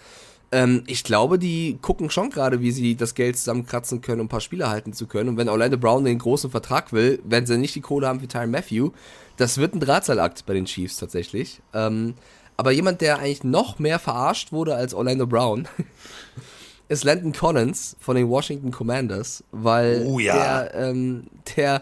Ähm, 0.52 0.84
ich 0.88 1.04
glaube, 1.04 1.40
die 1.40 1.78
gucken 1.82 2.10
schon 2.10 2.30
gerade, 2.30 2.60
wie 2.62 2.72
sie 2.72 2.96
das 2.96 3.16
Geld 3.16 3.38
zusammenkratzen 3.38 4.02
können, 4.02 4.20
um 4.22 4.26
ein 4.26 4.30
paar 4.30 4.42
Spieler 4.42 4.70
halten 4.70 4.94
zu 4.94 5.08
können. 5.08 5.30
Und 5.30 5.38
wenn 5.38 5.50
Orlando 5.50 5.78
Brown 5.78 6.04
den 6.04 6.20
großen 6.20 6.52
Vertrag 6.52 6.92
will, 6.92 7.20
werden 7.24 7.46
sie 7.46 7.58
nicht 7.58 7.76
die 7.76 7.82
Kohle 7.82 8.08
haben 8.08 8.20
für 8.20 8.28
Tyron 8.28 8.52
Matthew. 8.52 8.92
Das 9.38 9.58
wird 9.58 9.74
ein 9.74 9.80
Drahtseilakt 9.80 10.46
bei 10.46 10.54
den 10.54 10.66
Chiefs 10.66 10.98
tatsächlich. 10.98 11.62
Ähm, 11.74 12.16
aber 12.58 12.72
jemand, 12.72 13.02
der 13.02 13.20
eigentlich 13.20 13.44
noch 13.44 13.80
mehr 13.80 13.98
verarscht 13.98 14.52
wurde 14.52 14.76
als 14.76 14.94
Orlando 14.94 15.26
Brown, 15.26 15.68
ist 16.90 17.06
Landon 17.06 17.32
Collins 17.32 17.96
von 18.00 18.18
den 18.18 18.28
Washington 18.30 18.72
Commanders, 18.72 19.44
weil 19.52 20.06
Oh 20.06 20.20
ja. 20.20 20.64
der, 20.64 20.76
ähm, 20.76 21.28
der, 21.56 21.82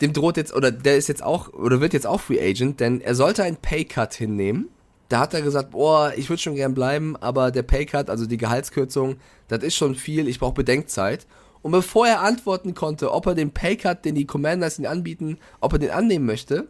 dem 0.00 0.12
droht 0.12 0.36
jetzt, 0.36 0.54
oder 0.54 0.70
der 0.70 0.96
ist 0.96 1.08
jetzt 1.08 1.22
auch, 1.22 1.52
oder 1.52 1.80
wird 1.80 1.92
jetzt 1.92 2.06
auch 2.06 2.20
Free 2.20 2.40
Agent, 2.40 2.78
denn 2.78 3.00
er 3.00 3.16
sollte 3.16 3.42
einen 3.42 3.56
Paycut 3.56 4.14
hinnehmen. 4.14 4.68
Da 5.08 5.20
hat 5.20 5.34
er 5.34 5.42
gesagt, 5.42 5.70
boah, 5.70 6.12
ich 6.16 6.28
würde 6.28 6.42
schon 6.42 6.56
gern 6.56 6.74
bleiben, 6.74 7.16
aber 7.16 7.50
der 7.50 7.62
Paycut, 7.62 8.10
also 8.10 8.26
die 8.26 8.36
Gehaltskürzung, 8.36 9.16
das 9.48 9.62
ist 9.62 9.76
schon 9.76 9.94
viel, 9.94 10.26
ich 10.26 10.40
brauche 10.40 10.54
Bedenkzeit. 10.54 11.26
Und 11.62 11.72
bevor 11.72 12.06
er 12.06 12.20
antworten 12.20 12.74
konnte, 12.74 13.12
ob 13.12 13.26
er 13.26 13.34
den 13.34 13.52
Paycut, 13.52 14.04
den 14.04 14.14
die 14.14 14.26
Commanders 14.26 14.78
ihn 14.78 14.86
anbieten, 14.86 15.38
ob 15.60 15.72
er 15.72 15.78
den 15.78 15.90
annehmen 15.90 16.26
möchte, 16.26 16.68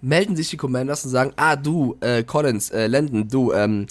melden 0.00 0.36
sich 0.36 0.50
die 0.50 0.56
Commanders 0.56 1.04
und 1.04 1.10
sagen, 1.10 1.32
ah, 1.36 1.56
du, 1.56 1.96
äh, 2.00 2.22
Collins, 2.22 2.70
äh, 2.70 2.86
Landon, 2.86 3.28
du, 3.28 3.52
ähm, 3.52 3.86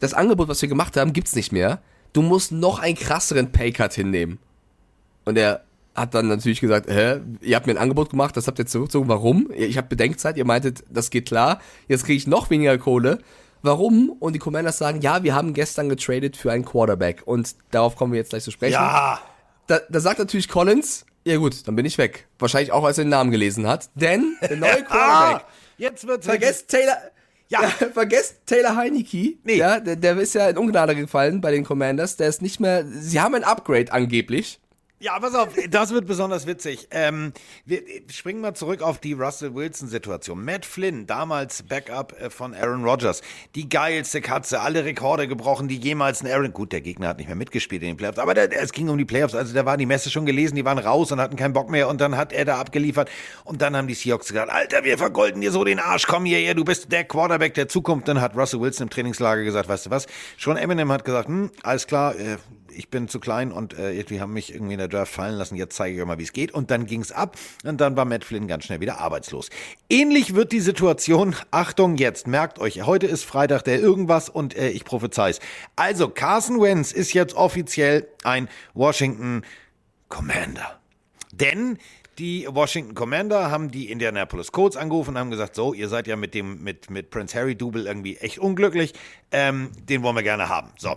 das 0.00 0.14
Angebot, 0.14 0.48
was 0.48 0.60
wir 0.60 0.68
gemacht 0.68 0.96
haben, 0.96 1.12
gibt's 1.12 1.34
nicht 1.34 1.52
mehr. 1.52 1.80
Du 2.12 2.22
musst 2.22 2.52
noch 2.52 2.78
einen 2.78 2.96
krasseren 2.96 3.52
Paycut 3.52 3.94
hinnehmen. 3.94 4.38
Und 5.24 5.38
er 5.38 5.65
hat 5.96 6.14
dann 6.14 6.28
natürlich 6.28 6.60
gesagt, 6.60 6.88
hä, 6.88 7.20
ihr 7.40 7.56
habt 7.56 7.66
mir 7.66 7.72
ein 7.72 7.78
Angebot 7.78 8.10
gemacht, 8.10 8.36
das 8.36 8.46
habt 8.46 8.58
ihr 8.58 8.66
zurückgezogen, 8.66 9.08
warum? 9.08 9.50
Ich 9.54 9.76
habe 9.76 9.88
Bedenkzeit, 9.88 10.36
ihr 10.36 10.44
meintet, 10.44 10.84
das 10.90 11.10
geht 11.10 11.26
klar, 11.26 11.60
jetzt 11.88 12.04
kriege 12.04 12.16
ich 12.16 12.26
noch 12.26 12.50
weniger 12.50 12.76
Kohle. 12.78 13.18
Warum? 13.62 14.10
Und 14.20 14.34
die 14.34 14.38
Commanders 14.38 14.78
sagen, 14.78 15.00
ja, 15.00 15.22
wir 15.24 15.34
haben 15.34 15.52
gestern 15.54 15.88
getradet 15.88 16.36
für 16.36 16.52
einen 16.52 16.64
Quarterback. 16.64 17.22
Und 17.24 17.56
darauf 17.72 17.96
kommen 17.96 18.12
wir 18.12 18.18
jetzt 18.18 18.30
gleich 18.30 18.44
zu 18.44 18.50
sprechen. 18.52 18.74
Ja, 18.74 19.20
Da, 19.66 19.80
da 19.88 19.98
sagt 20.00 20.18
natürlich 20.20 20.48
Collins, 20.48 21.04
ja 21.24 21.36
gut, 21.38 21.66
dann 21.66 21.74
bin 21.74 21.84
ich 21.86 21.98
weg. 21.98 22.28
Wahrscheinlich 22.38 22.70
auch, 22.70 22.84
als 22.84 22.98
er 22.98 23.04
den 23.04 23.08
Namen 23.10 23.32
gelesen 23.32 23.66
hat. 23.66 23.88
Denn 23.96 24.36
der 24.42 24.56
neue 24.56 24.84
Quarterback, 24.84 24.90
ah, 24.92 25.42
jetzt 25.78 26.06
wird's 26.06 26.26
vergesst 26.26 26.68
Taylor, 26.68 26.96
Ja. 27.48 27.62
ja, 27.62 27.68
vergesst 27.92 28.36
Taylor 28.46 28.76
Heineke. 28.76 29.34
Nee. 29.42 29.56
Ja, 29.56 29.80
der, 29.80 29.96
der 29.96 30.16
ist 30.18 30.34
ja 30.34 30.48
in 30.48 30.58
Ungnade 30.58 30.94
gefallen 30.94 31.40
bei 31.40 31.50
den 31.50 31.64
Commanders. 31.64 32.16
Der 32.16 32.28
ist 32.28 32.42
nicht 32.42 32.60
mehr, 32.60 32.84
sie 32.86 33.20
haben 33.20 33.34
ein 33.34 33.42
Upgrade 33.42 33.92
angeblich. 33.92 34.60
Ja, 34.98 35.18
pass 35.18 35.34
auf, 35.34 35.50
das 35.68 35.92
wird 35.92 36.06
besonders 36.06 36.46
witzig. 36.46 36.88
Ähm, 36.90 37.34
wir 37.66 37.82
springen 38.10 38.40
mal 38.40 38.54
zurück 38.54 38.80
auf 38.80 38.98
die 38.98 39.12
Russell 39.12 39.54
Wilson-Situation. 39.54 40.42
Matt 40.42 40.64
Flynn, 40.64 41.06
damals 41.06 41.64
Backup 41.64 42.18
äh, 42.18 42.30
von 42.30 42.54
Aaron 42.54 42.82
Rodgers, 42.82 43.20
die 43.54 43.68
geilste 43.68 44.22
Katze, 44.22 44.62
alle 44.62 44.86
Rekorde 44.86 45.28
gebrochen, 45.28 45.68
die 45.68 45.76
jemals 45.76 46.22
ein 46.22 46.32
Aaron. 46.32 46.50
Gut, 46.54 46.72
der 46.72 46.80
Gegner 46.80 47.08
hat 47.08 47.18
nicht 47.18 47.26
mehr 47.26 47.36
mitgespielt 47.36 47.82
in 47.82 47.88
den 47.88 47.96
Playoffs, 47.98 48.18
aber 48.18 48.32
der, 48.32 48.50
es 48.58 48.72
ging 48.72 48.88
um 48.88 48.96
die 48.96 49.04
Playoffs. 49.04 49.34
Also 49.34 49.52
da 49.52 49.66
war 49.66 49.76
die 49.76 49.84
Messe 49.84 50.10
schon 50.10 50.24
gelesen, 50.24 50.56
die 50.56 50.64
waren 50.64 50.78
raus 50.78 51.12
und 51.12 51.20
hatten 51.20 51.36
keinen 51.36 51.52
Bock 51.52 51.68
mehr 51.68 51.88
und 51.88 52.00
dann 52.00 52.16
hat 52.16 52.32
er 52.32 52.46
da 52.46 52.58
abgeliefert 52.58 53.10
und 53.44 53.60
dann 53.60 53.76
haben 53.76 53.88
die 53.88 53.94
Seahawks 53.94 54.28
gesagt: 54.28 54.50
Alter, 54.50 54.82
wir 54.84 54.96
vergolden 54.96 55.42
dir 55.42 55.52
so 55.52 55.62
den 55.62 55.78
Arsch, 55.78 56.06
komm 56.06 56.24
hierher, 56.24 56.54
du 56.54 56.64
bist 56.64 56.90
der 56.90 57.04
Quarterback 57.04 57.52
der 57.52 57.68
Zukunft. 57.68 58.08
Dann 58.08 58.22
hat 58.22 58.34
Russell 58.34 58.62
Wilson 58.62 58.84
im 58.84 58.90
Trainingslager 58.90 59.44
gesagt: 59.44 59.68
Weißt 59.68 59.84
du 59.84 59.90
was? 59.90 60.06
Schon 60.38 60.56
Eminem 60.56 60.90
hat 60.90 61.04
gesagt: 61.04 61.28
hm, 61.28 61.50
alles 61.62 61.86
klar, 61.86 62.18
äh, 62.18 62.38
ich 62.76 62.90
bin 62.90 63.08
zu 63.08 63.20
klein 63.20 63.52
und 63.52 63.78
äh, 63.78 64.02
die 64.04 64.20
haben 64.20 64.32
mich 64.32 64.54
irgendwie 64.54 64.74
in 64.74 64.78
der 64.78 64.88
Draft 64.88 65.12
fallen 65.12 65.36
lassen. 65.36 65.56
Jetzt 65.56 65.76
zeige 65.76 65.94
ich 65.94 66.00
euch 66.00 66.06
mal, 66.06 66.18
wie 66.18 66.24
es 66.24 66.32
geht. 66.32 66.52
Und 66.52 66.70
dann 66.70 66.86
ging's 66.86 67.12
ab 67.12 67.36
und 67.64 67.80
dann 67.80 67.96
war 67.96 68.04
Matt 68.04 68.24
Flynn 68.24 68.46
ganz 68.46 68.64
schnell 68.64 68.80
wieder 68.80 69.00
arbeitslos. 69.00 69.50
Ähnlich 69.88 70.34
wird 70.34 70.52
die 70.52 70.60
Situation. 70.60 71.34
Achtung 71.50 71.96
jetzt, 71.96 72.26
merkt 72.26 72.58
euch, 72.58 72.82
heute 72.82 73.06
ist 73.06 73.24
Freitag 73.24 73.62
der 73.62 73.80
irgendwas 73.80 74.28
und 74.28 74.56
äh, 74.56 74.68
ich 74.68 74.84
prophezei's. 74.84 75.40
Also 75.74 76.08
Carson 76.08 76.60
Wentz 76.60 76.92
ist 76.92 77.12
jetzt 77.12 77.34
offiziell 77.34 78.08
ein 78.24 78.48
Washington 78.74 79.42
Commander. 80.08 80.80
Denn 81.32 81.78
die 82.18 82.46
Washington 82.50 82.94
Commander 82.94 83.50
haben 83.50 83.70
die 83.70 83.90
Indianapolis 83.90 84.52
Colts 84.52 84.76
angerufen 84.76 85.10
und 85.10 85.18
haben 85.18 85.30
gesagt, 85.30 85.54
so, 85.54 85.74
ihr 85.74 85.88
seid 85.88 86.06
ja 86.06 86.16
mit 86.16 86.34
dem 86.34 86.62
mit 86.62 86.90
mit 86.90 87.10
Prince 87.10 87.38
Harry 87.38 87.56
Double 87.56 87.86
irgendwie 87.86 88.16
echt 88.16 88.38
unglücklich. 88.38 88.94
Ähm, 89.32 89.70
den 89.88 90.02
wollen 90.02 90.16
wir 90.16 90.22
gerne 90.22 90.48
haben. 90.48 90.70
So, 90.78 90.96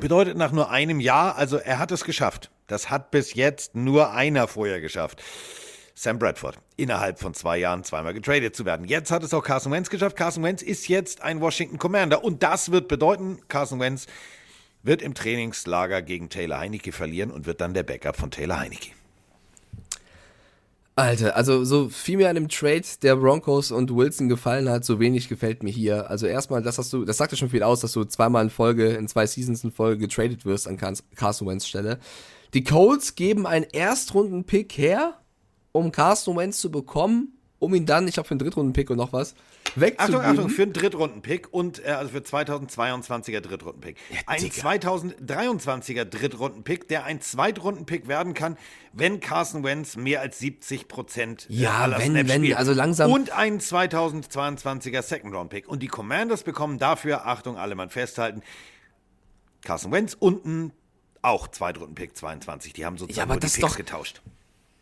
Bedeutet 0.00 0.36
nach 0.36 0.52
nur 0.52 0.70
einem 0.70 1.00
Jahr, 1.00 1.36
also 1.36 1.56
er 1.56 1.78
hat 1.78 1.92
es 1.92 2.04
geschafft. 2.04 2.50
Das 2.66 2.90
hat 2.90 3.10
bis 3.10 3.34
jetzt 3.34 3.74
nur 3.74 4.12
einer 4.12 4.48
vorher 4.48 4.80
geschafft. 4.80 5.22
Sam 5.94 6.18
Bradford. 6.18 6.58
Innerhalb 6.76 7.20
von 7.20 7.34
zwei 7.34 7.58
Jahren 7.58 7.84
zweimal 7.84 8.14
getradet 8.14 8.56
zu 8.56 8.64
werden. 8.64 8.86
Jetzt 8.86 9.10
hat 9.10 9.22
es 9.22 9.32
auch 9.32 9.44
Carson 9.44 9.70
Wentz 9.70 9.90
geschafft. 9.90 10.16
Carson 10.16 10.42
Wentz 10.42 10.62
ist 10.62 10.88
jetzt 10.88 11.22
ein 11.22 11.40
Washington 11.40 11.78
Commander. 11.78 12.24
Und 12.24 12.42
das 12.42 12.72
wird 12.72 12.88
bedeuten, 12.88 13.38
Carson 13.48 13.78
Wentz 13.78 14.06
wird 14.82 15.02
im 15.02 15.14
Trainingslager 15.14 16.02
gegen 16.02 16.28
Taylor 16.28 16.58
Heinecke 16.58 16.92
verlieren 16.92 17.30
und 17.30 17.46
wird 17.46 17.60
dann 17.60 17.74
der 17.74 17.84
Backup 17.84 18.16
von 18.16 18.30
Taylor 18.30 18.58
Heinecke. 18.58 18.90
Alter, 20.96 21.34
also 21.34 21.64
so 21.64 21.88
viel 21.88 22.18
mir 22.18 22.28
an 22.28 22.36
dem 22.36 22.48
Trade 22.48 22.84
der 23.02 23.16
Broncos 23.16 23.72
und 23.72 23.94
Wilson 23.94 24.28
gefallen 24.28 24.68
hat, 24.68 24.84
so 24.84 25.00
wenig 25.00 25.28
gefällt 25.28 25.64
mir 25.64 25.72
hier. 25.72 26.08
Also 26.08 26.26
erstmal, 26.26 26.62
das 26.62 26.78
hast 26.78 26.92
du, 26.92 27.04
das 27.04 27.16
sagt 27.16 27.32
ja 27.32 27.38
schon 27.38 27.50
viel 27.50 27.64
aus, 27.64 27.80
dass 27.80 27.92
du 27.92 28.04
zweimal 28.04 28.44
in 28.44 28.50
Folge, 28.50 28.90
in 28.90 29.08
zwei 29.08 29.26
Seasons 29.26 29.64
in 29.64 29.72
Folge 29.72 30.06
getradet 30.06 30.44
wirst 30.44 30.68
an 30.68 30.76
Car- 30.76 30.94
Carson 31.16 31.48
Wentz 31.48 31.66
Stelle. 31.66 31.98
Die 32.54 32.62
Colts 32.62 33.16
geben 33.16 33.44
einen 33.44 33.64
Erstrunden-Pick 33.64 34.78
her, 34.78 35.18
um 35.72 35.90
Carson 35.90 36.36
Wentz 36.36 36.60
zu 36.60 36.70
bekommen, 36.70 37.38
um 37.64 37.74
ihn 37.74 37.86
dann, 37.86 38.06
ich 38.06 38.14
glaube 38.14 38.26
für 38.28 38.32
einen 38.32 38.38
Drittrunden-Pick 38.40 38.90
und 38.90 38.96
noch 38.98 39.12
was, 39.12 39.34
wegzugeben. 39.74 40.20
Achtung, 40.20 40.30
Achtung, 40.30 40.48
für 40.50 40.62
einen 40.62 40.72
Drittrunden-Pick 40.72 41.52
und 41.52 41.84
äh, 41.84 41.88
also 41.90 42.10
für 42.12 42.18
2022er 42.18 43.40
Drittrunden-Pick. 43.40 43.96
ein 44.26 44.40
Digga. 44.40 44.54
2023er 44.68 46.04
Drittrunden-Pick, 46.04 46.88
der 46.88 47.04
ein 47.04 47.20
Zweitrunden-Pick 47.20 48.06
werden 48.08 48.34
kann, 48.34 48.56
wenn 48.92 49.20
Carson 49.20 49.64
Wentz 49.64 49.96
mehr 49.96 50.20
als 50.20 50.38
70 50.38 50.86
Prozent 50.88 51.46
Ja, 51.48 51.78
aller 51.78 51.98
wenn- 51.98 52.12
Snaps 52.12 52.28
wenn, 52.28 52.42
spielt. 52.42 52.56
also 52.56 52.72
langsam- 52.72 53.10
Und 53.10 53.30
ein 53.30 53.58
2022er 53.60 55.02
Second-Round-Pick. 55.02 55.68
Und 55.68 55.82
die 55.82 55.88
Commanders 55.88 56.42
bekommen 56.44 56.78
dafür, 56.78 57.26
Achtung, 57.26 57.56
alle 57.58 57.74
mal 57.74 57.88
festhalten, 57.88 58.42
Carson 59.64 59.90
Wentz 59.92 60.14
und 60.18 60.44
ein 60.44 60.72
auch 61.22 61.48
Zweitrunden-Pick 61.48 62.16
22. 62.16 62.74
Die 62.74 62.84
haben 62.84 62.98
sozusagen 62.98 63.28
Ja, 63.30 63.34
die 63.34 63.40
das 63.40 63.52
ist 63.52 63.60
Picks 63.60 63.70
doch- 63.72 63.76
getauscht. 63.78 64.20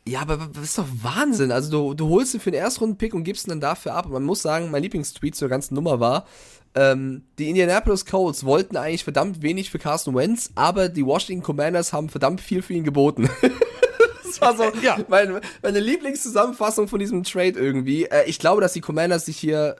Ja, 0.06 0.20
aber 0.22 0.48
das 0.52 0.64
ist 0.64 0.78
doch 0.78 0.88
Wahnsinn. 1.02 1.52
Also 1.52 1.70
du, 1.70 1.94
du 1.94 2.08
holst 2.08 2.34
ihn 2.34 2.40
für 2.40 2.50
den 2.50 2.60
Erstrunden-Pick 2.60 3.14
und 3.14 3.22
gibst 3.24 3.46
ihn 3.46 3.50
dann 3.50 3.60
dafür 3.60 3.94
ab. 3.94 4.06
Und 4.06 4.12
man 4.12 4.24
muss 4.24 4.42
sagen, 4.42 4.70
mein 4.70 4.82
Lieblingstweet 4.82 5.36
zur 5.36 5.48
ganzen 5.48 5.74
Nummer 5.74 6.00
war, 6.00 6.26
ähm, 6.74 7.22
die 7.38 7.48
Indianapolis 7.48 8.06
Colts 8.06 8.44
wollten 8.44 8.76
eigentlich 8.76 9.04
verdammt 9.04 9.42
wenig 9.42 9.70
für 9.70 9.78
Carson 9.78 10.14
Wentz, 10.14 10.50
aber 10.54 10.88
die 10.88 11.04
Washington 11.04 11.44
Commanders 11.44 11.92
haben 11.92 12.08
verdammt 12.08 12.40
viel 12.40 12.62
für 12.62 12.72
ihn 12.72 12.82
geboten. 12.84 13.28
das 14.24 14.40
war 14.40 14.56
so 14.56 14.64
Ja. 14.82 14.98
meine, 15.08 15.40
meine 15.62 15.80
Lieblingszusammenfassung 15.80 16.88
von 16.88 16.98
diesem 16.98 17.22
Trade 17.24 17.58
irgendwie. 17.60 18.04
Äh, 18.06 18.24
ich 18.26 18.38
glaube, 18.38 18.60
dass 18.60 18.72
die 18.72 18.80
Commanders 18.80 19.26
sich 19.26 19.36
hier, 19.36 19.76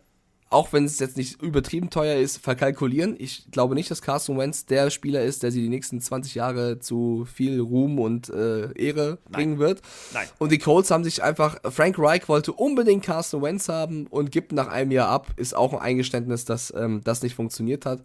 auch 0.53 0.73
wenn 0.73 0.85
es 0.85 0.99
jetzt 0.99 1.17
nicht 1.17 1.41
übertrieben 1.43 1.91
teuer 1.91 2.17
ist, 2.17 2.39
verkalkulieren. 2.39 3.17
Ich 3.19 3.51
glaube 3.51 3.75
nicht, 3.75 3.91
dass 3.91 4.03
Carson 4.03 4.39
Wentz 4.39 4.67
der 4.67 4.91
Spieler 4.91 5.23
ist, 5.23 5.43
der 5.43 5.51
sie 5.51 5.63
die 5.63 5.69
nächsten 5.69 6.01
20 6.01 6.35
Jahre 6.35 6.79
zu 6.79 7.27
viel 7.33 7.61
Ruhm 7.61 7.99
und 7.99 8.29
äh, 8.29 8.73
Ehre 8.73 9.19
bringen 9.31 9.59
wird. 9.59 9.81
Nein. 10.13 10.29
Und 10.39 10.53
die 10.53 10.59
Colts 10.59 10.91
haben 10.91 11.05
sich 11.05 11.23
einfach, 11.23 11.59
Frank 11.71 11.99
Reich 11.99 12.29
wollte 12.29 12.53
unbedingt 12.53 13.05
Carson 13.05 13.43
Wentz 13.43 13.69
haben 13.69 14.07
und 14.09 14.31
gibt 14.31 14.53
nach 14.53 14.69
einem 14.69 14.91
Jahr 14.91 15.09
ab. 15.09 15.29
Ist 15.37 15.57
auch 15.57 15.73
ein 15.73 15.81
Eingeständnis, 15.81 16.45
dass 16.45 16.73
ähm, 16.77 17.01
das 17.05 17.23
nicht 17.23 17.35
funktioniert 17.35 17.87
hat. 17.87 18.03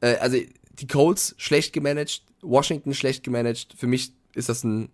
Äh, 0.00 0.16
also 0.16 0.38
die 0.78 0.86
Colts 0.86 1.34
schlecht 1.38 1.72
gemanagt, 1.72 2.22
Washington 2.40 2.94
schlecht 2.94 3.24
gemanagt. 3.24 3.74
Für 3.76 3.86
mich 3.86 4.12
ist 4.34 4.48
das 4.48 4.64
ein, 4.64 4.88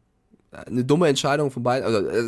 eine 0.51 0.85
dumme 0.85 1.09
Entscheidung 1.09 1.51
von 1.51 1.63
beiden, 1.63 1.85
also 1.85 2.09
äh, 2.09 2.25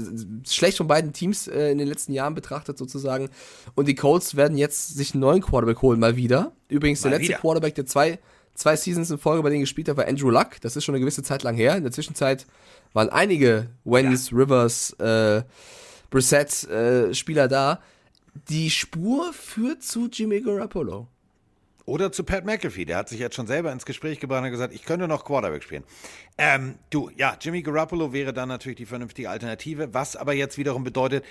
schlecht 0.47 0.77
von 0.77 0.87
beiden 0.87 1.13
Teams 1.13 1.49
äh, 1.49 1.71
in 1.71 1.79
den 1.79 1.89
letzten 1.89 2.13
Jahren 2.13 2.35
betrachtet 2.35 2.77
sozusagen. 2.77 3.31
Und 3.75 3.89
die 3.89 3.95
Colts 3.95 4.37
werden 4.37 4.59
jetzt 4.59 4.97
sich 4.97 5.15
einen 5.15 5.21
neuen 5.21 5.41
Quarterback 5.41 5.81
holen, 5.83 6.01
mal 6.01 6.17
wieder. 6.17 6.53
Übrigens, 6.69 7.01
der 7.01 7.11
Mal 7.11 7.17
letzte 7.17 7.31
wieder. 7.31 7.41
Quarterback, 7.41 7.75
der 7.75 7.87
zwei, 7.87 8.19
zwei 8.55 8.77
Seasons 8.77 9.11
in 9.11 9.19
Folge 9.19 9.43
bei 9.43 9.51
denen 9.51 9.63
gespielt 9.63 9.89
hat, 9.89 9.97
war 9.97 10.07
Andrew 10.07 10.31
Luck. 10.31 10.61
Das 10.61 10.77
ist 10.77 10.85
schon 10.85 10.95
eine 10.95 11.01
gewisse 11.01 11.23
Zeit 11.23 11.43
lang 11.43 11.55
her. 11.55 11.77
In 11.77 11.83
der 11.83 11.93
Zwischenzeit 11.93 12.47
waren 12.93 13.09
einige 13.09 13.71
Wentz, 13.85 14.33
Rivers, 14.33 14.93
äh, 14.95 15.43
Brissett 16.11 16.65
äh, 16.69 17.15
Spieler 17.15 17.49
da. 17.49 17.81
Die 18.49 18.71
Spur 18.71 19.33
führt 19.33 19.83
zu 19.83 20.09
Jimmy 20.13 20.41
Garoppolo. 20.41 21.09
Oder 21.85 22.13
zu 22.13 22.25
Pat 22.25 22.45
McAfee, 22.45 22.85
der 22.85 22.97
hat 22.97 23.09
sich 23.09 23.21
jetzt 23.21 23.37
schon 23.37 23.47
selber 23.47 23.73
ins 23.73 23.85
Gespräch 23.85 24.21
gebracht 24.21 24.45
und 24.45 24.51
gesagt, 24.51 24.75
ich 24.75 24.85
könnte 24.85 25.09
noch 25.09 25.25
Quarterback 25.25 25.63
spielen. 25.63 25.85
Ähm, 26.39 26.77
du, 26.91 27.11
ja, 27.17 27.37
Jimmy 27.41 27.63
Garoppolo 27.63 28.13
wäre 28.13 28.33
dann 28.33 28.49
natürlich 28.49 28.77
die 28.77 28.87
vernünftige 28.87 29.31
Alternative, 29.31 29.93
was 29.95 30.17
aber 30.17 30.33
jetzt 30.33 30.59
wiederum 30.59 30.85
bedeutet, 30.85 31.25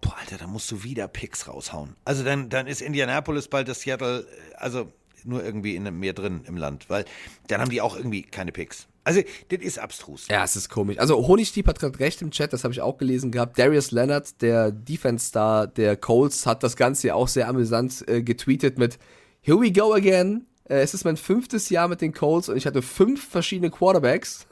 boah, 0.00 0.16
Alter, 0.18 0.38
da 0.38 0.46
musst 0.46 0.70
du 0.70 0.82
wieder 0.82 1.08
Picks 1.08 1.48
raushauen. 1.48 1.96
Also 2.04 2.24
dann, 2.24 2.48
dann 2.48 2.66
ist 2.66 2.80
Indianapolis 2.80 3.48
bald 3.48 3.68
das 3.68 3.80
Seattle, 3.80 4.20
äh, 4.20 4.54
also 4.56 4.92
nur 5.24 5.44
irgendwie 5.44 5.74
in 5.74 5.82
mehr 5.98 6.12
drin 6.12 6.42
im 6.46 6.56
Land, 6.56 6.88
weil 6.88 7.04
dann 7.48 7.60
haben 7.60 7.70
die 7.70 7.80
auch 7.80 7.96
irgendwie 7.96 8.22
keine 8.22 8.52
Picks. 8.52 8.86
Also, 9.06 9.22
das 9.50 9.60
ist 9.60 9.78
abstrus. 9.78 10.26
Ja, 10.28 10.42
es 10.42 10.56
ist 10.56 10.68
komisch. 10.68 10.98
Also 10.98 11.28
Honigdieb 11.28 11.68
hat 11.68 11.78
gerade 11.78 11.98
recht 12.00 12.22
im 12.22 12.32
Chat, 12.32 12.52
das 12.52 12.64
habe 12.64 12.74
ich 12.74 12.80
auch 12.80 12.98
gelesen 12.98 13.30
gehabt. 13.30 13.56
Darius 13.56 13.92
Leonard, 13.92 14.42
der 14.42 14.72
Defense-Star 14.72 15.68
der 15.68 15.96
Colts, 15.96 16.44
hat 16.44 16.64
das 16.64 16.74
Ganze 16.74 17.08
ja 17.08 17.14
auch 17.14 17.28
sehr 17.28 17.48
amüsant 17.48 18.04
äh, 18.08 18.22
getweetet 18.22 18.78
mit 18.78 18.98
Here 19.46 19.60
we 19.60 19.70
go 19.70 19.94
again. 19.94 20.44
Äh, 20.68 20.80
es 20.80 20.92
ist 20.92 21.04
mein 21.04 21.16
fünftes 21.16 21.70
Jahr 21.70 21.86
mit 21.86 22.00
den 22.00 22.12
Colts 22.12 22.48
und 22.48 22.56
ich 22.56 22.66
hatte 22.66 22.82
fünf 22.82 23.28
verschiedene 23.28 23.70
Quarterbacks. 23.70 24.44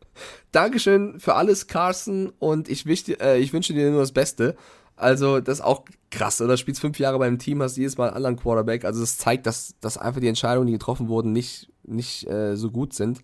Dankeschön 0.50 1.20
für 1.20 1.36
alles, 1.36 1.68
Carson, 1.68 2.32
und 2.40 2.68
ich, 2.68 2.84
äh, 3.20 3.38
ich 3.38 3.52
wünsche 3.52 3.74
dir 3.74 3.92
nur 3.92 4.00
das 4.00 4.10
Beste. 4.10 4.56
Also, 4.96 5.38
das 5.38 5.58
ist 5.58 5.64
auch 5.64 5.84
krass, 6.10 6.40
oder? 6.40 6.56
Spielst 6.56 6.80
fünf 6.80 6.98
Jahre 6.98 7.20
beim 7.20 7.38
Team, 7.38 7.62
hast 7.62 7.76
jedes 7.76 7.96
Mal 7.96 8.08
einen 8.08 8.16
anderen 8.16 8.34
Quarterback. 8.34 8.84
Also, 8.84 9.00
das 9.02 9.18
zeigt, 9.18 9.46
dass, 9.46 9.76
dass 9.80 9.96
einfach 9.96 10.20
die 10.20 10.26
Entscheidungen, 10.26 10.66
die 10.66 10.72
getroffen 10.72 11.06
wurden, 11.06 11.30
nicht, 11.30 11.70
nicht 11.84 12.26
äh, 12.28 12.56
so 12.56 12.72
gut 12.72 12.92
sind. 12.92 13.20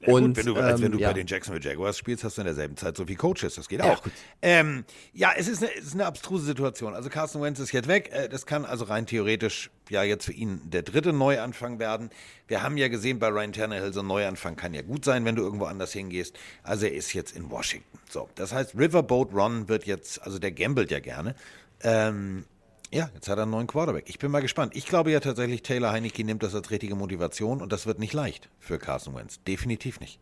Ja, 0.00 0.12
und 0.12 0.34
gut, 0.34 0.36
wenn 0.38 0.46
du, 0.46 0.56
als 0.56 0.82
wenn 0.82 0.90
du 0.90 0.98
ähm, 0.98 1.02
ja. 1.02 1.08
bei 1.10 1.14
den 1.14 1.28
Jacksonville 1.28 1.64
Jaguars 1.64 1.96
spielst, 1.96 2.24
hast 2.24 2.36
du 2.36 2.42
in 2.42 2.46
derselben 2.46 2.76
Zeit 2.76 2.96
so 2.96 3.06
viele 3.06 3.16
Coaches. 3.16 3.54
Das 3.54 3.68
geht 3.68 3.78
Ja, 3.78 3.92
auch. 3.92 4.02
Ähm, 4.42 4.84
ja, 5.12 5.30
es 5.36 5.46
ist, 5.46 5.62
eine, 5.62 5.72
es 5.72 5.84
ist 5.84 5.94
eine 5.94 6.06
abstruse 6.06 6.44
Situation. 6.44 6.96
Also 6.96 7.10
Carson 7.10 7.40
Wentz 7.42 7.60
ist 7.60 7.70
jetzt 7.70 7.86
weg. 7.86 8.10
Äh, 8.12 8.28
Das 8.28 8.44
kann 8.44 8.64
also 8.64 8.86
rein 8.86 9.06
theoretisch 9.06 9.70
ja 9.90 10.02
jetzt 10.02 10.26
für 10.26 10.32
ihn 10.32 10.60
der 10.64 10.82
dritte 10.82 11.12
Neuanfang 11.12 11.78
werden. 11.78 12.10
Wir 12.48 12.62
haben 12.62 12.76
ja 12.76 12.88
gesehen 12.88 13.18
bei 13.18 13.28
Ryan 13.28 13.52
Tannehill, 13.52 13.92
so 13.92 14.00
ein 14.00 14.06
Neuanfang 14.06 14.56
kann 14.56 14.74
ja 14.74 14.82
gut 14.82 15.04
sein, 15.04 15.24
wenn 15.24 15.36
du 15.36 15.42
irgendwo 15.42 15.66
anders 15.66 15.92
hingehst. 15.92 16.36
Also 16.62 16.86
er 16.86 16.94
ist 16.94 17.12
jetzt 17.12 17.36
in 17.36 17.50
Washington. 17.50 17.98
So, 18.08 18.28
das 18.34 18.52
heißt, 18.52 18.74
Riverboat 18.76 19.32
Ron 19.32 19.68
wird 19.68 19.86
jetzt, 19.86 20.22
also 20.22 20.38
der 20.38 20.52
gambelt 20.52 20.90
ja 20.90 21.00
gerne. 21.00 21.34
Ähm, 21.82 22.44
ja, 22.92 23.10
jetzt 23.14 23.28
hat 23.28 23.38
er 23.38 23.42
einen 23.42 23.50
neuen 23.50 23.66
Quarterback. 23.66 24.04
Ich 24.08 24.18
bin 24.18 24.30
mal 24.30 24.40
gespannt. 24.40 24.76
Ich 24.76 24.86
glaube 24.86 25.10
ja 25.10 25.20
tatsächlich, 25.20 25.62
Taylor 25.62 25.90
Heineke 25.90 26.22
nimmt 26.24 26.42
das 26.42 26.54
als 26.54 26.70
richtige 26.70 26.94
Motivation 26.94 27.60
und 27.60 27.72
das 27.72 27.86
wird 27.86 27.98
nicht 27.98 28.12
leicht 28.12 28.48
für 28.60 28.78
Carson 28.78 29.14
Wentz. 29.14 29.42
Definitiv 29.42 30.00
nicht. 30.00 30.20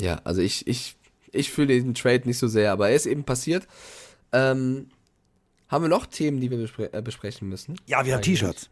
Ja, 0.00 0.20
also 0.24 0.40
ich, 0.42 0.66
ich, 0.66 0.96
ich 1.30 1.52
fühle 1.52 1.68
den 1.68 1.94
Trade 1.94 2.22
nicht 2.24 2.38
so 2.38 2.48
sehr, 2.48 2.72
aber 2.72 2.88
er 2.88 2.96
ist 2.96 3.06
eben 3.06 3.24
passiert. 3.24 3.66
Ähm, 4.32 4.88
haben 5.68 5.82
wir 5.84 5.88
noch 5.88 6.06
Themen, 6.06 6.40
die 6.40 6.50
wir 6.50 6.58
bespre 6.58 6.92
äh, 6.92 7.02
besprechen 7.02 7.48
müssen? 7.48 7.78
Ja, 7.86 8.04
wir 8.04 8.14
haben. 8.14 8.22
T-Shirts. 8.22 8.70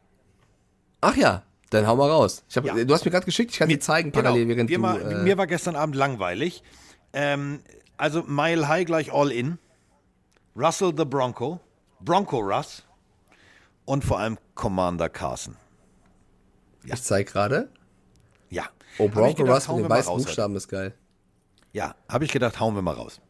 Ach 1.00 1.16
ja, 1.16 1.42
dann 1.70 1.86
hau 1.86 1.96
mal 1.96 2.10
raus. 2.10 2.44
Ich 2.48 2.56
hab, 2.56 2.64
Ja. 2.64 2.84
Du 2.84 2.94
hast 2.94 3.04
mir 3.04 3.10
gerade 3.10 3.26
geschickt, 3.26 3.52
ich 3.52 3.58
kann 3.58 3.68
dir 3.68 3.80
zeigen 3.80 4.12
parallel, 4.12 4.48
während 4.48 4.70
wir 4.70 4.76
du... 4.76 4.82
mal, 4.82 5.00
äh, 5.00 5.22
mir 5.22 5.36
war 5.36 5.46
gestern 5.46 5.76
Abend 5.76 5.96
langweilig. 5.96 6.62
Ähm, 7.12 7.60
also 7.96 8.22
Mile 8.22 8.68
High 8.68 8.86
gleich 8.86 9.12
All 9.12 9.30
In. 9.30 9.58
Russell 10.56 10.92
the 10.96 11.04
Bronco. 11.04 11.60
Bronco 12.00 12.38
Russ. 12.38 12.84
Und 13.84 14.04
vor 14.04 14.18
allem 14.18 14.38
Commander 14.54 15.08
Carson. 15.08 15.56
ich 16.84 17.02
zeig 17.02 17.26
gerade. 17.26 17.68
Ja. 18.50 18.64
Oh, 18.98 19.08
Bronco 19.08 19.42
gedacht, 19.42 19.68
Russ 19.68 19.76
mit 19.76 19.84
den 19.84 19.90
weißen 19.90 20.16
Buchstaben 20.16 20.56
ist 20.56 20.68
geil. 20.68 20.94
Ja, 21.72 21.96
habe 22.08 22.24
ich 22.24 22.30
gedacht, 22.30 22.60
hauen 22.60 22.76
wir 22.76 22.82
mal 22.82 22.94
raus. 22.94 23.20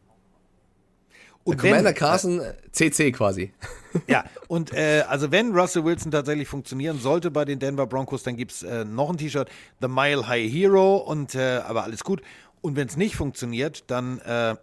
Und 1.44 1.58
Commander 1.58 1.84
wenn- 1.90 1.94
Carson, 1.94 2.40
äh, 2.40 2.54
CC 2.72 3.12
quasi. 3.12 3.52
Ja, 4.08 4.24
und 4.48 4.72
äh, 4.72 5.04
also 5.08 5.30
wenn 5.30 5.54
Russell 5.56 5.84
Wilson 5.84 6.10
tatsächlich 6.10 6.48
funktionieren 6.48 6.98
sollte 6.98 7.30
bei 7.30 7.44
den 7.44 7.60
Denver 7.60 7.86
Broncos, 7.86 8.24
dann 8.24 8.36
gibt 8.36 8.50
es 8.50 8.64
äh, 8.64 8.84
noch 8.84 9.08
ein 9.08 9.16
T-Shirt, 9.18 9.48
The 9.80 9.86
Mile 9.86 10.26
High 10.26 10.52
Hero, 10.52 10.96
und 10.96 11.36
äh, 11.36 11.60
aber 11.64 11.84
alles 11.84 12.02
gut. 12.02 12.20
Und 12.60 12.74
wenn 12.74 12.88
es 12.88 12.96
nicht 12.96 13.14
funktioniert, 13.14 13.84
dann 13.86 14.18
äh, 14.20 14.56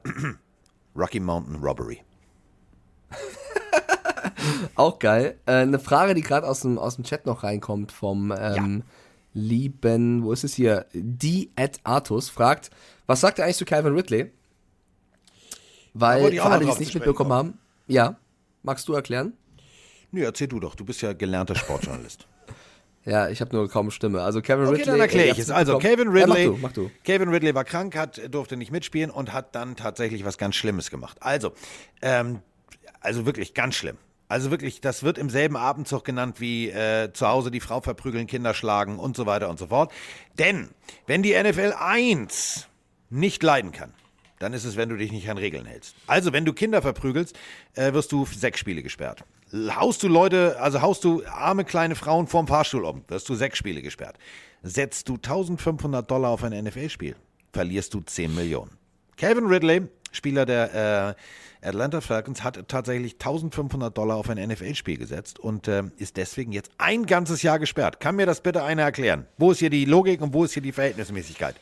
Rocky 0.98 1.22
Mountain 1.22 1.64
Robbery. 1.64 2.02
Auch 4.76 5.00
geil. 5.00 5.38
Äh, 5.46 5.52
eine 5.54 5.80
Frage, 5.80 6.14
die 6.14 6.22
gerade 6.22 6.48
aus 6.48 6.62
dem, 6.62 6.78
aus 6.78 6.96
dem 6.96 7.06
Chat 7.06 7.26
noch 7.26 7.44
reinkommt 7.44 7.92
vom 7.94 8.34
ähm, 8.38 8.84
lieben, 9.34 10.24
wo 10.24 10.32
ist 10.34 10.44
es 10.44 10.54
hier? 10.54 10.86
Die 10.94 11.52
at 11.56 11.80
Artus 11.84 12.30
fragt, 12.30 12.70
was 13.08 13.22
sagt 13.22 13.40
er 13.40 13.46
eigentlich 13.46 13.58
zu 13.58 13.66
Calvin 13.66 13.94
Ridley? 13.94 14.32
Weil, 15.94 16.32
für 16.32 16.44
alle, 16.44 16.66
die 16.66 16.72
es 16.72 16.80
nicht 16.80 16.94
mitbekommen 16.94 17.30
kommen. 17.30 17.50
haben, 17.54 17.60
ja, 17.88 18.16
magst 18.64 18.88
du 18.88 18.94
erklären? 18.94 19.34
Nö, 20.12 20.24
erzähl 20.24 20.48
du 20.48 20.60
doch, 20.60 20.76
du 20.76 20.86
bist 20.86 21.02
ja 21.02 21.14
gelernter 21.14 21.56
Sportjournalist. 21.56 22.28
Ja, 23.04 23.30
ich 23.30 23.42
habe 23.42 23.56
nur 23.56 23.68
kaum 23.68 23.90
Stimme. 23.90 24.22
Also 24.22 24.44
Kevin 24.44 24.66
Okay, 24.68 24.74
Ridley. 24.76 24.86
dann 24.86 25.00
erkläre 25.00 25.26
ihr 25.30 25.32
ich 25.32 25.40
es. 25.40 25.50
Also. 25.50 25.80
Kevin 25.80 26.10
Ridley, 26.10 26.44
Ja, 26.44 26.50
mach 26.52 26.56
du, 26.56 26.60
mach 26.62 26.72
du. 26.72 26.92
Kevin 27.04 27.30
Ridley 27.30 27.56
war 27.56 27.64
krank, 27.64 27.98
hat, 27.98 28.22
durfte 28.32 28.58
nicht 28.58 28.72
mitspielen 28.72 29.10
und 29.10 29.34
hat 29.34 29.56
dann 29.56 29.76
tatsächlich 29.76 30.24
was 30.24 30.38
ganz 30.38 30.56
Schlimmes 30.56 30.92
gemacht. 30.92 31.18
Also, 31.20 31.52
ähm, 32.04 32.42
also 33.00 33.26
wirklich 33.26 33.56
ganz 33.56 33.74
schlimm. 33.74 33.98
Also 34.28 34.52
wirklich, 34.52 34.82
das 34.82 35.02
wird 35.02 35.18
im 35.18 35.32
selben 35.32 35.58
Abendzug 35.58 36.06
genannt 36.06 36.40
wie 36.40 36.70
äh, 36.70 37.12
zu 37.12 37.28
Hause 37.28 37.50
die 37.50 37.60
Frau 37.60 37.82
verprügeln, 37.82 38.28
Kinder 38.28 38.54
schlagen 38.54 39.00
und 39.00 39.18
so 39.18 39.26
weiter 39.26 39.50
und 39.50 39.58
so 39.58 39.66
fort. 39.66 39.92
Denn 40.38 40.70
wenn 41.08 41.24
die 41.24 41.34
NFL 41.34 41.74
1 41.80 42.68
nicht 43.10 43.42
leiden 43.42 43.72
kann, 43.72 43.96
dann 44.42 44.54
ist 44.54 44.66
es, 44.66 44.76
wenn 44.76 44.90
du 44.90 44.98
dich 44.98 45.12
nicht 45.12 45.30
an 45.30 45.38
Regeln 45.38 45.66
hältst. 45.66 45.96
Also, 46.08 46.34
wenn 46.34 46.46
du 46.46 46.54
Kinder 46.54 46.82
verprügelst, 46.82 47.38
äh, 47.76 47.94
wirst 47.94 48.12
du 48.12 48.26
sechs 48.26 48.60
Spiele 48.60 48.82
gesperrt. 48.82 49.24
Haust 49.54 50.02
du 50.02 50.08
Leute, 50.08 50.60
also 50.60 50.82
haust 50.82 51.04
du 51.04 51.24
arme 51.26 51.66
kleine 51.66 51.96
Frauen 51.96 52.28
vorm 52.28 52.48
Fahrstuhl 52.48 52.86
um, 52.86 53.04
wirst 53.08 53.28
du 53.30 53.36
sechs 53.36 53.58
Spiele 53.58 53.82
gesperrt. 53.82 54.18
Setzt 54.64 55.10
du 55.10 55.16
1500 55.16 56.10
Dollar 56.10 56.32
auf 56.32 56.44
ein 56.44 56.54
NFL-Spiel, 56.64 57.16
verlierst 57.52 57.94
du 57.94 58.02
10 58.02 58.34
Millionen. 58.34 58.72
Calvin 59.18 59.46
Ridley, 59.46 59.84
Spieler 60.12 60.46
der 60.46 61.16
äh, 61.62 61.68
Atlanta 61.68 62.02
Falcons, 62.02 62.44
hat 62.44 62.68
tatsächlich 62.68 63.14
1500 63.14 63.96
Dollar 63.96 64.16
auf 64.16 64.30
ein 64.30 64.38
NFL-Spiel 64.38 64.98
gesetzt 64.98 65.38
und 65.38 65.68
äh, 65.68 65.84
ist 65.98 66.18
deswegen 66.18 66.52
jetzt 66.52 66.72
ein 66.78 67.06
ganzes 67.06 67.44
Jahr 67.44 67.60
gesperrt. 67.60 68.00
Kann 68.00 68.16
mir 68.16 68.26
das 68.26 68.42
bitte 68.42 68.64
einer 68.64 68.84
erklären? 68.84 69.28
Wo 69.38 69.52
ist 69.52 69.60
hier 69.60 69.70
die 69.70 69.86
Logik 69.86 70.22
und 70.22 70.34
wo 70.34 70.44
ist 70.44 70.54
hier 70.54 70.64
die 70.64 70.72
Verhältnismäßigkeit? 70.72 71.56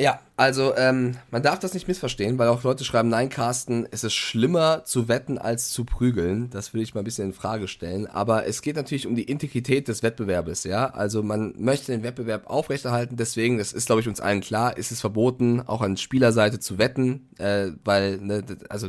Ja, 0.00 0.18
also 0.36 0.74
ähm, 0.76 1.16
man 1.30 1.44
darf 1.44 1.60
das 1.60 1.72
nicht 1.72 1.86
missverstehen, 1.86 2.36
weil 2.36 2.48
auch 2.48 2.64
Leute 2.64 2.84
schreiben, 2.84 3.08
nein, 3.08 3.28
Carsten, 3.28 3.86
es 3.92 4.02
ist 4.02 4.14
schlimmer 4.14 4.82
zu 4.84 5.06
wetten 5.06 5.38
als 5.38 5.70
zu 5.70 5.84
prügeln. 5.84 6.50
Das 6.50 6.74
will 6.74 6.82
ich 6.82 6.94
mal 6.94 7.02
ein 7.02 7.04
bisschen 7.04 7.28
in 7.28 7.32
Frage 7.32 7.68
stellen. 7.68 8.08
Aber 8.08 8.44
es 8.44 8.60
geht 8.60 8.74
natürlich 8.74 9.06
um 9.06 9.14
die 9.14 9.22
Integrität 9.22 9.86
des 9.86 10.02
Wettbewerbes, 10.02 10.64
ja. 10.64 10.86
Also 10.86 11.22
man 11.22 11.54
möchte 11.58 11.92
den 11.92 12.02
Wettbewerb 12.02 12.48
aufrechterhalten, 12.48 13.16
deswegen, 13.16 13.58
das 13.58 13.72
ist, 13.72 13.86
glaube 13.86 14.00
ich, 14.00 14.08
uns 14.08 14.20
allen 14.20 14.40
klar, 14.40 14.76
ist 14.76 14.90
es 14.90 15.00
verboten, 15.00 15.60
auch 15.60 15.80
an 15.80 15.96
Spielerseite 15.96 16.58
zu 16.58 16.78
wetten, 16.78 17.28
äh, 17.38 17.68
weil, 17.84 18.18
ne, 18.18 18.42
also 18.68 18.88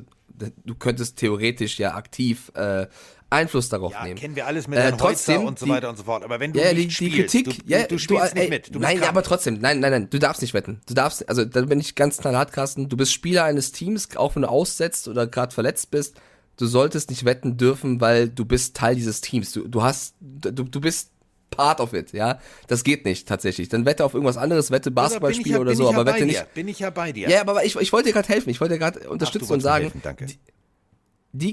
du 0.66 0.76
könntest 0.76 1.18
theoretisch 1.18 1.78
ja 1.80 1.94
aktiv 1.96 2.52
äh, 2.56 2.88
Einfluss 3.36 3.70
darauf 3.70 3.92
Ja, 3.94 4.04
nehmen. 4.04 4.20
kennen 4.20 4.36
wir 4.36 4.48
alles 4.48 4.68
mit 4.68 4.80
Äh, 4.80 4.92
trotzdem, 4.98 5.44
und 5.46 5.60
so 5.60 5.66
die- 5.66 5.72
weiter 5.72 5.90
und 5.90 5.98
so 5.98 6.04
fort. 6.04 6.24
Aber 6.24 6.40
wenn 6.40 6.54
du 6.54 6.60
Ja, 6.60 6.74
nicht 6.74 7.00
die, 7.00 7.10
die 7.10 7.12
spielst, 7.12 7.32
Kritik, 7.34 7.66
du, 7.66 7.72
ja, 7.72 7.82
du, 7.84 7.88
du 7.90 8.00
spielst 8.00 8.32
äh, 8.32 8.36
nicht 8.36 8.44
ey, 8.46 8.50
mit. 8.50 8.74
Du 8.74 8.80
nein, 8.80 8.98
krank. 8.98 9.10
aber 9.10 9.24
trotzdem, 9.24 9.60
nein, 9.60 9.80
nein, 9.80 9.92
nein, 9.92 10.08
du 10.10 10.18
darfst 10.20 10.42
nicht 10.42 10.54
wetten. 10.54 10.82
Du 10.88 10.94
darfst, 10.94 11.28
also 11.30 11.46
da 11.46 11.62
bin 11.62 11.80
ich 11.80 11.96
ganz 11.96 12.18
knallhart, 12.18 12.52
Carsten. 12.52 12.90
Du 12.90 12.98
bist 12.98 13.14
Spieler 13.14 13.44
eines 13.44 13.72
Teams, 13.72 14.16
auch 14.16 14.36
wenn 14.36 14.42
du 14.44 14.50
aussetzt 14.50 15.08
oder 15.08 15.28
gerade 15.28 15.54
verletzt 15.54 15.92
bist. 15.92 16.16
Du 16.58 16.66
solltest 16.68 17.10
nicht 17.10 17.26
wetten 17.26 17.58
dürfen, 17.58 18.00
weil 18.02 18.30
du 18.30 18.46
bist 18.46 18.76
Teil 18.78 18.96
dieses 18.96 19.20
Teams. 19.22 19.52
Du, 19.52 19.68
du 19.68 19.84
hast, 19.84 20.16
du, 20.22 20.52
du 20.52 20.80
bist 20.82 21.12
part 21.52 21.80
of 21.80 21.94
it, 21.94 22.12
ja. 22.14 22.40
Das 22.68 22.84
geht 22.84 23.06
nicht 23.06 23.28
tatsächlich. 23.28 23.70
Dann 23.70 23.86
wette 23.86 24.04
auf 24.06 24.14
irgendwas 24.14 24.38
anderes, 24.38 24.72
wette 24.72 24.90
Basketballspiele 24.92 25.56
ja, 25.56 25.60
oder 25.60 25.72
bin 25.72 25.78
so, 25.78 25.84
ja 25.84 25.90
aber 25.90 26.06
wette 26.06 26.20
dir. 26.20 26.26
nicht. 26.26 26.54
Bin 26.54 26.68
ich 26.68 26.80
ja 26.80 26.90
bei 26.90 27.12
dir. 27.12 27.30
Ja, 27.30 27.42
aber 27.42 27.64
ich, 27.66 27.76
ich 27.76 27.92
wollte 27.94 28.08
dir 28.10 28.14
gerade 28.14 28.28
helfen. 28.30 28.50
Ich 28.50 28.60
wollte 28.62 28.74
dir 28.76 28.80
gerade 28.80 29.02
Ach, 29.06 29.10
unterstützen 29.10 29.46
und 29.46 29.50
wolltest 29.50 29.66
mir 29.66 29.70
sagen, 29.72 29.84
helfen, 29.84 30.02
danke. 30.04 30.26
die 30.28 30.38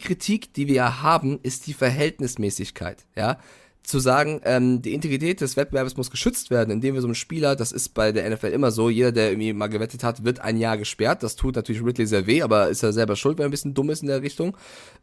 Kritik, 0.01 0.53
die 0.55 0.69
wir 0.69 0.75
ja 0.75 1.03
haben, 1.03 1.39
ist 1.43 1.67
die 1.67 1.75
Verhältnismäßigkeit, 1.75 3.05
ja. 3.17 3.39
Zu 3.83 3.99
sagen, 3.99 4.41
ähm, 4.45 4.81
die 4.81 4.95
Integrität 4.95 5.41
des 5.41 5.57
Wettbewerbs 5.57 5.97
muss 5.97 6.13
geschützt 6.13 6.51
werden, 6.51 6.71
indem 6.71 6.95
wir 6.95 7.01
so 7.01 7.09
einem 7.09 7.17
Spieler, 7.17 7.57
das 7.57 7.73
ist 7.73 7.95
bei 7.95 8.13
der 8.13 8.31
NFL 8.31 8.47
immer 8.47 8.71
so, 8.71 8.89
jeder, 8.89 9.11
der 9.11 9.31
irgendwie 9.31 9.53
mal 9.53 9.67
gewettet 9.67 10.05
hat, 10.05 10.25
wird 10.25 10.39
ein 10.39 10.57
Jahr 10.57 10.79
gesperrt. 10.79 11.25
Das 11.25 11.35
tut 11.35 11.57
natürlich 11.57 11.85
Ridley 11.85 12.07
sehr 12.07 12.29
weh, 12.29 12.43
aber 12.43 12.69
ist 12.69 12.85
er 12.85 12.93
selber 12.93 13.17
schuld, 13.17 13.39
wenn 13.39 13.45
er 13.45 13.49
ein 13.49 13.51
bisschen 13.51 13.75
dumm 13.75 13.91
ist 13.91 14.03
in 14.03 14.09
der 14.09 14.23
Richtung. 14.23 14.57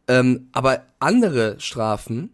Ähm, 0.08 0.48
aber 0.52 0.86
andere 0.98 1.60
Strafen 1.60 2.30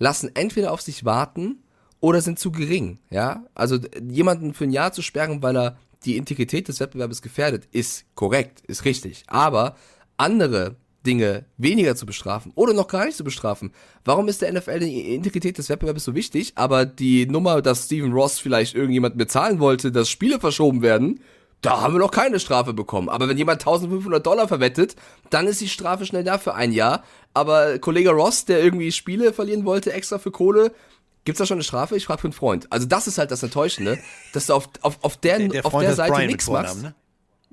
lassen 0.00 0.32
entweder 0.34 0.72
auf 0.72 0.80
sich 0.80 1.04
warten 1.04 1.62
oder 2.00 2.20
sind 2.20 2.40
zu 2.40 2.50
gering, 2.50 2.98
ja. 3.10 3.44
Also 3.54 3.78
jemanden 4.02 4.52
für 4.52 4.64
ein 4.64 4.72
Jahr 4.72 4.92
zu 4.92 5.00
sperren, 5.00 5.42
weil 5.42 5.56
er 5.56 5.78
die 6.04 6.16
Integrität 6.16 6.68
des 6.68 6.80
Wettbewerbs 6.80 7.22
gefährdet, 7.22 7.68
ist 7.72 8.04
korrekt, 8.14 8.62
ist 8.66 8.84
richtig. 8.84 9.24
Aber 9.26 9.76
andere 10.16 10.76
Dinge 11.04 11.44
weniger 11.56 11.96
zu 11.96 12.06
bestrafen 12.06 12.52
oder 12.54 12.72
noch 12.72 12.88
gar 12.88 13.04
nicht 13.04 13.16
zu 13.16 13.24
bestrafen. 13.24 13.72
Warum 14.04 14.28
ist 14.28 14.42
der 14.42 14.52
NFL 14.52 14.80
die 14.80 15.14
Integrität 15.14 15.58
des 15.58 15.68
Wettbewerbs 15.68 16.04
so 16.04 16.14
wichtig, 16.14 16.52
aber 16.56 16.86
die 16.86 17.26
Nummer, 17.26 17.62
dass 17.62 17.84
Steven 17.84 18.12
Ross 18.12 18.38
vielleicht 18.38 18.74
irgendjemand 18.74 19.16
bezahlen 19.18 19.58
wollte, 19.60 19.92
dass 19.92 20.08
Spiele 20.10 20.40
verschoben 20.40 20.82
werden, 20.82 21.20
da 21.60 21.80
haben 21.80 21.94
wir 21.94 21.98
noch 22.00 22.10
keine 22.10 22.40
Strafe 22.40 22.74
bekommen. 22.74 23.08
Aber 23.08 23.26
wenn 23.28 23.38
jemand 23.38 23.60
1500 23.62 24.24
Dollar 24.24 24.48
verwettet, 24.48 24.96
dann 25.30 25.46
ist 25.46 25.60
die 25.62 25.68
Strafe 25.68 26.04
schnell 26.04 26.22
da 26.24 26.36
für 26.36 26.54
ein 26.54 26.72
Jahr. 26.72 27.04
Aber 27.32 27.78
Kollege 27.78 28.10
Ross, 28.10 28.44
der 28.44 28.62
irgendwie 28.62 28.92
Spiele 28.92 29.32
verlieren 29.32 29.64
wollte, 29.64 29.92
extra 29.92 30.18
für 30.18 30.30
Kohle, 30.30 30.72
gibt's 31.24 31.38
da 31.38 31.46
schon 31.46 31.56
eine 31.56 31.64
Strafe? 31.64 31.96
Ich 31.96 32.04
frage 32.04 32.20
für 32.20 32.26
einen 32.26 32.34
Freund. 32.34 32.70
Also 32.70 32.86
das 32.86 33.06
ist 33.06 33.16
halt 33.16 33.30
das 33.30 33.42
Enttäuschende, 33.42 33.98
dass 34.34 34.46
du 34.46 34.52
auf, 34.54 34.68
auf, 34.82 34.98
auf 35.02 35.16
der, 35.16 35.38
Der, 35.38 35.48
der 35.48 35.66
auf 35.66 35.80
der 35.80 35.94
Seite 35.94 36.26
nichts 36.26 36.50
machst. 36.50 36.82
ne? 36.82 36.94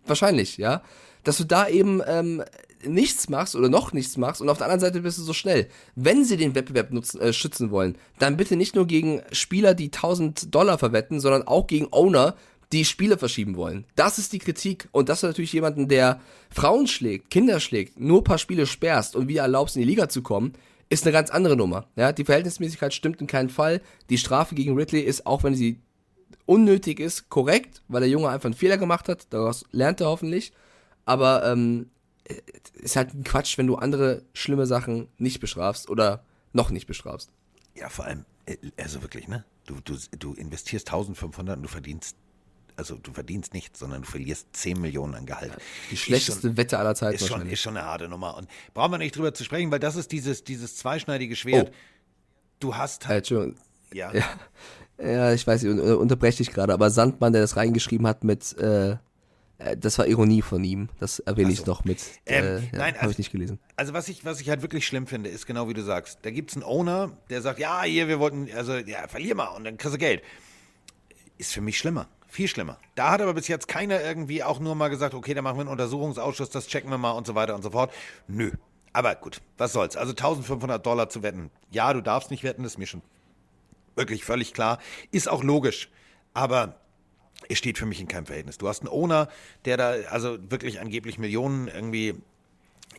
Wahrscheinlich, 0.05 0.57
ja. 0.57 0.81
Dass 1.23 1.37
du 1.37 1.45
da 1.45 1.69
eben 1.69 2.01
ähm, 2.05 2.43
nichts 2.87 3.29
machst 3.29 3.55
oder 3.55 3.69
noch 3.69 3.93
nichts 3.93 4.17
machst 4.17 4.41
und 4.41 4.49
auf 4.49 4.57
der 4.57 4.67
anderen 4.67 4.81
Seite 4.81 5.01
bist 5.01 5.17
du 5.17 5.23
so 5.23 5.33
schnell. 5.33 5.67
Wenn 5.95 6.25
sie 6.25 6.37
den 6.37 6.55
Wettbewerb 6.55 6.91
nutzen, 6.91 7.21
äh, 7.21 7.33
schützen 7.33 7.71
wollen, 7.71 7.97
dann 8.19 8.37
bitte 8.37 8.55
nicht 8.55 8.75
nur 8.75 8.87
gegen 8.87 9.21
Spieler, 9.31 9.73
die 9.73 9.91
1000 9.91 10.53
Dollar 10.53 10.77
verwetten, 10.77 11.19
sondern 11.19 11.47
auch 11.47 11.67
gegen 11.67 11.87
Owner, 11.91 12.35
die 12.71 12.85
Spiele 12.85 13.17
verschieben 13.17 13.55
wollen. 13.55 13.85
Das 13.95 14.17
ist 14.17 14.33
die 14.33 14.39
Kritik. 14.39 14.87
Und 14.91 15.09
dass 15.09 15.21
du 15.21 15.27
natürlich 15.27 15.53
jemanden, 15.53 15.87
der 15.87 16.21
Frauen 16.49 16.87
schlägt, 16.87 17.29
Kinder 17.29 17.59
schlägt, 17.59 17.99
nur 17.99 18.21
ein 18.21 18.23
paar 18.23 18.37
Spiele 18.37 18.65
sperrst 18.65 19.15
und 19.15 19.27
wieder 19.27 19.41
erlaubst, 19.41 19.75
in 19.75 19.81
die 19.81 19.87
Liga 19.87 20.09
zu 20.09 20.21
kommen, 20.21 20.53
ist 20.89 21.05
eine 21.05 21.13
ganz 21.13 21.29
andere 21.29 21.55
Nummer. 21.55 21.87
Ja, 21.95 22.11
die 22.11 22.25
Verhältnismäßigkeit 22.25 22.93
stimmt 22.93 23.21
in 23.21 23.27
keinem 23.27 23.49
Fall. 23.49 23.81
Die 24.09 24.17
Strafe 24.17 24.55
gegen 24.55 24.75
Ridley 24.75 25.01
ist, 25.01 25.25
auch 25.25 25.43
wenn 25.43 25.55
sie 25.55 25.79
unnötig 26.45 26.99
ist, 26.99 27.29
korrekt, 27.29 27.81
weil 27.87 28.01
der 28.01 28.09
Junge 28.09 28.29
einfach 28.29 28.45
einen 28.45 28.53
Fehler 28.53 28.77
gemacht 28.77 29.07
hat. 29.07 29.27
Daraus 29.29 29.63
lernt 29.71 30.01
er 30.01 30.07
hoffentlich. 30.07 30.51
Aber 31.05 31.45
ähm, 31.45 31.89
ist 32.73 32.95
halt 32.95 33.13
ein 33.13 33.23
Quatsch, 33.23 33.57
wenn 33.57 33.67
du 33.67 33.75
andere 33.75 34.23
schlimme 34.33 34.65
Sachen 34.65 35.07
nicht 35.17 35.39
bestrafst 35.39 35.89
oder 35.89 36.23
noch 36.53 36.69
nicht 36.69 36.87
bestrafst. 36.87 37.31
Ja, 37.75 37.89
vor 37.89 38.05
allem, 38.05 38.25
äh, 38.45 38.57
also 38.77 39.01
wirklich, 39.01 39.27
ne? 39.27 39.45
Du, 39.65 39.75
du, 39.83 39.95
du 40.17 40.33
investierst 40.33 40.87
1500 40.89 41.57
und 41.57 41.63
du 41.63 41.69
verdienst, 41.69 42.15
also 42.75 42.95
du 42.95 43.13
verdienst 43.13 43.53
nichts, 43.53 43.79
sondern 43.79 44.01
du 44.01 44.07
verlierst 44.07 44.47
10 44.53 44.81
Millionen 44.81 45.15
an 45.15 45.25
Gehalt. 45.25 45.53
Die 45.91 45.97
schlechteste 45.97 46.57
Wette 46.57 46.77
aller 46.79 46.95
Zeiten 46.95 47.15
Ist 47.15 47.27
schon, 47.27 47.45
ist 47.47 47.61
schon 47.61 47.77
eine 47.77 47.85
harte 47.85 48.07
Nummer. 48.09 48.35
Und 48.37 48.49
brauchen 48.73 48.91
wir 48.91 48.97
nicht 48.97 49.15
drüber 49.15 49.33
zu 49.33 49.43
sprechen, 49.43 49.71
weil 49.71 49.79
das 49.79 49.95
ist 49.95 50.11
dieses, 50.11 50.43
dieses 50.43 50.75
zweischneidige 50.77 51.35
Schwert. 51.35 51.69
Oh. 51.71 51.75
Du 52.59 52.75
hast 52.75 53.05
Äh, 53.05 53.07
halt. 53.07 53.17
Entschuldigung. 53.31 53.61
Ja. 53.93 54.11
Ja. 54.13 54.25
ja, 55.05 55.33
ich 55.33 55.45
weiß, 55.45 55.63
ich 55.63 55.69
un- 55.69 55.79
unterbreche 55.79 56.37
dich 56.39 56.51
gerade, 56.51 56.73
aber 56.73 56.89
Sandmann, 56.89 57.33
der 57.33 57.41
das 57.41 57.55
reingeschrieben 57.55 58.07
hat 58.07 58.23
mit, 58.23 58.57
äh, 58.57 58.91
äh, 58.91 58.97
das 59.77 59.97
war 59.97 60.07
Ironie 60.07 60.41
von 60.41 60.63
ihm. 60.63 60.89
Das 60.99 61.19
erwähne 61.19 61.49
Ach 61.49 61.53
ich 61.53 61.59
so. 61.59 61.65
noch 61.65 61.83
mit. 61.83 61.99
Ähm, 62.25 62.43
äh, 62.43 62.55
ja, 62.55 62.61
nein, 62.73 62.93
habe 62.93 63.01
also- 63.01 63.11
ich 63.11 63.17
nicht 63.17 63.31
gelesen. 63.31 63.59
Also 63.75 63.93
was 63.93 64.07
ich, 64.09 64.25
was 64.25 64.41
ich 64.41 64.49
halt 64.49 64.61
wirklich 64.61 64.85
schlimm 64.85 65.07
finde, 65.07 65.29
ist 65.29 65.45
genau 65.45 65.67
wie 65.69 65.73
du 65.73 65.83
sagst. 65.83 66.19
Da 66.23 66.31
gibt 66.31 66.51
es 66.51 66.57
einen 66.57 66.63
Owner, 66.63 67.11
der 67.29 67.41
sagt, 67.41 67.59
ja, 67.59 67.83
hier, 67.83 68.07
wir 68.07 68.19
wollten, 68.19 68.47
also 68.55 68.75
ja, 68.75 69.07
verlier 69.07 69.35
mal 69.35 69.47
und 69.47 69.63
dann 69.63 69.77
kriegst 69.77 69.93
du 69.93 69.99
Geld. 69.99 70.21
Ist 71.37 71.53
für 71.53 71.61
mich 71.61 71.77
schlimmer. 71.77 72.07
Viel 72.27 72.47
schlimmer. 72.47 72.77
Da 72.95 73.11
hat 73.11 73.21
aber 73.21 73.33
bis 73.33 73.47
jetzt 73.49 73.67
keiner 73.67 74.01
irgendwie 74.01 74.43
auch 74.43 74.59
nur 74.59 74.73
mal 74.75 74.87
gesagt, 74.89 75.13
okay, 75.13 75.33
da 75.33 75.41
machen 75.41 75.57
wir 75.57 75.61
einen 75.61 75.69
Untersuchungsausschuss, 75.69 76.49
das 76.49 76.67
checken 76.67 76.89
wir 76.89 76.97
mal 76.97 77.11
und 77.11 77.27
so 77.27 77.35
weiter 77.35 77.55
und 77.55 77.61
so 77.61 77.71
fort. 77.71 77.91
Nö. 78.27 78.51
Aber 78.93 79.15
gut, 79.15 79.41
was 79.57 79.73
soll's. 79.73 79.97
Also 79.97 80.11
1500 80.11 80.85
Dollar 80.85 81.09
zu 81.09 81.23
wetten. 81.23 81.49
Ja, 81.71 81.93
du 81.93 82.01
darfst 82.01 82.31
nicht 82.31 82.43
wetten, 82.43 82.63
das 82.63 82.73
ist 82.73 82.77
mir 82.77 82.87
schon 82.87 83.01
wirklich 83.95 84.23
völlig 84.23 84.53
klar. 84.53 84.79
Ist 85.11 85.29
auch 85.29 85.43
logisch. 85.43 85.89
Aber 86.33 86.75
es 87.49 87.57
steht 87.57 87.77
für 87.77 87.85
mich 87.85 88.01
in 88.01 88.07
keinem 88.07 88.25
Verhältnis. 88.25 88.57
Du 88.57 88.67
hast 88.67 88.81
einen 88.81 88.89
Owner, 88.89 89.29
der 89.65 89.77
da 89.77 89.91
also 90.09 90.37
wirklich 90.49 90.79
angeblich 90.79 91.17
Millionen 91.17 91.67
irgendwie 91.67 92.15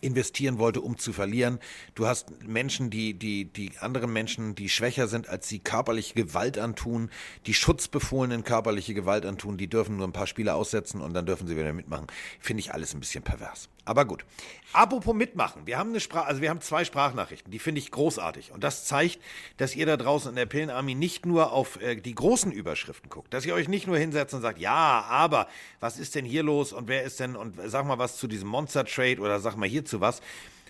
investieren 0.03 0.59
wollte, 0.59 0.81
um 0.81 0.99
zu 0.99 1.13
verlieren. 1.13 1.59
Du 1.95 2.07
hast 2.07 2.45
Menschen, 2.45 2.91
die, 2.91 3.15
die, 3.15 3.45
die 3.47 3.73
anderen 3.79 4.13
Menschen, 4.13 4.55
die 4.55 4.69
schwächer 4.69 5.07
sind, 5.07 5.29
als 5.29 5.49
sie 5.49 5.61
körperliche 5.61 6.15
Gewalt 6.15 6.59
antun, 6.59 7.11
die 7.47 7.55
Schutzbefohlenen 7.55 8.45
körperliche 8.45 8.95
Gewalt 8.95 9.25
antun, 9.25 9.57
die 9.57 9.69
dürfen 9.69 9.97
nur 9.97 10.07
ein 10.07 10.13
paar 10.13 10.27
Spiele 10.27 10.55
aussetzen 10.55 11.01
und 11.01 11.15
dann 11.15 11.25
dürfen 11.25 11.47
sie 11.47 11.57
wieder 11.57 11.73
mitmachen. 11.73 12.09
Finde 12.41 12.61
ich 12.61 12.75
alles 12.75 12.95
ein 12.95 13.01
bisschen 13.01 13.23
pervers. 13.23 13.69
Aber 13.85 14.05
gut. 14.05 14.25
Apropos 14.73 15.15
mitmachen. 15.15 15.67
Wir 15.67 15.77
haben 15.77 15.91
eine 15.91 16.01
Sprache, 16.01 16.27
also 16.27 16.41
wir 16.41 16.51
haben 16.51 16.61
zwei 16.61 16.85
Sprachnachrichten, 16.85 17.51
die 17.51 17.59
finde 17.59 17.81
ich 17.81 17.91
großartig. 17.91 18.53
Und 18.53 18.63
das 18.63 18.85
zeigt, 18.87 19.21
dass 19.57 19.75
ihr 19.75 19.87
da 19.87 19.97
draußen 19.97 20.31
in 20.31 20.37
der 20.37 20.47
Pillenarmee 20.47 20.95
nicht 20.95 21.27
nur 21.27 21.53
auf 21.53 21.81
äh, 21.83 21.97
die 21.97 22.15
großen 22.15 22.53
Überschriften 22.53 23.11
guckt, 23.11 23.35
dass 23.35 23.45
ihr 23.45 23.55
euch 23.55 23.69
nicht 23.69 23.89
nur 23.89 23.99
hinsetzt 23.99 24.35
und 24.35 24.41
sagt, 24.41 24.61
ja, 24.61 25.05
aber 25.09 25.49
was 25.81 25.99
ist 25.99 26.15
denn 26.15 26.25
hier 26.25 26.45
los 26.45 26.73
und 26.73 26.89
wer 26.89 27.03
ist 27.03 27.19
denn 27.19 27.35
und 27.35 27.57
sag 27.67 27.85
mal 27.87 27.99
was 27.99 28.17
zu 28.17 28.29
diesem 28.29 28.49
Monster 28.49 28.85
Trade 28.85 29.21
oder 29.21 29.41
sag 29.41 29.57
mal 29.57 29.69
hierzu 29.69 30.01
was, 30.01 30.23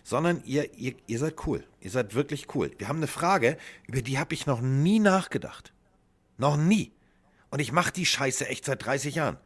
sondern 0.03 0.43
ihr, 0.45 0.75
ihr, 0.77 0.95
ihr 1.07 1.19
seid 1.19 1.47
cool. 1.47 1.63
Ihr 1.81 1.91
seid 1.91 2.15
wirklich 2.15 2.55
cool. 2.55 2.73
Wir 2.79 2.89
haben 2.89 2.97
eine 2.97 3.07
Frage, 3.07 3.59
über 3.87 4.03
die 4.03 4.19
habe 4.19 4.35
ich 4.35 4.47
noch 4.47 4.63
nie 4.63 4.99
nachgedacht. 4.99 5.73
Noch 6.39 6.57
nie. 6.57 6.93
Und 7.51 7.61
ich 7.61 7.73
mache 7.73 7.93
die 7.93 8.07
Scheiße 8.07 8.49
echt 8.49 8.65
seit 8.65 8.85
30 8.85 9.15
Jahren. 9.15 9.37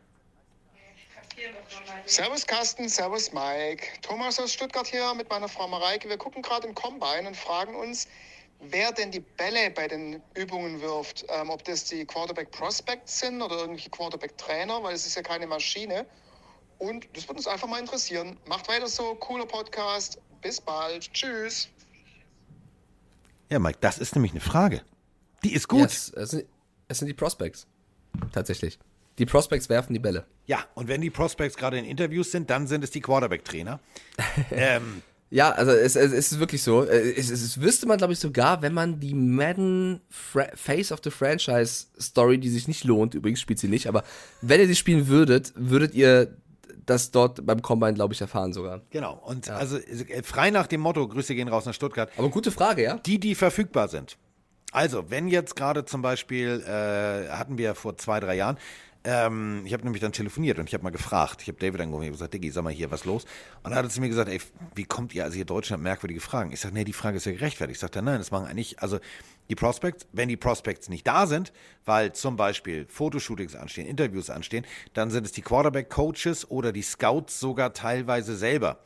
Servus 2.08 2.46
Carsten, 2.46 2.88
Servus 2.88 3.32
Mike. 3.32 3.88
Thomas 4.00 4.38
aus 4.38 4.52
Stuttgart 4.52 4.86
hier 4.86 5.12
mit 5.14 5.28
meiner 5.28 5.48
Frau 5.48 5.66
Mareike. 5.66 6.08
Wir 6.08 6.16
gucken 6.16 6.40
gerade 6.40 6.68
im 6.68 6.74
Combine 6.74 7.26
und 7.26 7.36
fragen 7.36 7.74
uns, 7.74 8.06
wer 8.60 8.92
denn 8.92 9.10
die 9.10 9.18
Bälle 9.18 9.72
bei 9.72 9.88
den 9.88 10.22
Übungen 10.34 10.80
wirft. 10.80 11.24
Ähm, 11.28 11.50
ob 11.50 11.64
das 11.64 11.82
die 11.82 12.04
Quarterback 12.04 12.52
Prospects 12.52 13.18
sind 13.18 13.42
oder 13.42 13.56
irgendwelche 13.56 13.90
Quarterback 13.90 14.38
Trainer, 14.38 14.80
weil 14.84 14.94
es 14.94 15.04
ist 15.04 15.16
ja 15.16 15.22
keine 15.22 15.48
Maschine. 15.48 16.06
Und 16.78 17.08
das 17.12 17.24
würde 17.24 17.38
uns 17.38 17.48
einfach 17.48 17.66
mal 17.66 17.80
interessieren. 17.80 18.38
Macht 18.46 18.68
weiter 18.68 18.86
so, 18.86 19.16
cooler 19.16 19.46
Podcast. 19.46 20.18
Bis 20.42 20.60
bald. 20.60 21.12
Tschüss. 21.12 21.68
Ja, 23.50 23.58
Mike, 23.58 23.78
das 23.80 23.98
ist 23.98 24.14
nämlich 24.14 24.30
eine 24.30 24.40
Frage. 24.40 24.82
Die 25.42 25.52
ist 25.52 25.66
gut. 25.66 25.80
Yes, 25.80 26.12
es, 26.14 26.30
sind, 26.30 26.46
es 26.86 26.98
sind 26.98 27.08
die 27.08 27.14
Prospects. 27.14 27.66
Tatsächlich. 28.32 28.78
Die 29.18 29.26
Prospects 29.26 29.68
werfen 29.68 29.92
die 29.92 29.98
Bälle. 29.98 30.24
Ja, 30.46 30.58
und 30.74 30.88
wenn 30.88 31.00
die 31.00 31.10
Prospects 31.10 31.56
gerade 31.56 31.78
in 31.78 31.84
Interviews 31.84 32.30
sind, 32.30 32.50
dann 32.50 32.66
sind 32.66 32.84
es 32.84 32.90
die 32.90 33.00
Quarterback-Trainer. 33.00 33.80
ähm, 34.50 35.02
Ja, 35.30 35.50
also 35.50 35.72
es, 35.72 35.96
es, 35.96 36.12
ist 36.12 36.38
wirklich 36.38 36.62
so. 36.62 36.84
Äh, 36.84 37.12
Es, 37.12 37.30
es, 37.30 37.42
es 37.42 37.60
wüsste 37.60 37.86
man, 37.86 37.98
glaube 37.98 38.12
ich, 38.12 38.18
sogar, 38.18 38.62
wenn 38.62 38.74
man 38.74 39.00
die 39.00 39.14
Madden 39.14 40.00
Fra 40.10 40.46
Face 40.54 40.92
of 40.92 41.00
the 41.02 41.10
Franchise 41.10 41.86
Story, 42.00 42.38
die 42.38 42.48
sich 42.48 42.68
nicht 42.68 42.84
lohnt, 42.84 43.14
übrigens 43.14 43.40
spielt 43.40 43.58
sie 43.58 43.68
nicht, 43.68 43.88
aber 43.88 44.04
wenn 44.42 44.60
ihr 44.60 44.66
sie 44.66 44.76
spielen 44.76 45.08
würdet, 45.08 45.52
würdet 45.56 45.94
ihr 45.94 46.36
das 46.84 47.10
dort 47.10 47.44
beim 47.44 47.60
Combine, 47.62 47.94
glaube 47.94 48.14
ich, 48.14 48.20
erfahren 48.20 48.52
sogar. 48.52 48.82
genau. 48.90 49.14
Und 49.24 49.50
also 49.50 49.78
äh, 49.78 50.22
frei 50.22 50.50
nach 50.50 50.68
dem 50.68 50.80
Motto, 50.80 51.08
Grüße 51.08 51.34
gehen 51.34 51.48
raus 51.48 51.64
nach 51.64 51.74
Stuttgart. 51.74 52.10
Aber 52.16 52.28
gute 52.28 52.52
Frage, 52.52 52.84
ja? 52.84 52.98
Die, 52.98 53.18
die 53.18 53.34
verfügbar 53.34 53.88
sind. 53.88 54.16
Also, 54.72 55.10
wenn 55.10 55.28
jetzt 55.28 55.56
gerade 55.56 55.84
zum 55.84 56.02
Beispiel, 56.02 56.62
äh, 56.66 57.30
hatten 57.30 57.56
wir 57.56 57.74
vor 57.74 57.96
zwei, 57.96 58.20
drei 58.20 58.36
Jahren, 58.36 58.58
ähm, 59.06 59.62
ich 59.64 59.72
habe 59.72 59.84
nämlich 59.84 60.02
dann 60.02 60.10
telefoniert 60.10 60.58
und 60.58 60.68
ich 60.68 60.74
habe 60.74 60.82
mal 60.82 60.90
gefragt, 60.90 61.40
ich 61.40 61.48
habe 61.48 61.58
David 61.58 61.80
angerufen, 61.80 62.06
habe 62.06 62.12
gesagt, 62.12 62.34
Diggi, 62.34 62.50
sag 62.50 62.64
mal 62.64 62.72
hier, 62.72 62.90
was 62.90 63.04
los? 63.04 63.24
Und 63.62 63.70
dann 63.70 63.76
hat 63.76 63.84
er 63.84 63.88
zu 63.88 64.00
mir 64.00 64.08
gesagt, 64.08 64.28
ey, 64.28 64.40
wie 64.74 64.84
kommt 64.84 65.14
ihr, 65.14 65.22
also 65.22 65.38
ihr 65.38 65.44
Deutschen 65.44 65.74
habt 65.74 65.82
merkwürdige 65.82 66.20
Fragen. 66.20 66.50
Ich 66.50 66.60
sage, 66.60 66.74
nee, 66.74 66.82
die 66.82 66.92
Frage 66.92 67.18
ist 67.18 67.24
ja 67.24 67.32
gerechtfertigt. 67.32 67.76
Ich 67.76 67.80
sagte, 67.80 68.02
nein, 68.02 68.18
das 68.18 68.32
machen 68.32 68.46
eigentlich, 68.46 68.80
also 68.80 68.98
die 69.48 69.54
Prospects, 69.54 70.08
wenn 70.12 70.28
die 70.28 70.36
Prospects 70.36 70.88
nicht 70.88 71.06
da 71.06 71.28
sind, 71.28 71.52
weil 71.84 72.12
zum 72.12 72.36
Beispiel 72.36 72.86
Fotoshootings 72.88 73.54
anstehen, 73.54 73.86
Interviews 73.86 74.28
anstehen, 74.28 74.66
dann 74.92 75.10
sind 75.10 75.24
es 75.24 75.30
die 75.30 75.42
Quarterback-Coaches 75.42 76.50
oder 76.50 76.72
die 76.72 76.82
Scouts 76.82 77.38
sogar 77.38 77.72
teilweise 77.72 78.34
selber. 78.34 78.80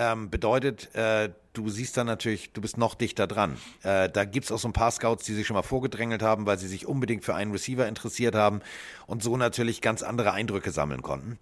Ähm, 0.00 0.30
bedeutet, 0.30 0.94
äh, 0.94 1.30
du 1.54 1.68
siehst 1.70 1.96
dann 1.96 2.06
natürlich, 2.06 2.52
du 2.52 2.60
bist 2.60 2.78
noch 2.78 2.94
dichter 2.94 3.26
dran. 3.26 3.58
Äh, 3.82 4.08
da 4.08 4.24
gibt 4.24 4.44
es 4.44 4.52
auch 4.52 4.58
so 4.60 4.68
ein 4.68 4.72
paar 4.72 4.92
Scouts, 4.92 5.24
die 5.24 5.34
sich 5.34 5.44
schon 5.44 5.56
mal 5.56 5.62
vorgedrängelt 5.62 6.22
haben, 6.22 6.46
weil 6.46 6.56
sie 6.56 6.68
sich 6.68 6.86
unbedingt 6.86 7.24
für 7.24 7.34
einen 7.34 7.50
Receiver 7.50 7.86
interessiert 7.88 8.36
haben 8.36 8.60
und 9.08 9.24
so 9.24 9.36
natürlich 9.36 9.80
ganz 9.80 10.04
andere 10.04 10.32
Eindrücke 10.32 10.70
sammeln 10.70 11.02
konnten. 11.02 11.40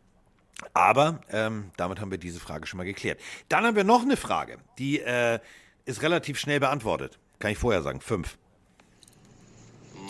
Aber 0.73 1.21
ähm, 1.31 1.71
damit 1.77 2.01
haben 2.01 2.11
wir 2.11 2.17
diese 2.17 2.41
Frage 2.41 2.67
schon 2.67 2.79
mal 2.79 2.85
geklärt. 2.85 3.21
Dann 3.51 3.67
haben 3.67 3.77
wir 3.77 3.85
noch 3.85 4.01
eine 4.01 4.17
Frage, 4.17 4.57
die 4.79 5.01
äh, 5.01 5.39
ist 5.85 6.01
relativ 6.01 6.39
schnell 6.39 6.59
beantwortet. 6.59 7.19
Kann 7.39 7.51
ich 7.51 7.59
vorher 7.59 7.83
sagen. 7.83 8.01
Fünf. 8.01 8.39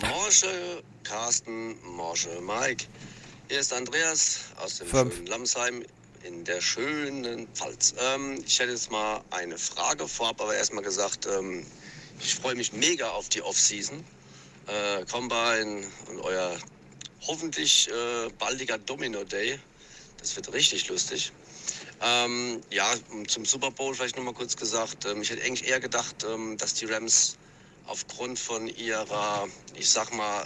Morsche, 0.01 0.83
Carsten, 1.03 1.75
Morsche, 1.97 2.29
Mike. 2.41 2.85
Hier 3.49 3.59
ist 3.59 3.73
Andreas 3.73 4.51
aus 4.63 4.77
dem 4.77 4.87
Fünf. 4.87 5.15
schönen 5.15 5.27
Lamsheim 5.27 5.83
in 6.27 6.43
der 6.43 6.59
schönen 6.59 7.47
Pfalz. 7.53 7.93
Ähm, 7.99 8.43
ich 8.45 8.59
hätte 8.59 8.71
jetzt 8.71 8.91
mal 8.91 9.21
eine 9.31 9.57
Frage 9.57 10.07
vorab, 10.07 10.41
aber 10.41 10.55
erstmal 10.55 10.83
gesagt, 10.83 11.25
ähm, 11.25 11.65
ich 12.19 12.35
freue 12.35 12.55
mich 12.55 12.73
mega 12.73 13.09
auf 13.11 13.29
die 13.29 13.41
Off-Season. 13.41 14.03
Äh, 14.67 15.05
Combine 15.05 15.87
und 16.09 16.19
euer 16.19 16.57
hoffentlich 17.25 17.89
äh, 17.89 18.29
baldiger 18.37 18.77
Domino 18.77 19.23
Day. 19.23 19.57
Das 20.19 20.35
wird 20.35 20.51
richtig 20.51 20.89
lustig. 20.89 21.31
Ähm, 22.01 22.61
ja, 22.71 22.93
zum 23.27 23.45
Super 23.45 23.71
Bowl 23.71 23.95
vielleicht 23.95 24.17
nochmal 24.17 24.33
kurz 24.33 24.57
gesagt. 24.57 25.05
Ähm, 25.05 25.21
ich 25.21 25.29
hätte 25.29 25.43
eigentlich 25.43 25.67
eher 25.67 25.79
gedacht, 25.79 26.25
ähm, 26.29 26.57
dass 26.57 26.73
die 26.73 26.85
Rams 26.85 27.37
aufgrund 27.85 28.37
von 28.37 28.67
ihrer, 28.67 29.47
ich 29.75 29.89
sag 29.89 30.13
mal, 30.13 30.45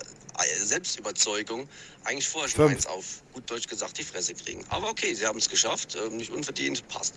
Selbstüberzeugung 0.64 1.68
eigentlich 2.04 2.28
vorher 2.28 2.50
schon 2.50 2.68
Fünf. 2.68 2.72
eins 2.72 2.86
auf, 2.88 3.24
gut 3.34 3.50
Deutsch 3.50 3.68
gesagt, 3.68 3.98
die 3.98 4.04
Fresse 4.04 4.34
kriegen. 4.34 4.64
Aber 4.70 4.90
okay, 4.90 5.14
sie 5.14 5.26
haben 5.26 5.40
es 5.40 5.50
geschafft, 5.50 5.96
ähm, 5.96 6.18
nicht 6.18 6.32
unverdient, 6.32 6.88
passt. 6.88 7.16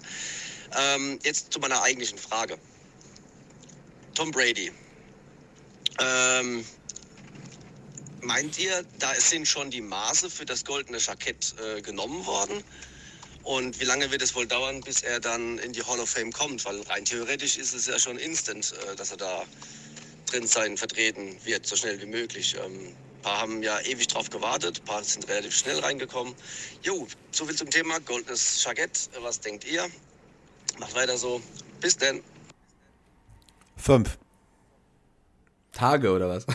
Ähm, 0.78 1.18
jetzt 1.22 1.52
zu 1.52 1.60
meiner 1.60 1.82
eigentlichen 1.82 2.18
Frage. 2.18 2.58
Tom 4.14 4.30
Brady. 4.30 4.72
Ähm, 6.00 6.64
meint 8.20 8.58
ihr, 8.58 8.84
da 8.98 9.14
sind 9.14 9.46
schon 9.46 9.70
die 9.70 9.80
Maße 9.80 10.30
für 10.30 10.44
das 10.44 10.64
goldene 10.64 10.98
Jackett 10.98 11.54
äh, 11.58 11.80
genommen 11.80 12.24
worden? 12.26 12.62
Und 13.42 13.78
wie 13.78 13.84
lange 13.84 14.10
wird 14.10 14.22
es 14.22 14.34
wohl 14.34 14.46
dauern, 14.46 14.80
bis 14.80 15.02
er 15.02 15.20
dann 15.20 15.58
in 15.58 15.72
die 15.72 15.82
Hall 15.82 16.00
of 16.00 16.08
Fame 16.08 16.32
kommt? 16.32 16.64
Weil 16.64 16.80
rein 16.82 17.04
theoretisch 17.04 17.58
ist 17.58 17.74
es 17.74 17.86
ja 17.86 17.98
schon 17.98 18.16
instant, 18.16 18.72
äh, 18.90 18.96
dass 18.96 19.10
er 19.10 19.18
da 19.18 19.44
drin 20.26 20.46
sein, 20.46 20.76
vertreten 20.76 21.36
wird, 21.44 21.66
so 21.66 21.76
schnell 21.76 22.00
wie 22.00 22.06
möglich. 22.06 22.56
Ähm, 22.64 22.96
paar 23.24 23.40
haben 23.40 23.62
ja 23.62 23.80
ewig 23.80 24.06
drauf 24.06 24.30
gewartet, 24.30 24.80
ein 24.80 24.84
paar 24.84 25.02
sind 25.02 25.28
relativ 25.28 25.56
schnell 25.56 25.80
reingekommen. 25.80 26.34
Jo, 26.82 27.06
so 27.30 27.46
viel 27.46 27.56
zum 27.56 27.70
Thema 27.70 27.98
goldenes 28.00 28.62
Jackett. 28.62 29.08
Was 29.20 29.40
denkt 29.40 29.64
ihr? 29.64 29.86
Macht 30.78 30.94
weiter 30.94 31.16
so. 31.16 31.40
Bis 31.80 31.96
denn. 31.96 32.22
Fünf. 33.76 34.18
Tage 35.72 36.12
oder 36.12 36.28
was? 36.28 36.46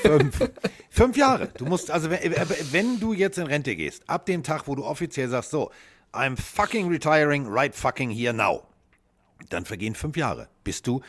Fünf. 0.00 0.38
Fünf 0.90 1.16
Jahre. 1.16 1.48
Du 1.58 1.66
musst, 1.66 1.90
also 1.90 2.10
wenn, 2.10 2.20
wenn 2.70 3.00
du 3.00 3.12
jetzt 3.12 3.38
in 3.38 3.46
Rente 3.46 3.76
gehst, 3.76 4.08
ab 4.08 4.26
dem 4.26 4.42
Tag, 4.42 4.66
wo 4.66 4.74
du 4.74 4.84
offiziell 4.84 5.28
sagst, 5.28 5.50
so, 5.50 5.70
I'm 6.12 6.36
fucking 6.36 6.88
retiring 6.88 7.46
right 7.46 7.74
fucking 7.74 8.10
here 8.10 8.32
now, 8.32 8.66
dann 9.48 9.64
vergehen 9.64 9.94
fünf 9.94 10.16
Jahre, 10.16 10.48
bis 10.64 10.82
du 10.82 11.02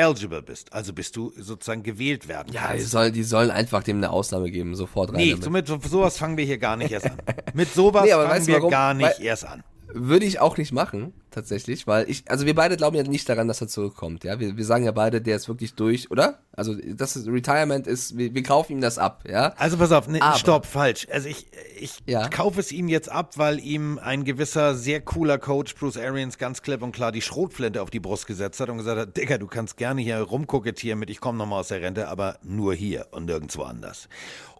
eligible 0.00 0.42
bist, 0.42 0.72
also 0.72 0.92
bis 0.92 1.12
du 1.12 1.32
sozusagen 1.36 1.82
gewählt 1.82 2.26
werden 2.28 2.52
Ja, 2.52 2.72
die 2.72 2.80
sollen, 2.80 3.12
die 3.12 3.22
sollen 3.22 3.50
einfach 3.50 3.82
dem 3.82 3.98
eine 3.98 4.10
Ausnahme 4.10 4.50
geben, 4.50 4.74
sofort 4.74 5.10
rein. 5.10 5.16
Nee, 5.18 5.30
damit. 5.40 5.44
so 5.44 5.50
mit 5.50 5.66
sowas 5.90 6.16
fangen 6.16 6.36
wir 6.36 6.44
hier 6.44 6.58
gar 6.58 6.76
nicht 6.76 6.90
erst 6.90 7.06
an. 7.06 7.18
Mit 7.54 7.72
sowas 7.72 8.04
Nee, 8.04 8.10
fangen 8.12 8.46
wir 8.46 8.54
warum? 8.56 8.70
gar 8.70 8.94
nicht 8.94 9.18
Weil- 9.18 9.24
erst 9.26 9.46
an. 9.46 9.62
Würde 9.92 10.24
ich 10.24 10.38
auch 10.38 10.56
nicht 10.56 10.72
machen. 10.72 11.12
Tatsächlich, 11.30 11.86
weil 11.86 12.08
ich, 12.10 12.24
also 12.28 12.46
wir 12.46 12.54
beide 12.54 12.76
glauben 12.76 12.96
ja 12.96 13.02
nicht 13.02 13.28
daran, 13.28 13.48
dass 13.48 13.60
er 13.60 13.68
zurückkommt, 13.68 14.24
ja. 14.24 14.38
Wir, 14.40 14.56
wir 14.56 14.64
sagen 14.64 14.84
ja 14.84 14.92
beide, 14.92 15.20
der 15.20 15.36
ist 15.36 15.48
wirklich 15.48 15.74
durch, 15.74 16.10
oder? 16.10 16.38
Also 16.52 16.74
das 16.74 17.16
ist, 17.16 17.26
Retirement 17.28 17.86
ist, 17.86 18.16
wir, 18.18 18.34
wir 18.34 18.42
kaufen 18.42 18.72
ihm 18.72 18.80
das 18.80 18.98
ab, 18.98 19.24
ja. 19.28 19.54
Also 19.56 19.76
pass 19.78 19.92
auf, 19.92 20.08
ne, 20.08 20.20
Aber- 20.20 20.38
stopp, 20.38 20.66
falsch. 20.66 21.06
Also 21.10 21.28
ich, 21.28 21.46
ich 21.78 21.98
Ja. 22.06 22.28
kaufe 22.28 22.60
es 22.60 22.72
ihm 22.72 22.88
jetzt 22.88 23.10
ab, 23.10 23.38
weil 23.38 23.58
ihm 23.60 23.98
ein 23.98 24.24
gewisser, 24.24 24.74
sehr 24.74 25.00
cooler 25.00 25.38
Coach, 25.38 25.74
Bruce 25.74 25.96
Arians, 25.96 26.38
ganz 26.38 26.62
klipp 26.62 26.82
und 26.82 26.92
klar 26.92 27.12
die 27.12 27.22
Schrotflinte 27.22 27.80
auf 27.82 27.90
die 27.90 28.00
Brust 28.00 28.26
gesetzt 28.26 28.60
hat 28.60 28.68
und 28.68 28.78
gesagt 28.78 28.98
hat, 29.00 29.16
Digga, 29.16 29.38
du 29.38 29.46
kannst 29.46 29.76
gerne 29.76 30.00
hier 30.02 30.18
rumkokettieren 30.20 30.98
mit, 30.98 31.10
ich 31.10 31.20
komme 31.20 31.38
nochmal 31.38 31.60
aus 31.60 31.68
der 31.68 31.80
Rente, 31.80 32.08
aber 32.08 32.38
nur 32.42 32.74
hier 32.74 33.06
und 33.12 33.26
nirgendwo 33.26 33.62
anders. 33.62 34.08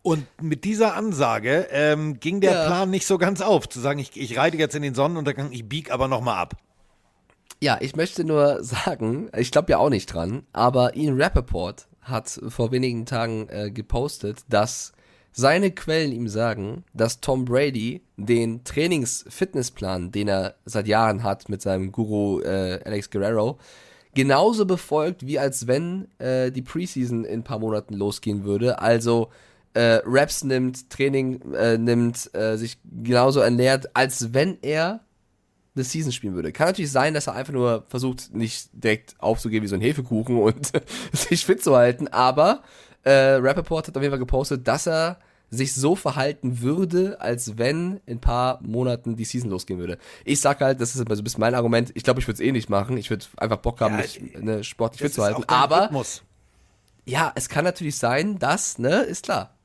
Und 0.03 0.25
mit 0.41 0.65
dieser 0.65 0.95
Ansage 0.95 1.67
ähm, 1.71 2.21
ging 2.21 2.41
der 2.41 2.53
Ja. 2.53 2.67
Plan 2.67 2.89
nicht 2.91 3.07
so 3.07 3.19
ganz 3.19 3.43
auf, 3.43 3.69
zu 3.69 3.81
sagen, 3.81 3.99
ich, 3.99 4.19
ich 4.19 4.39
reite 4.39 4.57
jetzt 4.57 4.75
in 4.75 4.81
den 4.83 4.95
Sonnenuntergang, 4.95 5.53
ich 5.53 5.69
bieg 5.69 5.91
aber 5.91 6.09
nochmal 6.09 6.39
ab. 6.39 6.55
Ja, 7.61 7.79
ich 7.81 7.97
möchte 7.97 8.25
nur 8.25 8.63
sagen, 8.65 9.31
ich 9.37 9.51
glaube 9.51 9.73
ja 9.73 9.79
auch 9.79 9.91
nicht 9.91 10.07
dran, 10.07 10.45
aber 10.53 10.97
Ian 10.97 11.21
Rappaport 11.21 11.89
hat 12.01 12.41
vor 12.49 12.73
wenigen 12.73 13.07
Tagen 13.07 13.49
äh, 13.49 13.71
gepostet, 13.71 14.41
dass 14.49 14.93
seine 15.33 15.71
Quellen 15.71 16.13
ihm 16.13 16.29
sagen, 16.29 16.85
dass 16.93 17.21
Tom 17.21 17.45
Brady 17.45 18.03
den 18.17 18.65
Trainings-Fitnessplan, 18.65 20.11
den 20.11 20.29
er 20.29 20.57
seit 20.65 20.89
Jahren 20.89 21.23
hat 21.23 21.49
mit 21.49 21.63
seinem 21.63 21.93
Guru 21.93 22.41
äh, 22.41 22.81
Alex 22.85 23.11
Guerrero, 23.11 23.59
genauso 24.15 24.67
befolgt, 24.67 25.27
wie 25.27 25.39
als 25.39 25.67
wenn 25.67 26.09
äh, 26.19 26.51
die 26.51 26.63
Preseason 26.63 27.25
in 27.25 27.41
ein 27.41 27.45
paar 27.45 27.61
Monaten 27.61 27.95
losgehen 27.95 28.45
würde. 28.45 28.81
Also 28.81 29.29
äh, 29.75 30.01
Raps 30.05 30.43
nimmt, 30.43 30.91
Training 30.91 31.41
äh, 31.53 31.79
nimmt, 31.79 32.35
äh, 32.35 32.57
sich 32.57 32.79
genauso 32.85 33.41
ernährt, 33.41 33.95
als 33.95 34.35
wenn 34.35 34.59
er 34.63 35.01
eine 35.75 35.85
Season 35.85 36.13
spielen 36.13 36.35
würde. 36.35 36.53
Kann 36.53 36.67
natürlich 36.69 36.91
sein, 36.93 37.15
dass 37.15 37.27
er 37.29 37.35
einfach 37.35 37.53
nur 37.53 37.85
versucht, 37.89 38.35
nicht 38.35 38.71
direkt 38.73 39.15
aufzugehen 39.19 39.63
wie 39.63 39.69
so 39.69 39.77
ein 39.77 39.81
Hefekuchen 39.81 40.37
und 40.39 40.73
sich 41.13 41.45
fit 41.47 41.63
zu 41.63 41.77
halten, 41.77 42.09
aber 42.09 42.63
äh, 43.05 43.13
Rappaport 43.13 43.87
hat 43.89 43.97
auf 43.97 44.03
jeden 44.03 44.13
Fall 44.13 44.19
gepostet, 44.19 44.67
dass 44.69 44.87
er 44.87 45.19
sich 45.53 45.75
so 45.75 45.97
verhalten 45.97 46.61
würde, 46.61 47.21
als 47.21 47.59
wenn 47.59 48.01
in 48.07 48.19
ein 48.19 48.21
paar 48.21 48.61
Monaten 48.63 49.17
die 49.17 49.25
Season 49.25 49.51
losgehen 49.51 49.81
würde. 49.81 49.99
Ich 50.25 50.41
sag 50.41 50.61
halt, 50.61 50.81
das 50.81 50.91
ist 50.91 50.97
so 50.99 51.03
ein 51.05 51.25
bisschen 51.25 51.41
mein 51.41 51.55
Argument, 51.57 51.91
ich 51.95 52.05
glaube, 52.05 52.21
ich 52.21 52.27
würde 52.29 52.35
es 52.35 52.41
eh 52.41 52.53
nicht 52.53 52.69
machen. 52.71 52.97
Ich 52.97 53.11
würde 53.11 53.25
einfach 53.37 53.57
Bock 53.57 53.81
haben, 53.81 53.95
Ja, 53.97 54.03
mich 54.03 54.21
ne, 54.39 54.63
sportlich 54.63 55.01
fit 55.03 55.13
zu 55.15 55.25
halten. 55.25 55.43
Aber 55.49 55.85
Rhythmus. 55.87 56.23
ja, 57.05 57.33
es 57.35 57.49
kann 57.49 57.65
natürlich 57.65 57.97
sein, 57.97 58.39
dass, 58.39 58.79
ne, 58.79 59.01
ist 59.01 59.25
klar. 59.25 59.57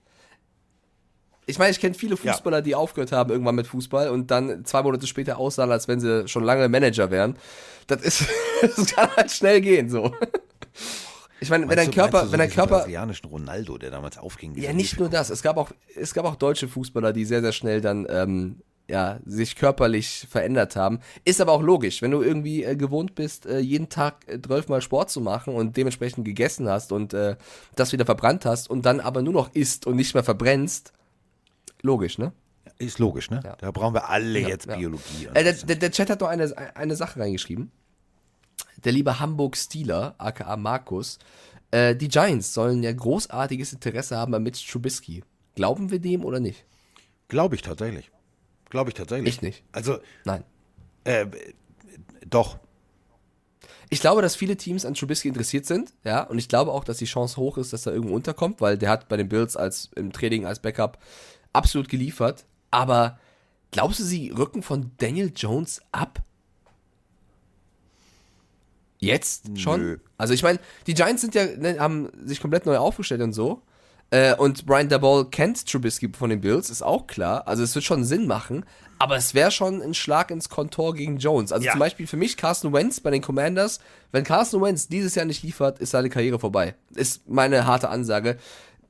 Ich 1.46 1.60
meine, 1.60 1.72
ich 1.72 1.80
kenne 1.80 1.94
viele 1.94 2.16
Ja. 2.24 2.34
Fußballer, 2.34 2.62
die 2.62 2.76
aufgehört 2.76 3.12
haben 3.12 3.30
irgendwann 3.32 3.56
mit 3.56 3.68
Fußball 3.68 4.10
und 4.10 4.32
dann 4.32 4.66
zwei 4.66 4.82
Monate 4.84 5.06
später 5.08 5.38
aussahen, 5.38 5.72
als 5.72 5.88
wenn 5.88 6.00
sie 6.00 6.28
schon 6.28 6.44
lange 6.44 6.68
Manager 6.70 7.12
wären. 7.12 7.38
Das 7.88 8.02
ist, 8.02 8.26
das 8.62 8.86
kann 8.88 9.10
halt 9.16 9.32
schnell 9.32 9.62
gehen, 9.62 9.90
so. 9.90 10.14
Ich 11.40 11.50
meine, 11.50 11.68
wenn 11.68 11.76
dein 11.76 11.92
Körper, 11.92 12.22
du 12.22 12.26
so 12.28 12.32
wenn 12.32 12.40
dein 12.40 12.50
Körper, 12.50 12.78
brasilianischen 12.78 13.30
Ronaldo, 13.30 13.78
der 13.78 13.92
damals 13.92 14.18
aufging. 14.18 14.56
ja, 14.58 14.74
nicht 14.74 15.00
nur 15.00 15.10
das. 15.10 15.30
Es 15.30 15.44
gab 15.44 15.58
auch, 15.58 15.72
es 15.96 16.14
gab 16.14 16.26
auch 16.26 16.36
deutsche 16.36 16.68
Fußballer, 16.68 17.14
die 17.14 17.26
sehr, 17.26 17.42
sehr 17.42 17.52
schnell 17.52 17.82
dann, 17.82 18.08
ähm, 18.10 18.62
ja, 18.88 19.20
sich 19.26 19.56
körperlich 19.56 20.28
verändert 20.30 20.76
haben. 20.76 21.00
Ist 21.26 21.42
aber 21.42 21.52
auch 21.52 21.62
logisch, 21.62 22.02
wenn 22.02 22.12
du 22.12 22.22
irgendwie 22.22 22.64
äh, 22.64 22.76
gewohnt 22.76 23.16
bist, 23.16 23.46
äh, 23.46 23.60
jeden 23.60 23.90
Tag 23.90 24.26
äh, 24.28 24.40
12 24.40 24.70
Mal 24.70 24.82
Sport 24.82 25.10
zu 25.10 25.22
machen 25.22 25.56
und 25.56 25.76
dementsprechend 25.76 26.24
gegessen 26.24 26.70
hast 26.70 26.92
und 26.92 27.14
äh, 27.14 27.36
das 27.76 27.92
wieder 27.94 28.06
verbrannt 28.06 28.46
hast 28.46 28.70
und 28.70 28.86
dann 28.86 29.00
aber 29.00 29.22
nur 29.22 29.34
noch 29.34 29.54
isst 29.54 29.88
und 29.88 29.96
nicht 29.96 30.14
mehr 30.14 30.24
verbrennst. 30.24 30.94
Logisch, 31.86 32.18
ne? 32.18 32.34
Ist 32.80 32.98
logisch, 32.98 33.30
ne? 33.30 33.41
Ja. 33.44 33.56
Da 33.57 33.70
brauchen 33.70 33.94
wir 33.94 34.10
alle 34.10 34.40
Ja, 34.40 34.48
jetzt 34.48 34.66
ja. 34.66 34.76
Biologie. 34.76 35.30
Äh, 35.36 35.53
der, 35.53 35.76
der 35.76 35.91
Chat 35.91 36.10
hat 36.10 36.20
noch 36.20 36.28
eine, 36.28 36.52
eine 36.76 36.95
Sache 36.95 37.20
reingeschrieben. 37.20 37.72
Der 38.84 38.91
liebe 38.91 39.20
Hamburg 39.20 39.56
Steeler, 39.56 40.16
aka 40.18 40.57
Markus, 40.57 41.20
äh, 41.70 41.95
die 41.95 42.07
Giants 42.07 42.56
sollen 42.56 42.82
ja 42.82 42.91
großartiges 42.91 43.72
Interesse 43.74 44.18
haben 44.18 44.34
an 44.34 44.41
Mitch 44.41 44.68
Trubisky. 44.70 45.24
Glauben 45.53 45.91
wir 45.91 45.99
dem 45.99 46.26
oder 46.26 46.40
nicht? 46.40 46.66
Glaube 47.28 47.53
ich 47.53 47.62
tatsächlich. 47.62 48.10
Glaube 48.72 48.90
ich 48.90 48.95
tatsächlich. 48.95 49.36
Ich 49.36 49.41
nicht. 49.44 49.64
Also, 49.72 49.99
Nein. 50.26 50.44
äh, 51.03 51.28
doch. 52.28 52.57
Ich 53.91 54.02
glaube, 54.02 54.24
dass 54.24 54.36
viele 54.36 54.57
Teams 54.57 54.86
an 54.86 54.95
Trubisky 54.95 55.28
interessiert 55.28 55.68
sind, 55.68 55.94
ja, 56.03 56.24
und 56.24 56.40
ich 56.40 56.49
glaube 56.49 56.72
auch, 56.72 56.84
dass 56.84 56.98
die 56.98 57.06
Chance 57.06 57.38
hoch 57.38 57.60
ist, 57.60 57.74
dass 57.74 57.86
er 57.86 57.94
irgendwo 57.94 58.16
unterkommt, 58.16 58.60
weil 58.60 58.76
der 58.80 58.90
hat 58.90 59.07
bei 59.07 59.18
den 59.18 59.30
Bills 59.30 59.56
als 59.56 59.91
im 59.95 60.12
Training 60.12 60.48
als 60.48 60.60
Backup 60.60 60.98
absolut 61.56 61.90
geliefert. 61.90 62.45
Aber 62.72 63.19
glaubst 63.72 63.99
du, 63.99 64.03
sie 64.03 64.30
rücken 64.32 64.61
von 64.64 64.91
Daniel 64.98 65.32
Jones 65.36 65.82
ab? 65.91 66.22
Jetzt 68.99 69.60
schon? 69.60 69.82
Nö. 69.82 69.98
Also 70.18 70.34
ich 70.34 70.44
meine, 70.44 70.60
die 70.88 70.94
Giants 70.94 71.22
sind 71.22 71.36
ja, 71.36 71.45
ne, 71.45 71.80
haben 71.80 72.10
sich 72.26 72.40
komplett 72.41 72.65
neu 72.65 72.77
aufgestellt 72.77 73.22
und 73.22 73.34
so. 73.34 73.61
Äh, 74.11 74.36
und 74.36 74.65
Brian 74.65 74.88
Dabol 74.88 75.30
kennt 75.30 75.65
Trubisky 75.68 76.11
von 76.18 76.30
den 76.30 76.41
Bills, 76.41 76.69
ist 76.69 76.82
auch 76.82 77.07
klar. 77.07 77.48
Also 77.48 77.64
es 77.64 77.73
wird 77.76 77.86
schon 77.86 78.03
Sinn 78.03 78.27
machen. 78.27 78.65
Aber 78.98 79.18
es 79.18 79.34
wäre 79.34 79.52
schon 79.52 79.82
ein 79.82 79.94
Schlag 79.94 80.32
ins 80.32 80.48
Kontor 80.48 80.94
gegen 80.95 81.18
Jones. 81.18 81.52
Also 81.52 81.65
Ja. 81.65 81.72
zum 81.73 81.80
Beispiel 81.80 82.07
für 82.07 82.15
mich 82.15 82.38
Carson 82.38 82.72
Wentz 82.72 82.99
bei 83.02 83.11
den 83.11 83.22
Commanders. 83.22 83.80
Wenn 84.11 84.23
Carson 84.23 84.61
Wentz 84.61 84.88
dieses 84.88 85.15
Jahr 85.15 85.26
nicht 85.26 85.44
liefert, 85.44 85.80
ist 85.80 85.91
seine 85.91 86.10
Karriere 86.10 86.40
vorbei. 86.40 86.76
Ist 86.94 87.27
meine 87.27 87.65
harte 87.68 87.90
Ansage. 87.90 88.38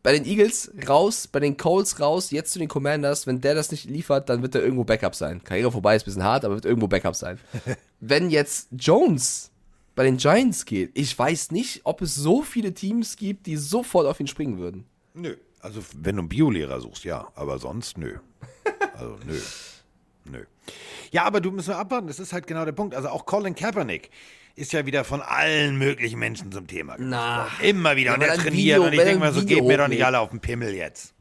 Bei 0.06 0.14
den 0.14 0.24
Eagles 0.24 0.72
raus, 0.88 1.28
bei 1.28 1.40
den 1.40 1.58
Colts 1.58 2.00
raus, 2.00 2.30
jetzt 2.30 2.54
zu 2.54 2.60
den 2.60 2.68
Commanders. 2.68 3.26
Wenn 3.26 3.42
der 3.42 3.56
das 3.56 3.72
nicht 3.72 3.86
liefert, 3.86 4.30
dann 4.30 4.44
wird 4.44 4.54
er 4.54 4.62
irgendwo 4.62 4.84
Backup 4.84 5.16
sein. 5.16 5.44
Karriere 5.44 5.72
vorbei 5.72 5.96
ist 5.96 6.04
ein 6.04 6.06
bisschen 6.06 6.24
hart, 6.24 6.46
aber 6.46 6.54
wird 6.54 6.66
irgendwo 6.66 6.88
Backup 6.88 7.16
sein. 7.16 7.40
Wenn 8.00 8.30
jetzt 8.30 8.68
Jones 8.78 9.50
bei 9.96 10.04
den 10.04 10.18
Giants 10.18 10.66
geht, 10.66 10.92
ich 10.94 11.18
weiß 11.18 11.50
nicht, 11.50 11.82
ob 11.86 12.04
es 12.04 12.14
so 12.14 12.44
viele 12.44 12.76
Teams 12.76 13.16
gibt, 13.16 13.48
die 13.48 13.58
sofort 13.58 14.06
auf 14.06 14.20
ihn 14.20 14.28
springen 14.28 14.60
würden. 14.60 14.86
Nö. 15.16 15.38
Also, 15.60 15.82
wenn 15.96 16.18
du 16.18 16.22
einen 16.22 16.30
Biolehrer 16.30 16.80
suchst, 16.82 17.04
ja. 17.04 17.28
Aber 17.34 17.58
sonst, 17.58 17.98
nö. 17.98 18.20
Also, 18.94 19.18
nö. 19.26 19.40
Nö. 20.26 20.44
Ja, 21.10 21.24
aber 21.24 21.42
du 21.42 21.50
musst 21.50 21.68
mal 21.68 21.78
abwarten. 21.78 22.06
Das 22.06 22.20
ist 22.20 22.32
halt 22.32 22.46
genau 22.46 22.64
der 22.64 22.74
Punkt. 22.74 22.94
Also, 22.94 23.10
auch 23.10 23.26
Colin 23.26 23.56
Kaepernick 23.56 24.12
ist 24.56 24.74
ja 24.74 24.86
wieder 24.86 25.04
von 25.04 25.22
allen 25.22 25.78
möglichen 25.78 26.20
Menschen 26.20 26.52
zum 26.52 26.68
Thema. 26.68 26.96
gemacht 26.96 27.10
Na. 27.10 27.48
Immer 27.62 27.96
wieder. 27.96 28.12
Ja, 28.12 28.16
und 28.16 28.22
er 28.22 28.30
er 28.30 28.36
trainiert. 28.36 28.54
Video- 28.56 28.86
und 28.86 28.94
ich 28.94 29.00
denke 29.00 29.20
mal 29.20 29.34
so, 29.34 29.42
Video 29.42 29.58
geht 29.58 29.66
mir 29.68 29.78
doch 29.78 29.88
nicht 29.88 30.06
alle 30.06 30.20
auf 30.20 30.30
den 30.30 30.40
Pimmel 30.40 30.74
jetzt. 30.74 31.14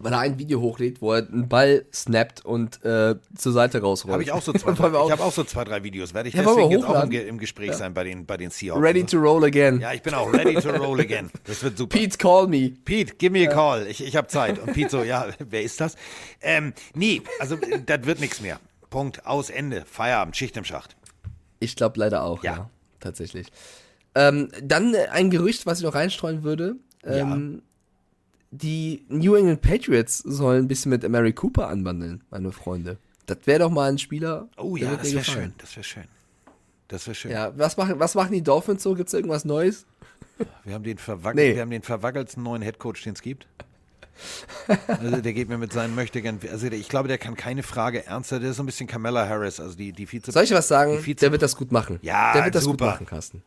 Weil 0.00 0.12
er 0.12 0.20
ein 0.20 0.38
Video 0.38 0.60
hochlädt, 0.60 1.02
wo 1.02 1.12
er 1.14 1.26
einen 1.26 1.48
Ball 1.48 1.84
snappt 1.92 2.44
und 2.44 2.84
äh, 2.84 3.16
zur 3.36 3.52
Seite 3.52 3.80
rausrollt. 3.80 4.12
Habe 4.12 4.22
ich 4.22 4.30
auch 4.30 4.42
so 4.42 4.52
zwei, 4.54 4.72
drei, 4.72 4.88
ich 4.90 5.10
habe 5.10 5.24
auch 5.24 5.32
so 5.32 5.42
zwei, 5.42 5.64
drei 5.64 5.82
Videos. 5.82 6.14
Werde 6.14 6.28
ich 6.28 6.36
Ja, 6.36 6.42
deswegen 6.44 6.70
jetzt 6.70 6.84
auch 6.84 7.02
im, 7.02 7.10
im 7.10 7.38
Gespräch 7.38 7.72
sein 7.72 7.94
bei 7.94 8.04
den, 8.04 8.24
bei 8.24 8.36
den 8.36 8.50
Seahawks. 8.50 8.80
Ready 8.80 9.04
to 9.04 9.18
roll 9.18 9.44
again. 9.44 9.80
ja, 9.80 9.92
ich 9.92 10.02
bin 10.02 10.14
auch 10.14 10.32
ready 10.32 10.54
to 10.54 10.70
roll 10.70 11.00
again. 11.00 11.30
Das 11.46 11.64
wird 11.64 11.76
super. 11.78 11.98
Pete, 11.98 12.16
call 12.16 12.46
me. 12.46 12.70
Pete, 12.84 13.16
give 13.16 13.32
me 13.32 13.48
a 13.48 13.52
call. 13.52 13.86
Ich, 13.88 14.04
ich 14.04 14.14
habe 14.14 14.28
Zeit. 14.28 14.60
Und 14.60 14.72
Pete 14.72 14.90
so, 14.90 15.02
ja, 15.02 15.26
wer 15.38 15.62
ist 15.62 15.80
das? 15.80 15.96
Ähm, 16.42 16.74
nee, 16.94 17.22
also 17.40 17.56
das 17.56 18.04
wird 18.04 18.20
nichts 18.20 18.40
mehr. 18.40 18.60
Punkt, 18.90 19.26
aus, 19.26 19.50
Ende. 19.50 19.84
Feierabend, 19.84 20.36
Schicht 20.36 20.56
im 20.56 20.64
Schacht. 20.64 20.96
Ich 21.60 21.76
glaube 21.76 21.98
leider 21.98 22.22
auch, 22.22 22.42
ja. 22.44 22.52
Ja. 22.56 22.70
tatsächlich. 23.00 23.48
Ähm, 24.14 24.50
dann 24.62 24.94
ein 25.12 25.30
Gerücht, 25.30 25.66
was 25.66 25.78
ich 25.78 25.84
noch 25.84 25.94
reinstreuen 25.94 26.42
würde. 26.42 26.76
Ähm, 27.04 27.62
Die 28.50 29.04
New 29.08 29.34
England 29.34 29.60
Patriots 29.60 30.18
sollen 30.18 30.64
ein 30.64 30.68
bisschen 30.68 30.90
mit 30.90 31.06
Mary 31.08 31.32
Cooper 31.32 31.68
anbandeln, 31.68 32.24
meine 32.30 32.50
Freunde. 32.52 32.96
Das 33.26 33.38
wäre 33.44 33.58
doch 33.60 33.70
mal 33.70 33.90
ein 33.90 33.98
Spieler. 33.98 34.48
Oh 34.56 34.76
ja, 34.76 34.96
das 34.96 35.12
wäre 35.12 35.22
schön. 35.24 35.52
Das 35.58 35.76
wäre 35.76 35.84
schön. 35.84 36.04
Das 36.88 37.06
wäre 37.06 37.14
schön. 37.14 37.30
Ja, 37.30 37.52
was 37.58 37.76
machen, 37.76 37.98
was 38.00 38.14
machen 38.14 38.32
die 38.32 38.42
Dolphins 38.42 38.82
so? 38.82 38.94
Gibt 38.94 39.08
es 39.08 39.14
irgendwas 39.14 39.44
Neues? 39.44 39.84
Wir 40.64 40.72
haben 40.74 40.84
den, 40.84 40.96
verwack 40.96 41.34
Nee. 41.34 41.54
wir 41.54 41.60
haben 41.60 41.70
den 41.70 41.82
verwackelsten 41.82 42.42
neuen 42.42 42.62
Headcoach, 42.62 43.02
den 43.04 43.12
es 43.12 43.20
gibt. 43.20 43.46
Also 44.88 45.20
der 45.20 45.32
geht 45.32 45.48
mir 45.48 45.58
mit 45.58 45.72
seinen 45.72 45.94
Möchtegern, 45.94 46.38
also 46.50 46.66
ich 46.66 46.88
glaube, 46.88 47.08
der 47.08 47.18
kann 47.18 47.34
keine 47.36 47.62
Frage 47.62 48.04
ernster, 48.06 48.40
der 48.40 48.50
ist 48.50 48.56
so 48.56 48.62
ein 48.62 48.66
bisschen 48.66 48.86
Kamala 48.86 49.28
Harris, 49.28 49.60
also 49.60 49.76
die, 49.76 49.92
die 49.92 50.06
Vize. 50.10 50.30
Soll 50.30 50.44
ich 50.44 50.50
was 50.52 50.68
sagen? 50.68 51.02
Der 51.20 51.32
wird 51.32 51.42
das 51.42 51.56
gut 51.56 51.72
machen. 51.72 51.98
Ja, 52.02 52.32
Der 52.32 52.44
wird 52.44 52.54
das 52.54 52.64
super. 52.64 52.84
gut 52.86 52.94
machen, 52.94 53.06
Carsten. 53.06 53.42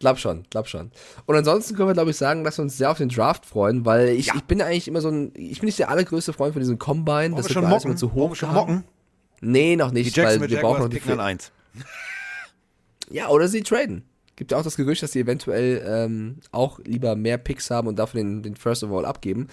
Glaub 0.00 0.18
schon, 0.18 0.44
glaub 0.50 0.66
schon. 0.66 0.90
Und 1.26 1.36
ansonsten 1.36 1.76
können 1.76 1.88
wir, 1.88 1.94
glaube 1.94 2.10
ich, 2.10 2.16
sagen, 2.16 2.42
dass 2.42 2.58
wir 2.58 2.62
uns 2.64 2.76
sehr 2.76 2.90
auf 2.90 2.98
den 2.98 3.08
Draft 3.08 3.46
freuen, 3.46 3.84
weil 3.86 4.08
ich, 4.08 4.26
Ja. 4.26 4.34
ich 4.34 4.42
bin 4.44 4.60
eigentlich 4.60 4.88
immer 4.88 5.00
so 5.00 5.08
ein, 5.10 5.32
ich 5.36 5.60
bin 5.60 5.66
nicht 5.66 5.78
der 5.78 5.90
allergrößte 5.90 6.32
Freund 6.32 6.54
von 6.54 6.60
diesem 6.60 6.78
Combine. 6.80 7.16
Wollen 7.16 7.36
das 7.36 7.44
wir 7.48 7.54
wird 7.54 7.64
schon 7.64 7.68
mocken? 7.70 7.96
zu 7.96 8.12
hoch 8.12 8.30
wir 8.30 8.34
schon 8.36 8.52
mocken? 8.52 8.84
Nee, 9.40 9.76
noch 9.76 9.92
nicht, 9.92 10.16
weil 10.18 10.40
wir 10.40 10.60
brauchen 10.60 10.80
noch 10.82 10.88
die 10.88 10.96
picken 10.98 11.12
an 11.12 11.18
Fi- 11.18 11.22
eins. 11.24 11.52
Ja, 13.10 13.28
oder 13.28 13.46
sie 13.46 13.62
traden. 13.62 14.04
Gibt 14.36 14.50
ja 14.52 14.58
auch 14.58 14.62
das 14.62 14.76
Gerücht, 14.76 15.02
dass 15.02 15.12
sie 15.12 15.20
eventuell 15.20 15.82
ähm, 15.86 16.36
auch 16.52 16.78
lieber 16.84 17.16
mehr 17.16 17.38
Picks 17.38 17.70
haben 17.70 17.86
und 17.88 17.98
dafür 17.98 18.20
den, 18.22 18.42
den 18.42 18.56
First 18.56 18.82
of 18.82 18.90
All 18.92 19.04
abgeben. 19.04 19.48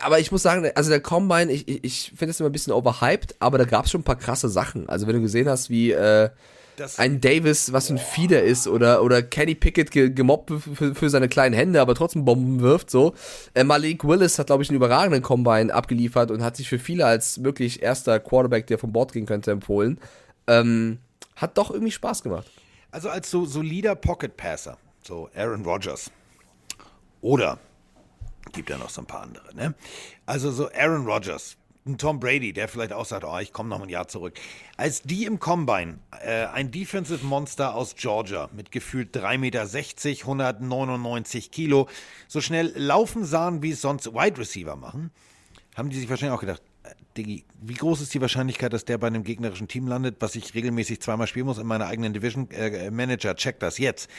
Aber 0.00 0.18
ich 0.18 0.32
muss 0.32 0.42
sagen, 0.42 0.70
also 0.74 0.88
der 0.88 1.00
Combine, 1.00 1.52
ich, 1.52 1.68
ich, 1.68 1.84
ich 1.84 2.12
finde 2.16 2.30
es 2.30 2.40
immer 2.40 2.48
ein 2.48 2.52
bisschen 2.52 2.72
overhyped, 2.72 3.34
aber 3.40 3.58
da 3.58 3.64
gab 3.64 3.84
es 3.84 3.90
schon 3.90 4.00
ein 4.00 4.04
paar 4.04 4.16
krasse 4.16 4.48
Sachen. 4.48 4.88
Also 4.88 5.06
wenn 5.06 5.16
du 5.16 5.20
gesehen 5.20 5.48
hast, 5.48 5.68
wie, 5.68 5.90
äh, 5.92 6.30
Das- 6.76 6.98
ein 6.98 7.20
Davis, 7.20 7.72
was 7.72 7.90
ein 7.90 7.98
Fieder 7.98 8.42
ist, 8.42 8.66
oder, 8.66 9.02
oder 9.02 9.22
Kenny 9.22 9.54
Pickett 9.54 9.90
ge 9.90 10.08
gemobbt 10.10 10.52
für, 10.74 10.94
für 10.94 11.10
seine 11.10 11.28
kleinen 11.28 11.54
Hände, 11.54 11.80
aber 11.82 11.94
trotzdem 11.94 12.24
Bomben 12.24 12.60
wirft, 12.60 12.90
so. 12.90 13.14
Äh, 13.52 13.64
Malik 13.64 14.04
Willis 14.04 14.38
hat, 14.38 14.46
glaube 14.46 14.62
ich, 14.62 14.70
einen 14.70 14.76
überragenden 14.76 15.22
Combine 15.22 15.74
abgeliefert 15.74 16.30
und 16.30 16.42
hat 16.42 16.56
sich 16.56 16.68
für 16.68 16.78
viele 16.78 17.04
als 17.04 17.44
wirklich 17.44 17.82
erster 17.82 18.20
Quarterback, 18.20 18.66
der 18.68 18.78
vom 18.78 18.92
Board 18.92 19.12
gehen 19.12 19.26
könnte, 19.26 19.50
empfohlen. 19.50 19.98
Ähm, 20.46 20.98
hat 21.36 21.58
doch 21.58 21.70
irgendwie 21.70 21.92
Spaß 21.92 22.22
gemacht. 22.22 22.46
Also 22.94 23.10
als 23.10 23.28
so 23.28 23.44
solider 23.44 23.96
Pocket 23.96 24.36
Passer, 24.36 24.78
so 25.02 25.28
Aaron 25.34 25.64
Rodgers. 25.64 26.12
Oder 27.22 27.58
gibt 28.52 28.70
ja 28.70 28.78
noch 28.78 28.88
so 28.88 29.00
ein 29.00 29.06
paar 29.06 29.22
andere, 29.22 29.52
ne? 29.52 29.74
Also 30.26 30.52
so 30.52 30.70
Aaron 30.70 31.04
Rodgers, 31.04 31.56
ein 31.86 31.98
Tom 31.98 32.20
Brady, 32.20 32.52
der 32.52 32.68
vielleicht 32.68 32.92
auch 32.92 33.04
sagt, 33.04 33.24
oh, 33.24 33.36
ich 33.38 33.52
komme 33.52 33.68
noch 33.68 33.82
ein 33.82 33.88
Jahr 33.88 34.06
zurück. 34.06 34.38
Als 34.76 35.02
die 35.02 35.24
im 35.24 35.40
Combine 35.40 35.98
äh, 36.22 36.44
ein 36.46 36.70
Defensive 36.70 37.26
Monster 37.26 37.74
aus 37.74 37.96
Georgia 37.96 38.48
mit 38.52 38.70
gefühlt 38.70 39.12
3,60 39.16 39.38
Meter, 39.38 39.62
199 40.20 41.50
Kilo, 41.50 41.88
so 42.28 42.40
schnell 42.40 42.72
laufen 42.76 43.24
sahen, 43.24 43.60
wie 43.60 43.72
es 43.72 43.80
sonst 43.80 44.14
Wide 44.14 44.38
Receiver 44.38 44.76
machen, 44.76 45.10
haben 45.74 45.90
die 45.90 45.98
sich 45.98 46.08
wahrscheinlich 46.08 46.36
auch 46.36 46.40
gedacht, 46.40 46.62
äh, 47.14 47.22
Diggi, 47.22 47.44
wie 47.60 47.74
groß 47.74 48.00
ist 48.00 48.14
die 48.14 48.20
Wahrscheinlichkeit, 48.20 48.72
dass 48.72 48.84
der 48.84 48.98
bei 48.98 49.06
einem 49.06 49.24
gegnerischen 49.24 49.68
Team 49.68 49.86
landet, 49.86 50.16
was 50.20 50.34
ich 50.34 50.54
regelmäßig 50.54 51.00
zweimal 51.00 51.26
spielen 51.26 51.46
muss 51.46 51.58
in 51.58 51.66
meiner 51.66 51.86
eigenen 51.86 52.12
Division? 52.12 52.50
Äh, 52.50 52.90
Manager, 52.90 53.34
check 53.36 53.60
das 53.60 53.78
jetzt. 53.78 54.10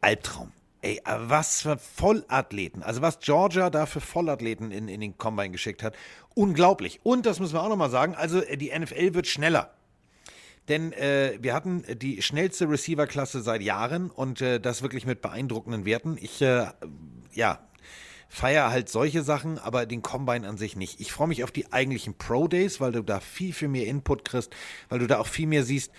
Albtraum. 0.00 0.52
Ey, 0.82 1.00
äh, 1.04 1.16
was 1.16 1.62
für 1.62 1.78
Vollathleten. 1.78 2.82
Also 2.82 3.02
was 3.02 3.18
Georgia 3.20 3.70
da 3.70 3.86
für 3.86 4.00
Vollathleten 4.00 4.70
in, 4.70 4.88
in 4.88 5.00
den 5.00 5.16
Combine 5.16 5.50
geschickt 5.50 5.82
hat. 5.82 5.96
Unglaublich. 6.34 7.00
Und 7.02 7.26
das 7.26 7.40
müssen 7.40 7.54
wir 7.54 7.62
auch 7.62 7.68
nochmal 7.68 7.90
sagen, 7.90 8.14
also 8.14 8.42
äh, 8.42 8.56
die 8.56 8.76
NFL 8.78 9.14
wird 9.14 9.26
schneller. 9.26 9.70
Denn 10.68 10.92
äh, 10.92 11.38
wir 11.40 11.52
hatten 11.52 11.84
die 11.98 12.22
schnellste 12.22 12.68
Receiver-Klasse 12.68 13.42
seit 13.42 13.60
Jahren 13.60 14.10
und 14.10 14.40
äh, 14.40 14.60
das 14.60 14.80
wirklich 14.82 15.04
mit 15.04 15.20
beeindruckenden 15.20 15.84
Werten. 15.84 16.16
Ich, 16.18 16.40
äh, 16.40 16.66
ja, 17.32 17.60
feiere 18.34 18.70
halt 18.70 18.88
solche 18.88 19.22
Sachen, 19.22 19.60
aber 19.60 19.86
den 19.86 20.02
Combine 20.02 20.48
an 20.48 20.56
sich 20.58 20.74
nicht. 20.74 21.00
Ich 21.00 21.12
freue 21.12 21.28
mich 21.28 21.44
auf 21.44 21.52
die 21.52 21.72
eigentlichen 21.72 22.14
Pro 22.14 22.48
Days, 22.48 22.80
weil 22.80 22.90
du 22.90 23.02
da 23.02 23.20
viel, 23.20 23.52
viel 23.52 23.68
mehr 23.68 23.86
Input 23.86 24.24
kriegst, 24.24 24.52
weil 24.88 24.98
du 24.98 25.06
da 25.06 25.20
auch 25.20 25.28
viel 25.28 25.46
mehr 25.46 25.62
siehst. 25.62 25.92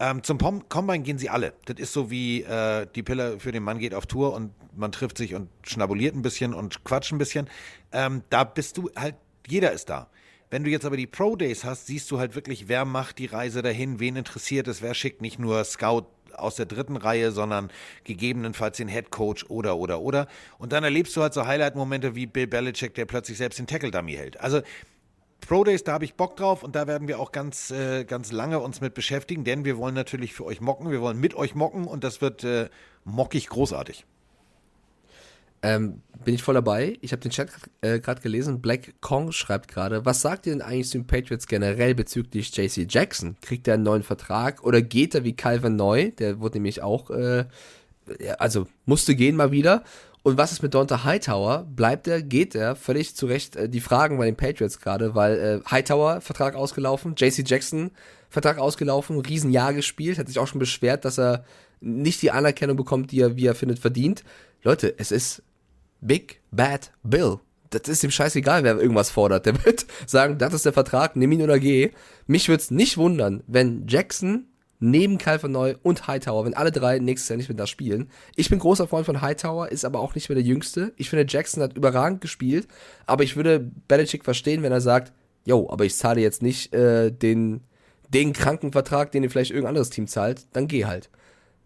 Ähm, 0.00 0.22
zum 0.22 0.38
Pom 0.38 0.66
Combine 0.70 1.02
gehen 1.02 1.18
sie 1.18 1.28
alle. 1.28 1.52
Das 1.66 1.76
ist 1.78 1.92
so 1.92 2.10
wie 2.10 2.44
äh, 2.44 2.86
die 2.94 3.02
Pille 3.02 3.38
für 3.38 3.52
den 3.52 3.62
Mann 3.62 3.78
geht 3.78 3.94
auf 3.94 4.06
Tour 4.06 4.32
und 4.32 4.52
man 4.74 4.90
trifft 4.90 5.18
sich 5.18 5.34
und 5.34 5.50
schnabuliert 5.64 6.16
ein 6.16 6.22
bisschen 6.22 6.54
und 6.54 6.82
quatscht 6.82 7.12
ein 7.12 7.18
bisschen. 7.18 7.50
Ähm, 7.92 8.22
da 8.30 8.44
bist 8.44 8.78
du 8.78 8.88
halt, 8.96 9.16
jeder 9.46 9.72
ist 9.72 9.90
da. 9.90 10.08
Wenn 10.48 10.64
du 10.64 10.70
jetzt 10.70 10.86
aber 10.86 10.96
die 10.96 11.06
Pro 11.06 11.36
Days 11.36 11.62
hast, 11.62 11.86
siehst 11.88 12.10
du 12.10 12.18
halt 12.18 12.34
wirklich, 12.34 12.68
wer 12.68 12.86
macht 12.86 13.18
die 13.18 13.26
Reise 13.26 13.60
dahin, 13.60 14.00
wen 14.00 14.16
interessiert 14.16 14.66
es, 14.66 14.80
wer 14.80 14.94
schickt 14.94 15.20
nicht 15.20 15.38
nur 15.38 15.62
Scout 15.64 16.06
aus 16.34 16.56
der 16.56 16.66
dritten 16.66 16.96
Reihe, 16.96 17.32
sondern 17.32 17.70
gegebenenfalls 18.04 18.76
den 18.76 18.88
Head 18.88 19.10
Coach 19.10 19.46
oder, 19.48 19.76
oder, 19.76 20.00
oder. 20.00 20.26
Und 20.58 20.72
dann 20.72 20.84
erlebst 20.84 21.16
du 21.16 21.22
halt 21.22 21.34
so 21.34 21.46
Highlight-Momente 21.46 22.14
wie 22.14 22.26
Bill 22.26 22.46
Belichick, 22.46 22.94
der 22.94 23.06
plötzlich 23.06 23.38
selbst 23.38 23.58
den 23.58 23.66
Tackle-Dummy 23.66 24.12
hält. 24.14 24.40
Also 24.40 24.62
Pro 25.46 25.64
Days, 25.64 25.82
da 25.82 25.92
habe 25.92 26.04
ich 26.04 26.14
Bock 26.14 26.36
drauf 26.36 26.62
und 26.62 26.76
da 26.76 26.86
werden 26.86 27.08
wir 27.08 27.18
auch 27.18 27.32
ganz, 27.32 27.70
äh, 27.72 28.04
ganz 28.04 28.30
lange 28.30 28.60
uns 28.60 28.80
mit 28.80 28.94
beschäftigen, 28.94 29.44
denn 29.44 29.64
wir 29.64 29.76
wollen 29.76 29.94
natürlich 29.94 30.34
für 30.34 30.44
euch 30.44 30.60
mocken, 30.60 30.90
wir 30.90 31.00
wollen 31.00 31.18
mit 31.18 31.34
euch 31.34 31.54
mocken 31.54 31.86
und 31.86 32.04
das 32.04 32.20
wird 32.20 32.44
äh, 32.44 32.68
mockig 33.04 33.48
großartig. 33.48 34.06
Ähm, 35.62 36.02
bin 36.24 36.34
ich 36.34 36.42
voll 36.42 36.54
dabei. 36.54 36.98
Ich 37.00 37.12
habe 37.12 37.20
den 37.20 37.30
Chat 37.30 37.50
äh, 37.80 37.98
gerade 37.98 38.20
gelesen. 38.20 38.60
Black 38.60 39.00
Kong 39.00 39.32
schreibt 39.32 39.68
gerade, 39.68 40.04
was 40.04 40.22
sagt 40.22 40.46
ihr 40.46 40.52
denn 40.52 40.62
eigentlich 40.62 40.88
zu 40.88 40.98
den 40.98 41.06
Patriots 41.06 41.46
generell 41.46 41.94
bezüglich 41.94 42.56
JC 42.56 42.86
Jackson? 42.88 43.36
Kriegt 43.40 43.68
er 43.68 43.74
einen 43.74 43.82
neuen 43.82 44.02
Vertrag 44.02 44.62
oder 44.64 44.82
geht 44.82 45.14
er 45.14 45.24
wie 45.24 45.34
Calvin 45.34 45.76
Neu? 45.76 46.10
Der 46.10 46.40
wurde 46.40 46.58
nämlich 46.58 46.82
auch, 46.82 47.10
äh, 47.10 47.44
also 48.38 48.66
musste 48.86 49.14
gehen 49.14 49.36
mal 49.36 49.50
wieder. 49.52 49.84
Und 50.24 50.38
was 50.38 50.52
ist 50.52 50.62
mit 50.62 50.74
Donta 50.74 51.02
Hightower? 51.02 51.66
Bleibt 51.68 52.06
er, 52.06 52.22
geht 52.22 52.54
er? 52.54 52.76
Völlig 52.76 53.16
zu 53.16 53.26
Recht 53.26 53.56
äh, 53.56 53.68
die 53.68 53.80
Fragen 53.80 54.18
bei 54.18 54.26
den 54.26 54.36
Patriots 54.36 54.78
gerade, 54.78 55.14
weil 55.14 55.38
äh, 55.38 55.70
Hightower 55.70 56.20
Vertrag 56.20 56.54
ausgelaufen, 56.54 57.14
JC 57.16 57.42
Jackson 57.44 57.90
Vertrag 58.30 58.58
ausgelaufen, 58.58 59.18
Riesenjahr 59.20 59.74
gespielt, 59.74 60.18
hat 60.18 60.28
sich 60.28 60.38
auch 60.38 60.46
schon 60.46 60.60
beschwert, 60.60 61.04
dass 61.04 61.18
er 61.18 61.44
nicht 61.80 62.22
die 62.22 62.30
Anerkennung 62.30 62.76
bekommt, 62.76 63.10
die 63.10 63.20
er, 63.20 63.36
wie 63.36 63.46
er 63.46 63.54
findet, 63.54 63.80
verdient. 63.80 64.22
Leute, 64.62 64.94
es 64.96 65.10
ist 65.10 65.42
Big 66.02 66.42
Bad 66.50 66.92
Bill. 67.02 67.38
Das 67.70 67.88
ist 67.88 68.04
ihm 68.04 68.10
scheißegal, 68.10 68.64
wer 68.64 68.78
irgendwas 68.78 69.10
fordert. 69.10 69.46
Der 69.46 69.64
wird 69.64 69.86
sagen, 70.06 70.36
das 70.36 70.52
ist 70.52 70.66
der 70.66 70.74
Vertrag, 70.74 71.16
nimm 71.16 71.32
ihn 71.32 71.42
oder 71.42 71.58
geh. 71.58 71.92
Mich 72.26 72.48
würde 72.48 72.62
es 72.62 72.70
nicht 72.70 72.98
wundern, 72.98 73.42
wenn 73.46 73.86
Jackson 73.88 74.48
neben 74.82 75.16
Calvin 75.16 75.52
Neu 75.52 75.76
und 75.82 76.08
Hightower, 76.08 76.44
wenn 76.44 76.54
alle 76.54 76.72
drei 76.72 76.98
nächstes 76.98 77.28
Jahr 77.28 77.36
nicht 77.36 77.48
mehr 77.48 77.56
da 77.56 77.66
spielen. 77.68 78.10
Ich 78.34 78.50
bin 78.50 78.58
großer 78.58 78.88
Freund 78.88 79.06
von 79.06 79.22
Hightower, 79.22 79.70
ist 79.70 79.84
aber 79.84 80.00
auch 80.00 80.14
nicht 80.14 80.28
mehr 80.28 80.34
der 80.34 80.44
Jüngste. 80.44 80.92
Ich 80.96 81.08
finde, 81.08 81.24
Jackson 81.26 81.62
hat 81.62 81.76
überragend 81.76 82.20
gespielt, 82.20 82.66
aber 83.06 83.22
ich 83.22 83.36
würde 83.36 83.60
Belichick 83.60 84.24
verstehen, 84.24 84.62
wenn 84.62 84.72
er 84.72 84.80
sagt, 84.80 85.12
yo, 85.46 85.70
aber 85.70 85.84
ich 85.84 85.94
zahle 85.94 86.20
jetzt 86.20 86.42
nicht 86.42 86.74
äh, 86.74 87.12
den, 87.12 87.62
den 88.08 88.32
Krankenvertrag, 88.32 89.12
den 89.12 89.22
dir 89.22 89.30
vielleicht 89.30 89.52
irgendein 89.52 89.70
anderes 89.70 89.90
Team 89.90 90.08
zahlt, 90.08 90.46
dann 90.52 90.66
geh 90.66 90.84
halt. 90.84 91.10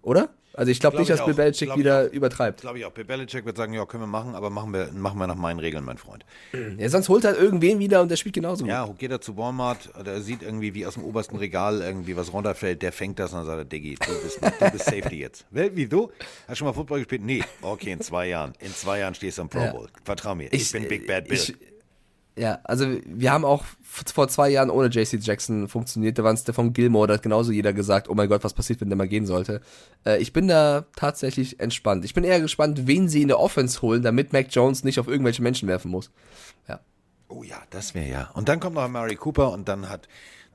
Oder? 0.02 0.28
Also 0.56 0.72
ich 0.72 0.80
glaube 0.80 0.96
Glaub 0.96 1.00
nicht, 1.02 1.10
ich 1.10 1.16
dass 1.18 1.26
Bill. 1.26 1.34
Belichick 1.34 1.68
ich 1.68 1.76
wieder 1.76 2.10
übertreibt. 2.10 2.62
Glaube 2.62 2.78
ich 2.78 2.84
auch. 2.86 2.90
Bill 2.92 3.04
Belichick 3.04 3.44
wird 3.44 3.56
sagen, 3.56 3.74
ja, 3.74 3.84
können 3.84 4.02
wir 4.02 4.06
machen, 4.08 4.34
aber 4.34 4.48
machen 4.50 4.72
wir, 4.72 4.90
machen 4.92 5.18
wir 5.18 5.26
nach 5.26 5.34
meinen 5.36 5.58
Regeln, 5.60 5.84
mein 5.84 5.98
Freund. 5.98 6.24
Ja, 6.78 6.88
sonst 6.88 7.08
holt 7.08 7.24
er 7.24 7.36
irgendwen 7.38 7.78
wieder 7.78 8.02
und 8.02 8.10
der 8.10 8.16
spielt 8.16 8.34
genauso. 8.34 8.66
Ja, 8.66 8.86
geht 8.98 9.10
er 9.10 9.20
zu 9.20 9.36
Walmart, 9.36 9.90
der 10.04 10.20
sieht 10.20 10.42
irgendwie, 10.42 10.74
wie 10.74 10.84
aus 10.86 10.94
dem 10.94 11.04
obersten 11.04 11.36
Regal 11.36 11.80
irgendwie 11.80 12.16
was 12.16 12.32
runterfällt, 12.32 12.82
der 12.82 12.92
fängt 12.92 13.18
das 13.18 13.32
und 13.32 13.38
dann 13.40 13.46
sagt 13.46 13.58
er, 13.58 13.64
Diggi, 13.64 13.94
du 13.94 14.22
bist, 14.22 14.40
du 14.42 14.70
bist 14.70 14.84
Safety 14.84 15.20
jetzt. 15.20 15.46
Wel- 15.52 15.74
Wie, 15.76 15.86
du? 15.86 16.10
Hast 16.42 16.50
du 16.50 16.54
schon 16.56 16.66
mal 16.68 16.72
Football 16.74 16.98
gespielt? 17.00 17.22
Nee. 17.22 17.42
Okay, 17.62 17.92
in 17.92 18.00
zwei 18.00 18.28
Jahren. 18.28 18.52
In 18.60 18.72
zwei 18.74 18.98
Jahren 19.00 19.14
stehst 19.14 19.38
du 19.38 19.42
am 19.42 19.48
Pro 19.48 19.60
Ja. 19.60 19.72
Bowl. 19.72 19.88
Vertrau 20.04 20.34
mir, 20.34 20.52
ich, 20.52 20.72
bin 20.72 20.88
Big 20.88 21.06
Bad 21.06 21.28
Bill. 21.28 21.34
Ich, 21.38 21.54
ja, 22.38 22.58
also 22.64 22.86
wir 23.06 23.32
haben 23.32 23.44
auch 23.44 23.64
vor 23.82 24.28
zwei 24.28 24.50
Jahren 24.50 24.68
ohne 24.68 24.88
JC 24.88 25.18
Jackson 25.20 25.68
funktioniert. 25.68 26.18
Da 26.18 26.24
war 26.24 26.36
Stefan 26.36 26.74
Gilmore, 26.74 27.08
da 27.08 27.14
hat 27.14 27.22
genauso 27.22 27.50
jeder 27.50 27.72
gesagt, 27.72 28.10
oh 28.10 28.14
mein 28.14 28.28
Gott, 28.28 28.44
was 28.44 28.52
passiert, 28.52 28.80
wenn 28.80 28.90
der 28.90 28.96
mal 28.96 29.08
gehen 29.08 29.24
sollte. 29.24 29.62
Äh, 30.04 30.18
ich 30.18 30.34
bin 30.34 30.46
da 30.46 30.84
tatsächlich 30.96 31.60
entspannt. 31.60 32.04
Ich 32.04 32.12
bin 32.12 32.24
eher 32.24 32.40
gespannt, 32.40 32.86
wen 32.86 33.08
sie 33.08 33.22
in 33.22 33.28
der 33.28 33.40
Offense 33.40 33.80
holen, 33.80 34.02
damit 34.02 34.34
Mac 34.34 34.48
Jones 34.50 34.84
nicht 34.84 35.00
auf 35.00 35.08
irgendwelche 35.08 35.42
Menschen 35.42 35.66
werfen 35.66 35.90
muss. 35.90 36.10
Ja. 36.68 36.80
oh 37.28 37.42
ja, 37.42 37.56
das 37.70 37.94
wäre 37.94 38.08
ja. 38.08 38.30
Und 38.34 38.50
dann 38.50 38.60
kommt 38.60 38.74
noch 38.74 38.86
Murray 38.86 39.16
Cooper 39.16 39.50
und 39.52 39.66
dann 39.66 39.88
hat, 39.88 40.06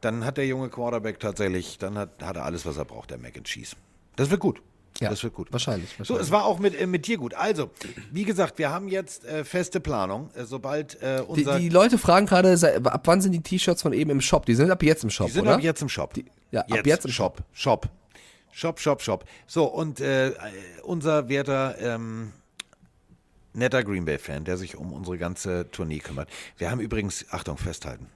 dann 0.02 0.24
hat 0.24 0.38
der 0.38 0.46
junge 0.46 0.70
Quarterback 0.70 1.20
tatsächlich, 1.20 1.80
dann 1.80 1.98
hat, 1.98 2.22
hat 2.22 2.36
er 2.36 2.46
alles, 2.46 2.66
was 2.68 2.78
er 2.78 2.86
braucht, 2.86 3.10
der 3.10 3.18
Mac 3.18 3.36
and 3.38 3.48
Cheese. 3.48 3.76
Das 4.16 4.30
wird 4.30 4.40
gut. 4.40 4.62
Ja, 5.02 5.10
das 5.10 5.24
wird 5.24 5.34
gut. 5.34 5.52
Wahrscheinlich. 5.52 5.90
So, 5.90 6.00
wahrscheinlich. 6.00 6.24
es 6.24 6.32
war 6.32 6.46
auch 6.46 6.60
mit, 6.60 6.80
äh, 6.80 6.88
mit 6.88 7.08
dir 7.08 7.18
gut. 7.18 7.34
Also, 7.34 7.72
wie 8.12 8.24
gesagt, 8.24 8.58
wir 8.58 8.70
haben 8.70 8.88
jetzt 8.88 9.26
äh, 9.26 9.44
feste 9.44 9.80
Planung. 9.80 10.30
Äh, 10.36 10.46
sobald 10.46 11.02
äh, 11.02 11.18
die, 11.18 11.24
unser. 11.24 11.60
die 11.60 11.70
Leute 11.70 11.98
fragen 11.98 12.26
gerade, 12.28 12.54
ab 12.86 13.02
wann 13.06 13.22
sind 13.22 13.32
die 13.32 13.42
T-Shirts 13.42 13.82
von 13.82 13.94
eben 13.94 14.12
im 14.12 14.22
Shop? 14.22 14.46
Die 14.46 14.56
sind 14.56 14.70
ab 14.70 14.84
jetzt 14.84 15.04
im 15.04 15.10
Shop, 15.10 15.28
Die 15.28 15.34
sind 15.34 15.44
oder? 15.44 15.56
ab 15.56 15.62
jetzt 15.62 15.82
im 15.82 15.90
Shop. 15.90 16.14
ja, 16.52 16.62
ab 16.62 16.86
jetzt 16.86 17.06
im 17.06 17.12
Shop. 17.12 17.44
Shop. 17.52 17.90
Shop, 18.52 18.80
Shop, 18.80 19.02
Shop. 19.02 19.26
So, 19.48 19.66
und 19.66 20.02
äh, 20.02 20.34
unser 20.84 21.30
werter, 21.30 21.76
ähm, 21.80 22.34
netter 23.54 23.84
Green 23.84 24.06
Bay-Fan, 24.06 24.44
der 24.44 24.58
sich 24.58 24.76
um 24.76 24.94
unsere 24.94 25.18
ganze 25.18 25.70
Tournee 25.72 26.00
kümmert. 26.00 26.30
Wir 26.58 26.70
haben 26.70 26.80
übrigens, 26.82 27.26
Achtung, 27.32 27.58
festhalten. 27.58 28.08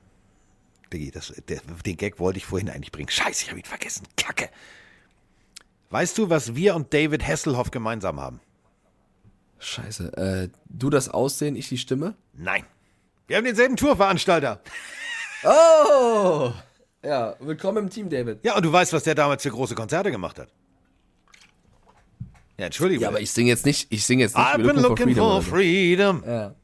Diggi, 0.92 1.12
das, 1.12 1.34
der, 1.48 1.62
den 1.86 1.98
Gag 1.98 2.20
wollte 2.20 2.38
ich 2.38 2.46
vorhin 2.46 2.70
eigentlich 2.70 2.92
bringen. 2.92 3.10
Scheiße, 3.10 3.44
ich 3.44 3.50
habe 3.50 3.60
ihn 3.60 3.66
vergessen. 3.66 4.06
Kacke. 4.18 4.50
Weißt 5.90 6.18
du, 6.18 6.30
was 6.30 6.56
wir 6.56 6.76
und 6.76 6.94
David 6.94 7.26
Hasselhoff 7.26 7.72
gemeinsam 7.72 8.20
haben? 8.20 8.40
Scheiße. 9.60 10.18
Äh, 10.18 10.50
du 10.68 10.90
das 10.90 11.10
Aussehen, 11.10 11.56
ich 11.56 11.70
die 11.70 11.78
Stimme? 11.78 12.16
Nein. 12.34 12.64
Wir 13.28 13.38
haben 13.38 13.46
denselben 13.46 13.76
Tourveranstalter. 13.76 14.62
Oh! 15.44 16.52
Ja, 17.04 17.36
willkommen 17.40 17.86
im 17.86 17.90
Team, 17.90 18.10
David. 18.10 18.40
Ja, 18.44 18.56
und 18.56 18.66
du 18.66 18.72
weißt, 18.72 18.94
was 18.94 19.04
der 19.04 19.16
damals 19.16 19.44
für 19.44 19.52
große 19.52 19.76
Konzerte 19.76 20.12
gemacht 20.12 20.40
hat. 20.40 20.50
Ja, 22.58 22.66
Entschuldigung. 22.66 23.04
Ja, 23.04 23.10
aber 23.10 23.20
ich 23.22 23.32
singe 23.32 23.50
jetzt 23.50 23.66
nicht, 23.66 23.92
ich 23.92 24.06
singe 24.06 24.24
jetzt 24.24 24.36
nicht 24.36 24.46
I've 24.48 24.58
been 24.58 24.78
looking 24.82 25.16
for 25.16 25.36
oder 25.36 25.42
so. 25.42 25.52
freedom. 25.52 26.24
Ja. 26.26 26.56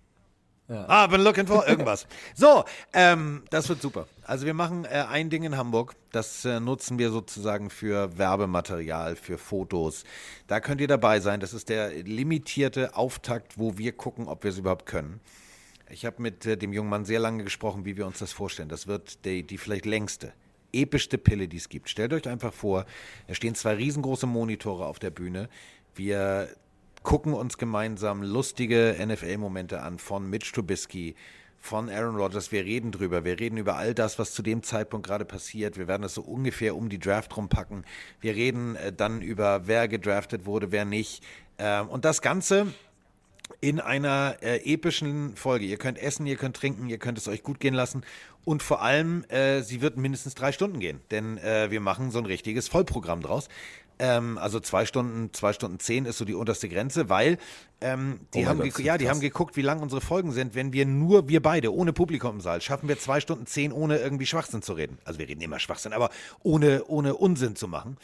I've 0.70 1.10
been 1.10 1.22
looking 1.22 1.46
for 1.46 1.68
irgendwas. 1.68 2.08
So, 2.34 2.64
ähm, 2.94 3.44
das 3.50 3.68
wird 3.68 3.82
super. 3.82 4.08
Also 4.32 4.46
wir 4.46 4.54
machen 4.54 4.86
äh, 4.86 5.04
ein 5.10 5.30
Ding 5.30 5.44
in 5.44 5.58
Hamburg. 5.58 5.98
Das 6.14 6.46
äh, 6.46 6.62
nutzen 6.62 6.98
wir 6.98 7.12
sozusagen 7.12 7.70
für 7.70 8.18
Werbematerial, 8.18 9.18
für 9.18 9.38
Fotos. 9.38 10.06
Da 10.48 10.62
könnt 10.62 10.80
ihr 10.80 10.88
dabei 10.88 11.20
sein. 11.20 11.42
Das 11.42 11.54
ist 11.54 11.68
der 11.68 11.90
limitierte 12.04 12.96
Auftakt, 12.96 13.60
wo 13.60 13.78
wir 13.78 13.92
gucken, 13.92 14.30
ob 14.30 14.46
wir 14.46 14.52
es 14.52 14.58
überhaupt 14.58 14.86
können. 14.86 15.20
Ich 15.90 16.06
habe 16.06 16.22
mit 16.22 16.46
äh, 16.46 16.56
dem 16.56 16.72
jungen 16.72 16.90
Mann 16.90 17.04
sehr 17.04 17.20
lange 17.20 17.44
gesprochen, 17.44 17.84
wie 17.84 17.98
wir 17.98 18.08
uns 18.08 18.20
das 18.20 18.32
vorstellen. 18.32 18.70
Das 18.70 18.88
wird 18.88 19.26
die, 19.26 19.44
die 19.44 19.58
vielleicht 19.58 19.86
längste, 19.86 20.32
epischste 20.72 21.18
Pille, 21.18 21.50
die 21.50 21.58
es 21.58 21.68
gibt. 21.68 21.90
Stellt 21.90 22.14
euch 22.14 22.30
einfach 22.30 22.54
vor, 22.54 22.86
da 23.28 23.34
stehen 23.34 23.54
zwei 23.54 23.74
riesengroße 23.74 24.28
Monitore 24.28 24.86
auf 24.86 25.00
der 25.00 25.10
Bühne. 25.10 25.50
Wir 25.94 26.48
gucken 27.04 27.34
uns 27.34 27.58
gemeinsam 27.58 28.24
lustige 28.24 28.96
NFL-Momente 28.98 29.82
an 29.82 30.00
von 30.00 30.30
Mitch 30.30 30.54
Trubisky, 30.54 31.16
von 31.62 31.90
Aaron 31.90 32.16
Rodgers. 32.16 32.52
Wir 32.52 32.66
reden 32.66 32.92
drüber. 32.92 33.24
Wir 33.24 33.40
reden 33.40 33.58
über 33.58 33.78
all 33.78 33.94
das, 33.94 34.20
was 34.20 34.34
zu 34.34 34.42
dem 34.42 34.64
Zeitpunkt 34.64 35.08
gerade 35.08 35.24
passiert. 35.24 35.78
Wir 35.78 35.88
werden 35.88 36.02
das 36.02 36.16
so 36.16 36.22
ungefähr 36.22 36.76
um 36.76 36.90
die 36.90 37.00
Draft 37.00 37.38
rumpacken. 37.38 37.86
Wir 38.20 38.36
reden 38.36 38.76
äh, 38.76 38.92
dann 38.92 39.22
über, 39.22 39.68
wer 39.68 39.88
gedraftet 39.88 40.46
wurde, 40.46 40.72
wer 40.72 40.84
nicht. 40.84 41.24
Ähm, 41.60 41.88
und 41.88 42.04
das 42.04 42.22
Ganze 42.22 42.68
in 43.60 43.80
einer 43.80 44.38
äh, 44.42 44.58
epischen 44.74 45.36
Folge. 45.36 45.66
Ihr 45.66 45.78
könnt 45.78 46.00
essen, 46.00 46.26
ihr 46.26 46.38
könnt 46.38 46.56
trinken, 46.56 46.90
ihr 46.90 46.98
könnt 46.98 47.18
es 47.18 47.28
euch 47.28 47.44
gut 47.44 47.60
gehen 47.60 47.74
lassen. 47.74 48.04
Und 48.44 48.64
vor 48.64 48.82
allem, 48.82 49.24
äh, 49.26 49.62
sie 49.62 49.82
wird 49.82 49.98
mindestens 49.98 50.34
drei 50.34 50.52
Stunden 50.52 50.80
gehen, 50.80 51.00
denn 51.12 51.38
äh, 51.38 51.70
wir 51.70 51.80
machen 51.80 52.10
so 52.10 52.18
ein 52.18 52.26
richtiges 52.26 52.68
Vollprogramm 52.68 53.22
draus. 53.22 53.50
Ähm, 54.02 54.40
also 54.40 54.60
zwei 54.60 54.88
Stunden, 54.88 55.32
zwei 55.32 55.54
Stunden 55.54 55.80
zehn 55.80 56.06
ist 56.06 56.18
so 56.18 56.26
die 56.26 56.34
unterste 56.34 56.68
Grenze, 56.68 57.08
weil 57.08 57.38
ähm, 57.82 58.22
die, 58.34 58.44
Oh 58.44 58.48
haben, 58.48 58.60
Gott, 58.60 58.80
ja, 58.80 58.98
die 58.98 59.06
krass. 59.06 59.14
haben 59.14 59.22
geguckt, 59.22 59.56
wie 59.58 59.62
lang 59.62 59.80
unsere 59.80 60.02
Folgen 60.02 60.32
sind. 60.32 60.56
Wenn 60.56 60.74
wir 60.74 60.88
nur, 60.88 61.30
wir 61.30 61.40
beide, 61.40 61.72
ohne 61.72 61.94
Publikum 61.94 62.38
im 62.38 62.42
Saal, 62.42 62.62
schaffen 62.62 62.90
wir 62.90 62.98
zwei 62.98 63.20
Stunden 63.20 63.46
zehn, 63.46 63.72
ohne 63.72 64.00
irgendwie 64.00 64.26
Schwachsinn 64.26 64.64
zu 64.64 64.74
reden. 64.74 64.98
Also 65.06 65.20
wir 65.20 65.30
reden 65.30 65.42
immer 65.42 65.60
Schwachsinn, 65.60 65.94
aber 65.94 66.10
ohne, 66.42 66.84
ohne 66.86 67.14
Unsinn 67.14 67.56
zu 67.56 67.68
machen. 67.68 67.98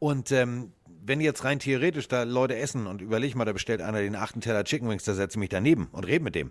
Und 0.00 0.32
ähm, 0.32 0.72
wenn 1.06 1.20
jetzt 1.20 1.44
rein 1.44 1.60
theoretisch 1.60 2.08
da 2.08 2.24
Leute 2.24 2.56
essen 2.56 2.88
und 2.88 3.00
überleg 3.00 3.36
mal, 3.36 3.44
da 3.44 3.52
bestellt 3.52 3.80
einer 3.80 4.00
den 4.00 4.16
achten 4.16 4.40
Teller 4.40 4.64
Chicken 4.64 4.88
Wings, 4.88 5.04
da 5.04 5.14
setze 5.14 5.36
ich 5.36 5.40
mich 5.40 5.50
daneben 5.50 5.88
und 5.92 6.04
rede 6.04 6.24
mit 6.24 6.34
dem. 6.34 6.50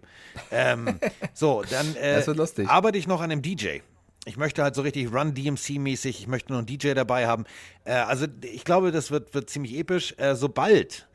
Ähm, 0.49 0.97
so, 1.33 1.61
dann 1.69 1.95
äh, 1.97 2.23
arbeite 2.67 2.97
ich 2.97 3.07
noch 3.07 3.19
an 3.19 3.31
einem 3.31 3.41
DJ. 3.41 3.79
Ich 4.25 4.37
möchte 4.37 4.63
halt 4.63 4.73
so 4.75 4.81
richtig 4.83 5.11
Run 5.13 5.33
DMC-mäßig, 5.33 6.19
ich 6.19 6.27
möchte 6.27 6.51
noch 6.53 6.59
einen 6.59 6.67
DJ 6.67 6.93
dabei 6.93 7.27
haben. 7.27 7.43
Äh, 7.83 7.93
also 7.93 8.25
ich 8.41 8.63
glaube, 8.63 8.91
das 8.91 9.11
wird, 9.11 9.33
wird 9.33 9.49
ziemlich 9.49 9.75
episch. 9.77 10.13
Äh, 10.17 10.35
sobald 10.35 11.07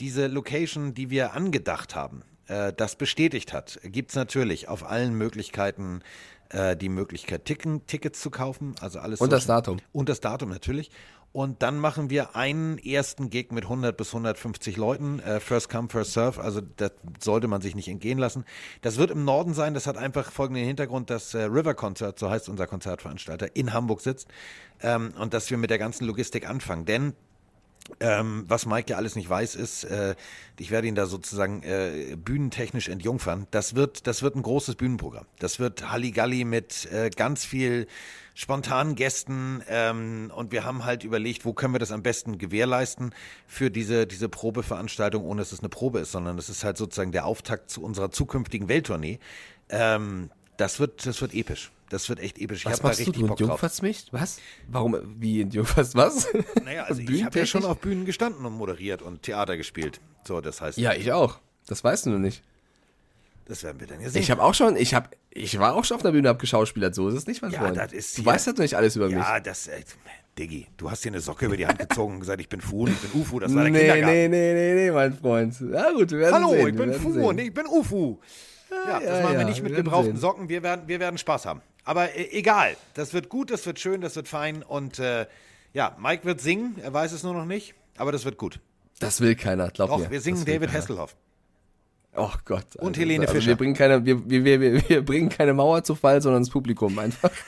diese 0.00 0.26
Location, 0.28 0.94
die 0.94 1.10
wir 1.10 1.34
angedacht 1.34 1.94
haben, 1.94 2.22
äh, 2.46 2.72
das 2.72 2.96
bestätigt 2.96 3.52
hat, 3.52 3.78
gibt 3.84 4.10
es 4.10 4.16
natürlich 4.16 4.68
auf 4.68 4.84
allen 4.88 5.14
Möglichkeiten 5.14 6.00
äh, 6.50 6.74
die 6.76 6.88
Möglichkeit, 6.88 7.44
Ticken, 7.44 7.86
Tickets 7.86 8.20
zu 8.20 8.30
kaufen. 8.30 8.74
Also 8.80 8.98
alles 8.98 9.20
Und 9.20 9.30
das 9.30 9.42
Social- 9.44 9.58
Datum. 9.62 9.78
Und 9.92 10.08
das 10.08 10.20
Datum 10.20 10.48
natürlich. 10.48 10.90
Und 11.34 11.62
dann 11.64 11.80
machen 11.80 12.10
wir 12.10 12.36
einen 12.36 12.78
ersten 12.78 13.28
Gig 13.28 13.50
mit 13.50 13.64
100 13.64 13.96
bis 13.96 14.14
150 14.14 14.76
Leuten. 14.76 15.18
Äh, 15.18 15.40
first 15.40 15.68
come, 15.68 15.88
first 15.88 16.12
serve. 16.12 16.40
Also 16.40 16.60
das 16.60 16.92
sollte 17.18 17.48
man 17.48 17.60
sich 17.60 17.74
nicht 17.74 17.88
entgehen 17.88 18.18
lassen. 18.18 18.44
Das 18.82 18.98
wird 18.98 19.10
im 19.10 19.24
Norden 19.24 19.52
sein. 19.52 19.74
Das 19.74 19.88
hat 19.88 19.96
einfach 19.96 20.30
folgenden 20.30 20.64
Hintergrund, 20.64 21.10
dass 21.10 21.34
äh, 21.34 21.42
River 21.42 21.74
Concert, 21.74 22.20
so 22.20 22.30
heißt 22.30 22.48
unser 22.48 22.68
Konzertveranstalter, 22.68 23.56
in 23.56 23.72
Hamburg 23.72 24.00
sitzt. 24.00 24.28
Ähm, 24.80 25.12
und 25.18 25.34
dass 25.34 25.50
wir 25.50 25.58
mit 25.58 25.70
der 25.70 25.78
ganzen 25.78 26.04
Logistik 26.04 26.48
anfangen. 26.48 26.84
Denn 26.84 27.14
ähm, 28.00 28.44
was 28.48 28.66
Mike 28.66 28.90
ja 28.90 28.96
alles 28.96 29.14
nicht 29.14 29.28
weiß, 29.28 29.56
ist, 29.56 29.84
äh, 29.84 30.14
ich 30.58 30.70
werde 30.70 30.88
ihn 30.88 30.94
da 30.94 31.06
sozusagen 31.06 31.62
äh, 31.62 32.16
bühnentechnisch 32.16 32.88
entjungfern. 32.88 33.46
Das 33.50 33.74
wird, 33.74 34.06
das 34.06 34.22
wird 34.22 34.36
ein 34.36 34.42
großes 34.42 34.76
Bühnenprogramm. 34.76 35.26
Das 35.38 35.58
wird 35.58 35.90
Halligalli 35.90 36.44
mit 36.44 36.90
äh, 36.92 37.10
ganz 37.10 37.44
viel 37.44 37.86
spontanen 38.34 38.94
Gästen. 38.94 39.62
Ähm, 39.68 40.32
und 40.34 40.50
wir 40.50 40.64
haben 40.64 40.84
halt 40.84 41.04
überlegt, 41.04 41.44
wo 41.44 41.52
können 41.52 41.74
wir 41.74 41.78
das 41.78 41.92
am 41.92 42.02
besten 42.02 42.38
gewährleisten 42.38 43.14
für 43.46 43.70
diese, 43.70 44.06
diese 44.06 44.28
Probeveranstaltung, 44.28 45.24
ohne 45.24 45.42
dass 45.42 45.52
es 45.52 45.60
eine 45.60 45.68
Probe 45.68 46.00
ist, 46.00 46.12
sondern 46.12 46.38
es 46.38 46.48
ist 46.48 46.64
halt 46.64 46.78
sozusagen 46.78 47.12
der 47.12 47.26
Auftakt 47.26 47.70
zu 47.70 47.82
unserer 47.82 48.10
zukünftigen 48.10 48.68
Welttournee. 48.68 49.18
Ähm, 49.68 50.30
das 50.56 50.80
wird, 50.80 51.04
das 51.06 51.20
wird 51.20 51.34
episch. 51.34 51.70
Das 51.90 52.08
wird 52.08 52.18
echt 52.20 52.38
episch. 52.38 52.60
Ich 52.60 52.66
Was 52.66 52.80
da 52.80 52.88
machst 52.88 53.00
du? 53.00 53.04
richtig 53.04 53.20
Du 53.22 53.26
Bock 53.28 53.38
entjungferst 53.40 53.82
mich? 53.82 54.06
Was? 54.10 54.38
Warum? 54.68 54.96
Wie 55.18 55.42
entjungferst? 55.42 55.94
Was? 55.96 56.26
Naja, 56.64 56.84
also 56.84 57.02
ich 57.02 57.24
habe 57.24 57.38
ja 57.38 57.46
schon 57.46 57.64
auf 57.64 57.78
Bühnen 57.78 58.04
gestanden 58.06 58.44
und 58.46 58.54
moderiert 58.54 59.02
und 59.02 59.22
Theater 59.22 59.56
gespielt. 59.56 60.00
So, 60.24 60.40
das 60.40 60.60
heißt, 60.60 60.78
Ja, 60.78 60.94
ich 60.94 61.12
auch. 61.12 61.38
Das 61.66 61.84
weißt 61.84 62.06
du 62.06 62.10
noch 62.10 62.18
nicht. 62.18 62.42
das 63.46 63.62
werden 63.62 63.80
wir 63.80 63.86
dann 63.86 64.00
ja 64.00 64.08
sehen. 64.10 64.22
Ich 64.22 64.30
habe 64.30 64.42
auch 64.42 64.54
schon, 64.54 64.76
ich 64.76 64.94
habe, 64.94 65.10
ich 65.30 65.58
war 65.58 65.74
auch 65.74 65.84
schon 65.84 65.96
auf 65.96 66.02
der 66.02 66.12
Bühne, 66.12 66.28
hab 66.30 66.38
geschauspielert. 66.38 66.94
So 66.94 67.08
ist 67.08 67.14
es 67.14 67.26
nicht, 67.26 67.42
mein 67.42 67.50
Ja, 67.52 67.60
Freund. 67.60 67.76
das 67.76 67.92
ist 67.92 68.16
du 68.18 68.22
hier- 68.22 68.32
weißt 68.32 68.46
halt 68.46 68.58
nicht 68.58 68.74
alles 68.76 68.96
über 68.96 69.06
mich. 69.06 69.16
ja, 69.16 69.38
das, 69.40 69.66
äh, 69.68 69.82
Diggi, 70.38 70.66
du 70.78 70.90
hast 70.90 71.04
dir 71.04 71.10
eine 71.10 71.20
Socke 71.20 71.46
über 71.46 71.56
die 71.56 71.66
Hand 71.66 71.78
gezogen 71.78 72.14
und 72.14 72.20
gesagt, 72.20 72.40
ich 72.40 72.48
bin 72.48 72.60
Fu 72.60 72.84
und 72.84 72.90
ich 72.90 72.98
bin 72.98 73.20
Ufu. 73.20 73.38
Das 73.38 73.54
war 73.54 73.62
der 73.62 73.70
nee, 73.72 73.78
Kindergarten. 73.78 74.06
nee, 74.12 74.28
nee, 74.28 74.54
nee, 74.54 74.74
nee, 74.86 74.90
mein 74.90 75.12
Freund. 75.16 75.54
Ja 75.60 75.92
gut, 75.92 76.10
wir 76.10 76.18
werden 76.18 76.34
Hallo, 76.34 76.48
sehen. 76.50 76.58
ich 76.68 76.78
wir 76.78 76.86
bin 76.86 76.92
Fu 76.94 77.28
und 77.28 77.38
ich 77.38 77.54
bin 77.54 77.66
Ufu. 77.66 78.18
Ja, 78.70 78.98
das 78.98 79.04
ja, 79.04 79.22
machen 79.22 79.32
wir 79.34 79.40
ja, 79.42 79.46
nicht 79.46 79.62
mit 79.62 79.76
gebrauchten 79.76 80.12
sehen. 80.12 80.16
Socken. 80.20 80.48
Wir 80.48 80.62
werden, 80.64 80.88
wir 80.88 80.98
werden 80.98 81.16
Spaß 81.18 81.46
haben. 81.46 81.60
Aber 81.84 82.14
äh, 82.14 82.30
egal, 82.32 82.76
das 82.94 83.12
wird 83.12 83.28
gut, 83.28 83.50
das 83.50 83.66
wird 83.66 83.78
schön, 83.78 84.00
das 84.00 84.16
wird 84.16 84.28
fein. 84.28 84.62
Und 84.62 84.98
äh, 84.98 85.26
ja, 85.72 85.96
Mike 85.98 86.24
wird 86.24 86.40
singen, 86.40 86.76
er 86.82 86.92
weiß 86.92 87.12
es 87.12 87.22
nur 87.22 87.34
noch 87.34 87.44
nicht, 87.44 87.74
aber 87.96 88.12
das 88.12 88.24
wird 88.24 88.38
gut. 88.38 88.60
Das 89.00 89.20
will 89.20 89.34
keiner, 89.34 89.68
glaub 89.68 89.90
Doch, 89.90 89.98
mir. 89.98 90.10
wir 90.10 90.20
singen 90.20 90.44
David 90.44 90.70
keiner. 90.70 90.82
Hasselhoff. 90.82 91.16
Oh 92.16 92.30
Gott. 92.44 92.76
Und 92.76 92.96
Helene 92.96 93.22
also 93.22 93.34
Fischer. 93.34 93.48
Wir 93.48 93.56
bringen, 93.56 93.74
keine, 93.74 94.04
wir, 94.04 94.28
wir, 94.28 94.60
wir, 94.60 94.88
wir 94.88 95.04
bringen 95.04 95.28
keine 95.28 95.52
Mauer 95.52 95.82
zu 95.82 95.96
Fall, 95.96 96.22
sondern 96.22 96.42
das 96.42 96.50
Publikum 96.50 96.98
einfach. 96.98 97.30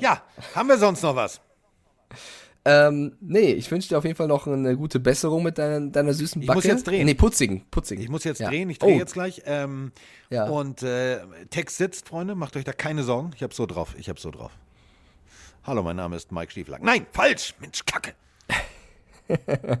Ja, 0.00 0.22
haben 0.54 0.68
wir 0.68 0.78
sonst 0.78 1.02
noch 1.02 1.14
was? 1.14 1.40
Ähm, 2.70 3.16
nee, 3.20 3.52
ich 3.52 3.70
wünsche 3.70 3.88
dir 3.88 3.96
auf 3.98 4.04
jeden 4.04 4.16
Fall 4.16 4.26
noch 4.28 4.46
eine 4.46 4.76
gute 4.76 5.00
Besserung 5.00 5.42
mit 5.42 5.56
deiner, 5.56 5.86
deiner 5.88 6.12
süßen 6.12 6.42
Ich 6.42 6.46
Backe. 6.48 6.58
muss 6.58 6.64
jetzt 6.64 6.86
drehen. 6.86 7.06
Nee, 7.06 7.14
putzigen, 7.14 7.64
putzigen. 7.70 8.02
Ich 8.04 8.10
muss 8.10 8.24
jetzt 8.24 8.40
Ja. 8.40 8.48
drehen, 8.50 8.68
ich 8.68 8.78
drehe 8.78 8.94
Oh, 8.94 8.98
jetzt 8.98 9.14
gleich. 9.14 9.42
Ähm, 9.46 9.92
Ja. 10.30 10.46
Und 10.48 10.82
äh, 10.82 11.18
Text 11.50 11.78
sitzt, 11.78 12.08
Freunde, 12.08 12.34
macht 12.34 12.56
euch 12.56 12.64
da 12.64 12.72
keine 12.72 13.02
Sorgen. 13.04 13.30
Ich 13.34 13.42
hab 13.42 13.54
so 13.54 13.64
drauf, 13.66 13.94
ich 13.98 14.08
hab 14.10 14.18
so 14.18 14.30
drauf. 14.30 14.52
Hallo, 15.64 15.82
mein 15.82 15.96
Name 15.96 16.16
ist 16.16 16.30
Mike 16.32 16.50
Stieflack. 16.52 16.82
Nein, 16.82 17.06
falsch! 17.12 17.54
Mensch, 17.60 17.84
Kacke! 17.86 18.12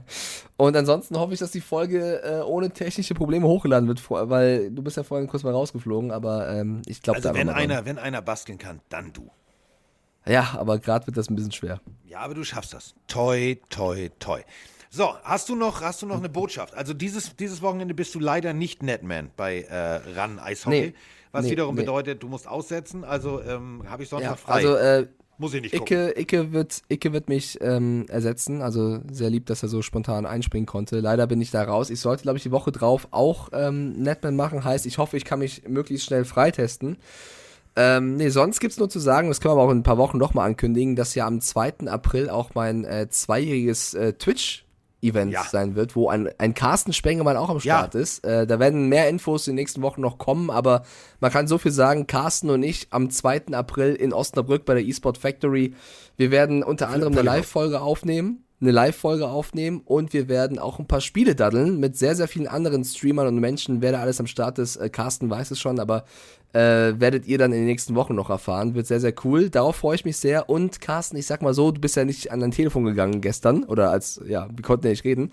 Und 0.56 0.76
ansonsten 0.76 1.16
hoffe 1.18 1.32
ich, 1.32 1.38
dass 1.40 1.50
die 1.52 1.60
Folge 1.60 2.22
äh, 2.22 2.40
ohne 2.42 2.70
technische 2.70 3.14
Probleme 3.14 3.46
hochgeladen 3.46 3.88
wird, 3.88 4.02
weil 4.10 4.70
du 4.70 4.82
bist 4.82 4.96
ja 4.96 5.02
vorhin 5.02 5.26
kurz 5.28 5.42
mal 5.42 5.52
rausgeflogen, 5.52 6.10
aber 6.10 6.50
ähm, 6.50 6.82
ich 6.86 7.00
glaube 7.02 7.16
Also 7.18 7.28
da 7.30 7.34
wenn 7.34 7.46
mal 7.46 7.52
dran. 7.54 7.62
einer, 7.62 7.84
wenn 7.86 7.98
einer 7.98 8.20
basteln 8.22 8.58
kann, 8.58 8.80
dann 8.90 9.12
du. 9.12 9.30
Ja, 10.28 10.54
aber 10.58 10.78
gerade 10.78 11.06
wird 11.06 11.16
das 11.16 11.30
ein 11.30 11.36
bisschen 11.36 11.52
schwer. 11.52 11.80
Ja, 12.06 12.20
aber 12.20 12.34
du 12.34 12.44
schaffst 12.44 12.72
das. 12.74 12.94
Toi, 13.06 13.56
toi, 13.70 14.08
toi. 14.18 14.40
So, 14.90 15.14
hast 15.22 15.48
du 15.48 15.54
noch, 15.56 15.82
hast 15.82 16.02
du 16.02 16.06
noch 16.06 16.16
eine 16.18 16.28
Botschaft? 16.28 16.74
Also 16.74 16.94
dieses, 16.94 17.36
dieses 17.36 17.60
Wochenende 17.62 17.94
bist 17.94 18.14
du 18.14 18.20
leider 18.20 18.52
nicht 18.54 18.82
Netman 18.82 19.30
bei 19.36 19.62
äh, 19.62 19.96
Run 20.18 20.38
Eishockey, 20.38 20.80
Nee. 20.80 20.94
was 21.32 21.44
Nee, 21.44 21.50
wiederum 21.52 21.74
nee. 21.74 21.82
bedeutet, 21.82 22.22
du 22.22 22.28
musst 22.28 22.48
aussetzen. 22.48 23.04
Also 23.04 23.42
ähm, 23.42 23.82
habe 23.88 24.02
ich 24.02 24.08
sonst 24.08 24.22
Ja, 24.24 24.30
noch 24.30 24.38
frei. 24.38 24.52
also 24.54 24.76
äh, 24.76 25.06
Muss 25.36 25.52
ich 25.52 25.60
nicht 25.60 25.76
gucken. 25.76 26.08
Icke, 26.08 26.20
Icke, 26.20 26.52
wird, 26.52 26.82
Icke 26.88 27.12
wird 27.12 27.28
mich 27.28 27.58
ähm, 27.60 28.06
ersetzen. 28.08 28.62
Also 28.62 29.00
sehr 29.12 29.28
lieb, 29.28 29.44
dass 29.46 29.62
er 29.62 29.68
so 29.68 29.82
spontan 29.82 30.24
einspringen 30.24 30.66
konnte. 30.66 31.00
Leider 31.00 31.26
bin 31.26 31.40
ich 31.42 31.50
da 31.50 31.62
raus. 31.64 31.90
Ich 31.90 32.00
sollte, 32.00 32.22
glaube 32.22 32.38
ich, 32.38 32.42
die 32.44 32.50
Woche 32.50 32.72
drauf 32.72 33.08
auch 33.10 33.50
ähm, 33.52 33.92
Netman 34.02 34.36
machen. 34.36 34.64
Heißt, 34.64 34.86
ich 34.86 34.96
hoffe, 34.96 35.18
ich 35.18 35.24
kann 35.26 35.40
mich 35.40 35.68
möglichst 35.68 36.06
schnell 36.06 36.24
freitesten. 36.24 36.96
Ähm, 37.80 38.16
nee, 38.16 38.28
sonst 38.30 38.58
gibt's 38.58 38.76
nur 38.78 38.88
zu 38.90 38.98
sagen, 38.98 39.28
das 39.28 39.40
können 39.40 39.54
wir 39.54 39.60
aber 39.60 39.68
auch 39.68 39.72
in 39.72 39.78
ein 39.78 39.82
paar 39.84 39.98
Wochen 39.98 40.18
nochmal 40.18 40.46
ankündigen, 40.46 40.96
dass 40.96 41.14
ja 41.14 41.26
am 41.28 41.40
2. 41.40 41.86
April 41.86 42.28
auch 42.28 42.50
mein 42.54 42.84
äh, 42.84 43.08
zweijähriges 43.08 43.94
äh, 43.94 44.14
Twitch-Event 44.14 45.32
Ja. 45.32 45.44
sein 45.44 45.76
wird, 45.76 45.94
wo 45.94 46.08
ein, 46.08 46.28
ein 46.38 46.54
Carsten 46.54 46.92
Spengemann 46.92 47.36
auch 47.36 47.50
am 47.50 47.58
Ja. 47.58 47.60
Start 47.60 47.94
ist. 47.94 48.24
Äh, 48.24 48.48
da 48.48 48.58
werden 48.58 48.88
mehr 48.88 49.08
Infos 49.08 49.46
in 49.46 49.52
den 49.52 49.62
nächsten 49.62 49.80
Wochen 49.82 50.00
noch 50.00 50.18
kommen, 50.18 50.50
aber 50.50 50.82
man 51.20 51.30
kann 51.30 51.46
so 51.46 51.56
viel 51.58 51.70
sagen, 51.70 52.08
Carsten 52.08 52.50
und 52.50 52.64
ich 52.64 52.88
am 52.90 53.10
2. 53.10 53.52
April 53.52 53.94
in 53.94 54.12
Osnabrück 54.12 54.64
bei 54.64 54.74
der 54.74 54.84
eSport 54.84 55.16
Factory. 55.18 55.74
Wir 56.16 56.32
werden 56.32 56.64
unter 56.64 56.88
anderem 56.88 57.12
eine. 57.12 57.22
Live-Folge 57.22 57.80
aufnehmen, 57.80 58.42
eine 58.60 58.72
Live-Folge 58.72 59.28
aufnehmen 59.28 59.82
und 59.84 60.12
wir 60.12 60.28
werden 60.28 60.58
auch 60.58 60.78
ein 60.78 60.86
paar 60.86 61.00
Spiele 61.00 61.34
daddeln 61.36 61.78
mit 61.78 61.96
sehr, 61.96 62.16
sehr 62.16 62.26
vielen 62.26 62.48
anderen 62.48 62.84
Streamern 62.84 63.28
und 63.28 63.38
Menschen. 63.38 63.82
Wer 63.82 63.92
da 63.92 64.00
alles 64.00 64.18
am 64.18 64.26
Start 64.26 64.58
ist, 64.58 64.76
äh, 64.76 64.88
Carsten 64.88 65.30
weiß 65.30 65.52
es 65.52 65.60
schon, 65.60 65.78
aber 65.78 66.04
äh, 66.52 66.98
werdet 66.98 67.26
ihr 67.26 67.38
dann 67.38 67.52
in 67.52 67.58
den 67.58 67.66
nächsten 67.66 67.94
Wochen 67.94 68.14
noch 68.14 68.30
erfahren. 68.30 68.74
Wird 68.74 68.86
sehr, 68.86 69.00
sehr 69.00 69.14
cool. 69.24 69.50
Darauf 69.50 69.76
freue 69.76 69.94
ich 69.94 70.04
mich 70.04 70.16
sehr. 70.16 70.48
Und 70.48 70.80
Carsten, 70.80 71.16
ich 71.16 71.26
sag 71.26 71.42
mal 71.42 71.54
so, 71.54 71.70
du 71.70 71.80
bist 71.80 71.94
ja 71.94 72.04
nicht 72.04 72.32
an 72.32 72.40
dein 72.40 72.50
Telefon 72.50 72.84
gegangen 72.84 73.20
gestern 73.20 73.64
oder 73.64 73.90
als, 73.90 74.20
ja, 74.26 74.48
wir 74.50 74.62
konnten 74.62 74.86
ja 74.86 74.90
nicht 74.90 75.04
reden. 75.04 75.30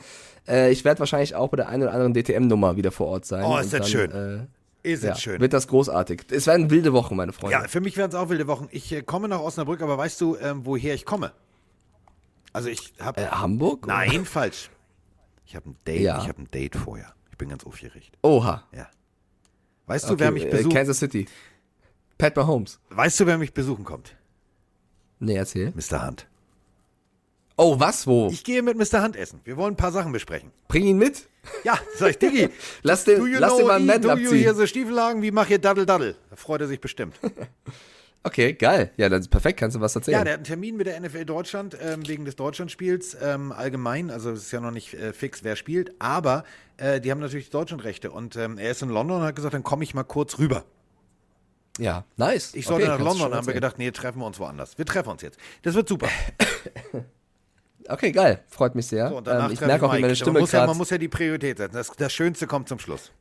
Äh, 0.47 0.72
ich 0.72 0.85
werde 0.85 0.99
wahrscheinlich 0.99 1.35
auch 1.35 1.49
bei 1.49 1.57
der 1.57 1.69
einen 1.69 1.84
oder 1.84 1.93
anderen 1.93 2.14
DTM-Nummer 2.14 2.76
wieder 2.76 2.91
vor 2.91 3.07
Ort 3.07 3.26
sein. 3.26 3.43
Oh, 3.43 3.57
ist 3.57 3.73
das 3.73 3.81
dann, 3.81 3.89
schön. 3.89 4.11
Äh, 4.11 4.91
Ist 4.91 5.03
ja, 5.03 5.15
schön. 5.15 5.41
Wird 5.41 5.53
das 5.53 5.68
großartig. 5.68 6.27
Es 6.30 6.45
werden 6.45 6.69
wilde 6.69 6.93
Wochen, 6.93 7.15
meine 7.15 7.34
Freunde. 7.34 7.53
Ja, 7.53 7.68
für 7.68 7.81
mich 7.81 7.97
werden 7.97 8.10
es 8.10 8.15
auch 8.15 8.30
wilde 8.30 8.45
Wochen. 8.47 8.68
Ich 8.72 8.91
äh, 8.91 9.02
komme 9.02 9.27
nach 9.27 9.39
Osnabrück, 9.39 9.81
aber 9.81 9.97
weißt 9.97 10.22
du, 10.22 10.38
ähm, 10.38 10.61
woher 10.64 10.93
ich 10.93 11.06
komme? 11.06 11.31
Also 12.56 12.69
ich 12.69 12.94
habe... 13.02 13.19
Äh, 13.19 13.27
Hamburg? 13.27 13.86
Nein, 13.86 14.23
falsch. 14.38 14.69
Ich 15.45 15.57
habe 15.57 15.72
ein 15.72 15.77
Date, 15.86 15.99
Ja. 16.02 16.22
ich 16.22 16.30
habe 16.30 16.41
ein 16.41 16.49
Date 16.52 16.77
vorher. 16.77 17.14
Ich 17.30 17.38
bin 17.38 17.49
ganz 17.49 17.65
aufgeregt. 17.65 18.18
Oha. 18.23 18.64
Ja. 18.72 18.88
Weißt 19.88 20.07
du, 20.07 20.14
Okay, 20.14 20.22
wer 20.22 20.32
mich 20.32 20.45
äh, 20.45 20.49
besucht? 20.49 20.73
Kansas 20.73 20.99
City. 20.99 21.27
Pat 22.18 22.34
Mahomes. 22.38 22.80
weißt 22.91 23.19
du, 23.19 23.26
wer 23.26 23.38
mich 23.38 23.53
besuchen 23.53 23.84
kommt? 23.84 24.15
Nee, 25.19 25.36
erzähl. 25.36 25.73
Mr. 25.76 26.07
Hunt. 26.07 26.27
Oh, 27.57 27.77
was? 27.77 28.07
Wo? 28.07 28.30
Ich 28.32 28.45
gehe 28.45 28.61
mit 28.64 28.77
Mr. 28.77 29.03
Hunt 29.03 29.18
essen. 29.18 29.41
Wir 29.44 29.57
wollen 29.57 29.73
ein 29.73 29.77
paar 29.77 29.91
Sachen 29.91 30.14
besprechen. 30.14 30.53
Bring 30.69 30.86
ihn 30.86 30.98
mit. 30.98 31.27
Ja, 31.65 31.77
sag 31.98 32.11
ich, 32.11 32.19
Diggi. 32.19 32.49
Lass 32.84 33.03
den, 33.03 33.22
lass 33.34 33.52
know 33.52 33.57
den 33.57 33.68
mal 33.68 33.76
einen 33.76 33.82
he, 33.84 33.88
Madden 33.88 34.02
do 34.03 34.10
you 34.15 34.32
hier 34.32 34.49
abziehen. 34.52 34.56
so 34.56 34.65
Stiefellagen? 34.65 35.22
Wie 35.22 35.32
mach 35.32 35.49
ihr 35.49 35.60
Daddel 35.60 35.86
Daddel? 35.86 36.15
Da 36.30 36.38
freut 36.38 36.61
er 36.61 36.68
sich 36.68 36.80
bestimmt. 36.80 37.19
Okay, 38.26 38.53
geil. 38.53 38.89
Ja, 38.97 39.07
dann 39.07 39.22
ist 39.22 39.27
perfekt. 39.27 39.60
Kannst 39.60 39.76
du 39.76 39.81
was 39.81 39.95
erzählen? 39.95 40.18
Ja, 40.18 40.23
der 40.23 40.34
hat 40.34 40.39
einen 40.39 40.45
Termin 40.45 40.77
mit 40.77 40.88
der 40.88 40.99
NFL 40.99 41.26
Deutschland 41.26 41.77
ähm, 41.80 42.07
wegen 42.07 42.26
des 42.26 42.35
Deutschlandspiels 42.35 43.15
ähm, 43.22 43.52
allgemein. 43.52 44.10
Also 44.10 44.31
es 44.31 44.45
ist 44.45 44.52
ja 44.52 44.60
noch 44.61 44.72
nicht 44.72 44.95
äh, 44.95 45.14
fix, 45.14 45.43
wer 45.43 45.56
spielt. 45.56 45.93
Aber 45.99 46.43
äh, 46.77 46.99
die 46.99 47.11
haben 47.11 47.19
natürlich 47.19 47.45
die 47.45 47.52
Deutschlandrechte. 47.52 48.10
Und 48.10 48.35
ähm, 48.35 48.57
er 48.57 48.72
ist 48.72 48.81
in 48.81 48.89
London 48.89 49.22
und 49.22 49.27
hat 49.27 49.35
gesagt, 49.35 49.53
dann 49.53 49.61
komme 49.61 49.84
ich 49.84 49.93
mal 49.93 50.03
kurz 50.03 50.39
rüber. 50.39 50.65
Ja, 51.77 52.03
nice. 52.18 52.56
Ich 52.56 52.65
sollte 52.65 52.85
Okay, 52.85 52.97
nach 52.97 53.06
London, 53.06 53.31
haben 53.31 53.45
wir 53.45 53.53
gedacht, 53.53 53.77
nee, 53.77 53.91
treffen 53.91 54.18
wir 54.19 54.26
uns 54.26 54.39
woanders. 54.39 54.76
Wir 54.76 54.85
treffen 54.85 55.10
uns 55.10 55.22
jetzt. 55.22 55.38
Das 55.61 55.76
wird 55.76 55.88
super. 55.88 56.10
Okay, 57.88 58.11
geil. 58.11 58.43
Freut 58.47 58.73
mich 58.73 58.88
sehr. 58.88 59.10
So, 59.10 59.19
ähm, 59.27 59.52
ich 59.52 59.61
merke 59.61 59.85
auch, 59.85 59.91
wie 59.91 59.97
meine 59.97 60.07
man, 60.07 60.15
Stimme 60.15 60.39
muss 60.39 60.52
ja, 60.52 60.65
man 60.65 60.76
muss 60.76 60.89
ja 60.89 60.97
die 60.97 61.07
Priorität 61.07 61.60
setzen. 61.60 61.76
Das, 61.76 61.91
das 61.95 62.11
Schönste 62.11 62.47
kommt 62.47 62.68
zum 62.68 62.80
Schluss. 62.80 63.11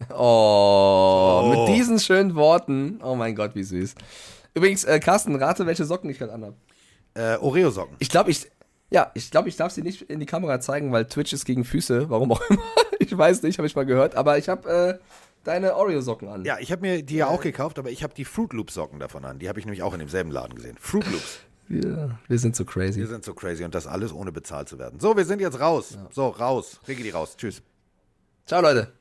Oh, 0.14 1.40
So. 1.42 1.48
mit 1.66 1.76
diesen 1.76 1.98
schönen 1.98 2.34
Worten. 2.34 3.00
Oh 3.02 3.14
mein 3.14 3.34
Gott, 3.34 3.54
wie 3.54 3.62
süß. 3.64 3.94
Übrigens, 4.54 4.84
äh, 4.84 4.98
Carsten, 5.00 5.34
rate, 5.36 5.66
welche 5.66 5.84
Socken 5.84 6.08
ich 6.10 6.18
gerade 6.18 6.32
anhabe. 6.32 6.56
Äh, 7.14 7.36
Oreo-Socken. 7.36 7.96
Ich 7.98 8.08
glaube, 8.08 8.30
ich. 8.30 8.46
Ja, 8.90 9.10
ich 9.14 9.30
glaube, 9.30 9.48
ich 9.50 9.56
darf 9.56 9.70
sie 9.72 9.82
nicht 9.82 10.02
in 10.02 10.18
die 10.18 10.24
Kamera 10.26 10.60
zeigen, 10.60 10.92
weil 10.92 11.04
Twitch 11.06 11.32
ist 11.34 11.44
gegen 11.44 11.64
Füße. 11.64 12.08
Warum 12.08 12.32
auch 12.32 12.40
immer. 12.48 12.62
ich 12.98 13.16
weiß 13.16 13.42
nicht, 13.42 13.58
habe 13.58 13.66
ich 13.66 13.76
mal 13.76 13.84
gehört. 13.84 14.14
Aber 14.14 14.38
ich 14.38 14.48
habe 14.48 14.98
äh, 15.00 15.04
deine 15.44 15.74
Oreo-Socken 15.76 16.28
an. 16.28 16.44
Ja, 16.44 16.58
ich 16.58 16.72
habe 16.72 16.82
mir 16.82 17.02
die 17.02 17.16
ja 17.16 17.26
auch 17.26 17.40
gekauft, 17.42 17.78
aber 17.78 17.90
ich 17.90 18.02
habe 18.02 18.14
die 18.14 18.24
Fruit 18.24 18.52
Loop 18.54 18.70
Socken 18.70 18.98
davon 19.00 19.24
an. 19.24 19.38
Die 19.38 19.48
habe 19.48 19.58
ich 19.58 19.66
nämlich 19.66 19.82
auch 19.82 19.92
in 19.92 19.98
demselben 19.98 20.30
Laden 20.30 20.54
gesehen. 20.54 20.76
Fruit 20.80 21.04
Loops. 21.10 21.40
Wir, 21.68 22.18
wir 22.28 22.38
sind 22.38 22.56
so 22.56 22.64
crazy. 22.64 23.00
Wir 23.00 23.08
sind 23.08 23.24
so 23.24 23.34
crazy 23.34 23.62
und 23.62 23.74
das 23.74 23.86
alles 23.86 24.12
ohne 24.14 24.32
bezahlt 24.32 24.68
zu 24.70 24.78
werden. 24.78 25.00
So, 25.00 25.14
wir 25.16 25.26
sind 25.26 25.40
jetzt 25.42 25.60
raus. 25.60 25.98
So, 26.10 26.28
raus. 26.28 26.80
Regi 26.88 27.10
raus. 27.10 27.36
Tschüss. 27.36 27.60
Ciao, 28.46 28.62
Leute. 28.62 28.97